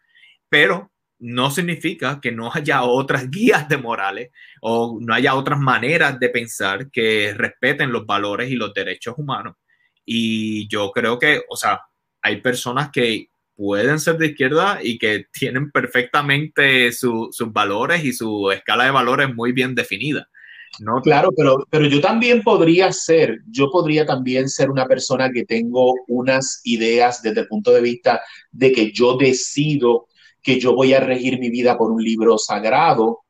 pero 0.48 0.90
no 1.20 1.50
significa 1.50 2.18
que 2.20 2.32
no 2.32 2.50
haya 2.52 2.82
otras 2.82 3.30
guías 3.30 3.68
de 3.68 3.76
morales 3.76 4.30
o 4.62 4.98
no 5.00 5.14
haya 5.14 5.34
otras 5.34 5.60
maneras 5.60 6.18
de 6.18 6.30
pensar 6.30 6.90
que 6.90 7.34
respeten 7.34 7.92
los 7.92 8.06
valores 8.06 8.50
y 8.50 8.56
los 8.56 8.74
derechos 8.74 9.14
humanos. 9.16 9.56
Y 10.04 10.66
yo 10.68 10.90
creo 10.92 11.18
que, 11.18 11.42
o 11.48 11.56
sea, 11.56 11.82
hay 12.22 12.40
personas 12.40 12.90
que 12.90 13.28
pueden 13.54 14.00
ser 14.00 14.16
de 14.16 14.28
izquierda 14.28 14.80
y 14.82 14.98
que 14.98 15.26
tienen 15.30 15.70
perfectamente 15.70 16.90
sus 16.92 17.36
valores 17.52 18.02
y 18.02 18.14
su 18.14 18.50
escala 18.50 18.84
de 18.84 18.90
valores 18.90 19.34
muy 19.34 19.52
bien 19.52 19.74
definida. 19.74 20.29
No, 20.78 21.00
claro, 21.02 21.30
pero, 21.36 21.66
pero 21.68 21.86
yo 21.86 22.00
también 22.00 22.42
podría 22.42 22.92
ser, 22.92 23.40
yo 23.50 23.70
podría 23.70 24.06
también 24.06 24.48
ser 24.48 24.70
una 24.70 24.86
persona 24.86 25.30
que 25.30 25.44
tengo 25.44 25.94
unas 26.06 26.60
ideas 26.64 27.22
desde 27.22 27.40
el 27.40 27.48
punto 27.48 27.72
de 27.72 27.80
vista 27.80 28.22
de 28.52 28.72
que 28.72 28.92
yo 28.92 29.16
decido 29.16 30.06
que 30.42 30.58
yo 30.58 30.74
voy 30.74 30.94
a 30.94 31.00
regir 31.00 31.38
mi 31.38 31.50
vida 31.50 31.76
por 31.76 31.90
un 31.90 32.02
libro 32.02 32.38
sagrado, 32.38 33.20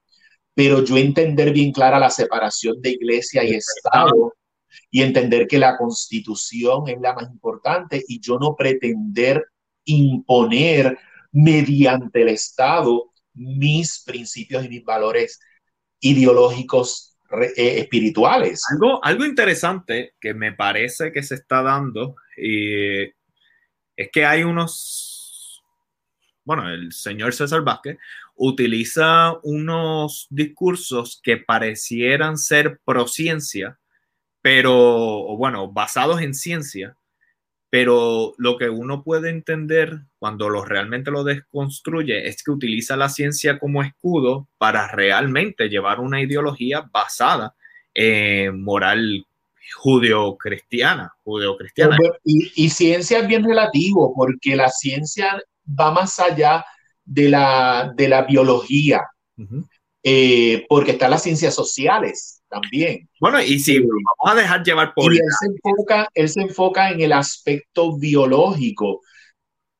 pero 0.54 0.84
yo 0.84 0.96
entender 0.96 1.52
bien 1.52 1.72
clara 1.72 1.98
la 1.98 2.10
separación 2.10 2.80
de 2.80 2.90
iglesia 2.90 3.42
y 3.42 3.54
Estado 3.54 4.34
y 4.90 5.02
entender 5.02 5.48
que 5.48 5.58
la 5.58 5.76
constitución 5.76 6.88
es 6.88 7.00
la 7.00 7.14
más 7.14 7.30
importante 7.30 8.04
y 8.06 8.20
yo 8.20 8.38
no 8.38 8.54
pretender 8.54 9.46
imponer 9.84 10.98
mediante 11.32 12.22
el 12.22 12.28
Estado 12.28 13.10
mis 13.34 14.02
principios 14.04 14.64
y 14.64 14.68
mis 14.68 14.84
valores 14.84 15.40
ideológicos 16.00 17.09
eh, 17.32 17.78
espirituales. 17.80 18.62
Algo, 18.70 19.04
algo 19.04 19.24
interesante 19.24 20.14
que 20.20 20.34
me 20.34 20.52
parece 20.52 21.12
que 21.12 21.22
se 21.22 21.36
está 21.36 21.62
dando 21.62 22.16
es 22.36 23.12
que 24.12 24.24
hay 24.24 24.42
unos, 24.42 25.62
bueno, 26.44 26.68
el 26.70 26.92
señor 26.92 27.34
César 27.34 27.62
Vázquez 27.62 27.98
utiliza 28.34 29.34
unos 29.42 30.26
discursos 30.30 31.20
que 31.22 31.36
parecieran 31.36 32.38
ser 32.38 32.80
pro 32.84 33.06
ciencia, 33.06 33.78
pero, 34.40 35.36
bueno, 35.36 35.70
basados 35.70 36.22
en 36.22 36.32
ciencia, 36.32 36.96
pero 37.70 38.34
lo 38.36 38.58
que 38.58 38.68
uno 38.68 39.04
puede 39.04 39.30
entender 39.30 40.00
cuando 40.18 40.48
lo 40.48 40.64
realmente 40.64 41.12
lo 41.12 41.22
desconstruye 41.22 42.26
es 42.26 42.42
que 42.42 42.50
utiliza 42.50 42.96
la 42.96 43.08
ciencia 43.08 43.60
como 43.60 43.82
escudo 43.84 44.48
para 44.58 44.88
realmente 44.88 45.68
llevar 45.68 46.00
una 46.00 46.20
ideología 46.20 46.90
basada 46.92 47.54
en 47.94 48.62
moral 48.62 49.24
judeo-cristiana, 49.76 51.14
judeo-cristiana. 51.22 51.96
Y, 52.24 52.68
ciencia 52.70 53.20
es 53.20 53.28
bien 53.28 53.44
relativo 53.44 54.12
porque 54.16 54.56
la 54.56 54.68
ciencia 54.68 55.40
va 55.64 55.92
más 55.92 56.18
allá 56.18 56.64
de 57.04 57.28
la, 57.28 57.92
de 57.94 58.08
la 58.08 58.22
biología, 58.22 59.02
eh, 60.02 60.66
porque 60.68 60.92
están 60.92 61.12
las 61.12 61.22
ciencias 61.22 61.54
sociales 61.54 62.39
también. 62.50 63.08
Bueno, 63.20 63.40
y 63.40 63.58
si 63.58 63.78
vamos 63.78 63.96
a 64.24 64.34
dejar 64.34 64.62
llevar 64.62 64.92
por... 64.94 65.12
Y 65.12 65.16
él 65.16 65.24
se, 65.38 65.46
enfoca, 65.46 66.08
él 66.12 66.28
se 66.28 66.40
enfoca 66.42 66.90
en 66.90 67.00
el 67.00 67.12
aspecto 67.12 67.96
biológico, 67.96 69.00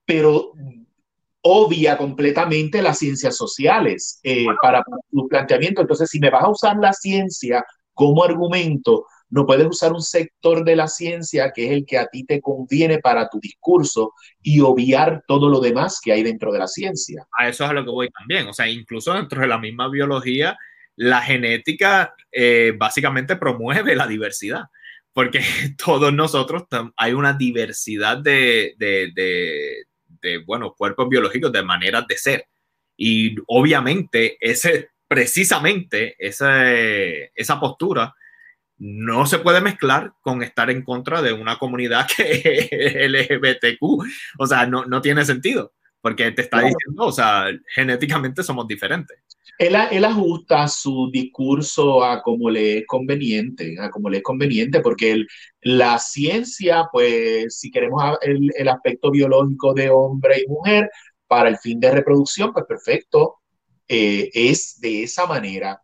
pero 0.07 0.53
obvia 1.43 1.97
completamente 1.97 2.83
las 2.83 2.99
ciencias 2.99 3.37
sociales 3.37 4.21
eh, 4.23 4.47
para 4.63 4.83
tu 5.11 5.29
planteamiento. 5.29 5.81
Entonces, 5.81 6.09
si 6.09 6.21
me 6.21 6.31
vas 6.31 6.45
a 6.45 6.51
usar 6.51 6.77
la 6.77 6.93
ciencia 6.93 7.65
como 7.93 8.25
argumento, 8.25 9.05
no 9.31 9.47
puedes 9.47 9.67
usar 9.67 9.93
un 9.93 10.03
sector 10.03 10.65
de 10.65 10.77
la 10.77 10.89
ciencia 10.89 11.53
que 11.55 11.67
es 11.67 11.73
el 11.73 11.87
que 11.87 11.99
a 11.99 12.07
ti 12.07 12.25
te 12.25 12.41
conviene 12.41 12.99
para 12.99 13.29
tu 13.29 13.39
discurso 13.39 14.13
y 14.43 14.61
obviar 14.61 15.23
todo 15.27 15.49
lo 15.49 15.61
demás 15.61 16.01
que 16.03 16.13
hay 16.13 16.23
dentro 16.23 16.53
de 16.53 16.59
la 16.59 16.67
ciencia. 16.67 17.27
A 17.39 17.49
eso 17.49 17.65
es 17.65 17.71
a 17.71 17.73
lo 17.73 17.85
que 17.85 17.91
voy 17.91 18.11
también. 18.11 18.49
O 18.49 18.53
sea, 18.53 18.69
incluso 18.69 19.15
dentro 19.15 19.41
de 19.41 19.47
la 19.47 19.59
misma 19.59 19.89
biología, 19.89 20.57
la 21.01 21.23
genética 21.23 22.15
eh, 22.31 22.75
básicamente 22.77 23.37
promueve 23.37 23.97
la 23.97 24.07
diversidad, 24.07 24.65
porque 25.15 25.41
todos 25.83 26.13
nosotros 26.13 26.65
hay 26.95 27.15
una 27.15 27.33
diversidad 27.33 28.19
de, 28.19 28.75
de, 28.79 30.39
bueno, 30.45 30.75
cuerpos 30.77 31.09
biológicos, 31.09 31.51
de 31.53 31.63
maneras 31.63 32.07
de 32.07 32.19
ser. 32.19 32.47
Y 32.99 33.35
obviamente, 33.47 34.37
ese, 34.41 34.91
precisamente 35.09 36.17
esa 36.19 37.59
postura 37.59 38.15
no 38.77 39.25
se 39.25 39.39
puede 39.39 39.63
mezclar 39.63 40.13
con 40.21 40.43
estar 40.43 40.69
en 40.69 40.83
contra 40.83 41.23
de 41.23 41.33
una 41.33 41.57
comunidad 41.57 42.07
que 42.15 42.69
es 42.71 43.11
LGBTQ. 43.11 43.83
O 44.39 44.47
sea, 44.47 44.67
no, 44.67 44.85
no 44.85 45.01
tiene 45.01 45.25
sentido, 45.25 45.73
porque 46.03 46.31
te 46.33 46.43
está 46.43 46.59
diciendo, 46.61 47.07
o 47.07 47.13
sea, 47.13 47.47
genéticamente 47.75 48.43
somos 48.43 48.69
diferentes 48.69 49.17
él, 49.59 50.05
ajusta 50.05 50.69
su 50.69 51.11
discurso 51.13 52.03
a 52.03 52.23
como 52.23 52.49
le 52.51 52.79
es 52.79 52.87
conveniente, 52.87 53.77
a 53.79 53.91
como 53.91 54.09
le 54.09 54.19
es 54.19 54.23
conveniente, 54.23 54.81
porque 54.81 55.25
la 55.61 55.99
ciencia, 55.99 56.89
pues 56.91 57.59
si 57.59 57.71
queremos 57.71 58.03
el, 58.23 58.69
aspecto 58.69 59.11
biológico 59.11 59.75
de 59.75 59.91
hombre 59.91 60.43
y 60.45 60.49
mujer 60.49 60.91
para 61.27 61.49
el 61.51 61.59
fin 61.59 61.79
de 61.79 61.91
reproducción, 61.91 62.53
pues 62.53 62.65
perfecto, 62.67 63.41
eh, 63.89 64.31
es 64.33 64.81
de 64.81 65.03
esa 65.03 65.27
manera. 65.27 65.83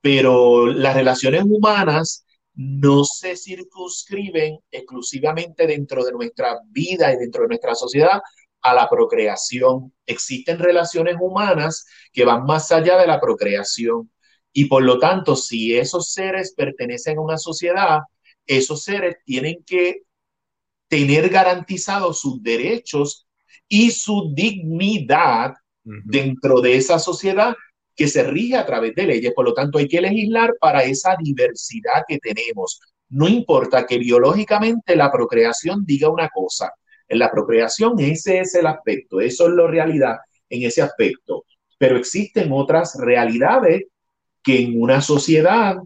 Pero 0.00 0.66
las 0.66 0.94
relaciones 0.94 1.42
humanas 1.44 2.24
no 2.54 3.04
se 3.04 3.36
circunscriben 3.36 4.58
exclusivamente 4.70 5.66
dentro 5.66 6.04
de 6.04 6.12
nuestra 6.12 6.58
vida 6.70 7.12
y 7.12 7.16
dentro 7.18 7.42
de 7.42 7.48
nuestra 7.48 7.74
sociedad 7.74 8.20
a 8.62 8.74
la 8.74 8.88
procreación. 8.88 9.92
Existen 10.06 10.58
relaciones 10.58 11.16
humanas 11.20 11.86
que 12.12 12.24
van 12.24 12.44
más 12.44 12.70
allá 12.72 12.98
de 12.98 13.06
la 13.06 13.20
procreación. 13.20 14.10
Y 14.52 14.66
por 14.66 14.82
lo 14.82 14.98
tanto, 14.98 15.36
si 15.36 15.76
esos 15.76 16.12
seres 16.12 16.54
pertenecen 16.56 17.18
a 17.18 17.22
una 17.22 17.38
sociedad, 17.38 18.00
esos 18.46 18.82
seres 18.82 19.16
tienen 19.24 19.62
que 19.64 20.02
tener 20.88 21.28
garantizados 21.28 22.20
sus 22.20 22.42
derechos 22.42 23.26
y 23.68 23.92
su 23.92 24.32
dignidad 24.34 25.54
dentro 25.84 26.60
de 26.60 26.76
esa 26.76 26.98
sociedad 26.98 27.54
que 27.94 28.08
se 28.08 28.24
rige 28.24 28.56
a 28.56 28.66
través 28.66 28.94
de 28.94 29.06
leyes. 29.06 29.32
Por 29.34 29.44
lo 29.44 29.54
tanto, 29.54 29.78
hay 29.78 29.86
que 29.86 30.00
legislar 30.00 30.54
para 30.60 30.82
esa 30.82 31.16
diversidad 31.22 32.02
que 32.08 32.18
tenemos. 32.18 32.80
No 33.08 33.28
importa 33.28 33.86
que 33.86 33.98
biológicamente 33.98 34.96
la 34.96 35.12
procreación 35.12 35.84
diga 35.84 36.08
una 36.08 36.28
cosa, 36.28 36.72
en 37.10 37.18
la 37.18 37.30
procreación 37.30 37.98
ese 37.98 38.38
es 38.38 38.54
el 38.54 38.66
aspecto, 38.66 39.20
eso 39.20 39.48
es 39.48 39.54
la 39.54 39.66
realidad 39.66 40.16
en 40.48 40.62
ese 40.62 40.80
aspecto. 40.80 41.44
Pero 41.76 41.96
existen 41.96 42.50
otras 42.52 42.96
realidades 42.98 43.84
que 44.42 44.62
en 44.62 44.80
una 44.80 45.02
sociedad 45.02 45.76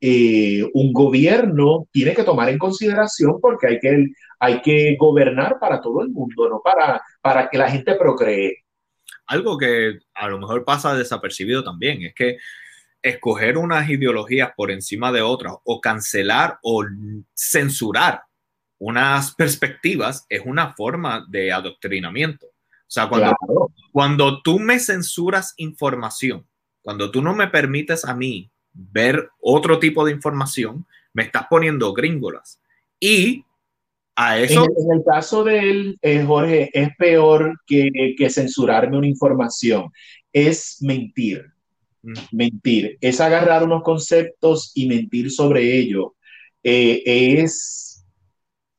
eh, 0.00 0.62
un 0.72 0.92
gobierno 0.92 1.86
tiene 1.90 2.14
que 2.14 2.22
tomar 2.22 2.48
en 2.48 2.56
consideración 2.56 3.38
porque 3.40 3.66
hay 3.66 3.78
que, 3.80 4.06
hay 4.38 4.62
que 4.62 4.96
gobernar 4.98 5.58
para 5.58 5.80
todo 5.80 6.02
el 6.02 6.10
mundo, 6.10 6.48
no 6.48 6.62
para, 6.64 7.02
para 7.20 7.50
que 7.50 7.58
la 7.58 7.68
gente 7.68 7.96
procree. 7.96 8.64
Algo 9.26 9.58
que 9.58 9.98
a 10.14 10.28
lo 10.28 10.38
mejor 10.38 10.64
pasa 10.64 10.94
desapercibido 10.94 11.64
también 11.64 12.02
es 12.02 12.14
que 12.14 12.38
escoger 13.02 13.58
unas 13.58 13.88
ideologías 13.90 14.52
por 14.56 14.70
encima 14.70 15.10
de 15.10 15.22
otras 15.22 15.54
o 15.64 15.80
cancelar 15.80 16.58
o 16.62 16.84
censurar 17.34 18.22
unas 18.80 19.34
perspectivas 19.34 20.26
es 20.28 20.42
una 20.44 20.72
forma 20.74 21.26
de 21.28 21.52
adoctrinamiento. 21.52 22.46
O 22.46 22.92
sea, 22.92 23.08
cuando, 23.08 23.36
Cuando 23.92 24.42
tú 24.42 24.58
me 24.58 24.80
censuras 24.80 25.54
información, 25.58 26.46
cuando 26.82 27.10
tú 27.10 27.22
no 27.22 27.34
me 27.34 27.46
permites 27.48 28.04
a 28.04 28.14
mí 28.14 28.50
ver 28.72 29.28
otro 29.38 29.78
tipo 29.78 30.04
de 30.04 30.12
información, 30.12 30.86
me 31.12 31.24
estás 31.24 31.46
poniendo 31.48 31.92
gringolas. 31.92 32.60
Y 32.98 33.44
a 34.16 34.38
eso... 34.38 34.64
En, 34.64 34.98
el 34.98 35.04
caso 35.04 35.44
de 35.44 35.58
él, 35.58 35.98
eh, 36.00 36.24
Jorge, 36.26 36.70
es 36.72 36.88
peor 36.96 37.60
que, 37.66 38.14
que 38.16 38.30
censurarme 38.30 38.96
una 38.96 39.06
información. 39.06 39.90
Es 40.32 40.78
mentir. 40.80 41.52
Mm. 42.02 42.14
Mentir. 42.32 42.98
Es 43.02 43.20
agarrar 43.20 43.62
unos 43.62 43.82
conceptos 43.82 44.72
y 44.74 44.88
mentir 44.88 45.30
sobre 45.30 45.76
ello. 45.76 46.14
Eh, 46.62 47.02
es 47.04 47.89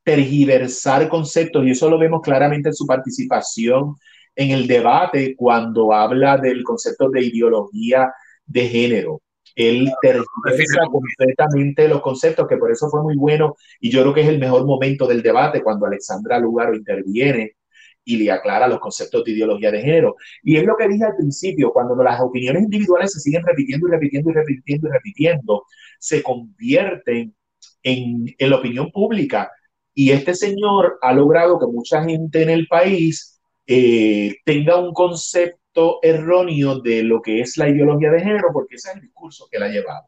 tergiversar 0.02 1.08
conceptos 1.08 1.64
y 1.64 1.70
eso 1.70 1.88
lo 1.88 1.98
vemos 1.98 2.20
claramente 2.22 2.70
en 2.70 2.74
su 2.74 2.86
participación 2.86 3.94
en 4.34 4.50
el 4.50 4.66
debate 4.66 5.36
cuando 5.36 5.92
habla 5.92 6.38
del 6.38 6.64
concepto 6.64 7.10
de 7.10 7.22
ideología 7.22 8.12
de 8.46 8.68
género. 8.68 9.22
Él 9.54 9.90
tergiversa 10.00 10.86
completamente 10.90 11.86
los 11.86 12.00
conceptos, 12.00 12.46
que 12.48 12.56
por 12.56 12.70
eso 12.70 12.88
fue 12.88 13.02
muy 13.02 13.16
bueno 13.16 13.54
y 13.80 13.90
yo 13.90 14.00
creo 14.02 14.14
que 14.14 14.22
es 14.22 14.28
el 14.28 14.38
mejor 14.38 14.64
momento 14.64 15.06
del 15.06 15.22
debate 15.22 15.62
cuando 15.62 15.86
Alexandra 15.86 16.38
Lugaro 16.38 16.74
interviene 16.74 17.56
y 18.04 18.16
le 18.16 18.30
aclara 18.30 18.66
los 18.66 18.80
conceptos 18.80 19.24
de 19.24 19.32
ideología 19.32 19.70
de 19.70 19.80
género. 19.82 20.16
Y 20.42 20.56
es 20.56 20.64
lo 20.64 20.76
que 20.76 20.88
dije 20.88 21.04
al 21.04 21.16
principio, 21.16 21.72
cuando 21.72 21.94
las 22.02 22.20
opiniones 22.20 22.62
individuales 22.62 23.12
se 23.12 23.20
siguen 23.20 23.44
repitiendo 23.44 23.88
y 23.88 23.90
repitiendo 23.90 24.30
y 24.30 24.34
repitiendo 24.34 24.88
y 24.88 24.90
repitiendo, 24.90 25.64
se 25.98 26.22
convierten 26.22 27.34
en, 27.82 28.34
en 28.38 28.50
la 28.50 28.56
opinión 28.56 28.90
pública. 28.90 29.50
Y 29.94 30.10
este 30.10 30.34
señor 30.34 30.98
ha 31.02 31.12
logrado 31.12 31.58
que 31.58 31.66
mucha 31.66 32.02
gente 32.04 32.42
en 32.42 32.50
el 32.50 32.66
país 32.66 33.40
eh, 33.66 34.36
tenga 34.44 34.76
un 34.78 34.92
concepto 34.92 35.98
erróneo 36.02 36.80
de 36.80 37.02
lo 37.02 37.20
que 37.20 37.40
es 37.40 37.56
la 37.56 37.68
ideología 37.68 38.10
de 38.10 38.20
género, 38.20 38.48
porque 38.52 38.76
ese 38.76 38.90
es 38.90 38.96
el 38.96 39.02
discurso 39.02 39.48
que 39.50 39.58
la 39.58 39.66
ha 39.66 39.70
llevado. 39.70 40.06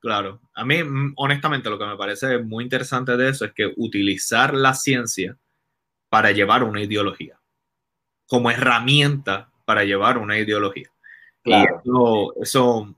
Claro, 0.00 0.40
a 0.54 0.64
mí 0.64 0.82
mm, 0.82 1.14
honestamente 1.16 1.70
lo 1.70 1.78
que 1.78 1.86
me 1.86 1.96
parece 1.96 2.38
muy 2.38 2.64
interesante 2.64 3.16
de 3.16 3.30
eso 3.30 3.46
es 3.46 3.52
que 3.52 3.72
utilizar 3.76 4.52
la 4.52 4.74
ciencia 4.74 5.38
para 6.10 6.30
llevar 6.30 6.62
una 6.62 6.82
ideología, 6.82 7.40
como 8.26 8.50
herramienta 8.50 9.50
para 9.64 9.84
llevar 9.84 10.18
una 10.18 10.38
ideología. 10.38 10.90
Claro. 11.42 11.80
Y 12.36 12.42
eso, 12.42 12.94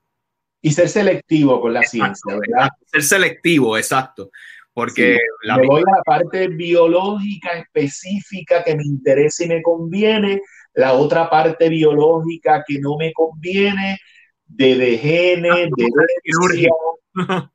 y 0.60 0.72
ser 0.72 0.88
selectivo 0.88 1.60
con 1.60 1.74
la 1.74 1.82
ciencia, 1.82 2.36
¿verdad? 2.36 2.70
Ser 2.86 3.02
selectivo, 3.02 3.78
exacto. 3.78 4.30
Porque 4.76 5.16
la 5.44 5.56
me 5.56 5.66
voy 5.66 5.80
a 5.80 5.96
la 5.96 6.02
parte 6.04 6.48
biológica 6.48 7.54
específica 7.54 8.62
que 8.62 8.76
me 8.76 8.84
interesa 8.84 9.44
y 9.44 9.48
me 9.48 9.62
conviene, 9.62 10.42
la 10.74 10.92
otra 10.92 11.30
parte 11.30 11.70
biológica 11.70 12.62
que 12.68 12.78
no 12.78 12.98
me 12.98 13.10
conviene, 13.14 13.96
de, 14.44 14.74
de 14.74 14.98
genes, 14.98 15.70
de 15.74 15.88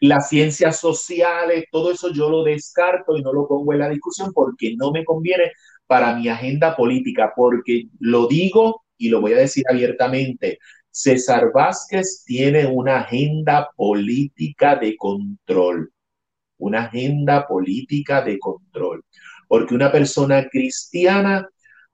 las 0.00 0.28
ciencias 0.28 0.80
sociales, 0.80 1.66
todo 1.70 1.92
eso 1.92 2.12
yo 2.12 2.28
lo 2.28 2.42
descarto 2.42 3.16
y 3.16 3.22
no 3.22 3.32
lo 3.32 3.46
pongo 3.46 3.72
en 3.72 3.78
la 3.78 3.88
discusión 3.88 4.32
porque 4.32 4.74
no 4.76 4.90
me 4.90 5.04
conviene 5.04 5.52
para 5.86 6.16
mi 6.16 6.28
agenda 6.28 6.74
política, 6.74 7.32
porque 7.36 7.84
lo 8.00 8.26
digo 8.26 8.82
y 8.98 9.10
lo 9.10 9.20
voy 9.20 9.34
a 9.34 9.38
decir 9.38 9.62
abiertamente, 9.70 10.58
César 10.90 11.52
Vázquez 11.54 12.24
tiene 12.26 12.66
una 12.66 13.02
agenda 13.02 13.70
política 13.76 14.74
de 14.74 14.96
control 14.96 15.92
una 16.58 16.84
agenda 16.84 17.46
política 17.46 18.22
de 18.22 18.38
control. 18.38 19.04
Porque 19.48 19.74
una 19.74 19.92
persona 19.92 20.48
cristiana 20.48 21.48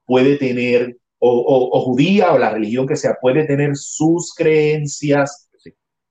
puede 0.05 0.37
tener, 0.37 0.97
o, 1.19 1.81
judía, 1.85 2.33
o 2.33 2.39
la 2.39 2.51
religión 2.51 2.87
que 2.87 2.97
sea, 2.97 3.17
puede 3.21 3.45
tener 3.45 3.77
sus 3.77 4.35
creencias, 4.35 5.49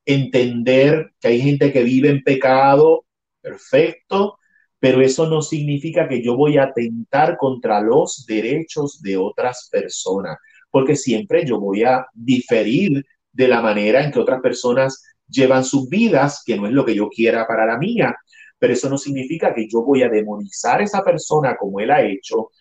entender 0.05 1.11
que 1.19 1.29
hay 1.29 1.41
gente 1.41 1.71
que 1.71 1.83
vive 1.83 2.09
en 2.09 2.23
pecado, 2.23 3.05
perfecto, 3.41 4.37
pero 4.79 5.01
eso 5.01 5.27
no 5.27 5.41
significa 5.41 6.07
que 6.07 6.23
yo 6.23 6.35
voy 6.35 6.57
a 6.57 6.63
atentar 6.63 7.37
contra 7.37 7.81
los 7.81 8.25
derechos 8.27 9.01
de 9.01 9.17
otras 9.17 9.69
personas, 9.71 10.37
porque 10.71 10.95
siempre 10.95 11.45
yo 11.45 11.59
voy 11.59 11.83
a 11.83 12.07
diferir 12.13 13.05
de 13.31 13.47
la 13.47 13.61
manera 13.61 14.03
en 14.03 14.11
que 14.11 14.19
otras 14.19 14.41
personas 14.41 15.03
llevan 15.27 15.63
sus 15.63 15.87
vidas, 15.87 16.43
que 16.45 16.57
no 16.57 16.67
es 16.67 16.73
lo 16.73 16.83
que 16.83 16.95
yo 16.95 17.09
quiera 17.09 17.45
para 17.47 17.65
la 17.65 17.77
mía 17.77 18.15
pero 18.61 18.73
eso 18.73 18.91
no 18.91 18.97
significa 18.99 19.55
que 19.55 19.67
yo 19.67 19.81
voy 19.81 20.03
a 20.03 20.09
demonizar 20.09 20.81
a 20.81 20.83
esa 20.83 21.03
persona 21.03 21.57
como 21.57 21.79
él 21.79 21.89
ha 21.89 22.03
hecho 22.03 22.51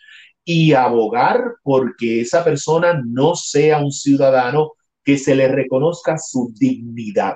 y 0.43 0.73
abogar 0.73 1.57
porque 1.63 2.23
esa 2.23 2.43
persona 2.43 3.03
no 3.07 3.35
sea 3.35 3.81
un 3.81 3.93
ciudadano 3.93 4.73
que 5.05 5.19
se 5.19 5.37
le 5.37 5.47
reconozca 5.49 6.17
su 6.17 6.55
dignidad 6.59 7.35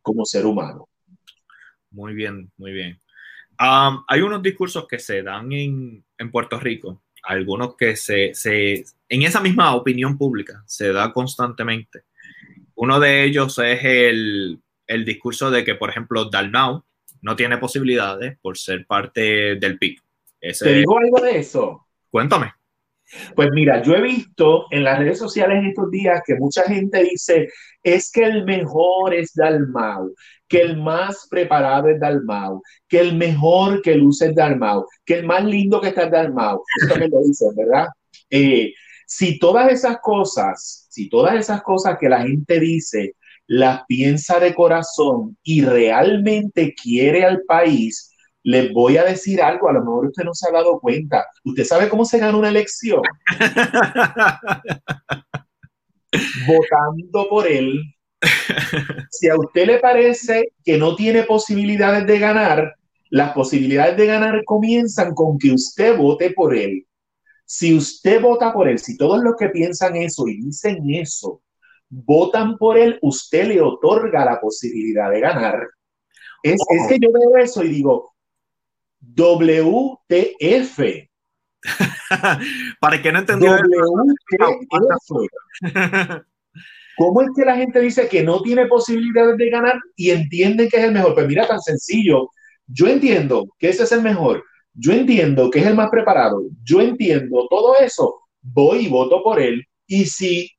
como 0.00 0.24
ser 0.24 0.46
humano. 0.46 0.88
Muy 1.90 2.14
bien, 2.14 2.50
muy 2.56 2.72
bien. 2.72 2.98
hay 3.58 4.20
unos 4.22 4.42
discursos 4.42 4.86
que 4.88 4.98
se 4.98 5.22
dan 5.22 5.52
en, 5.52 6.02
Puerto 6.32 6.58
Rico, 6.58 7.02
algunos 7.24 7.76
que 7.76 7.94
se, 7.94 8.32
se, 8.32 8.86
en 9.06 9.22
esa 9.22 9.42
misma 9.42 9.74
opinión 9.74 10.16
pública 10.16 10.62
se 10.64 10.94
da 10.94 11.12
constantemente. 11.12 12.04
Uno 12.74 12.98
de 13.00 13.24
ellos 13.24 13.58
es 13.58 13.84
el, 13.84 14.62
el 14.86 15.04
discurso 15.04 15.50
de 15.50 15.62
que, 15.62 15.74
por 15.74 15.90
ejemplo, 15.90 16.30
Dalmau, 16.30 16.85
no 17.22 17.36
tiene 17.36 17.58
posibilidades 17.58 18.38
por 18.40 18.56
ser 18.56 18.86
parte 18.86 19.56
del 19.56 19.78
PIB. 19.78 20.00
¿Te 20.40 20.74
digo 20.74 20.98
algo 20.98 21.20
de 21.20 21.38
eso? 21.38 21.86
Cuéntame. 22.10 22.52
Pues 23.34 23.50
mira, 23.52 23.82
yo 23.82 23.94
he 23.94 24.02
visto 24.02 24.66
en 24.70 24.82
las 24.82 24.98
redes 24.98 25.18
sociales 25.18 25.58
en 25.58 25.66
estos 25.66 25.90
días 25.90 26.22
que 26.26 26.34
mucha 26.34 26.64
gente 26.64 27.04
dice, 27.04 27.48
es 27.82 28.10
que 28.10 28.24
el 28.24 28.44
mejor 28.44 29.14
es 29.14 29.32
Dalmau, 29.34 30.12
que 30.48 30.60
el 30.60 30.76
más 30.76 31.28
preparado 31.30 31.88
es 31.88 32.00
Dalmau, 32.00 32.62
que 32.88 32.98
el 32.98 33.16
mejor 33.16 33.80
que 33.80 33.94
luce 33.94 34.26
es 34.26 34.34
Dalmau, 34.34 34.86
que 35.04 35.18
el 35.18 35.26
más 35.26 35.44
lindo 35.44 35.80
que 35.80 35.88
está 35.88 36.04
es 36.04 36.10
Dalmau. 36.10 36.62
Eso 36.80 36.88
también 36.88 37.12
lo 37.12 37.20
dicen, 37.22 37.54
¿verdad? 37.54 37.86
Eh, 38.28 38.72
si 39.06 39.38
todas 39.38 39.72
esas 39.72 39.98
cosas, 40.00 40.88
si 40.90 41.08
todas 41.08 41.36
esas 41.36 41.62
cosas 41.62 41.96
que 41.98 42.08
la 42.08 42.22
gente 42.22 42.58
dice 42.58 43.14
las 43.46 43.84
piensa 43.86 44.40
de 44.40 44.54
corazón 44.54 45.36
y 45.42 45.64
realmente 45.64 46.74
quiere 46.74 47.24
al 47.24 47.42
país, 47.46 48.10
les 48.42 48.72
voy 48.72 48.96
a 48.96 49.04
decir 49.04 49.42
algo, 49.42 49.68
a 49.68 49.72
lo 49.72 49.80
mejor 49.80 50.06
usted 50.06 50.24
no 50.24 50.34
se 50.34 50.48
ha 50.48 50.52
dado 50.52 50.80
cuenta. 50.80 51.24
¿Usted 51.44 51.64
sabe 51.64 51.88
cómo 51.88 52.04
se 52.04 52.18
gana 52.18 52.36
una 52.36 52.48
elección? 52.48 53.02
Votando 56.46 57.28
por 57.28 57.46
él. 57.46 57.82
Si 59.10 59.28
a 59.28 59.36
usted 59.36 59.66
le 59.66 59.78
parece 59.78 60.52
que 60.64 60.78
no 60.78 60.94
tiene 60.94 61.24
posibilidades 61.24 62.06
de 62.06 62.18
ganar, 62.18 62.74
las 63.10 63.32
posibilidades 63.32 63.96
de 63.96 64.06
ganar 64.06 64.44
comienzan 64.44 65.14
con 65.14 65.38
que 65.38 65.52
usted 65.52 65.96
vote 65.96 66.30
por 66.30 66.54
él. 66.54 66.86
Si 67.44 67.74
usted 67.74 68.20
vota 68.20 68.52
por 68.52 68.68
él, 68.68 68.78
si 68.78 68.96
todos 68.96 69.22
los 69.22 69.36
que 69.36 69.48
piensan 69.48 69.96
eso 69.96 70.26
y 70.26 70.38
dicen 70.38 70.90
eso 70.90 71.42
votan 71.88 72.56
por 72.58 72.78
él, 72.78 72.98
usted 73.02 73.48
le 73.48 73.60
otorga 73.60 74.24
la 74.24 74.40
posibilidad 74.40 75.10
de 75.10 75.20
ganar. 75.20 75.68
Es, 76.42 76.60
es 76.68 76.88
que 76.88 76.98
yo 77.00 77.10
veo 77.12 77.36
eso 77.36 77.62
y 77.64 77.68
digo, 77.68 78.14
WTF. 79.00 80.78
Para 82.80 83.02
que 83.02 83.12
no 83.12 83.18
entendió. 83.18 83.52
WTF. 83.52 85.10
¿Cómo 86.96 87.20
es 87.20 87.28
que 87.36 87.44
la 87.44 87.56
gente 87.56 87.80
dice 87.80 88.08
que 88.08 88.22
no 88.22 88.40
tiene 88.40 88.66
posibilidades 88.66 89.36
de 89.36 89.50
ganar 89.50 89.78
y 89.96 90.10
entiende 90.10 90.68
que 90.68 90.78
es 90.78 90.84
el 90.84 90.92
mejor? 90.92 91.14
Pues 91.14 91.26
mira, 91.28 91.46
tan 91.46 91.60
sencillo. 91.60 92.30
Yo 92.66 92.86
entiendo 92.86 93.46
que 93.58 93.68
ese 93.68 93.82
es 93.82 93.92
el 93.92 94.00
mejor. 94.02 94.42
Yo 94.72 94.92
entiendo 94.92 95.50
que 95.50 95.58
es 95.60 95.66
el 95.66 95.74
más 95.74 95.90
preparado. 95.90 96.42
Yo 96.62 96.80
entiendo 96.80 97.46
todo 97.50 97.76
eso. 97.76 98.22
Voy 98.40 98.86
y 98.86 98.88
voto 98.88 99.22
por 99.22 99.40
él. 99.40 99.62
Y 99.86 100.06
si 100.06 100.50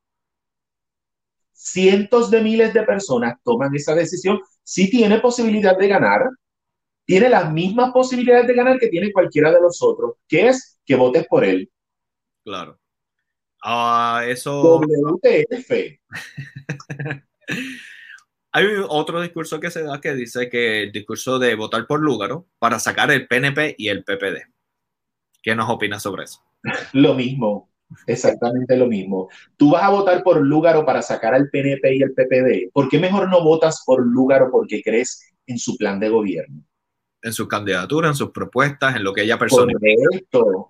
cientos 1.71 2.31
de 2.31 2.41
miles 2.41 2.73
de 2.73 2.83
personas 2.83 3.35
toman 3.43 3.73
esa 3.75 3.95
decisión, 3.95 4.39
si 4.63 4.89
tiene 4.89 5.19
posibilidad 5.19 5.77
de 5.77 5.87
ganar, 5.87 6.29
tiene 7.05 7.29
las 7.29 7.51
mismas 7.51 7.91
posibilidades 7.91 8.47
de 8.47 8.53
ganar 8.53 8.79
que 8.79 8.89
tiene 8.89 9.11
cualquiera 9.11 9.51
de 9.51 9.61
los 9.61 9.81
otros, 9.81 10.15
que 10.27 10.47
es 10.47 10.79
que 10.85 10.95
votes 10.95 11.25
por 11.27 11.45
él. 11.45 11.69
Claro. 12.43 12.79
Ah, 13.63 14.23
eso. 14.25 14.79
WTF. 14.79 15.99
Hay 18.51 18.65
otro 18.87 19.21
discurso 19.21 19.59
que 19.59 19.69
se 19.69 19.83
da 19.83 20.01
que 20.01 20.13
dice 20.15 20.49
que 20.49 20.83
el 20.83 20.91
discurso 20.91 21.37
de 21.37 21.55
votar 21.55 21.85
por 21.85 22.01
Lúgaro 22.01 22.47
para 22.59 22.79
sacar 22.79 23.11
el 23.11 23.27
PNP 23.27 23.75
y 23.77 23.89
el 23.89 24.03
PPD. 24.03 24.51
¿Qué 25.41 25.55
nos 25.55 25.69
opinas 25.69 26.01
sobre 26.01 26.23
eso? 26.23 26.43
Lo 26.93 27.13
mismo. 27.13 27.69
Exactamente 28.05 28.75
lo 28.75 28.87
mismo. 28.87 29.29
Tú 29.55 29.71
vas 29.71 29.83
a 29.83 29.89
votar 29.89 30.23
por 30.23 30.41
Lúgaro 30.41 30.85
para 30.85 31.01
sacar 31.01 31.33
al 31.33 31.49
PNP 31.49 31.95
y 31.95 32.01
el 32.01 32.13
PPD. 32.13 32.71
¿Por 32.73 32.89
qué 32.89 32.99
mejor 32.99 33.29
no 33.29 33.43
votas 33.43 33.83
por 33.85 34.05
Lúgaro 34.05 34.49
porque 34.51 34.81
crees 34.81 35.31
en 35.45 35.57
su 35.57 35.77
plan 35.77 35.99
de 35.99 36.09
gobierno? 36.09 36.63
en 37.21 37.33
su 37.33 37.47
candidatura, 37.47 38.07
en 38.09 38.15
sus 38.15 38.31
propuestas, 38.31 38.95
en 38.95 39.03
lo 39.03 39.13
que 39.13 39.23
ella 39.23 39.37
personifica. 39.37 40.03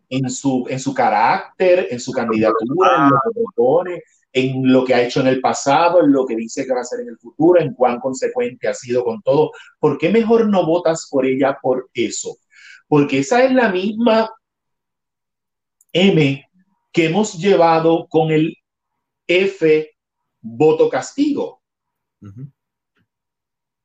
en 0.09 0.29
su, 0.29 0.65
en 0.69 0.79
su 0.79 0.93
carácter, 0.93 1.87
en 1.91 1.99
su 1.99 2.11
candidatura, 2.11 2.95
en 2.95 3.09
lo 3.09 3.19
que 3.23 3.39
propone, 3.39 4.03
en 4.31 4.71
lo 4.71 4.83
que 4.83 4.95
ha 4.95 5.01
hecho 5.01 5.21
en 5.21 5.27
el 5.27 5.41
pasado, 5.41 6.03
en 6.03 6.11
lo 6.11 6.25
que 6.25 6.35
dice 6.35 6.65
que 6.65 6.71
va 6.71 6.79
a 6.79 6.81
hacer 6.81 7.01
en 7.01 7.09
el 7.09 7.17
futuro, 7.17 7.59
en 7.59 7.73
cuán 7.73 7.99
consecuente 7.99 8.67
ha 8.67 8.73
sido 8.73 9.03
con 9.03 9.21
todo. 9.21 9.51
¿Por 9.79 9.97
qué 9.97 10.09
mejor 10.09 10.47
no 10.47 10.65
votas 10.65 11.07
por 11.09 11.25
ella 11.25 11.57
por 11.61 11.89
eso? 11.93 12.37
Porque 12.87 13.19
esa 13.19 13.43
es 13.43 13.51
la 13.51 13.69
misma 13.69 14.31
M 15.91 16.46
que 16.97 17.05
hemos 17.05 17.37
llevado 17.37 18.07
con 18.09 18.31
el 18.31 18.55
F 19.27 19.91
voto 20.41 20.89
castigo. 20.89 21.61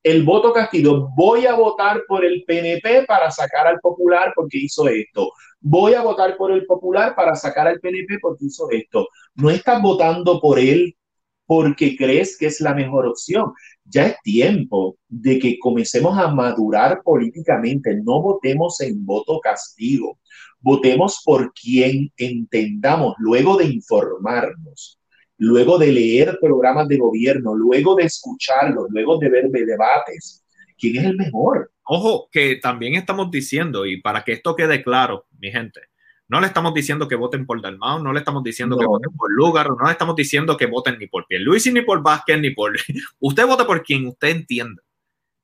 El 0.01 0.23
voto 0.23 0.51
castigo, 0.51 1.11
voy 1.15 1.45
a 1.45 1.53
votar 1.53 2.05
por 2.07 2.25
el 2.25 2.43
PNP 2.43 3.05
para 3.05 3.29
sacar 3.29 3.67
al 3.67 3.79
popular 3.81 4.33
porque 4.35 4.57
hizo 4.57 4.87
esto. 4.87 5.31
Voy 5.59 5.93
a 5.93 6.01
votar 6.01 6.35
por 6.37 6.51
el 6.51 6.65
popular 6.65 7.13
para 7.15 7.35
sacar 7.35 7.67
al 7.67 7.79
PNP 7.79 8.17
porque 8.19 8.45
hizo 8.45 8.71
esto. 8.71 9.07
No 9.35 9.51
estás 9.51 9.79
votando 9.79 10.41
por 10.41 10.57
él 10.57 10.97
porque 11.45 11.95
crees 11.95 12.35
que 12.35 12.47
es 12.47 12.61
la 12.61 12.73
mejor 12.73 13.05
opción. 13.05 13.53
Ya 13.85 14.07
es 14.07 14.15
tiempo 14.23 14.97
de 15.07 15.37
que 15.37 15.59
comencemos 15.59 16.17
a 16.17 16.29
madurar 16.29 17.03
políticamente. 17.03 17.95
No 17.95 18.23
votemos 18.23 18.81
en 18.81 19.05
voto 19.05 19.39
castigo. 19.39 20.17
Votemos 20.63 21.21
por 21.23 21.53
quien 21.53 22.11
entendamos. 22.17 23.13
Luego 23.19 23.57
de 23.57 23.65
informarnos 23.65 24.97
luego 25.43 25.77
de 25.77 25.91
leer 25.91 26.37
programas 26.39 26.87
de 26.87 26.97
gobierno, 26.97 27.55
luego 27.55 27.95
de 27.95 28.03
escucharlos, 28.03 28.87
luego 28.89 29.17
de 29.17 29.29
ver 29.29 29.49
debates, 29.49 30.43
¿quién 30.77 30.97
es 30.97 31.03
el 31.03 31.17
mejor? 31.17 31.71
Ojo, 31.83 32.29
que 32.31 32.57
también 32.61 32.95
estamos 32.95 33.29
diciendo, 33.29 33.85
y 33.85 34.01
para 34.01 34.23
que 34.23 34.33
esto 34.33 34.55
quede 34.55 34.81
claro, 34.83 35.25
mi 35.39 35.51
gente, 35.51 35.81
no 36.29 36.39
le 36.39 36.47
estamos 36.47 36.73
diciendo 36.73 37.07
que 37.07 37.15
voten 37.15 37.45
por 37.45 37.61
Dalmau, 37.61 38.01
no 38.01 38.13
le 38.13 38.19
estamos 38.19 38.43
diciendo 38.43 38.77
que 38.77 38.85
voten 38.85 39.11
por 39.15 39.31
Lugar, 39.31 39.67
no 39.69 39.85
le 39.85 39.91
estamos 39.91 40.15
diciendo 40.15 40.55
que 40.55 40.65
voten 40.65 40.97
ni 40.97 41.07
por 41.07 41.27
Pierluisi, 41.27 41.73
ni 41.73 41.81
por 41.81 42.01
Vázquez, 42.01 42.39
ni 42.39 42.51
por... 42.51 42.73
usted 43.19 43.45
vota 43.45 43.67
por 43.67 43.83
quien 43.83 44.07
usted 44.07 44.29
entienda, 44.29 44.81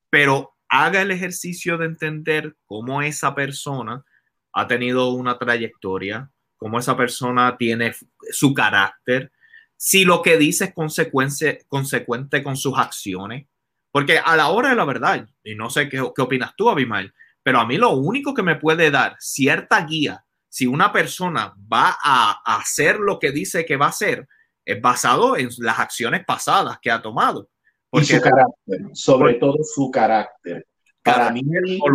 pero 0.08 0.54
haga 0.68 1.02
el 1.02 1.10
ejercicio 1.10 1.76
de 1.76 1.86
entender 1.86 2.56
cómo 2.64 3.02
esa 3.02 3.34
persona 3.34 4.04
ha 4.52 4.66
tenido 4.66 5.10
una 5.10 5.38
trayectoria, 5.38 6.30
cómo 6.56 6.78
esa 6.78 6.96
persona 6.96 7.56
tiene 7.56 7.94
su 8.30 8.52
carácter, 8.54 9.32
si 9.76 10.04
lo 10.04 10.20
que 10.22 10.36
dice 10.36 10.66
es 10.66 10.74
consecuente 11.66 12.42
con 12.42 12.56
sus 12.56 12.78
acciones. 12.78 13.46
Porque 13.90 14.18
a 14.18 14.36
la 14.36 14.48
hora 14.48 14.70
de 14.70 14.76
la 14.76 14.84
verdad, 14.84 15.26
y 15.42 15.54
no 15.54 15.70
sé 15.70 15.88
qué, 15.88 16.02
qué 16.14 16.22
opinas 16.22 16.54
tú, 16.56 16.68
Abimael, 16.68 17.12
pero 17.42 17.58
a 17.58 17.66
mí 17.66 17.76
lo 17.76 17.90
único 17.90 18.34
que 18.34 18.42
me 18.42 18.56
puede 18.56 18.90
dar 18.90 19.16
cierta 19.18 19.84
guía, 19.84 20.24
si 20.48 20.66
una 20.66 20.92
persona 20.92 21.54
va 21.72 21.96
a 22.02 22.40
hacer 22.44 22.98
lo 22.98 23.18
que 23.18 23.32
dice 23.32 23.64
que 23.64 23.76
va 23.76 23.86
a 23.86 23.90
hacer, 23.90 24.28
es 24.64 24.80
basado 24.80 25.36
en 25.36 25.48
las 25.58 25.78
acciones 25.78 26.24
pasadas 26.24 26.78
que 26.80 26.90
ha 26.90 27.00
tomado. 27.00 27.48
Porque, 27.88 28.14
y 28.14 28.16
su 28.16 28.20
carácter, 28.20 28.80
sobre 28.92 29.34
todo 29.34 29.58
su 29.64 29.90
carácter. 29.90 30.66
Para 31.02 31.30
mí 31.30 31.42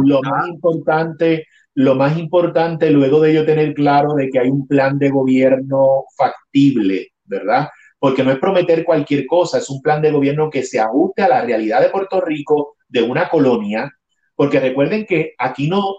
lo 0.03 0.21
más 0.23 0.47
importante, 0.47 1.47
lo 1.75 1.95
más 1.95 2.17
importante 2.17 2.89
luego 2.89 3.19
de 3.19 3.33
yo 3.33 3.45
tener 3.45 3.73
claro 3.73 4.13
de 4.13 4.29
que 4.29 4.39
hay 4.39 4.49
un 4.49 4.65
plan 4.65 4.97
de 4.97 5.09
gobierno 5.09 6.05
factible, 6.17 7.09
¿verdad? 7.25 7.69
Porque 7.99 8.23
no 8.23 8.31
es 8.31 8.39
prometer 8.39 8.85
cualquier 8.85 9.25
cosa, 9.25 9.57
es 9.57 9.69
un 9.69 9.81
plan 9.81 10.01
de 10.01 10.11
gobierno 10.11 10.49
que 10.49 10.63
se 10.63 10.79
ajuste 10.79 11.21
a 11.21 11.27
la 11.27 11.41
realidad 11.41 11.81
de 11.81 11.89
Puerto 11.89 12.21
Rico, 12.21 12.77
de 12.87 13.01
una 13.01 13.27
colonia, 13.29 13.91
porque 14.35 14.59
recuerden 14.59 15.05
que 15.05 15.33
aquí 15.37 15.67
no, 15.67 15.95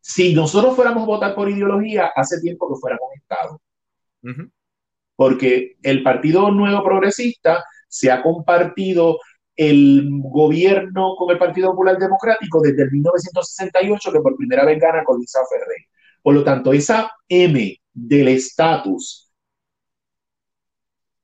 si 0.00 0.34
nosotros 0.34 0.74
fuéramos 0.74 1.02
a 1.02 1.06
votar 1.06 1.34
por 1.34 1.50
ideología, 1.50 2.10
hace 2.14 2.40
tiempo 2.40 2.68
que 2.68 2.80
fuéramos 2.80 3.08
Estado. 3.16 3.60
Porque 5.14 5.76
el 5.82 6.02
Partido 6.02 6.50
Nuevo 6.50 6.82
Progresista 6.82 7.64
se 7.88 8.10
ha 8.10 8.22
compartido 8.22 9.18
el 9.56 10.08
gobierno 10.10 11.14
con 11.16 11.30
el 11.30 11.38
Partido 11.38 11.70
Popular 11.70 11.98
Democrático 11.98 12.60
desde 12.60 12.82
el 12.82 12.92
1968, 12.92 14.12
que 14.12 14.20
por 14.20 14.36
primera 14.36 14.64
vez 14.64 14.78
gana 14.78 15.02
con 15.04 15.18
Lisa 15.18 15.40
Ferrer. 15.50 15.86
Por 16.22 16.34
lo 16.34 16.44
tanto, 16.44 16.72
esa 16.72 17.10
M 17.28 17.80
del 17.92 18.28
estatus 18.28 19.32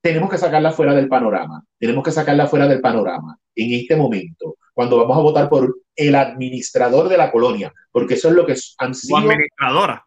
tenemos 0.00 0.30
que 0.30 0.38
sacarla 0.38 0.72
fuera 0.72 0.94
del 0.94 1.08
panorama. 1.08 1.64
Tenemos 1.78 2.02
que 2.02 2.10
sacarla 2.10 2.46
fuera 2.46 2.66
del 2.66 2.80
panorama 2.80 3.38
en 3.54 3.80
este 3.80 3.96
momento, 3.96 4.56
cuando 4.72 4.96
vamos 4.96 5.16
a 5.16 5.20
votar 5.20 5.48
por 5.48 5.76
el 5.94 6.14
administrador 6.14 7.08
de 7.08 7.18
la 7.18 7.30
colonia, 7.30 7.72
porque 7.90 8.14
eso 8.14 8.28
es 8.28 8.34
lo 8.34 8.46
que 8.46 8.56
han 8.78 8.94
sido. 8.94 9.18
Administradora. 9.18 10.04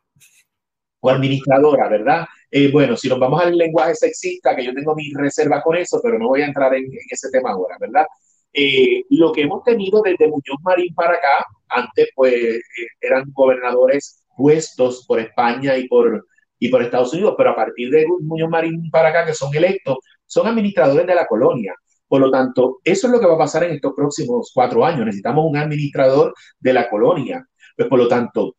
O 1.05 1.09
administradora, 1.11 1.87
¿verdad? 1.87 2.25
Eh, 2.49 2.71
bueno, 2.71 2.97
si 2.97 3.07
nos 3.07 3.19
vamos 3.19 3.39
al 3.43 3.55
lenguaje 3.55 3.93
sexista, 3.93 4.55
que 4.55 4.65
yo 4.65 4.73
tengo 4.73 4.95
mis 4.95 5.13
reservas 5.13 5.63
con 5.63 5.75
eso, 5.77 5.99
pero 6.01 6.17
no 6.17 6.29
voy 6.29 6.41
a 6.41 6.47
entrar 6.47 6.73
en, 6.73 6.85
ese 7.11 7.29
tema 7.29 7.51
ahora, 7.51 7.77
¿verdad? 7.79 8.05
Eh, 8.51 9.03
lo 9.11 9.31
que 9.31 9.43
hemos 9.43 9.63
tenido 9.63 10.01
desde 10.01 10.27
Muñoz 10.27 10.57
Marín 10.63 10.95
para 10.95 11.13
acá, 11.13 11.45
antes 11.69 12.09
pues 12.15 12.33
eh, 12.33 12.61
eran 13.01 13.25
gobernadores 13.33 14.23
puestos 14.35 15.05
por 15.07 15.19
España 15.19 15.77
y 15.77 15.87
por 15.87 16.25
y 16.57 16.69
por 16.69 16.81
Estados 16.81 17.13
Unidos, 17.13 17.35
pero 17.37 17.51
a 17.51 17.55
partir 17.55 17.91
de 17.91 18.07
Muñoz 18.21 18.49
Marín 18.49 18.89
para 18.89 19.09
acá, 19.09 19.25
que 19.25 19.33
son 19.33 19.53
electos, 19.53 19.97
son 20.25 20.47
administradores 20.47 21.05
de 21.05 21.13
la 21.13 21.27
colonia. 21.27 21.75
Por 22.07 22.21
lo 22.21 22.31
tanto, 22.31 22.79
eso 22.83 23.07
es 23.07 23.13
lo 23.13 23.19
que 23.19 23.27
va 23.27 23.35
a 23.35 23.39
pasar 23.39 23.63
en 23.65 23.71
estos 23.75 23.93
próximos 23.93 24.51
cuatro 24.53 24.85
años. 24.85 25.05
Necesitamos 25.05 25.45
un 25.45 25.57
administrador 25.57 26.33
de 26.59 26.73
la 26.73 26.89
colonia. 26.89 27.45
Pues 27.75 27.89
por 27.89 27.99
lo 27.99 28.07
tanto, 28.07 28.55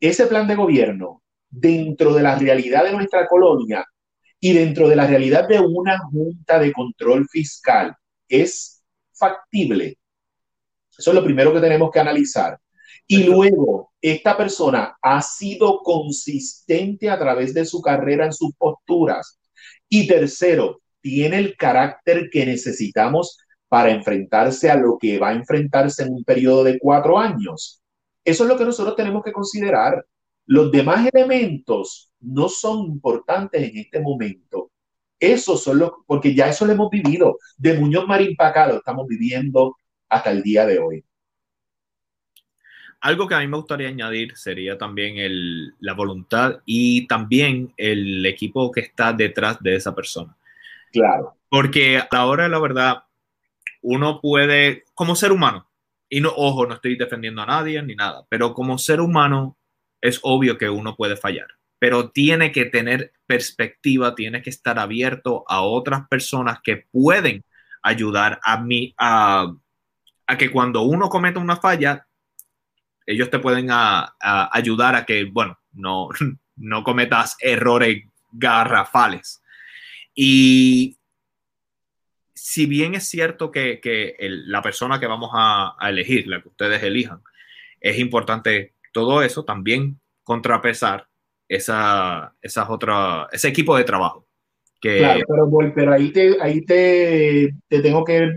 ese 0.00 0.26
plan 0.26 0.46
de 0.46 0.54
gobierno, 0.56 1.21
dentro 1.52 2.14
de 2.14 2.22
la 2.22 2.36
realidad 2.36 2.84
de 2.84 2.92
nuestra 2.92 3.28
colonia 3.28 3.84
y 4.40 4.52
dentro 4.54 4.88
de 4.88 4.96
la 4.96 5.06
realidad 5.06 5.46
de 5.46 5.60
una 5.60 5.98
junta 5.98 6.58
de 6.58 6.72
control 6.72 7.28
fiscal, 7.28 7.94
es 8.28 8.82
factible. 9.12 9.98
Eso 10.98 11.10
es 11.10 11.14
lo 11.14 11.22
primero 11.22 11.52
que 11.52 11.60
tenemos 11.60 11.90
que 11.92 12.00
analizar. 12.00 12.58
Y 13.06 13.24
luego, 13.24 13.92
esta 14.00 14.36
persona 14.36 14.96
ha 15.00 15.22
sido 15.22 15.80
consistente 15.82 17.10
a 17.10 17.18
través 17.18 17.54
de 17.54 17.64
su 17.64 17.80
carrera 17.80 18.24
en 18.24 18.32
sus 18.32 18.54
posturas. 18.56 19.38
Y 19.88 20.06
tercero, 20.06 20.80
tiene 21.00 21.38
el 21.38 21.56
carácter 21.56 22.30
que 22.30 22.46
necesitamos 22.46 23.38
para 23.68 23.90
enfrentarse 23.90 24.70
a 24.70 24.76
lo 24.76 24.98
que 24.98 25.18
va 25.18 25.30
a 25.30 25.34
enfrentarse 25.34 26.02
en 26.02 26.14
un 26.14 26.24
periodo 26.24 26.64
de 26.64 26.78
cuatro 26.78 27.18
años. 27.18 27.82
Eso 28.24 28.44
es 28.44 28.48
lo 28.48 28.56
que 28.56 28.64
nosotros 28.64 28.96
tenemos 28.96 29.22
que 29.22 29.32
considerar. 29.32 30.04
Los 30.46 30.70
demás 30.70 31.08
elementos 31.12 32.10
no 32.20 32.48
son 32.48 32.86
importantes 32.86 33.62
en 33.62 33.78
este 33.78 34.00
momento. 34.00 34.70
Eso 35.18 35.56
son 35.56 35.78
los, 35.78 35.90
porque 36.06 36.34
ya 36.34 36.48
eso 36.48 36.66
lo 36.66 36.72
hemos 36.72 36.90
vivido. 36.90 37.38
De 37.56 37.78
Muñoz 37.78 38.06
Marín 38.06 38.34
para 38.34 38.50
acá 38.50 38.66
lo 38.66 38.76
estamos 38.76 39.06
viviendo 39.06 39.76
hasta 40.08 40.30
el 40.30 40.42
día 40.42 40.66
de 40.66 40.78
hoy. 40.78 41.04
Algo 43.00 43.26
que 43.26 43.34
a 43.34 43.40
mí 43.40 43.48
me 43.48 43.56
gustaría 43.56 43.88
añadir 43.88 44.36
sería 44.36 44.78
también 44.78 45.18
el, 45.18 45.74
la 45.80 45.94
voluntad 45.94 46.60
y 46.64 47.06
también 47.08 47.72
el 47.76 48.24
equipo 48.26 48.70
que 48.70 48.80
está 48.80 49.12
detrás 49.12 49.60
de 49.60 49.74
esa 49.74 49.94
persona. 49.94 50.36
Claro. 50.92 51.36
Porque 51.48 51.98
a 51.98 52.08
la 52.12 52.26
hora 52.26 52.44
de 52.44 52.48
la 52.48 52.60
verdad, 52.60 53.04
uno 53.80 54.20
puede, 54.20 54.84
como 54.94 55.16
ser 55.16 55.32
humano, 55.32 55.68
y 56.08 56.20
no, 56.20 56.32
ojo, 56.36 56.66
no 56.66 56.74
estoy 56.74 56.96
defendiendo 56.96 57.42
a 57.42 57.46
nadie 57.46 57.82
ni 57.82 57.94
nada, 57.94 58.24
pero 58.28 58.54
como 58.54 58.78
ser 58.78 59.00
humano 59.00 59.56
es 60.02 60.20
obvio 60.22 60.58
que 60.58 60.68
uno 60.68 60.94
puede 60.94 61.16
fallar, 61.16 61.48
pero 61.78 62.10
tiene 62.10 62.52
que 62.52 62.66
tener 62.66 63.14
perspectiva, 63.26 64.14
tiene 64.14 64.42
que 64.42 64.50
estar 64.50 64.78
abierto 64.78 65.44
a 65.48 65.62
otras 65.62 66.06
personas 66.08 66.58
que 66.62 66.76
pueden 66.76 67.42
ayudar 67.82 68.38
a 68.42 68.60
mí 68.60 68.94
a, 68.98 69.50
a 70.26 70.36
que 70.36 70.50
cuando 70.50 70.82
uno 70.82 71.08
cometa 71.08 71.40
una 71.40 71.56
falla, 71.56 72.06
ellos 73.06 73.30
te 73.30 73.38
pueden 73.38 73.68
ayudar 73.70 74.94
a 74.94 75.06
que, 75.06 75.24
bueno, 75.24 75.58
no, 75.72 76.08
no 76.56 76.84
cometas 76.84 77.36
errores 77.40 78.04
garrafales. 78.32 79.42
Y 80.14 80.98
si 82.34 82.66
bien 82.66 82.94
es 82.94 83.08
cierto 83.08 83.50
que, 83.50 83.80
la 84.18 84.62
persona 84.62 84.98
que 84.98 85.06
vamos 85.06 85.30
a, 85.32 85.76
elegir, 85.80 86.26
la 86.26 86.42
que 86.42 86.48
ustedes 86.48 86.82
elijan, 86.82 87.22
es 87.80 87.98
importante 87.98 88.74
todo 88.92 89.22
eso, 89.22 89.44
también 89.44 90.00
contrapesar 90.22 91.06
esa, 91.48 92.34
esas 92.40 92.70
otras, 92.70 93.26
ese 93.32 93.48
equipo 93.48 93.76
de 93.76 93.84
trabajo. 93.84 94.26
Que... 94.80 94.98
Claro, 94.98 95.24
pero, 95.74 95.92
ahí, 95.92 96.12
te, 96.12 96.40
ahí 96.40 96.64
te, 96.64 97.54
te 97.68 97.80
tengo 97.80 98.04
que 98.04 98.32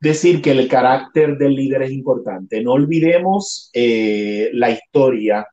decir 0.00 0.40
que 0.40 0.52
el 0.52 0.68
carácter 0.68 1.36
del 1.36 1.54
líder 1.54 1.82
es 1.82 1.92
importante. 1.92 2.62
No 2.62 2.72
olvidemos 2.72 3.70
eh, 3.72 4.50
la 4.52 4.70
historia 4.70 5.46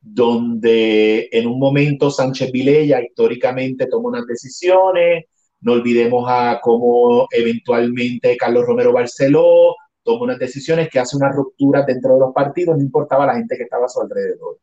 donde 0.00 1.28
en 1.32 1.46
un 1.46 1.58
momento 1.58 2.10
Sánchez 2.10 2.52
Vilella 2.52 3.02
históricamente 3.02 3.86
tomó 3.86 4.08
unas 4.08 4.26
decisiones, 4.26 5.24
no 5.60 5.72
olvidemos 5.72 6.26
a 6.28 6.60
cómo 6.62 7.26
eventualmente 7.30 8.36
Carlos 8.36 8.66
Romero 8.66 8.92
Barceló 8.92 9.74
toma 10.06 10.22
unas 10.22 10.38
decisiones, 10.38 10.88
que 10.88 11.00
hace 11.00 11.16
unas 11.16 11.34
rupturas 11.34 11.84
dentro 11.84 12.14
de 12.14 12.20
los 12.20 12.32
partidos, 12.32 12.78
no 12.78 12.82
importaba 12.82 13.26
la 13.26 13.34
gente 13.34 13.56
que 13.56 13.64
estaba 13.64 13.86
a 13.86 13.88
su 13.88 14.00
alrededor. 14.00 14.58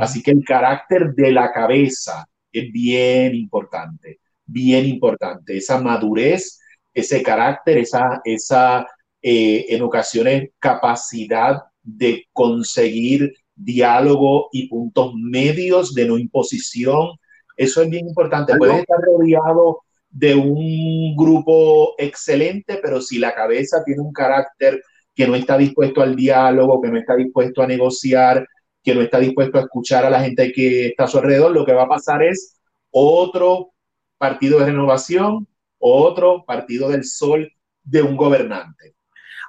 Así 0.00 0.22
que 0.22 0.30
el 0.30 0.44
carácter 0.44 1.14
de 1.14 1.32
la 1.32 1.50
cabeza 1.50 2.26
es 2.52 2.70
bien 2.70 3.34
importante, 3.34 4.20
bien 4.44 4.86
importante. 4.86 5.56
Esa 5.56 5.80
madurez, 5.80 6.60
ese 6.94 7.22
carácter, 7.22 7.78
esa, 7.78 8.20
esa 8.24 8.86
eh, 9.20 9.66
en 9.68 9.82
ocasiones 9.82 10.50
capacidad 10.58 11.62
de 11.82 12.26
conseguir 12.32 13.32
diálogo 13.54 14.48
y 14.52 14.68
puntos 14.68 15.14
medios 15.14 15.94
de 15.94 16.06
no 16.06 16.18
imposición. 16.18 17.18
Eso 17.56 17.82
es 17.82 17.90
bien 17.90 18.08
importante. 18.08 18.56
Puedes 18.56 18.80
estar 18.80 18.98
rodeado 19.00 19.80
de 20.12 20.34
un 20.34 21.16
grupo 21.16 21.94
excelente, 21.98 22.78
pero 22.82 23.00
si 23.00 23.18
la 23.18 23.34
cabeza 23.34 23.82
tiene 23.84 24.02
un 24.02 24.12
carácter 24.12 24.82
que 25.14 25.26
no 25.26 25.34
está 25.34 25.56
dispuesto 25.56 26.02
al 26.02 26.14
diálogo, 26.14 26.80
que 26.80 26.88
no 26.88 26.98
está 26.98 27.16
dispuesto 27.16 27.62
a 27.62 27.66
negociar, 27.66 28.46
que 28.82 28.94
no 28.94 29.00
está 29.00 29.18
dispuesto 29.18 29.58
a 29.58 29.62
escuchar 29.62 30.04
a 30.04 30.10
la 30.10 30.20
gente 30.20 30.52
que 30.52 30.88
está 30.88 31.04
a 31.04 31.08
su 31.08 31.18
alrededor, 31.18 31.52
lo 31.52 31.64
que 31.64 31.72
va 31.72 31.84
a 31.84 31.88
pasar 31.88 32.22
es 32.22 32.60
otro 32.90 33.72
partido 34.18 34.58
de 34.58 34.66
renovación, 34.66 35.48
otro 35.78 36.44
partido 36.44 36.90
del 36.90 37.04
sol 37.04 37.50
de 37.82 38.02
un 38.02 38.16
gobernante. 38.16 38.94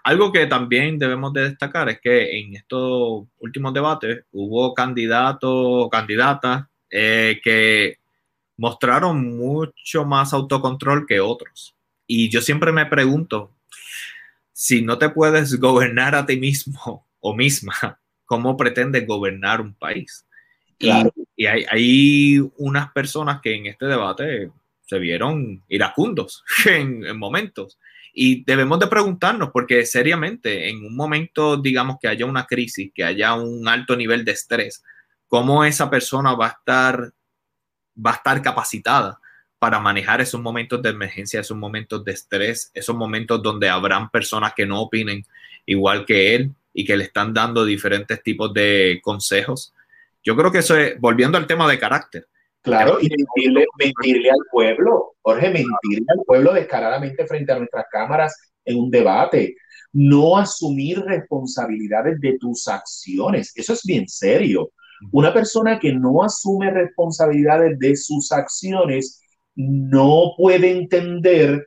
Algo 0.04 0.32
que 0.32 0.48
también 0.48 0.98
debemos 1.00 1.32
de 1.34 1.50
destacar 1.50 1.90
es 1.90 2.00
que 2.02 2.40
en 2.40 2.56
estos 2.56 3.26
últimos 3.40 3.74
debates 3.74 4.26
hubo 4.32 4.74
candidatos 4.74 5.52
o 5.52 5.90
candidatas 5.90 6.66
eh, 6.90 7.40
que 7.44 7.98
mostraron 8.58 9.38
mucho 9.38 10.06
más 10.06 10.34
autocontrol 10.34 11.06
que 11.08 11.20
otros. 11.20 11.76
Y 12.08 12.30
yo 12.30 12.42
siempre 12.42 12.72
me 12.72 12.86
pregunto, 12.86 13.52
si 14.52 14.82
no 14.82 14.98
te 14.98 15.10
puedes 15.10 15.60
gobernar 15.60 16.16
a 16.16 16.26
ti 16.26 16.38
mismo 16.38 17.08
o 17.20 17.36
misma, 17.36 18.00
¿cómo 18.26 18.56
pretendes 18.56 19.06
gobernar 19.08 19.62
un 19.62 19.74
país? 19.74 20.26
Y, 20.80 21.46
hay, 21.46 22.40
unas 22.58 22.92
personas 22.92 23.42
que 23.42 23.56
en 23.56 23.68
este 23.68 23.86
debate 23.86 24.52
se 24.82 25.00
vieron 25.00 25.64
iracundos 25.70 26.44
en, 26.66 27.18
momentos. 27.18 27.80
Y 28.14 28.44
debemos 28.44 28.80
de 28.80 28.88
preguntarnos, 28.88 29.50
porque 29.52 29.86
seriamente, 29.86 30.70
en 30.70 30.86
un 30.86 30.96
momento, 30.96 31.58
digamos, 31.58 31.98
que 32.00 32.08
haya 32.08 32.26
una 32.26 32.46
crisis, 32.46 32.92
que 32.94 33.04
haya 33.04 33.34
un 33.34 33.68
alto 33.68 33.96
nivel 33.96 34.24
de 34.24 34.34
estrés, 34.34 34.84
¿cómo 35.28 35.66
esa 35.66 35.90
persona 35.90 36.36
va 36.36 36.48
a 36.48 36.50
estar 36.60 37.12
va 37.96 38.12
a 38.12 38.16
estar 38.16 38.42
capacitada 38.42 39.20
para 39.60 39.80
manejar 39.80 40.20
esos 40.20 40.42
momentos 40.42 40.82
de 40.82 40.90
emergencia, 40.90 41.40
esos 41.40 41.58
momentos 41.58 42.04
de 42.04 42.12
estrés, 42.12 42.70
esos 42.74 42.96
momentos 42.96 43.42
donde 43.42 43.70
habrán 43.70 44.10
personas 44.10 44.54
que 44.54 44.66
no 44.66 44.82
opinen 44.82 45.24
igual 45.66 46.06
que 46.06 46.36
él 46.36 46.52
y 46.74 46.84
que 46.84 46.98
le 46.98 47.06
están 47.06 47.34
dando 47.34 47.64
diferentes 47.64 48.22
tipos 48.22 48.54
de 48.54 49.00
consejos. 49.02 49.74
Yo 50.24 50.36
creo 50.36 50.52
que 50.52 50.60
eso 50.60 50.76
es, 50.76 51.00
volviendo 51.00 51.38
al 51.38 51.48
tema 51.48 51.70
de 51.70 51.80
carácter. 51.80 52.28
Claro, 52.62 52.98
y 53.02 53.10
mentirle, 53.10 53.66
mentirle 53.78 54.30
al 54.30 54.46
pueblo, 54.50 55.16
Jorge, 55.22 55.48
mentirle 55.48 56.06
al 56.10 56.24
pueblo 56.26 56.54
descaradamente 56.54 57.26
frente 57.28 57.52
a 57.52 57.58
nuestras 57.58 57.86
cámaras 57.92 58.54
en 58.66 58.78
un 58.80 58.90
debate. 58.90 59.56
No 59.92 60.38
asumir 60.38 61.02
responsabilidades 61.02 62.20
de 62.20 62.38
tus 62.40 62.68
acciones. 62.68 63.52
Eso 63.56 63.74
es 63.74 63.84
bien 63.84 64.08
serio. 64.08 64.72
Una 65.12 65.34
persona 65.34 65.80
que 65.80 65.94
no 65.94 66.24
asume 66.24 66.72
responsabilidades 66.72 67.78
de 67.80 67.96
sus 67.96 68.32
acciones 68.32 69.22
no 69.56 70.34
puede 70.38 70.72
entender 70.72 71.66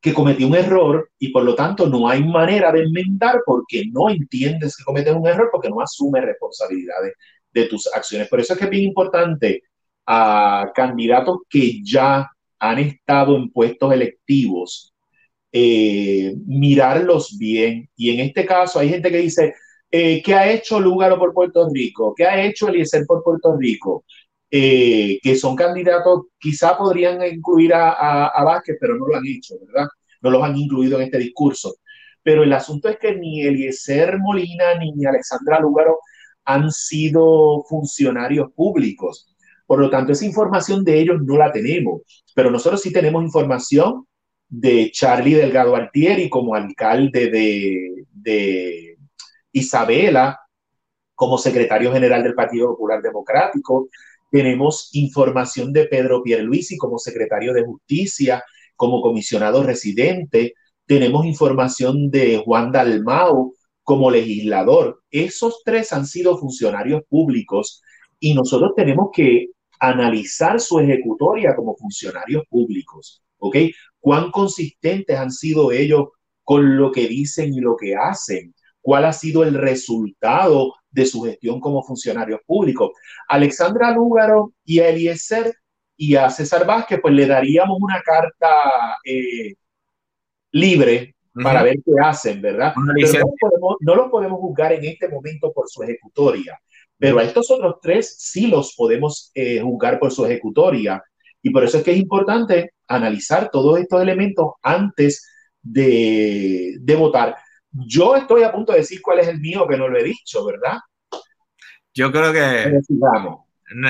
que 0.00 0.12
cometió 0.12 0.46
un 0.46 0.54
error 0.54 1.10
y 1.18 1.30
por 1.30 1.44
lo 1.44 1.54
tanto 1.54 1.88
no 1.88 2.08
hay 2.08 2.22
manera 2.22 2.70
de 2.70 2.82
enmendar 2.82 3.40
porque 3.46 3.84
no 3.90 4.10
entiendes 4.10 4.76
que 4.76 4.84
cometes 4.84 5.14
un 5.14 5.26
error 5.26 5.48
porque 5.50 5.70
no 5.70 5.80
asume 5.80 6.20
responsabilidades 6.20 7.14
de 7.52 7.64
tus 7.66 7.86
acciones. 7.94 8.28
Por 8.28 8.40
eso 8.40 8.52
es 8.52 8.58
que 8.58 8.66
es 8.66 8.70
bien 8.70 8.84
importante 8.84 9.62
a 10.06 10.70
candidatos 10.74 11.38
que 11.48 11.82
ya 11.82 12.28
han 12.58 12.78
estado 12.78 13.36
en 13.36 13.50
puestos 13.50 13.92
electivos, 13.92 14.94
eh, 15.52 16.34
mirarlos 16.46 17.38
bien. 17.38 17.88
Y 17.96 18.10
en 18.10 18.20
este 18.20 18.44
caso 18.44 18.80
hay 18.80 18.90
gente 18.90 19.10
que 19.10 19.18
dice, 19.18 19.54
eh, 19.96 20.20
¿Qué 20.24 20.34
ha 20.34 20.50
hecho 20.50 20.80
Lúgaro 20.80 21.16
por 21.16 21.32
Puerto 21.32 21.68
Rico? 21.72 22.14
¿Qué 22.16 22.24
ha 22.24 22.44
hecho 22.44 22.66
Eliezer 22.66 23.06
por 23.06 23.22
Puerto 23.22 23.56
Rico? 23.56 24.04
Eh, 24.50 25.20
que 25.22 25.36
son 25.36 25.54
candidatos, 25.54 26.22
quizá 26.36 26.76
podrían 26.76 27.22
incluir 27.24 27.72
a, 27.74 28.26
a, 28.26 28.42
Vázquez, 28.42 28.76
pero 28.80 28.96
no 28.96 29.06
lo 29.06 29.16
han 29.16 29.24
hecho, 29.24 29.54
¿verdad? 29.64 29.86
No 30.20 30.30
los 30.30 30.42
han 30.42 30.56
incluido 30.56 30.98
en 30.98 31.04
este 31.04 31.18
discurso. 31.18 31.76
Pero 32.24 32.42
el 32.42 32.52
asunto 32.52 32.88
es 32.88 32.98
que 32.98 33.14
ni 33.14 33.42
Eliezer 33.42 34.18
Molina 34.18 34.74
ni 34.80 35.06
Alexandra 35.06 35.60
Lúgaro 35.60 36.00
han 36.44 36.72
sido 36.72 37.62
funcionarios 37.68 38.50
públicos. 38.50 39.32
Por 39.64 39.78
lo 39.78 39.90
tanto, 39.90 40.10
esa 40.10 40.26
información 40.26 40.82
de 40.82 40.98
ellos 40.98 41.20
no 41.22 41.36
la 41.36 41.52
tenemos. 41.52 42.02
Pero 42.34 42.50
nosotros 42.50 42.82
sí 42.82 42.92
tenemos 42.92 43.22
información 43.22 44.08
de 44.48 44.90
Charlie 44.90 45.34
Delgado 45.34 45.76
Altieri 45.76 46.28
como 46.28 46.56
alcalde 46.56 47.30
de, 47.30 48.06
de 48.10 48.93
Isabela 49.54 50.38
como 51.14 51.38
secretario 51.38 51.92
general 51.92 52.22
del 52.22 52.34
Partido 52.34 52.68
Popular 52.68 53.00
Democrático. 53.00 53.88
Tenemos 54.30 54.90
información 54.92 55.72
de 55.72 55.86
Pedro 55.86 56.22
Pierluisi 56.22 56.76
como 56.76 56.98
secretario 56.98 57.52
de 57.54 57.64
Justicia, 57.64 58.44
como 58.76 59.00
comisionado 59.00 59.62
residente. 59.62 60.54
Tenemos 60.86 61.24
información 61.24 62.10
de 62.10 62.42
Juan 62.44 62.72
Dalmau 62.72 63.54
como 63.82 64.10
legislador. 64.10 65.02
Esos 65.10 65.62
tres 65.64 65.92
han 65.92 66.06
sido 66.06 66.36
funcionarios 66.36 67.02
públicos 67.08 67.80
y 68.18 68.34
nosotros 68.34 68.72
tenemos 68.74 69.10
que 69.12 69.50
analizar 69.78 70.60
su 70.60 70.80
ejecutoria 70.80 71.54
como 71.54 71.76
funcionarios 71.76 72.42
públicos. 72.50 73.22
¿Ok? 73.38 73.56
¿Cuán 74.00 74.30
consistentes 74.30 75.16
han 75.16 75.30
sido 75.30 75.70
ellos 75.70 76.08
con 76.42 76.76
lo 76.76 76.90
que 76.90 77.06
dicen 77.06 77.54
y 77.54 77.60
lo 77.60 77.76
que 77.76 77.94
hacen? 77.94 78.54
Cuál 78.84 79.06
ha 79.06 79.14
sido 79.14 79.44
el 79.44 79.54
resultado 79.54 80.74
de 80.90 81.06
su 81.06 81.22
gestión 81.22 81.58
como 81.58 81.82
funcionario 81.82 82.38
público. 82.44 82.92
Alexandra 83.26 83.90
Lúgaro 83.90 84.52
y 84.62 84.78
a 84.80 84.90
Eliezer 84.90 85.54
y 85.96 86.16
a 86.16 86.28
César 86.28 86.66
Vázquez, 86.66 87.00
pues 87.00 87.14
le 87.14 87.26
daríamos 87.26 87.78
una 87.80 88.02
carta 88.02 88.46
eh, 89.02 89.54
libre 90.52 91.14
para 91.42 91.62
ver 91.62 91.76
qué 91.76 91.92
hacen, 92.02 92.42
¿verdad? 92.42 92.74
no, 92.76 93.94
los 93.94 94.10
podemos 94.10 94.38
juzgar 94.38 94.74
en 94.74 94.84
este 94.84 95.08
momento 95.08 95.50
por 95.50 95.66
su 95.66 95.82
ejecutoria, 95.82 96.60
pero 96.98 97.18
a 97.18 97.24
estos 97.24 97.50
otros 97.50 97.76
tres 97.80 98.14
sí 98.18 98.48
los 98.48 98.74
podemos 98.76 99.32
eh, 99.34 99.60
juzgar 99.60 99.98
por 99.98 100.12
su 100.12 100.26
ejecutoria. 100.26 101.02
Y 101.40 101.50
por 101.50 101.64
eso 101.64 101.78
es 101.78 101.84
que 101.84 101.92
es 101.92 101.98
importante 101.98 102.74
analizar 102.86 103.50
todos 103.50 103.80
estos 103.80 104.02
elementos 104.02 104.52
antes 104.62 105.26
de, 105.62 106.76
de 106.80 106.96
votar. 106.96 107.34
Yo 107.74 108.14
estoy 108.14 108.42
a 108.44 108.52
punto 108.52 108.72
de 108.72 108.78
decir 108.78 109.02
cuál 109.02 109.18
es 109.18 109.28
el 109.28 109.40
mío, 109.40 109.66
que 109.66 109.76
no 109.76 109.88
lo 109.88 109.98
he 109.98 110.04
dicho, 110.04 110.44
¿verdad? 110.44 110.78
Yo 111.92 112.10
creo 112.12 112.32
que... 112.32 112.80
sigamos. 112.86 113.44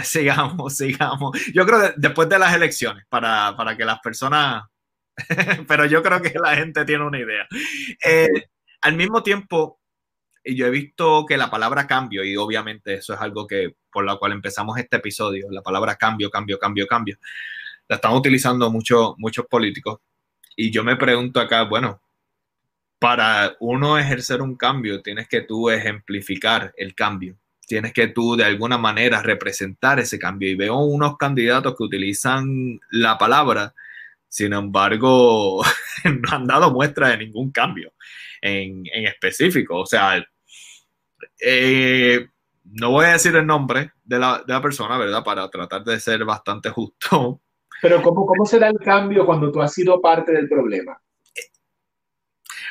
Sigamos, 0.05 0.77
sigamos. 0.77 1.39
Yo 1.52 1.66
creo 1.66 1.81
que 1.81 1.94
después 1.97 2.28
de 2.28 2.39
las 2.39 2.55
elecciones, 2.55 3.05
para, 3.09 3.55
para 3.56 3.77
que 3.77 3.85
las 3.85 4.01
personas... 4.01 4.65
Pero 5.69 5.85
yo 5.85 6.02
creo 6.02 6.23
que 6.23 6.32
la 6.39 6.56
gente 6.56 6.85
tiene 6.85 7.05
una 7.05 7.19
idea. 7.19 7.47
Eh, 8.05 8.28
al 8.81 8.97
mismo 8.97 9.23
tiempo, 9.23 9.81
yo 10.44 10.66
he 10.66 10.70
visto 10.70 11.24
que 11.27 11.36
la 11.36 11.51
palabra 11.51 11.86
cambio, 11.86 12.24
y 12.24 12.36
obviamente 12.36 12.94
eso 12.94 13.15
es 13.15 13.20
algo 13.20 13.47
que 13.47 13.77
por 13.90 14.05
la 14.05 14.16
cual 14.16 14.32
empezamos 14.32 14.78
este 14.78 14.97
episodio, 14.97 15.47
la 15.51 15.62
palabra 15.62 15.97
cambio, 15.97 16.31
cambio, 16.31 16.59
cambio, 16.59 16.86
cambio, 16.86 17.16
la 17.89 17.97
están 17.97 18.12
utilizando 18.12 18.70
muchos 18.70 19.15
muchos 19.19 19.47
políticos. 19.47 20.01
Y 20.56 20.70
yo 20.70 20.85
me 20.85 20.97
pregunto 20.97 21.40
acá, 21.40 21.62
bueno, 21.62 22.01
para 23.05 23.55
uno 23.60 23.98
ejercer 23.98 24.40
un 24.40 24.56
cambio, 24.56 25.02
tienes 25.02 25.28
que 25.28 25.43
tú 25.43 25.68
ejemplificar 25.68 26.72
el 26.74 26.94
cambio. 26.94 27.36
Tienes 27.66 27.93
que 27.93 28.09
tú 28.09 28.35
de 28.35 28.44
alguna 28.44 28.78
manera 28.78 29.20
representar 29.20 30.01
ese 30.01 30.18
cambio. 30.18 30.48
Y 30.48 30.55
veo 30.55 30.78
unos 30.78 31.18
candidatos 31.18 31.76
que 31.76 31.82
utilizan 31.82 32.81
la 32.90 33.18
palabra, 33.18 33.74
sin 34.26 34.55
embargo, 34.55 35.62
no 36.05 36.31
han 36.32 36.47
dado 36.47 36.72
muestra 36.72 37.09
de 37.09 37.18
ningún 37.18 37.52
cambio 37.52 37.93
en, 38.40 38.86
específico. 38.86 39.81
O 39.81 39.86
sea, 39.86 40.26
eh, 41.39 42.26
no 42.64 42.90
voy 42.90 43.05
a 43.05 43.12
decir 43.12 43.36
el 43.36 43.47
nombre 43.47 43.93
de 44.02 44.18
la, 44.18 44.43
de 44.47 44.51
la, 44.55 44.62
persona, 44.62 44.97
¿verdad? 44.97 45.22
Para 45.22 45.51
tratar 45.51 45.85
de 45.85 46.01
ser 46.01 46.24
bastante 46.24 46.70
justo. 46.70 47.43
Pero 47.82 48.01
¿cómo, 48.01 48.24
¿cómo 48.24 48.47
será 48.47 48.70
el 48.70 48.78
cambio 48.78 49.26
cuando 49.26 49.52
tú 49.52 49.60
has 49.60 49.74
sido 49.74 50.01
parte 50.01 50.32
del 50.32 50.48
problema? 50.48 50.98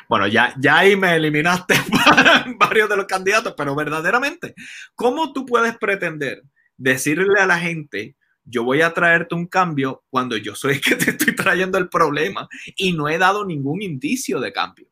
Bueno, 0.08 0.28
ya, 0.28 0.54
ya 0.60 0.80
ahí 0.80 0.96
me 0.96 1.16
eliminaste 1.16 1.76
varios 2.58 2.90
de 2.90 2.98
los 2.98 3.06
candidatos, 3.06 3.54
pero 3.58 3.76
verdaderamente, 3.76 4.56
¿cómo 4.96 5.34
tú 5.34 5.46
puedes 5.46 5.78
pretender 5.78 6.44
decirle 6.78 7.40
a 7.40 7.46
la 7.46 7.60
gente, 7.60 8.16
yo 8.44 8.64
voy 8.64 8.82
a 8.82 8.94
traerte 8.94 9.36
un 9.36 9.48
cambio 9.48 10.04
cuando 10.10 10.36
yo 10.38 10.56
soy 10.56 10.74
el 10.76 10.82
que 10.82 10.96
te 10.96 11.12
estoy 11.12 11.36
trayendo 11.36 11.78
el 11.78 11.90
problema 11.90 12.48
y 12.76 12.94
no 12.94 13.08
he 13.08 13.18
dado 13.18 13.46
ningún 13.46 13.82
indicio 13.82 14.40
de 14.40 14.52
cambio? 14.52 14.88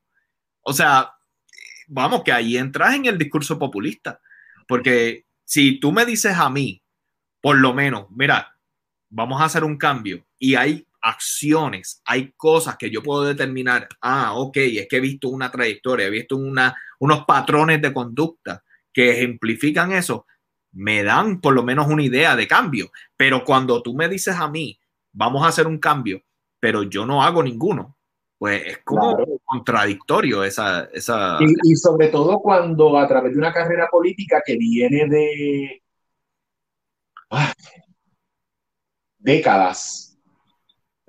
O 0.62 0.74
sea, 0.74 1.12
vamos, 1.88 2.24
que 2.24 2.32
ahí 2.32 2.58
entras 2.58 2.96
en 2.96 3.06
el 3.06 3.18
discurso 3.18 3.60
populista, 3.60 4.22
porque 4.68 5.26
si 5.44 5.80
tú 5.80 5.92
me 5.92 6.06
dices 6.06 6.38
a 6.38 6.50
mí, 6.50 6.82
por 7.42 7.58
lo 7.58 7.74
menos, 7.74 8.08
mira, 8.12 8.58
vamos 9.10 9.42
a 9.42 9.46
hacer 9.46 9.64
un 9.64 9.78
cambio 9.78 10.26
y 10.40 10.56
hay 10.56 10.88
acciones, 11.02 12.02
hay 12.06 12.34
cosas 12.38 12.78
que 12.78 12.90
yo 12.90 13.02
puedo 13.02 13.24
determinar, 13.24 13.88
ah, 14.02 14.34
ok, 14.36 14.58
es 14.58 14.88
que 14.88 14.98
he 14.98 15.02
visto 15.02 15.30
una 15.30 15.52
trayectoria, 15.52 16.08
he 16.08 16.12
visto 16.12 16.38
una, 16.38 16.76
unos 17.00 17.26
patrones 17.26 17.82
de 17.82 17.94
conducta 17.94 18.64
que 18.94 19.12
ejemplifican 19.12 19.92
eso, 19.92 20.26
me 20.74 21.04
dan 21.04 21.42
por 21.42 21.54
lo 21.54 21.64
menos 21.64 21.88
una 21.88 22.04
idea 22.04 22.36
de 22.36 22.48
cambio. 22.48 22.92
Pero 23.18 23.44
cuando 23.44 23.82
tú 23.82 23.94
me 23.94 24.08
dices 24.08 24.36
a 24.36 24.48
mí, 24.50 24.80
vamos 25.12 25.44
a 25.44 25.48
hacer 25.48 25.68
un 25.68 25.80
cambio, 25.80 26.22
pero 26.60 26.84
yo 26.84 27.06
no 27.06 27.24
hago 27.24 27.44
ninguno, 27.44 27.98
pues 28.38 28.66
es 28.66 28.78
como 28.84 29.18
contradictorio 29.44 30.44
esa... 30.44 30.86
esa... 30.94 31.38
Y, 31.42 31.72
y, 31.72 31.76
sobre 31.76 32.08
todo 32.08 32.40
cuando 32.40 32.98
a 32.98 33.08
través 33.08 33.34
de 33.34 33.38
una 33.38 33.54
carrera 33.54 33.88
política 33.90 34.42
que 34.46 34.58
viene 34.58 35.08
de 35.08 35.84
ah, 37.30 37.54
décadas, 39.20 40.11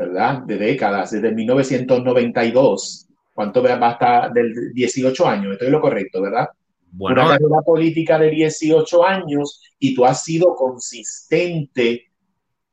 ¿verdad? 0.06 0.42
De 0.42 0.56
décadas, 0.56 1.10
desde 1.12 1.32
1992. 1.32 3.08
¿Cuánto 3.32 3.62
va 3.62 3.88
a 3.88 3.92
estar? 3.92 4.32
Del 4.32 4.72
18 4.74 5.26
años, 5.26 5.52
estoy 5.52 5.70
lo 5.70 5.80
correcto, 5.80 6.20
¿verdad? 6.20 6.48
Bueno, 6.90 7.22
una 7.22 7.38
carrera 7.38 7.62
política 7.64 8.18
de 8.18 8.30
18 8.30 9.06
años 9.06 9.62
y 9.78 9.94
tú 9.94 10.04
has 10.04 10.22
sido 10.22 10.54
consistente 10.54 12.10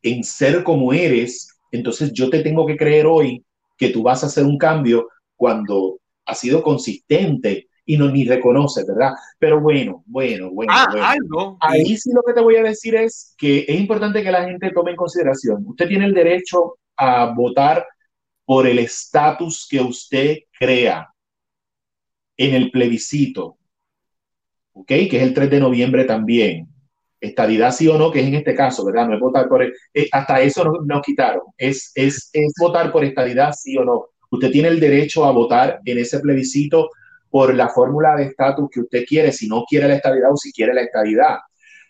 en 0.02 0.24
ser 0.24 0.64
como 0.64 0.92
eres, 0.92 1.58
entonces 1.72 2.12
yo 2.12 2.30
te 2.30 2.42
tengo 2.42 2.66
que 2.66 2.76
creer 2.76 3.06
hoy 3.06 3.44
que 3.78 3.90
tú 3.90 4.04
vas 4.04 4.24
a 4.24 4.28
hacer 4.28 4.46
un 4.46 4.58
cambio 4.58 5.08
cuando 5.38 6.00
has 6.26 6.40
sido 6.40 6.62
consistente 6.62 7.70
y 7.86 7.98
no 7.98 8.10
ni 8.12 8.24
reconoces, 8.26 8.86
¿verdad? 8.86 9.14
Pero 9.40 9.62
bueno, 9.62 10.04
bueno, 10.06 10.52
bueno. 10.52 10.72
Ah, 10.76 11.12
Algo. 11.12 11.58
Ahí 11.60 11.98
sí 11.98 12.12
lo 12.14 12.22
que 12.22 12.34
te 12.34 12.42
voy 12.42 12.58
a 12.58 12.64
decir 12.64 12.96
es 12.96 13.34
que 13.38 13.66
es 13.68 13.80
importante 13.80 14.22
que 14.22 14.32
la 14.32 14.44
gente 14.44 14.72
tome 14.72 14.92
en 14.92 14.98
consideración. 14.98 15.64
Usted 15.66 15.88
tiene 15.88 16.06
el 16.06 16.14
derecho 16.14 16.76
a 17.00 17.34
votar 17.34 17.88
por 18.46 18.68
el 18.68 18.80
estatus 18.80 19.68
que 19.70 19.80
usted 19.80 20.40
crea 20.58 21.08
en 22.36 22.56
el 22.56 22.72
plebiscito, 22.72 23.58
¿ok? 24.74 24.88
Que 24.88 25.18
es 25.18 25.24
el 25.24 25.34
3 25.34 25.50
de 25.50 25.60
noviembre 25.60 26.06
también. 26.06 26.68
Estadidad 27.22 27.72
sí 27.72 27.88
o 27.88 27.98
no, 27.98 28.12
que 28.12 28.22
es 28.22 28.28
en 28.28 28.36
este 28.36 28.56
caso, 28.56 28.86
¿verdad? 28.86 29.08
No 29.08 29.16
es 29.16 29.20
votar 29.20 29.48
por... 29.48 29.64
Eh, 29.64 29.74
hasta 30.12 30.42
eso 30.42 30.64
nos 30.64 30.86
no 30.86 31.02
quitaron. 31.02 31.44
Es, 31.58 31.92
es, 31.96 32.30
es 32.34 32.54
votar 32.60 32.92
por 32.92 33.04
estadidad 33.04 33.54
sí 33.54 33.78
o 33.78 33.84
no. 33.84 34.06
Usted 34.32 34.52
tiene 34.52 34.70
el 34.70 34.80
derecho 34.80 35.26
a 35.26 35.32
votar 35.32 35.80
en 35.86 35.98
ese 35.98 36.20
plebiscito 36.20 36.90
por 37.30 37.54
la 37.54 37.70
fórmula 37.70 38.16
de 38.16 38.26
estatus 38.26 38.70
que 38.72 38.82
usted 38.82 39.06
quiere, 39.06 39.32
si 39.32 39.48
no 39.48 39.64
quiere 39.70 39.88
la 39.88 39.96
estadidad 39.96 40.32
o 40.32 40.38
si 40.38 40.52
quiere 40.52 40.74
la 40.74 40.82
estadidad. 40.82 41.38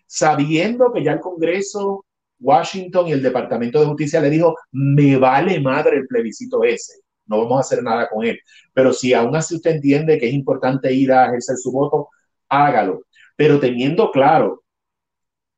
Sabiendo 0.05 0.91
que 0.91 1.03
ya 1.03 1.13
el 1.13 1.19
Congreso, 1.19 2.05
Washington 2.39 3.07
y 3.07 3.11
el 3.13 3.21
Departamento 3.21 3.79
de 3.79 3.87
Justicia 3.87 4.21
le 4.21 4.29
dijo, 4.29 4.55
me 4.71 5.17
vale 5.17 5.59
madre 5.59 5.97
el 5.97 6.07
plebiscito 6.07 6.63
ese, 6.63 7.01
no 7.25 7.39
vamos 7.39 7.57
a 7.57 7.61
hacer 7.61 7.83
nada 7.83 8.09
con 8.09 8.25
él. 8.25 8.39
Pero 8.73 8.93
si 8.93 9.13
aún 9.13 9.35
así 9.35 9.55
usted 9.55 9.71
entiende 9.71 10.17
que 10.17 10.27
es 10.27 10.33
importante 10.33 10.91
ir 10.93 11.11
a 11.11 11.27
ejercer 11.27 11.57
su 11.57 11.71
voto, 11.71 12.09
hágalo. 12.47 13.03
Pero 13.35 13.59
teniendo 13.59 14.11
claro 14.11 14.63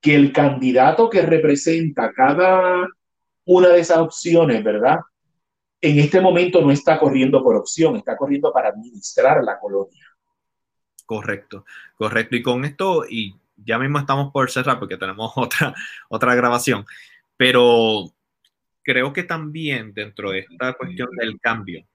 que 0.01 0.15
el 0.15 0.33
candidato 0.33 1.09
que 1.09 1.21
representa 1.21 2.11
cada 2.11 2.87
una 3.45 3.69
de 3.69 3.79
esas 3.79 3.99
opciones, 3.99 4.63
¿verdad? 4.63 4.99
en 5.81 5.97
este 5.97 6.21
momento 6.21 6.61
no 6.61 6.71
está 6.71 6.99
corriendo 6.99 7.43
por 7.43 7.55
opción, 7.55 7.95
está 7.95 8.15
corriendo 8.15 8.53
para 8.53 8.69
administrar 8.69 9.43
la 9.43 9.59
colonia. 9.59 10.05
Correcto, 11.05 11.65
correcto. 11.97 12.35
Y 12.35 12.43
con 12.43 12.63
esto, 12.63 13.03
y 13.09 13.35
ya 13.65 13.77
mismo 13.79 13.99
estamos 13.99 14.31
por 14.31 14.49
cerrar 14.49 14.79
porque 14.79 14.97
tenemos 14.97 15.31
otra, 15.35 15.73
otra 16.09 16.35
grabación, 16.35 16.85
pero 17.37 18.11
creo 18.83 19.13
que 19.13 19.23
también 19.23 19.93
dentro 19.93 20.31
de 20.31 20.39
esta 20.39 20.73
cuestión 20.73 21.09
del 21.17 21.39
cambio, 21.39 21.85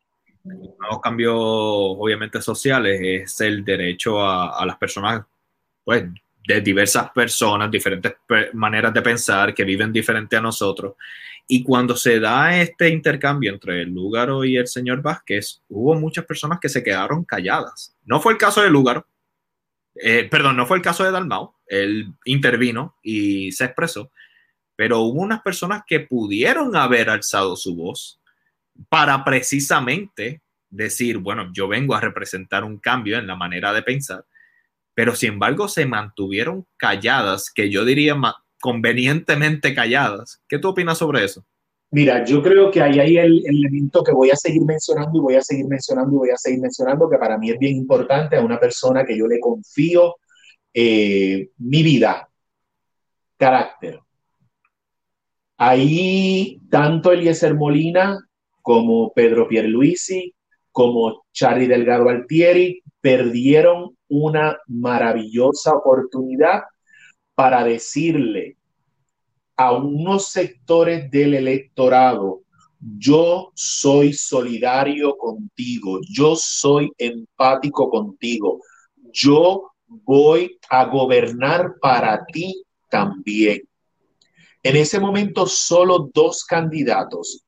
los 0.44 1.00
cambios 1.00 1.34
obviamente 1.36 2.40
sociales, 2.40 3.00
es 3.02 3.40
el 3.40 3.64
derecho 3.64 4.20
a, 4.20 4.60
a 4.60 4.66
las 4.66 4.76
personas, 4.76 5.24
pues, 5.84 6.04
de 6.46 6.60
diversas 6.60 7.10
personas, 7.10 7.70
diferentes 7.70 8.14
maneras 8.52 8.94
de 8.94 9.02
pensar, 9.02 9.52
que 9.52 9.64
viven 9.64 9.92
diferente 9.92 10.36
a 10.36 10.40
nosotros. 10.40 10.94
Y 11.48 11.62
cuando 11.62 11.96
se 11.96 12.18
da 12.18 12.60
este 12.60 12.88
intercambio 12.88 13.52
entre 13.52 13.82
el 13.82 13.90
Lúgaro 13.90 14.44
y 14.44 14.56
el 14.56 14.66
señor 14.66 15.02
Vázquez, 15.02 15.62
hubo 15.68 15.94
muchas 15.94 16.24
personas 16.24 16.58
que 16.60 16.68
se 16.68 16.82
quedaron 16.82 17.24
calladas. 17.24 17.96
No 18.04 18.20
fue 18.20 18.32
el 18.32 18.38
caso 18.38 18.62
de 18.62 18.70
Lúgaro, 18.70 19.06
eh, 20.02 20.28
perdón, 20.30 20.56
no 20.56 20.66
fue 20.66 20.76
el 20.76 20.82
caso 20.82 21.04
de 21.04 21.10
Dalmau, 21.10 21.54
él 21.66 22.14
intervino 22.24 22.96
y 23.02 23.52
se 23.52 23.64
expresó, 23.64 24.10
pero 24.76 25.00
hubo 25.00 25.20
unas 25.20 25.42
personas 25.42 25.82
que 25.86 26.00
pudieron 26.00 26.76
haber 26.76 27.10
alzado 27.10 27.56
su 27.56 27.74
voz 27.74 28.20
para 28.88 29.24
precisamente 29.24 30.42
decir, 30.68 31.18
bueno, 31.18 31.50
yo 31.52 31.68
vengo 31.68 31.94
a 31.94 32.00
representar 32.00 32.64
un 32.64 32.78
cambio 32.78 33.18
en 33.18 33.26
la 33.26 33.36
manera 33.36 33.72
de 33.72 33.82
pensar 33.82 34.24
pero 34.96 35.14
sin 35.14 35.34
embargo 35.34 35.68
se 35.68 35.84
mantuvieron 35.84 36.66
calladas, 36.78 37.52
que 37.54 37.70
yo 37.70 37.84
diría 37.84 38.16
convenientemente 38.62 39.74
calladas. 39.74 40.42
¿Qué 40.48 40.58
tú 40.58 40.68
opinas 40.68 40.96
sobre 40.96 41.22
eso? 41.22 41.44
Mira, 41.90 42.24
yo 42.24 42.42
creo 42.42 42.70
que 42.70 42.82
ahí 42.82 42.98
hay 42.98 43.16
el, 43.16 43.42
elemento 43.46 44.02
que 44.02 44.12
voy 44.12 44.30
a 44.30 44.36
seguir 44.36 44.62
mencionando 44.62 45.18
y 45.18 45.20
voy 45.20 45.34
a 45.36 45.42
seguir 45.42 45.66
mencionando 45.66 46.14
y 46.14 46.18
voy 46.18 46.30
a 46.30 46.36
seguir 46.36 46.60
mencionando, 46.60 47.08
que 47.08 47.18
para 47.18 47.38
mí 47.38 47.50
es 47.50 47.58
bien 47.58 47.76
importante 47.76 48.36
a 48.36 48.44
una 48.44 48.58
persona 48.58 49.04
que 49.04 49.16
yo 49.16 49.26
le 49.26 49.38
confío 49.40 50.16
eh, 50.74 51.50
mi 51.58 51.82
vida, 51.82 52.28
carácter. 53.36 54.00
Ahí 55.56 56.60
tanto 56.70 57.12
Eliezer 57.12 57.54
Molina 57.54 58.18
como 58.62 59.12
Pedro 59.14 59.48
Pierluisi, 59.48 60.34
como 60.72 61.24
Charlie 61.32 61.68
Delgado 61.68 62.08
Altieri, 62.10 62.82
perdieron 63.00 63.96
una 64.08 64.58
maravillosa 64.66 65.72
oportunidad 65.74 66.64
para 67.34 67.64
decirle 67.64 68.56
a 69.56 69.72
unos 69.72 70.28
sectores 70.28 71.10
del 71.10 71.34
electorado, 71.34 72.42
yo 72.78 73.52
soy 73.54 74.12
solidario 74.12 75.16
contigo, 75.16 76.00
yo 76.08 76.36
soy 76.36 76.92
empático 76.98 77.88
contigo, 77.88 78.60
yo 79.12 79.70
voy 79.86 80.58
a 80.68 80.84
gobernar 80.84 81.76
para 81.80 82.24
ti 82.26 82.64
también. 82.90 83.62
En 84.62 84.76
ese 84.76 85.00
momento 85.00 85.46
solo 85.46 86.10
dos 86.12 86.44
candidatos 86.44 87.44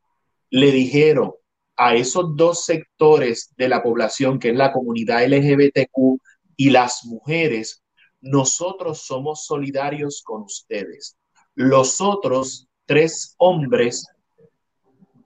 le 0.51 0.73
dijeron 0.73 1.33
a 1.77 1.95
esos 1.95 2.35
dos 2.37 2.65
sectores 2.65 3.53
de 3.57 3.69
la 3.69 3.83
población, 3.83 4.39
que 4.39 4.51
es 4.51 4.57
la 4.57 4.73
comunidad 4.73 5.25
LGBTQ 5.27 6.21
y 6.57 6.71
las 6.71 7.05
mujeres, 7.05 7.83
nosotros 8.21 9.03
somos 9.03 9.45
solidarios 9.45 10.23
con 10.25 10.43
ustedes. 10.43 11.18
Los 11.59 12.01
otros 12.01 12.69
tres 12.87 13.35
hombres 13.37 14.07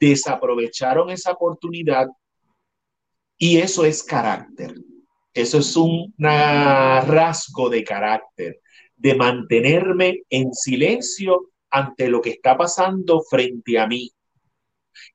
desaprovecharon 0.00 1.10
esa 1.10 1.32
oportunidad 1.32 2.06
y 3.36 3.58
eso 3.58 3.84
es 3.84 4.02
carácter. 4.02 4.74
Eso 5.34 5.58
es 5.58 5.76
un 5.76 6.14
rasgo 6.16 7.68
de 7.68 7.84
carácter, 7.84 8.62
de 8.96 9.14
mantenerme 9.14 10.22
en 10.30 10.54
silencio 10.54 11.50
ante 11.68 12.08
lo 12.08 12.22
que 12.22 12.30
está 12.30 12.56
pasando 12.56 13.20
frente 13.28 13.78
a 13.78 13.86
mí. 13.86 14.10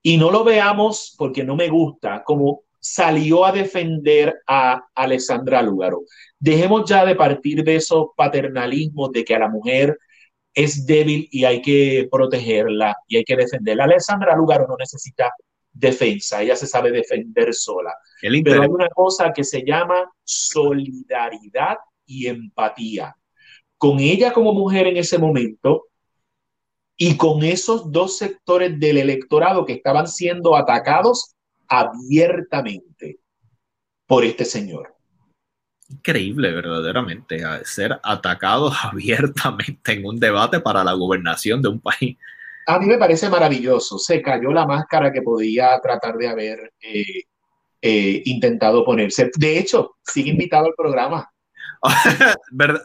Y 0.04 0.18
no 0.18 0.30
lo 0.30 0.44
veamos 0.44 1.16
porque 1.18 1.44
no 1.44 1.56
me 1.56 1.68
gusta 1.68 2.24
como 2.24 2.62
salió 2.80 3.44
a 3.44 3.52
defender 3.52 4.36
a 4.46 4.86
Alessandra 4.94 5.64
Lúgaro. 5.64 6.04
Dejemos 6.38 6.88
ya 6.88 7.04
de 7.04 7.16
partir 7.16 7.64
de 7.64 7.78
esos 7.78 8.10
paternalismos 8.16 9.12
de 9.12 9.26
que 9.26 9.34
a 9.34 9.40
la 9.40 9.50
mujer 9.50 9.98
es 10.58 10.88
débil 10.88 11.30
y 11.32 11.46
hay 11.46 11.62
que 11.62 12.08
protegerla 12.12 12.98
y 13.08 13.18
hay 13.18 13.24
que 13.24 13.36
defenderla. 13.36 13.84
Alessandra 13.84 14.36
Lúgaro 14.36 14.66
no 14.68 14.76
necesita 14.76 15.32
defensa, 15.72 16.42
ella 16.42 16.56
se 16.56 16.66
sabe 16.66 16.90
defender 16.90 17.54
sola. 17.54 17.94
Pero 18.20 18.64
hay 18.64 18.68
una 18.68 18.90
cosa 18.90 19.32
que 19.32 19.44
se 19.44 19.64
llama 19.64 20.12
solidaridad 20.24 21.78
y 22.08 22.26
empatía. 22.26 23.16
Con 23.78 24.00
ella 24.00 24.34
como 24.34 24.52
mujer 24.52 24.88
en 24.88 24.98
ese 24.98 25.20
momento 25.20 25.90
y 26.98 27.18
con 27.18 27.44
esos 27.44 27.92
dos 27.92 28.18
sectores 28.18 28.80
del 28.80 28.98
electorado 28.98 29.64
que 29.64 29.74
estaban 29.74 30.08
siendo 30.08 30.56
atacados 30.56 31.36
abiertamente 31.68 33.20
por 34.08 34.26
este 34.26 34.44
señor. 34.44 34.97
Increíble, 35.90 36.52
verdaderamente, 36.52 37.42
ser 37.64 38.00
atacado 38.04 38.72
abiertamente 38.84 39.94
en 39.94 40.06
un 40.06 40.20
debate 40.20 40.60
para 40.60 40.84
la 40.84 40.94
gobernación 40.94 41.62
de 41.62 41.70
un 41.70 41.80
país. 41.80 42.18
A 42.66 42.80
mí 42.80 42.86
me 42.86 42.98
parece 42.98 43.30
maravilloso. 43.30 43.98
Se 43.98 44.22
cayó 44.22 44.52
la 44.52 44.66
máscara 44.66 45.14
que 45.14 45.22
podía 45.22 45.80
tratar 45.82 46.18
de 46.18 46.28
haber 46.28 46.74
eh, 46.82 47.24
eh, 47.82 48.22
intentado 48.26 48.84
ponerse. 48.84 49.32
De 49.38 49.58
hecho, 49.58 49.96
sigue 50.04 50.32
invitado 50.32 50.66
al 50.66 50.74
programa. 50.76 51.32
¿Verdad? 52.52 52.84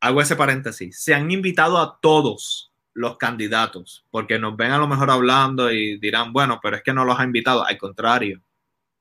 Hago 0.00 0.20
ese 0.20 0.36
paréntesis. 0.36 1.02
Se 1.02 1.12
han 1.12 1.28
invitado 1.32 1.78
a 1.78 1.98
todos 2.00 2.72
los 2.92 3.16
candidatos, 3.16 4.06
porque 4.12 4.38
nos 4.38 4.56
ven 4.56 4.70
a 4.70 4.78
lo 4.78 4.86
mejor 4.86 5.10
hablando 5.10 5.72
y 5.72 5.98
dirán, 5.98 6.32
bueno, 6.32 6.60
pero 6.62 6.76
es 6.76 6.82
que 6.84 6.92
no 6.92 7.04
los 7.04 7.18
ha 7.18 7.24
invitado. 7.24 7.66
Al 7.66 7.76
contrario, 7.76 8.40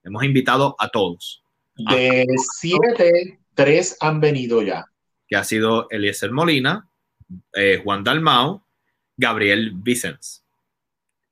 hemos 0.03 0.23
invitado 0.23 0.75
a 0.79 0.89
todos. 0.89 1.42
De 1.75 2.25
siete, 2.37 3.39
tres 3.53 3.97
han 3.99 4.19
venido 4.19 4.61
ya. 4.61 4.85
Que 5.27 5.35
ha 5.35 5.43
sido 5.43 5.87
Eliezer 5.89 6.31
Molina, 6.31 6.87
eh, 7.53 7.81
Juan 7.83 8.03
Dalmao, 8.03 8.65
Gabriel 9.17 9.71
Vicens. 9.75 10.43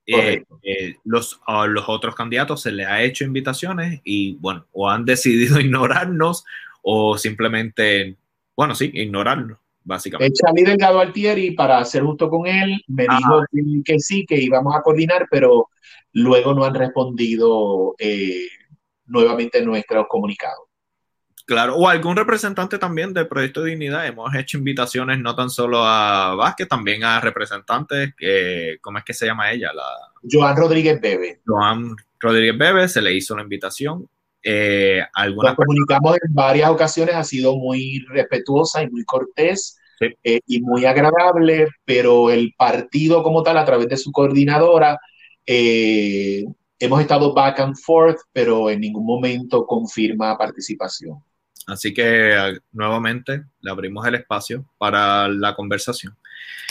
Eh, 0.04 0.42
eh, 0.64 0.96
los, 1.04 1.40
a 1.46 1.66
los 1.66 1.84
otros 1.88 2.16
candidatos 2.16 2.62
se 2.62 2.72
les 2.72 2.88
ha 2.88 3.02
hecho 3.02 3.24
invitaciones 3.24 4.00
y 4.02 4.34
bueno, 4.34 4.66
o 4.72 4.90
han 4.90 5.04
decidido 5.04 5.60
ignorarnos 5.60 6.44
o 6.82 7.16
simplemente, 7.16 8.16
bueno, 8.56 8.74
sí, 8.74 8.90
ignorarnos, 8.92 9.58
básicamente. 9.84 10.34
Charlie 10.34 10.64
Delgado 10.64 10.98
Altieri, 10.98 11.52
para 11.52 11.84
ser 11.84 12.02
justo 12.02 12.28
con 12.28 12.48
él, 12.48 12.82
me 12.88 13.04
dijo 13.04 13.44
que, 13.84 14.00
sí, 14.00 14.26
que 14.26 14.40
íbamos 14.40 14.74
a 14.74 14.82
coordinar, 14.82 15.28
pero 15.30 15.68
luego 16.12 16.52
no 16.52 16.64
han 16.64 16.74
respondido 16.74 17.94
nuevamente 19.12 19.62
nuestros 19.62 20.06
comunicados. 20.08 20.66
Claro, 21.44 21.76
o 21.76 21.88
algún 21.88 22.16
representante 22.16 22.78
también 22.78 23.12
del 23.12 23.26
Proyecto 23.26 23.62
de 23.62 23.70
Dignidad. 23.70 24.06
Hemos 24.06 24.34
hecho 24.34 24.58
invitaciones 24.58 25.18
no 25.18 25.34
tan 25.34 25.50
solo 25.50 25.84
a 25.84 26.34
Vázquez, 26.34 26.68
también 26.68 27.04
a 27.04 27.20
representantes, 27.20 28.14
que, 28.16 28.78
¿cómo 28.80 28.98
es 28.98 29.04
que 29.04 29.12
se 29.12 29.26
llama 29.26 29.50
ella? 29.50 29.72
La... 29.72 29.84
Joan 30.30 30.56
Rodríguez 30.56 31.00
Bebe. 31.00 31.40
Joan 31.44 31.96
Rodríguez 32.20 32.56
Bebe, 32.56 32.88
se 32.88 33.02
le 33.02 33.12
hizo 33.12 33.36
la 33.36 33.42
invitación. 33.42 34.08
Eh, 34.42 35.02
Nos 35.14 35.54
comunicamos 35.54 36.16
en 36.16 36.34
varias 36.34 36.70
ocasiones, 36.70 37.14
ha 37.14 37.24
sido 37.24 37.56
muy 37.56 38.04
respetuosa 38.08 38.82
y 38.82 38.90
muy 38.90 39.04
cortés 39.04 39.78
eh, 40.00 40.40
y 40.46 40.60
muy 40.62 40.84
agradable, 40.84 41.68
pero 41.84 42.30
el 42.30 42.54
partido 42.56 43.22
como 43.22 43.42
tal, 43.42 43.58
a 43.58 43.64
través 43.64 43.88
de 43.88 43.96
su 43.96 44.10
coordinadora, 44.10 44.98
eh, 45.46 46.44
hemos 46.82 47.00
estado 47.00 47.32
back 47.32 47.60
and 47.60 47.76
forth, 47.76 48.18
pero 48.32 48.68
en 48.68 48.80
ningún 48.80 49.06
momento 49.06 49.64
confirma 49.64 50.36
participación. 50.36 51.22
Así 51.68 51.94
que 51.94 52.58
nuevamente 52.72 53.44
le 53.60 53.70
abrimos 53.70 54.04
el 54.06 54.16
espacio 54.16 54.66
para 54.78 55.28
la 55.28 55.54
conversación. 55.54 56.16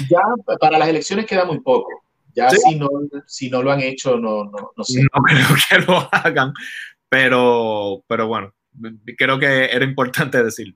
Ya 0.09 0.19
para 0.59 0.77
las 0.77 0.89
elecciones 0.89 1.25
queda 1.25 1.45
muy 1.45 1.61
poco. 1.61 2.03
Ya 2.35 2.49
si, 2.49 2.75
no, 2.75 2.89
si 3.25 3.49
no 3.49 3.63
lo 3.63 3.71
han 3.71 3.79
hecho, 3.81 4.17
no, 4.17 4.45
no, 4.45 4.71
no 4.75 4.83
sé. 4.83 5.01
No 5.01 5.21
creo 5.23 5.47
que 5.69 5.85
lo 5.85 6.09
hagan, 6.11 6.53
pero, 7.07 8.03
pero 8.07 8.27
bueno, 8.27 8.53
creo 9.17 9.39
que 9.39 9.65
era 9.65 9.85
importante 9.85 10.43
decirlo. 10.43 10.75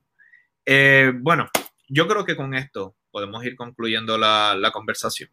Eh, 0.66 1.12
bueno, 1.14 1.50
yo 1.90 2.08
creo 2.08 2.24
que 2.24 2.38
con 2.38 2.54
esto 2.54 2.96
podemos 3.12 3.44
ir 3.46 3.58
concluyendo 3.58 4.18
la, 4.18 4.56
la 4.58 4.72
conversación. 4.72 5.30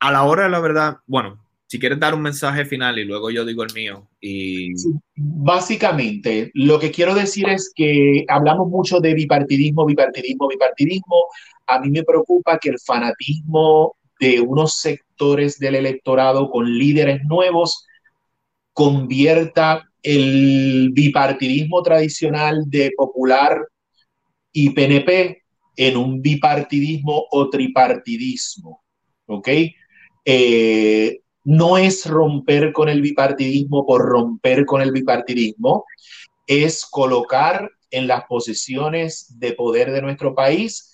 A 0.00 0.10
la 0.10 0.22
hora 0.22 0.44
de 0.44 0.50
la 0.50 0.60
verdad, 0.60 0.98
bueno, 1.06 1.45
si 1.66 1.80
quieres 1.80 1.98
dar 1.98 2.14
un 2.14 2.22
mensaje 2.22 2.64
final 2.64 2.98
y 2.98 3.04
luego 3.04 3.30
yo 3.30 3.44
digo 3.44 3.62
el 3.64 3.74
mío. 3.74 4.08
Y... 4.20 4.72
básicamente, 5.16 6.50
lo 6.54 6.78
que 6.78 6.90
quiero 6.90 7.14
decir 7.14 7.48
es 7.48 7.72
que 7.74 8.24
hablamos 8.28 8.68
mucho 8.68 9.00
de 9.00 9.14
bipartidismo, 9.14 9.84
bipartidismo, 9.84 10.48
bipartidismo. 10.48 11.16
A 11.66 11.80
mí 11.80 11.90
me 11.90 12.04
preocupa 12.04 12.58
que 12.58 12.70
el 12.70 12.78
fanatismo 12.78 13.96
de 14.20 14.40
unos 14.40 14.78
sectores 14.78 15.58
del 15.58 15.74
electorado 15.74 16.50
con 16.50 16.78
líderes 16.78 17.22
nuevos 17.24 17.84
convierta 18.72 19.90
el 20.02 20.90
bipartidismo 20.92 21.82
tradicional 21.82 22.62
de 22.68 22.92
popular 22.96 23.58
y 24.52 24.70
PNP 24.70 25.42
en 25.76 25.96
un 25.96 26.22
bipartidismo 26.22 27.24
o 27.30 27.50
tripartidismo. 27.50 28.84
¿Ok? 29.26 29.48
Eh, 30.24 31.20
no 31.46 31.78
es 31.78 32.06
romper 32.06 32.72
con 32.72 32.88
el 32.88 33.00
bipartidismo 33.00 33.86
por 33.86 34.02
romper 34.04 34.66
con 34.66 34.82
el 34.82 34.90
bipartidismo, 34.90 35.84
es 36.44 36.84
colocar 36.84 37.70
en 37.90 38.08
las 38.08 38.24
posiciones 38.24 39.38
de 39.38 39.52
poder 39.52 39.92
de 39.92 40.02
nuestro 40.02 40.34
país 40.34 40.92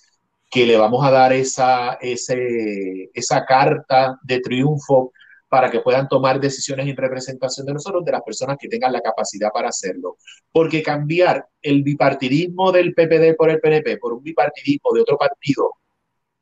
que 0.51 0.67
le 0.67 0.77
vamos 0.77 1.03
a 1.03 1.09
dar 1.09 1.33
esa, 1.33 1.97
esa 1.99 3.45
carta 3.45 4.19
de 4.21 4.39
triunfo 4.41 5.11
para 5.49 5.71
que 5.71 5.79
puedan 5.79 6.07
tomar 6.07 6.39
decisiones 6.39 6.87
en 6.87 6.97
representación 6.97 7.65
de 7.65 7.73
nosotros, 7.73 8.05
de 8.05 8.11
las 8.11 8.21
personas 8.21 8.57
que 8.59 8.67
tengan 8.67 8.93
la 8.93 9.01
capacidad 9.01 9.49
para 9.51 9.69
hacerlo. 9.69 10.17
Porque 10.51 10.83
cambiar 10.83 11.47
el 11.63 11.81
bipartidismo 11.81 12.71
del 12.71 12.93
PPD 12.93 13.35
por 13.35 13.49
el 13.49 13.59
PNP 13.59 13.97
por 13.97 14.13
un 14.13 14.21
bipartidismo 14.21 14.91
de 14.93 15.01
otro 15.01 15.17
partido 15.17 15.71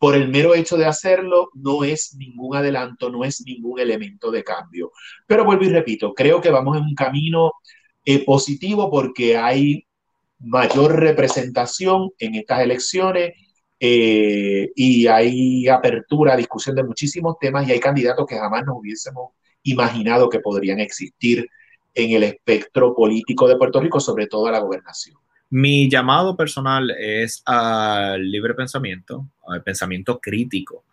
por 0.02 0.16
el 0.16 0.30
mero 0.30 0.56
hecho 0.56 0.78
de 0.78 0.88
hacerlo, 0.88 1.52
no 1.54 1.84
es 1.84 2.16
ningún 2.18 2.56
adelanto, 2.56 3.12
no 3.12 3.24
es 3.24 3.44
ningún 3.46 3.80
elemento 3.80 4.32
de 4.32 4.44
cambio. 4.44 4.92
Pero 5.28 5.46
vuelvo 5.46 5.64
y 5.64 5.70
repito, 5.70 6.16
creo 6.16 6.42
que 6.42 6.50
vamos 6.50 6.76
en 6.76 6.86
un 6.86 6.96
camino 6.96 7.52
eh, 8.04 8.26
positivo 8.26 8.90
porque 8.90 9.38
hay 9.38 9.86
mayor 10.40 11.00
representación 11.00 12.10
en 12.18 12.34
estas 12.34 12.62
elecciones 12.62 13.34
eh, 13.80 14.72
y 14.76 15.06
hay 15.06 15.68
apertura 15.68 16.36
discusión 16.36 16.76
de 16.76 16.84
muchísimos 16.84 17.36
temas 17.40 17.68
y 17.68 17.72
hay 17.72 17.80
candidatos 17.80 18.26
que 18.26 18.40
jamás 18.40 18.66
nos 18.66 18.78
hubiésemos 18.80 19.34
imaginado 19.62 20.30
que 20.30 20.40
podrían 20.40 20.80
existir 20.80 21.48
en 21.94 22.16
el 22.16 22.24
espectro 22.24 22.96
político 22.96 23.48
de 23.48 23.56
Puerto 23.56 23.80
Rico, 23.80 24.00
sobre 24.00 24.26
todo 24.26 24.48
a 24.48 24.52
la 24.52 24.62
gobernación. 24.62 25.20
Mi 25.52 25.90
llamado 25.90 26.38
personal 26.38 26.92
es 26.92 27.44
al 27.46 28.32
libre 28.32 28.54
pensamiento, 28.54 29.28
al 29.46 29.62
pensamiento 29.62 30.18
crítico, 30.22 30.86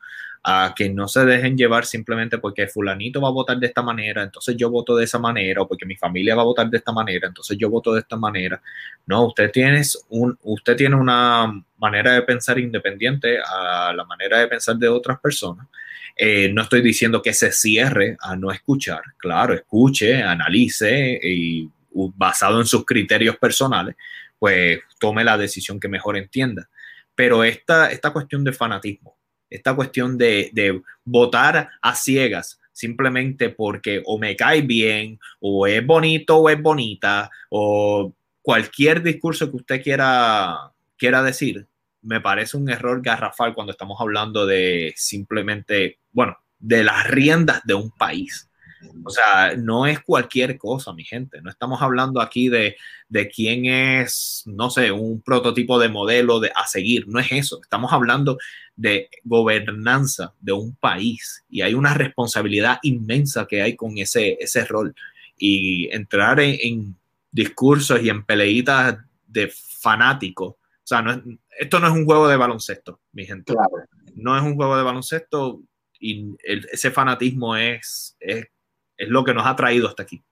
a 0.43 0.75
que 0.77 0.91
no 0.91 1.07
se 1.07 1.25
dejen 1.25 1.57
llevar 1.57 1.87
simplemente 1.87 2.39
porque 2.39 2.67
fulanito 2.67 3.21
va 3.21 3.29
a 3.29 3.33
votar 3.33 3.59
de 3.59 3.69
esta 3.69 3.83
manera, 3.83 4.25
entonces 4.25 4.57
yo 4.57 4.69
voto 4.69 4.97
de 4.97 5.05
esa 5.05 5.21
manera, 5.21 5.63
o 5.63 5.69
porque 5.69 5.87
mi 5.87 5.95
familia 5.95 6.35
va 6.35 6.43
a 6.43 6.47
votar 6.47 6.69
de 6.69 6.79
esta 6.79 6.91
manera, 6.91 7.29
entonces 7.29 7.57
yo 7.57 7.71
voto 7.71 7.95
de 7.95 8.01
esta 8.01 8.17
manera. 8.17 8.61
No, 9.07 9.27
usted 9.27 9.53
tiene, 9.53 9.81
un, 10.09 10.37
usted 10.43 10.75
tiene 10.75 10.97
una 10.97 11.65
manera 11.77 12.15
de 12.15 12.23
pensar 12.23 12.59
independiente 12.59 13.39
a 13.39 13.93
la 13.95 14.05
manera 14.07 14.41
de 14.41 14.49
pensar 14.49 14.77
de 14.77 14.89
otras 14.89 15.21
personas. 15.21 15.69
Eh, 16.17 16.51
no 16.53 16.63
estoy 16.63 16.83
diciendo 16.83 17.23
que 17.23 17.33
se 17.33 17.53
cierre 17.53 18.17
a 18.21 18.35
no 18.35 18.51
escuchar, 18.51 19.03
claro, 19.19 19.55
escuche, 19.55 20.21
analice 20.21 21.17
y 21.23 21.71
basado 22.17 22.61
en 22.61 22.67
sus 22.67 22.85
criterios 22.85 23.37
personales, 23.37 23.95
pues 24.39 24.81
tome 25.01 25.25
la 25.25 25.39
decisión 25.39 25.81
que 25.81 25.89
mejor 25.89 26.17
entienda. 26.17 26.69
Pero 27.15 27.45
esta, 27.45 27.91
esta 27.91 28.13
cuestión 28.13 28.45
de 28.45 28.53
fanatismo, 28.53 29.17
esta 29.51 29.75
cuestión 29.75 30.17
de, 30.19 30.51
de 30.53 30.83
votar 31.05 31.71
a 31.83 31.95
ciegas, 31.95 32.61
simplemente 32.73 33.51
porque 33.51 34.03
o 34.07 34.19
me 34.19 34.37
cae 34.37 34.63
bien, 34.63 35.19
o 35.41 35.67
es 35.67 35.85
bonito 35.85 36.37
o 36.37 36.49
es 36.49 36.63
bonita, 36.63 37.31
o 37.51 38.15
cualquier 38.41 39.03
discurso 39.03 39.51
que 39.51 39.57
usted 39.57 39.83
quiera, 39.83 40.73
quiera 40.97 41.23
decir, 41.23 41.67
me 42.03 42.21
parece 42.21 42.57
un 42.57 42.71
error 42.71 43.03
garrafal 43.03 43.55
cuando 43.55 43.73
estamos 43.73 44.01
hablando 44.01 44.47
de 44.47 44.95
simplemente, 44.97 45.99
bueno, 46.13 46.39
de 46.59 46.85
las 46.85 47.07
riendas 47.09 47.63
de 47.65 47.75
un 47.75 47.91
país. 47.91 48.48
O 49.05 49.11
sea, 49.11 49.55
no 49.57 49.87
es 49.87 50.01
cualquier 50.01 50.57
cosa, 50.59 50.93
mi 50.93 51.05
gente. 51.05 51.41
No 51.43 51.51
estamos 51.51 51.83
hablando 51.83 52.21
aquí 52.21 52.49
de, 52.49 52.77
de 53.09 53.29
quién 53.29 53.67
es, 53.67 54.43
no 54.47 54.71
sé, 54.71 54.93
un 54.93 55.21
prototipo 55.21 55.79
de 55.79 55.89
modelo 55.89 56.41
de, 56.41 56.53
a 56.55 56.67
seguir. 56.67 57.09
No 57.09 57.19
es 57.19 57.33
eso. 57.33 57.61
Estamos 57.63 57.93
hablando 57.93 58.39
de 58.77 59.11
gobernanza 59.25 60.35
de 60.41 60.53
un 60.53 60.77
país 60.77 61.45
y 61.49 61.63
hay 61.63 61.75
una 61.75 61.95
responsabilidad 61.95 62.79
inmensa 62.83 63.47
que 63.47 63.63
hay 63.63 63.77
con 63.77 63.99
ese, 63.99 64.37
ese 64.41 64.65
rol. 64.65 64.95
Y 65.37 65.89
entrar 65.95 66.41
en, 66.41 66.97
discursos 67.31 68.03
y 68.03 68.09
en 68.09 68.25
peleitas 68.25 68.99
de 69.27 69.53
fanáticos. 69.53 70.55
O 70.55 70.87
sea, 70.89 71.03
no 71.03 71.23
esto 71.59 71.81
no 71.81 71.89
es 71.89 71.93
un 71.93 72.05
juego 72.05 72.29
de 72.29 72.37
baloncesto, 72.37 73.01
mi 73.13 73.27
gente. 73.27 73.53
No 74.15 74.37
es 74.37 74.43
un 74.43 74.55
juego 74.55 74.77
de 74.77 74.85
baloncesto 74.85 75.61
y 76.01 76.37
ese 76.43 76.91
fanatismo 76.93 77.57
es, 77.57 78.17
es 78.21 78.47
es 78.99 79.09
lo 79.09 79.25
que 79.25 79.33
nos 79.33 79.47
ha 79.47 79.57
traído 79.57 79.89
hasta 79.89 80.03
aquí. 80.03 80.23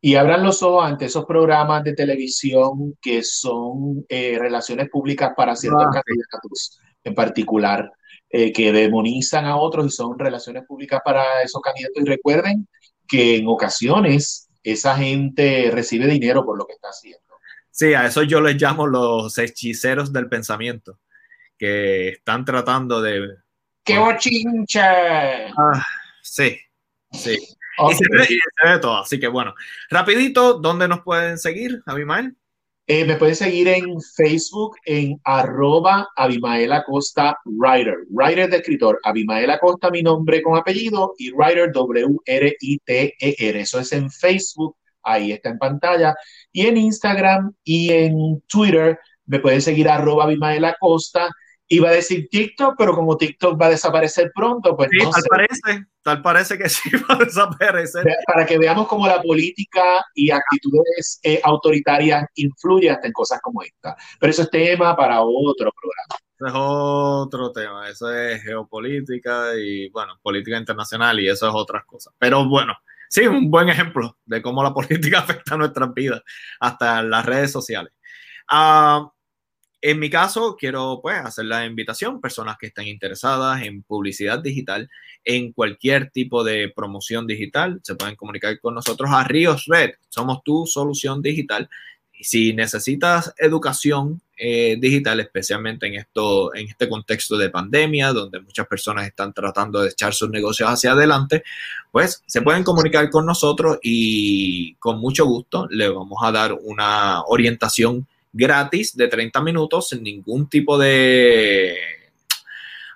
Y 0.00 0.14
abran 0.14 0.42
los 0.42 0.62
ojos 0.62 0.86
ante 0.86 1.04
esos 1.04 1.26
programas 1.26 1.84
de 1.84 1.92
televisión 1.92 2.96
que 3.02 3.22
son 3.22 4.04
eh, 4.08 4.38
relaciones 4.40 4.88
públicas 4.88 5.32
para 5.36 5.54
ciertos 5.54 5.84
ah, 5.86 6.02
candidatos 6.02 6.80
en 7.04 7.14
particular, 7.14 7.92
eh, 8.30 8.50
que 8.50 8.72
demonizan 8.72 9.44
a 9.44 9.56
otros 9.56 9.86
y 9.86 9.90
son 9.90 10.18
relaciones 10.18 10.64
públicas 10.66 11.00
para 11.04 11.42
esos 11.42 11.60
candidatos. 11.60 12.02
Y 12.02 12.06
recuerden 12.06 12.66
que 13.06 13.36
en 13.36 13.48
ocasiones 13.48 14.48
esa 14.62 14.96
gente 14.96 15.70
recibe 15.70 16.06
dinero 16.06 16.44
por 16.46 16.56
lo 16.56 16.66
que 16.66 16.72
está 16.74 16.88
haciendo. 16.88 17.20
Sí, 17.70 17.92
a 17.92 18.06
eso 18.06 18.22
yo 18.22 18.40
les 18.40 18.60
llamo 18.60 18.86
los 18.86 19.36
hechiceros 19.36 20.12
del 20.12 20.28
pensamiento, 20.28 20.98
que 21.58 22.08
están 22.08 22.44
tratando 22.46 23.02
de... 23.02 23.36
¡Qué 23.84 23.98
bochincha! 23.98 25.48
Ah, 25.48 25.82
sí, 26.22 26.58
Sí. 27.12 27.38
Y, 27.88 27.94
se 27.94 28.04
ve, 28.10 28.24
y, 28.24 28.34
se 28.34 28.68
ve, 28.68 28.78
todo. 28.78 28.98
Así 28.98 29.18
que 29.18 29.28
bueno, 29.28 29.54
rapidito, 29.88 30.54
¿dónde 30.54 30.88
nos 30.88 31.00
pueden 31.00 31.38
seguir, 31.38 31.82
Abimael? 31.86 32.36
Eh, 32.92 33.04
me 33.04 33.14
pueden 33.14 33.36
seguir 33.36 33.68
en 33.68 34.00
Facebook 34.00 34.74
en 34.84 35.20
arroba 35.22 36.08
Abimael 36.16 36.72
Acosta 36.72 37.38
Writer. 37.44 37.98
Writer 38.08 38.50
de 38.50 38.56
escritor. 38.56 38.98
Abimael 39.04 39.48
Acosta, 39.50 39.90
mi 39.90 40.02
nombre 40.02 40.42
con 40.42 40.58
apellido, 40.58 41.14
y 41.16 41.30
Writer 41.30 41.70
W-R-I-T-E-R. 41.72 43.60
Eso 43.60 43.78
es 43.78 43.92
en 43.92 44.10
Facebook, 44.10 44.76
ahí 45.04 45.30
está 45.30 45.50
en 45.50 45.58
pantalla. 45.58 46.16
Y 46.50 46.66
en 46.66 46.78
Instagram 46.78 47.54
y 47.62 47.92
en 47.92 48.42
Twitter 48.48 48.98
me 49.24 49.38
pueden 49.38 49.62
seguir 49.62 49.88
arroba 49.88 50.24
Abimael 50.24 50.64
Acosta 50.64 51.30
iba 51.70 51.88
a 51.88 51.92
decir 51.92 52.28
TikTok, 52.28 52.74
pero 52.76 52.94
como 52.94 53.16
TikTok 53.16 53.60
va 53.60 53.66
a 53.66 53.70
desaparecer 53.70 54.32
pronto, 54.34 54.76
pues 54.76 54.90
sí, 54.90 54.98
no 54.98 55.10
tal 55.10 55.22
sé. 55.22 55.28
parece, 55.30 55.86
tal 56.02 56.22
parece 56.22 56.58
que 56.58 56.68
sí 56.68 56.90
va 57.08 57.14
a 57.14 57.24
desaparecer. 57.24 58.04
Para 58.26 58.44
que 58.44 58.58
veamos 58.58 58.88
cómo 58.88 59.06
la 59.06 59.22
política 59.22 60.04
y 60.14 60.30
actitudes 60.30 61.20
eh, 61.22 61.40
autoritarias 61.44 62.26
influyen 62.34 62.94
hasta 62.94 63.06
en 63.06 63.12
cosas 63.12 63.40
como 63.40 63.62
esta. 63.62 63.96
Pero 64.18 64.30
eso 64.30 64.42
es 64.42 64.50
tema 64.50 64.96
para 64.96 65.22
otro 65.22 65.70
programa. 65.72 66.16
Eso 66.36 66.46
es 66.46 66.52
otro 66.54 67.52
tema, 67.52 67.88
eso 67.88 68.12
es 68.12 68.42
geopolítica 68.42 69.54
y, 69.56 69.90
bueno, 69.90 70.18
política 70.22 70.58
internacional 70.58 71.20
y 71.20 71.28
eso 71.28 71.48
es 71.48 71.54
otras 71.54 71.84
cosas. 71.84 72.12
Pero 72.18 72.48
bueno, 72.48 72.74
sí, 73.08 73.26
un 73.26 73.48
buen 73.48 73.68
ejemplo 73.68 74.18
de 74.24 74.42
cómo 74.42 74.64
la 74.64 74.74
política 74.74 75.20
afecta 75.20 75.54
a 75.54 75.58
nuestras 75.58 75.94
vidas, 75.94 76.22
hasta 76.58 77.02
las 77.02 77.24
redes 77.24 77.52
sociales. 77.52 77.92
Uh, 78.50 79.08
en 79.82 79.98
mi 79.98 80.10
caso, 80.10 80.56
quiero 80.58 81.00
pues 81.02 81.18
hacer 81.18 81.46
la 81.46 81.64
invitación, 81.64 82.20
personas 82.20 82.56
que 82.58 82.66
estén 82.66 82.86
interesadas 82.86 83.62
en 83.62 83.82
publicidad 83.82 84.38
digital, 84.38 84.90
en 85.24 85.52
cualquier 85.52 86.10
tipo 86.10 86.44
de 86.44 86.70
promoción 86.74 87.26
digital, 87.26 87.80
se 87.82 87.94
pueden 87.94 88.16
comunicar 88.16 88.58
con 88.60 88.74
nosotros 88.74 89.10
a 89.10 89.24
Ríos 89.24 89.64
Red, 89.66 89.92
somos 90.08 90.42
tu 90.44 90.66
solución 90.66 91.22
digital. 91.22 91.68
Y 92.12 92.24
si 92.24 92.52
necesitas 92.52 93.32
educación 93.38 94.20
eh, 94.36 94.76
digital, 94.78 95.20
especialmente 95.20 95.86
en, 95.86 95.94
esto, 95.94 96.54
en 96.54 96.68
este 96.68 96.86
contexto 96.86 97.38
de 97.38 97.48
pandemia, 97.48 98.12
donde 98.12 98.40
muchas 98.40 98.66
personas 98.66 99.06
están 99.06 99.32
tratando 99.32 99.80
de 99.80 99.88
echar 99.88 100.12
sus 100.12 100.28
negocios 100.28 100.68
hacia 100.68 100.92
adelante, 100.92 101.42
pues 101.90 102.22
se 102.26 102.42
pueden 102.42 102.64
comunicar 102.64 103.08
con 103.08 103.24
nosotros 103.24 103.78
y 103.82 104.74
con 104.74 104.98
mucho 104.98 105.24
gusto 105.24 105.66
le 105.70 105.88
vamos 105.88 106.18
a 106.22 106.32
dar 106.32 106.52
una 106.52 107.22
orientación 107.24 108.06
gratis 108.32 108.96
de 108.96 109.08
30 109.08 109.40
minutos 109.42 109.88
sin 109.88 110.02
ningún 110.02 110.48
tipo 110.48 110.78
de, 110.78 111.76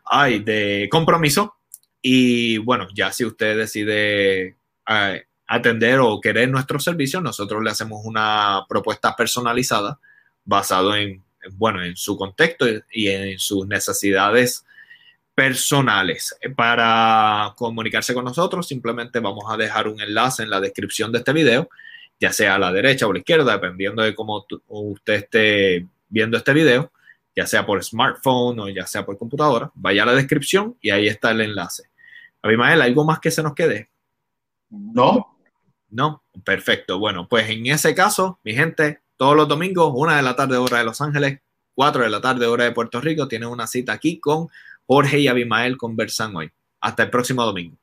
ay, 0.04 0.40
de 0.40 0.88
compromiso. 0.90 1.56
Y 2.00 2.58
bueno, 2.58 2.88
ya 2.94 3.12
si 3.12 3.24
usted 3.24 3.56
decide 3.56 4.56
eh, 4.88 5.22
atender 5.46 6.00
o 6.00 6.20
querer 6.20 6.48
nuestro 6.48 6.78
servicio, 6.78 7.20
nosotros 7.20 7.62
le 7.62 7.70
hacemos 7.70 8.02
una 8.04 8.64
propuesta 8.68 9.16
personalizada 9.16 9.98
basado 10.44 10.94
en, 10.94 11.22
bueno, 11.52 11.82
en 11.82 11.96
su 11.96 12.16
contexto 12.16 12.66
y 12.92 13.08
en 13.08 13.38
sus 13.38 13.66
necesidades 13.66 14.64
personales. 15.34 16.36
Para 16.56 17.54
comunicarse 17.56 18.14
con 18.14 18.24
nosotros, 18.24 18.68
simplemente 18.68 19.20
vamos 19.20 19.44
a 19.48 19.56
dejar 19.56 19.88
un 19.88 20.00
enlace 20.00 20.42
en 20.42 20.50
la 20.50 20.60
descripción 20.60 21.10
de 21.10 21.18
este 21.18 21.32
video 21.32 21.68
ya 22.20 22.32
sea 22.32 22.54
a 22.54 22.58
la 22.58 22.72
derecha 22.72 23.06
o 23.06 23.10
a 23.10 23.12
la 23.12 23.18
izquierda, 23.18 23.52
dependiendo 23.52 24.02
de 24.02 24.14
cómo 24.14 24.46
usted 24.68 25.14
esté 25.14 25.86
viendo 26.08 26.36
este 26.36 26.52
video, 26.52 26.92
ya 27.36 27.46
sea 27.46 27.66
por 27.66 27.82
smartphone 27.82 28.60
o 28.60 28.68
ya 28.68 28.86
sea 28.86 29.04
por 29.04 29.18
computadora, 29.18 29.70
vaya 29.74 30.04
a 30.04 30.06
la 30.06 30.14
descripción 30.14 30.76
y 30.80 30.90
ahí 30.90 31.08
está 31.08 31.32
el 31.32 31.40
enlace. 31.40 31.84
Abimael, 32.42 32.82
¿algo 32.82 33.04
más 33.04 33.20
que 33.20 33.30
se 33.30 33.42
nos 33.42 33.54
quede? 33.54 33.88
No. 34.70 35.36
No, 35.90 36.22
perfecto. 36.44 36.98
Bueno, 36.98 37.28
pues 37.28 37.48
en 37.48 37.66
ese 37.66 37.94
caso, 37.94 38.38
mi 38.42 38.54
gente, 38.54 39.00
todos 39.16 39.36
los 39.36 39.48
domingos, 39.48 39.92
una 39.94 40.16
de 40.16 40.22
la 40.22 40.34
tarde 40.34 40.56
hora 40.56 40.78
de 40.78 40.84
Los 40.84 41.00
Ángeles, 41.00 41.40
cuatro 41.74 42.02
de 42.02 42.10
la 42.10 42.20
tarde 42.20 42.46
hora 42.46 42.64
de 42.64 42.72
Puerto 42.72 43.00
Rico, 43.00 43.28
tienen 43.28 43.48
una 43.48 43.66
cita 43.66 43.92
aquí 43.92 44.18
con 44.18 44.48
Jorge 44.86 45.20
y 45.20 45.28
Abimael 45.28 45.76
conversan 45.76 46.34
hoy. 46.34 46.50
Hasta 46.80 47.04
el 47.04 47.10
próximo 47.10 47.44
domingo. 47.44 47.76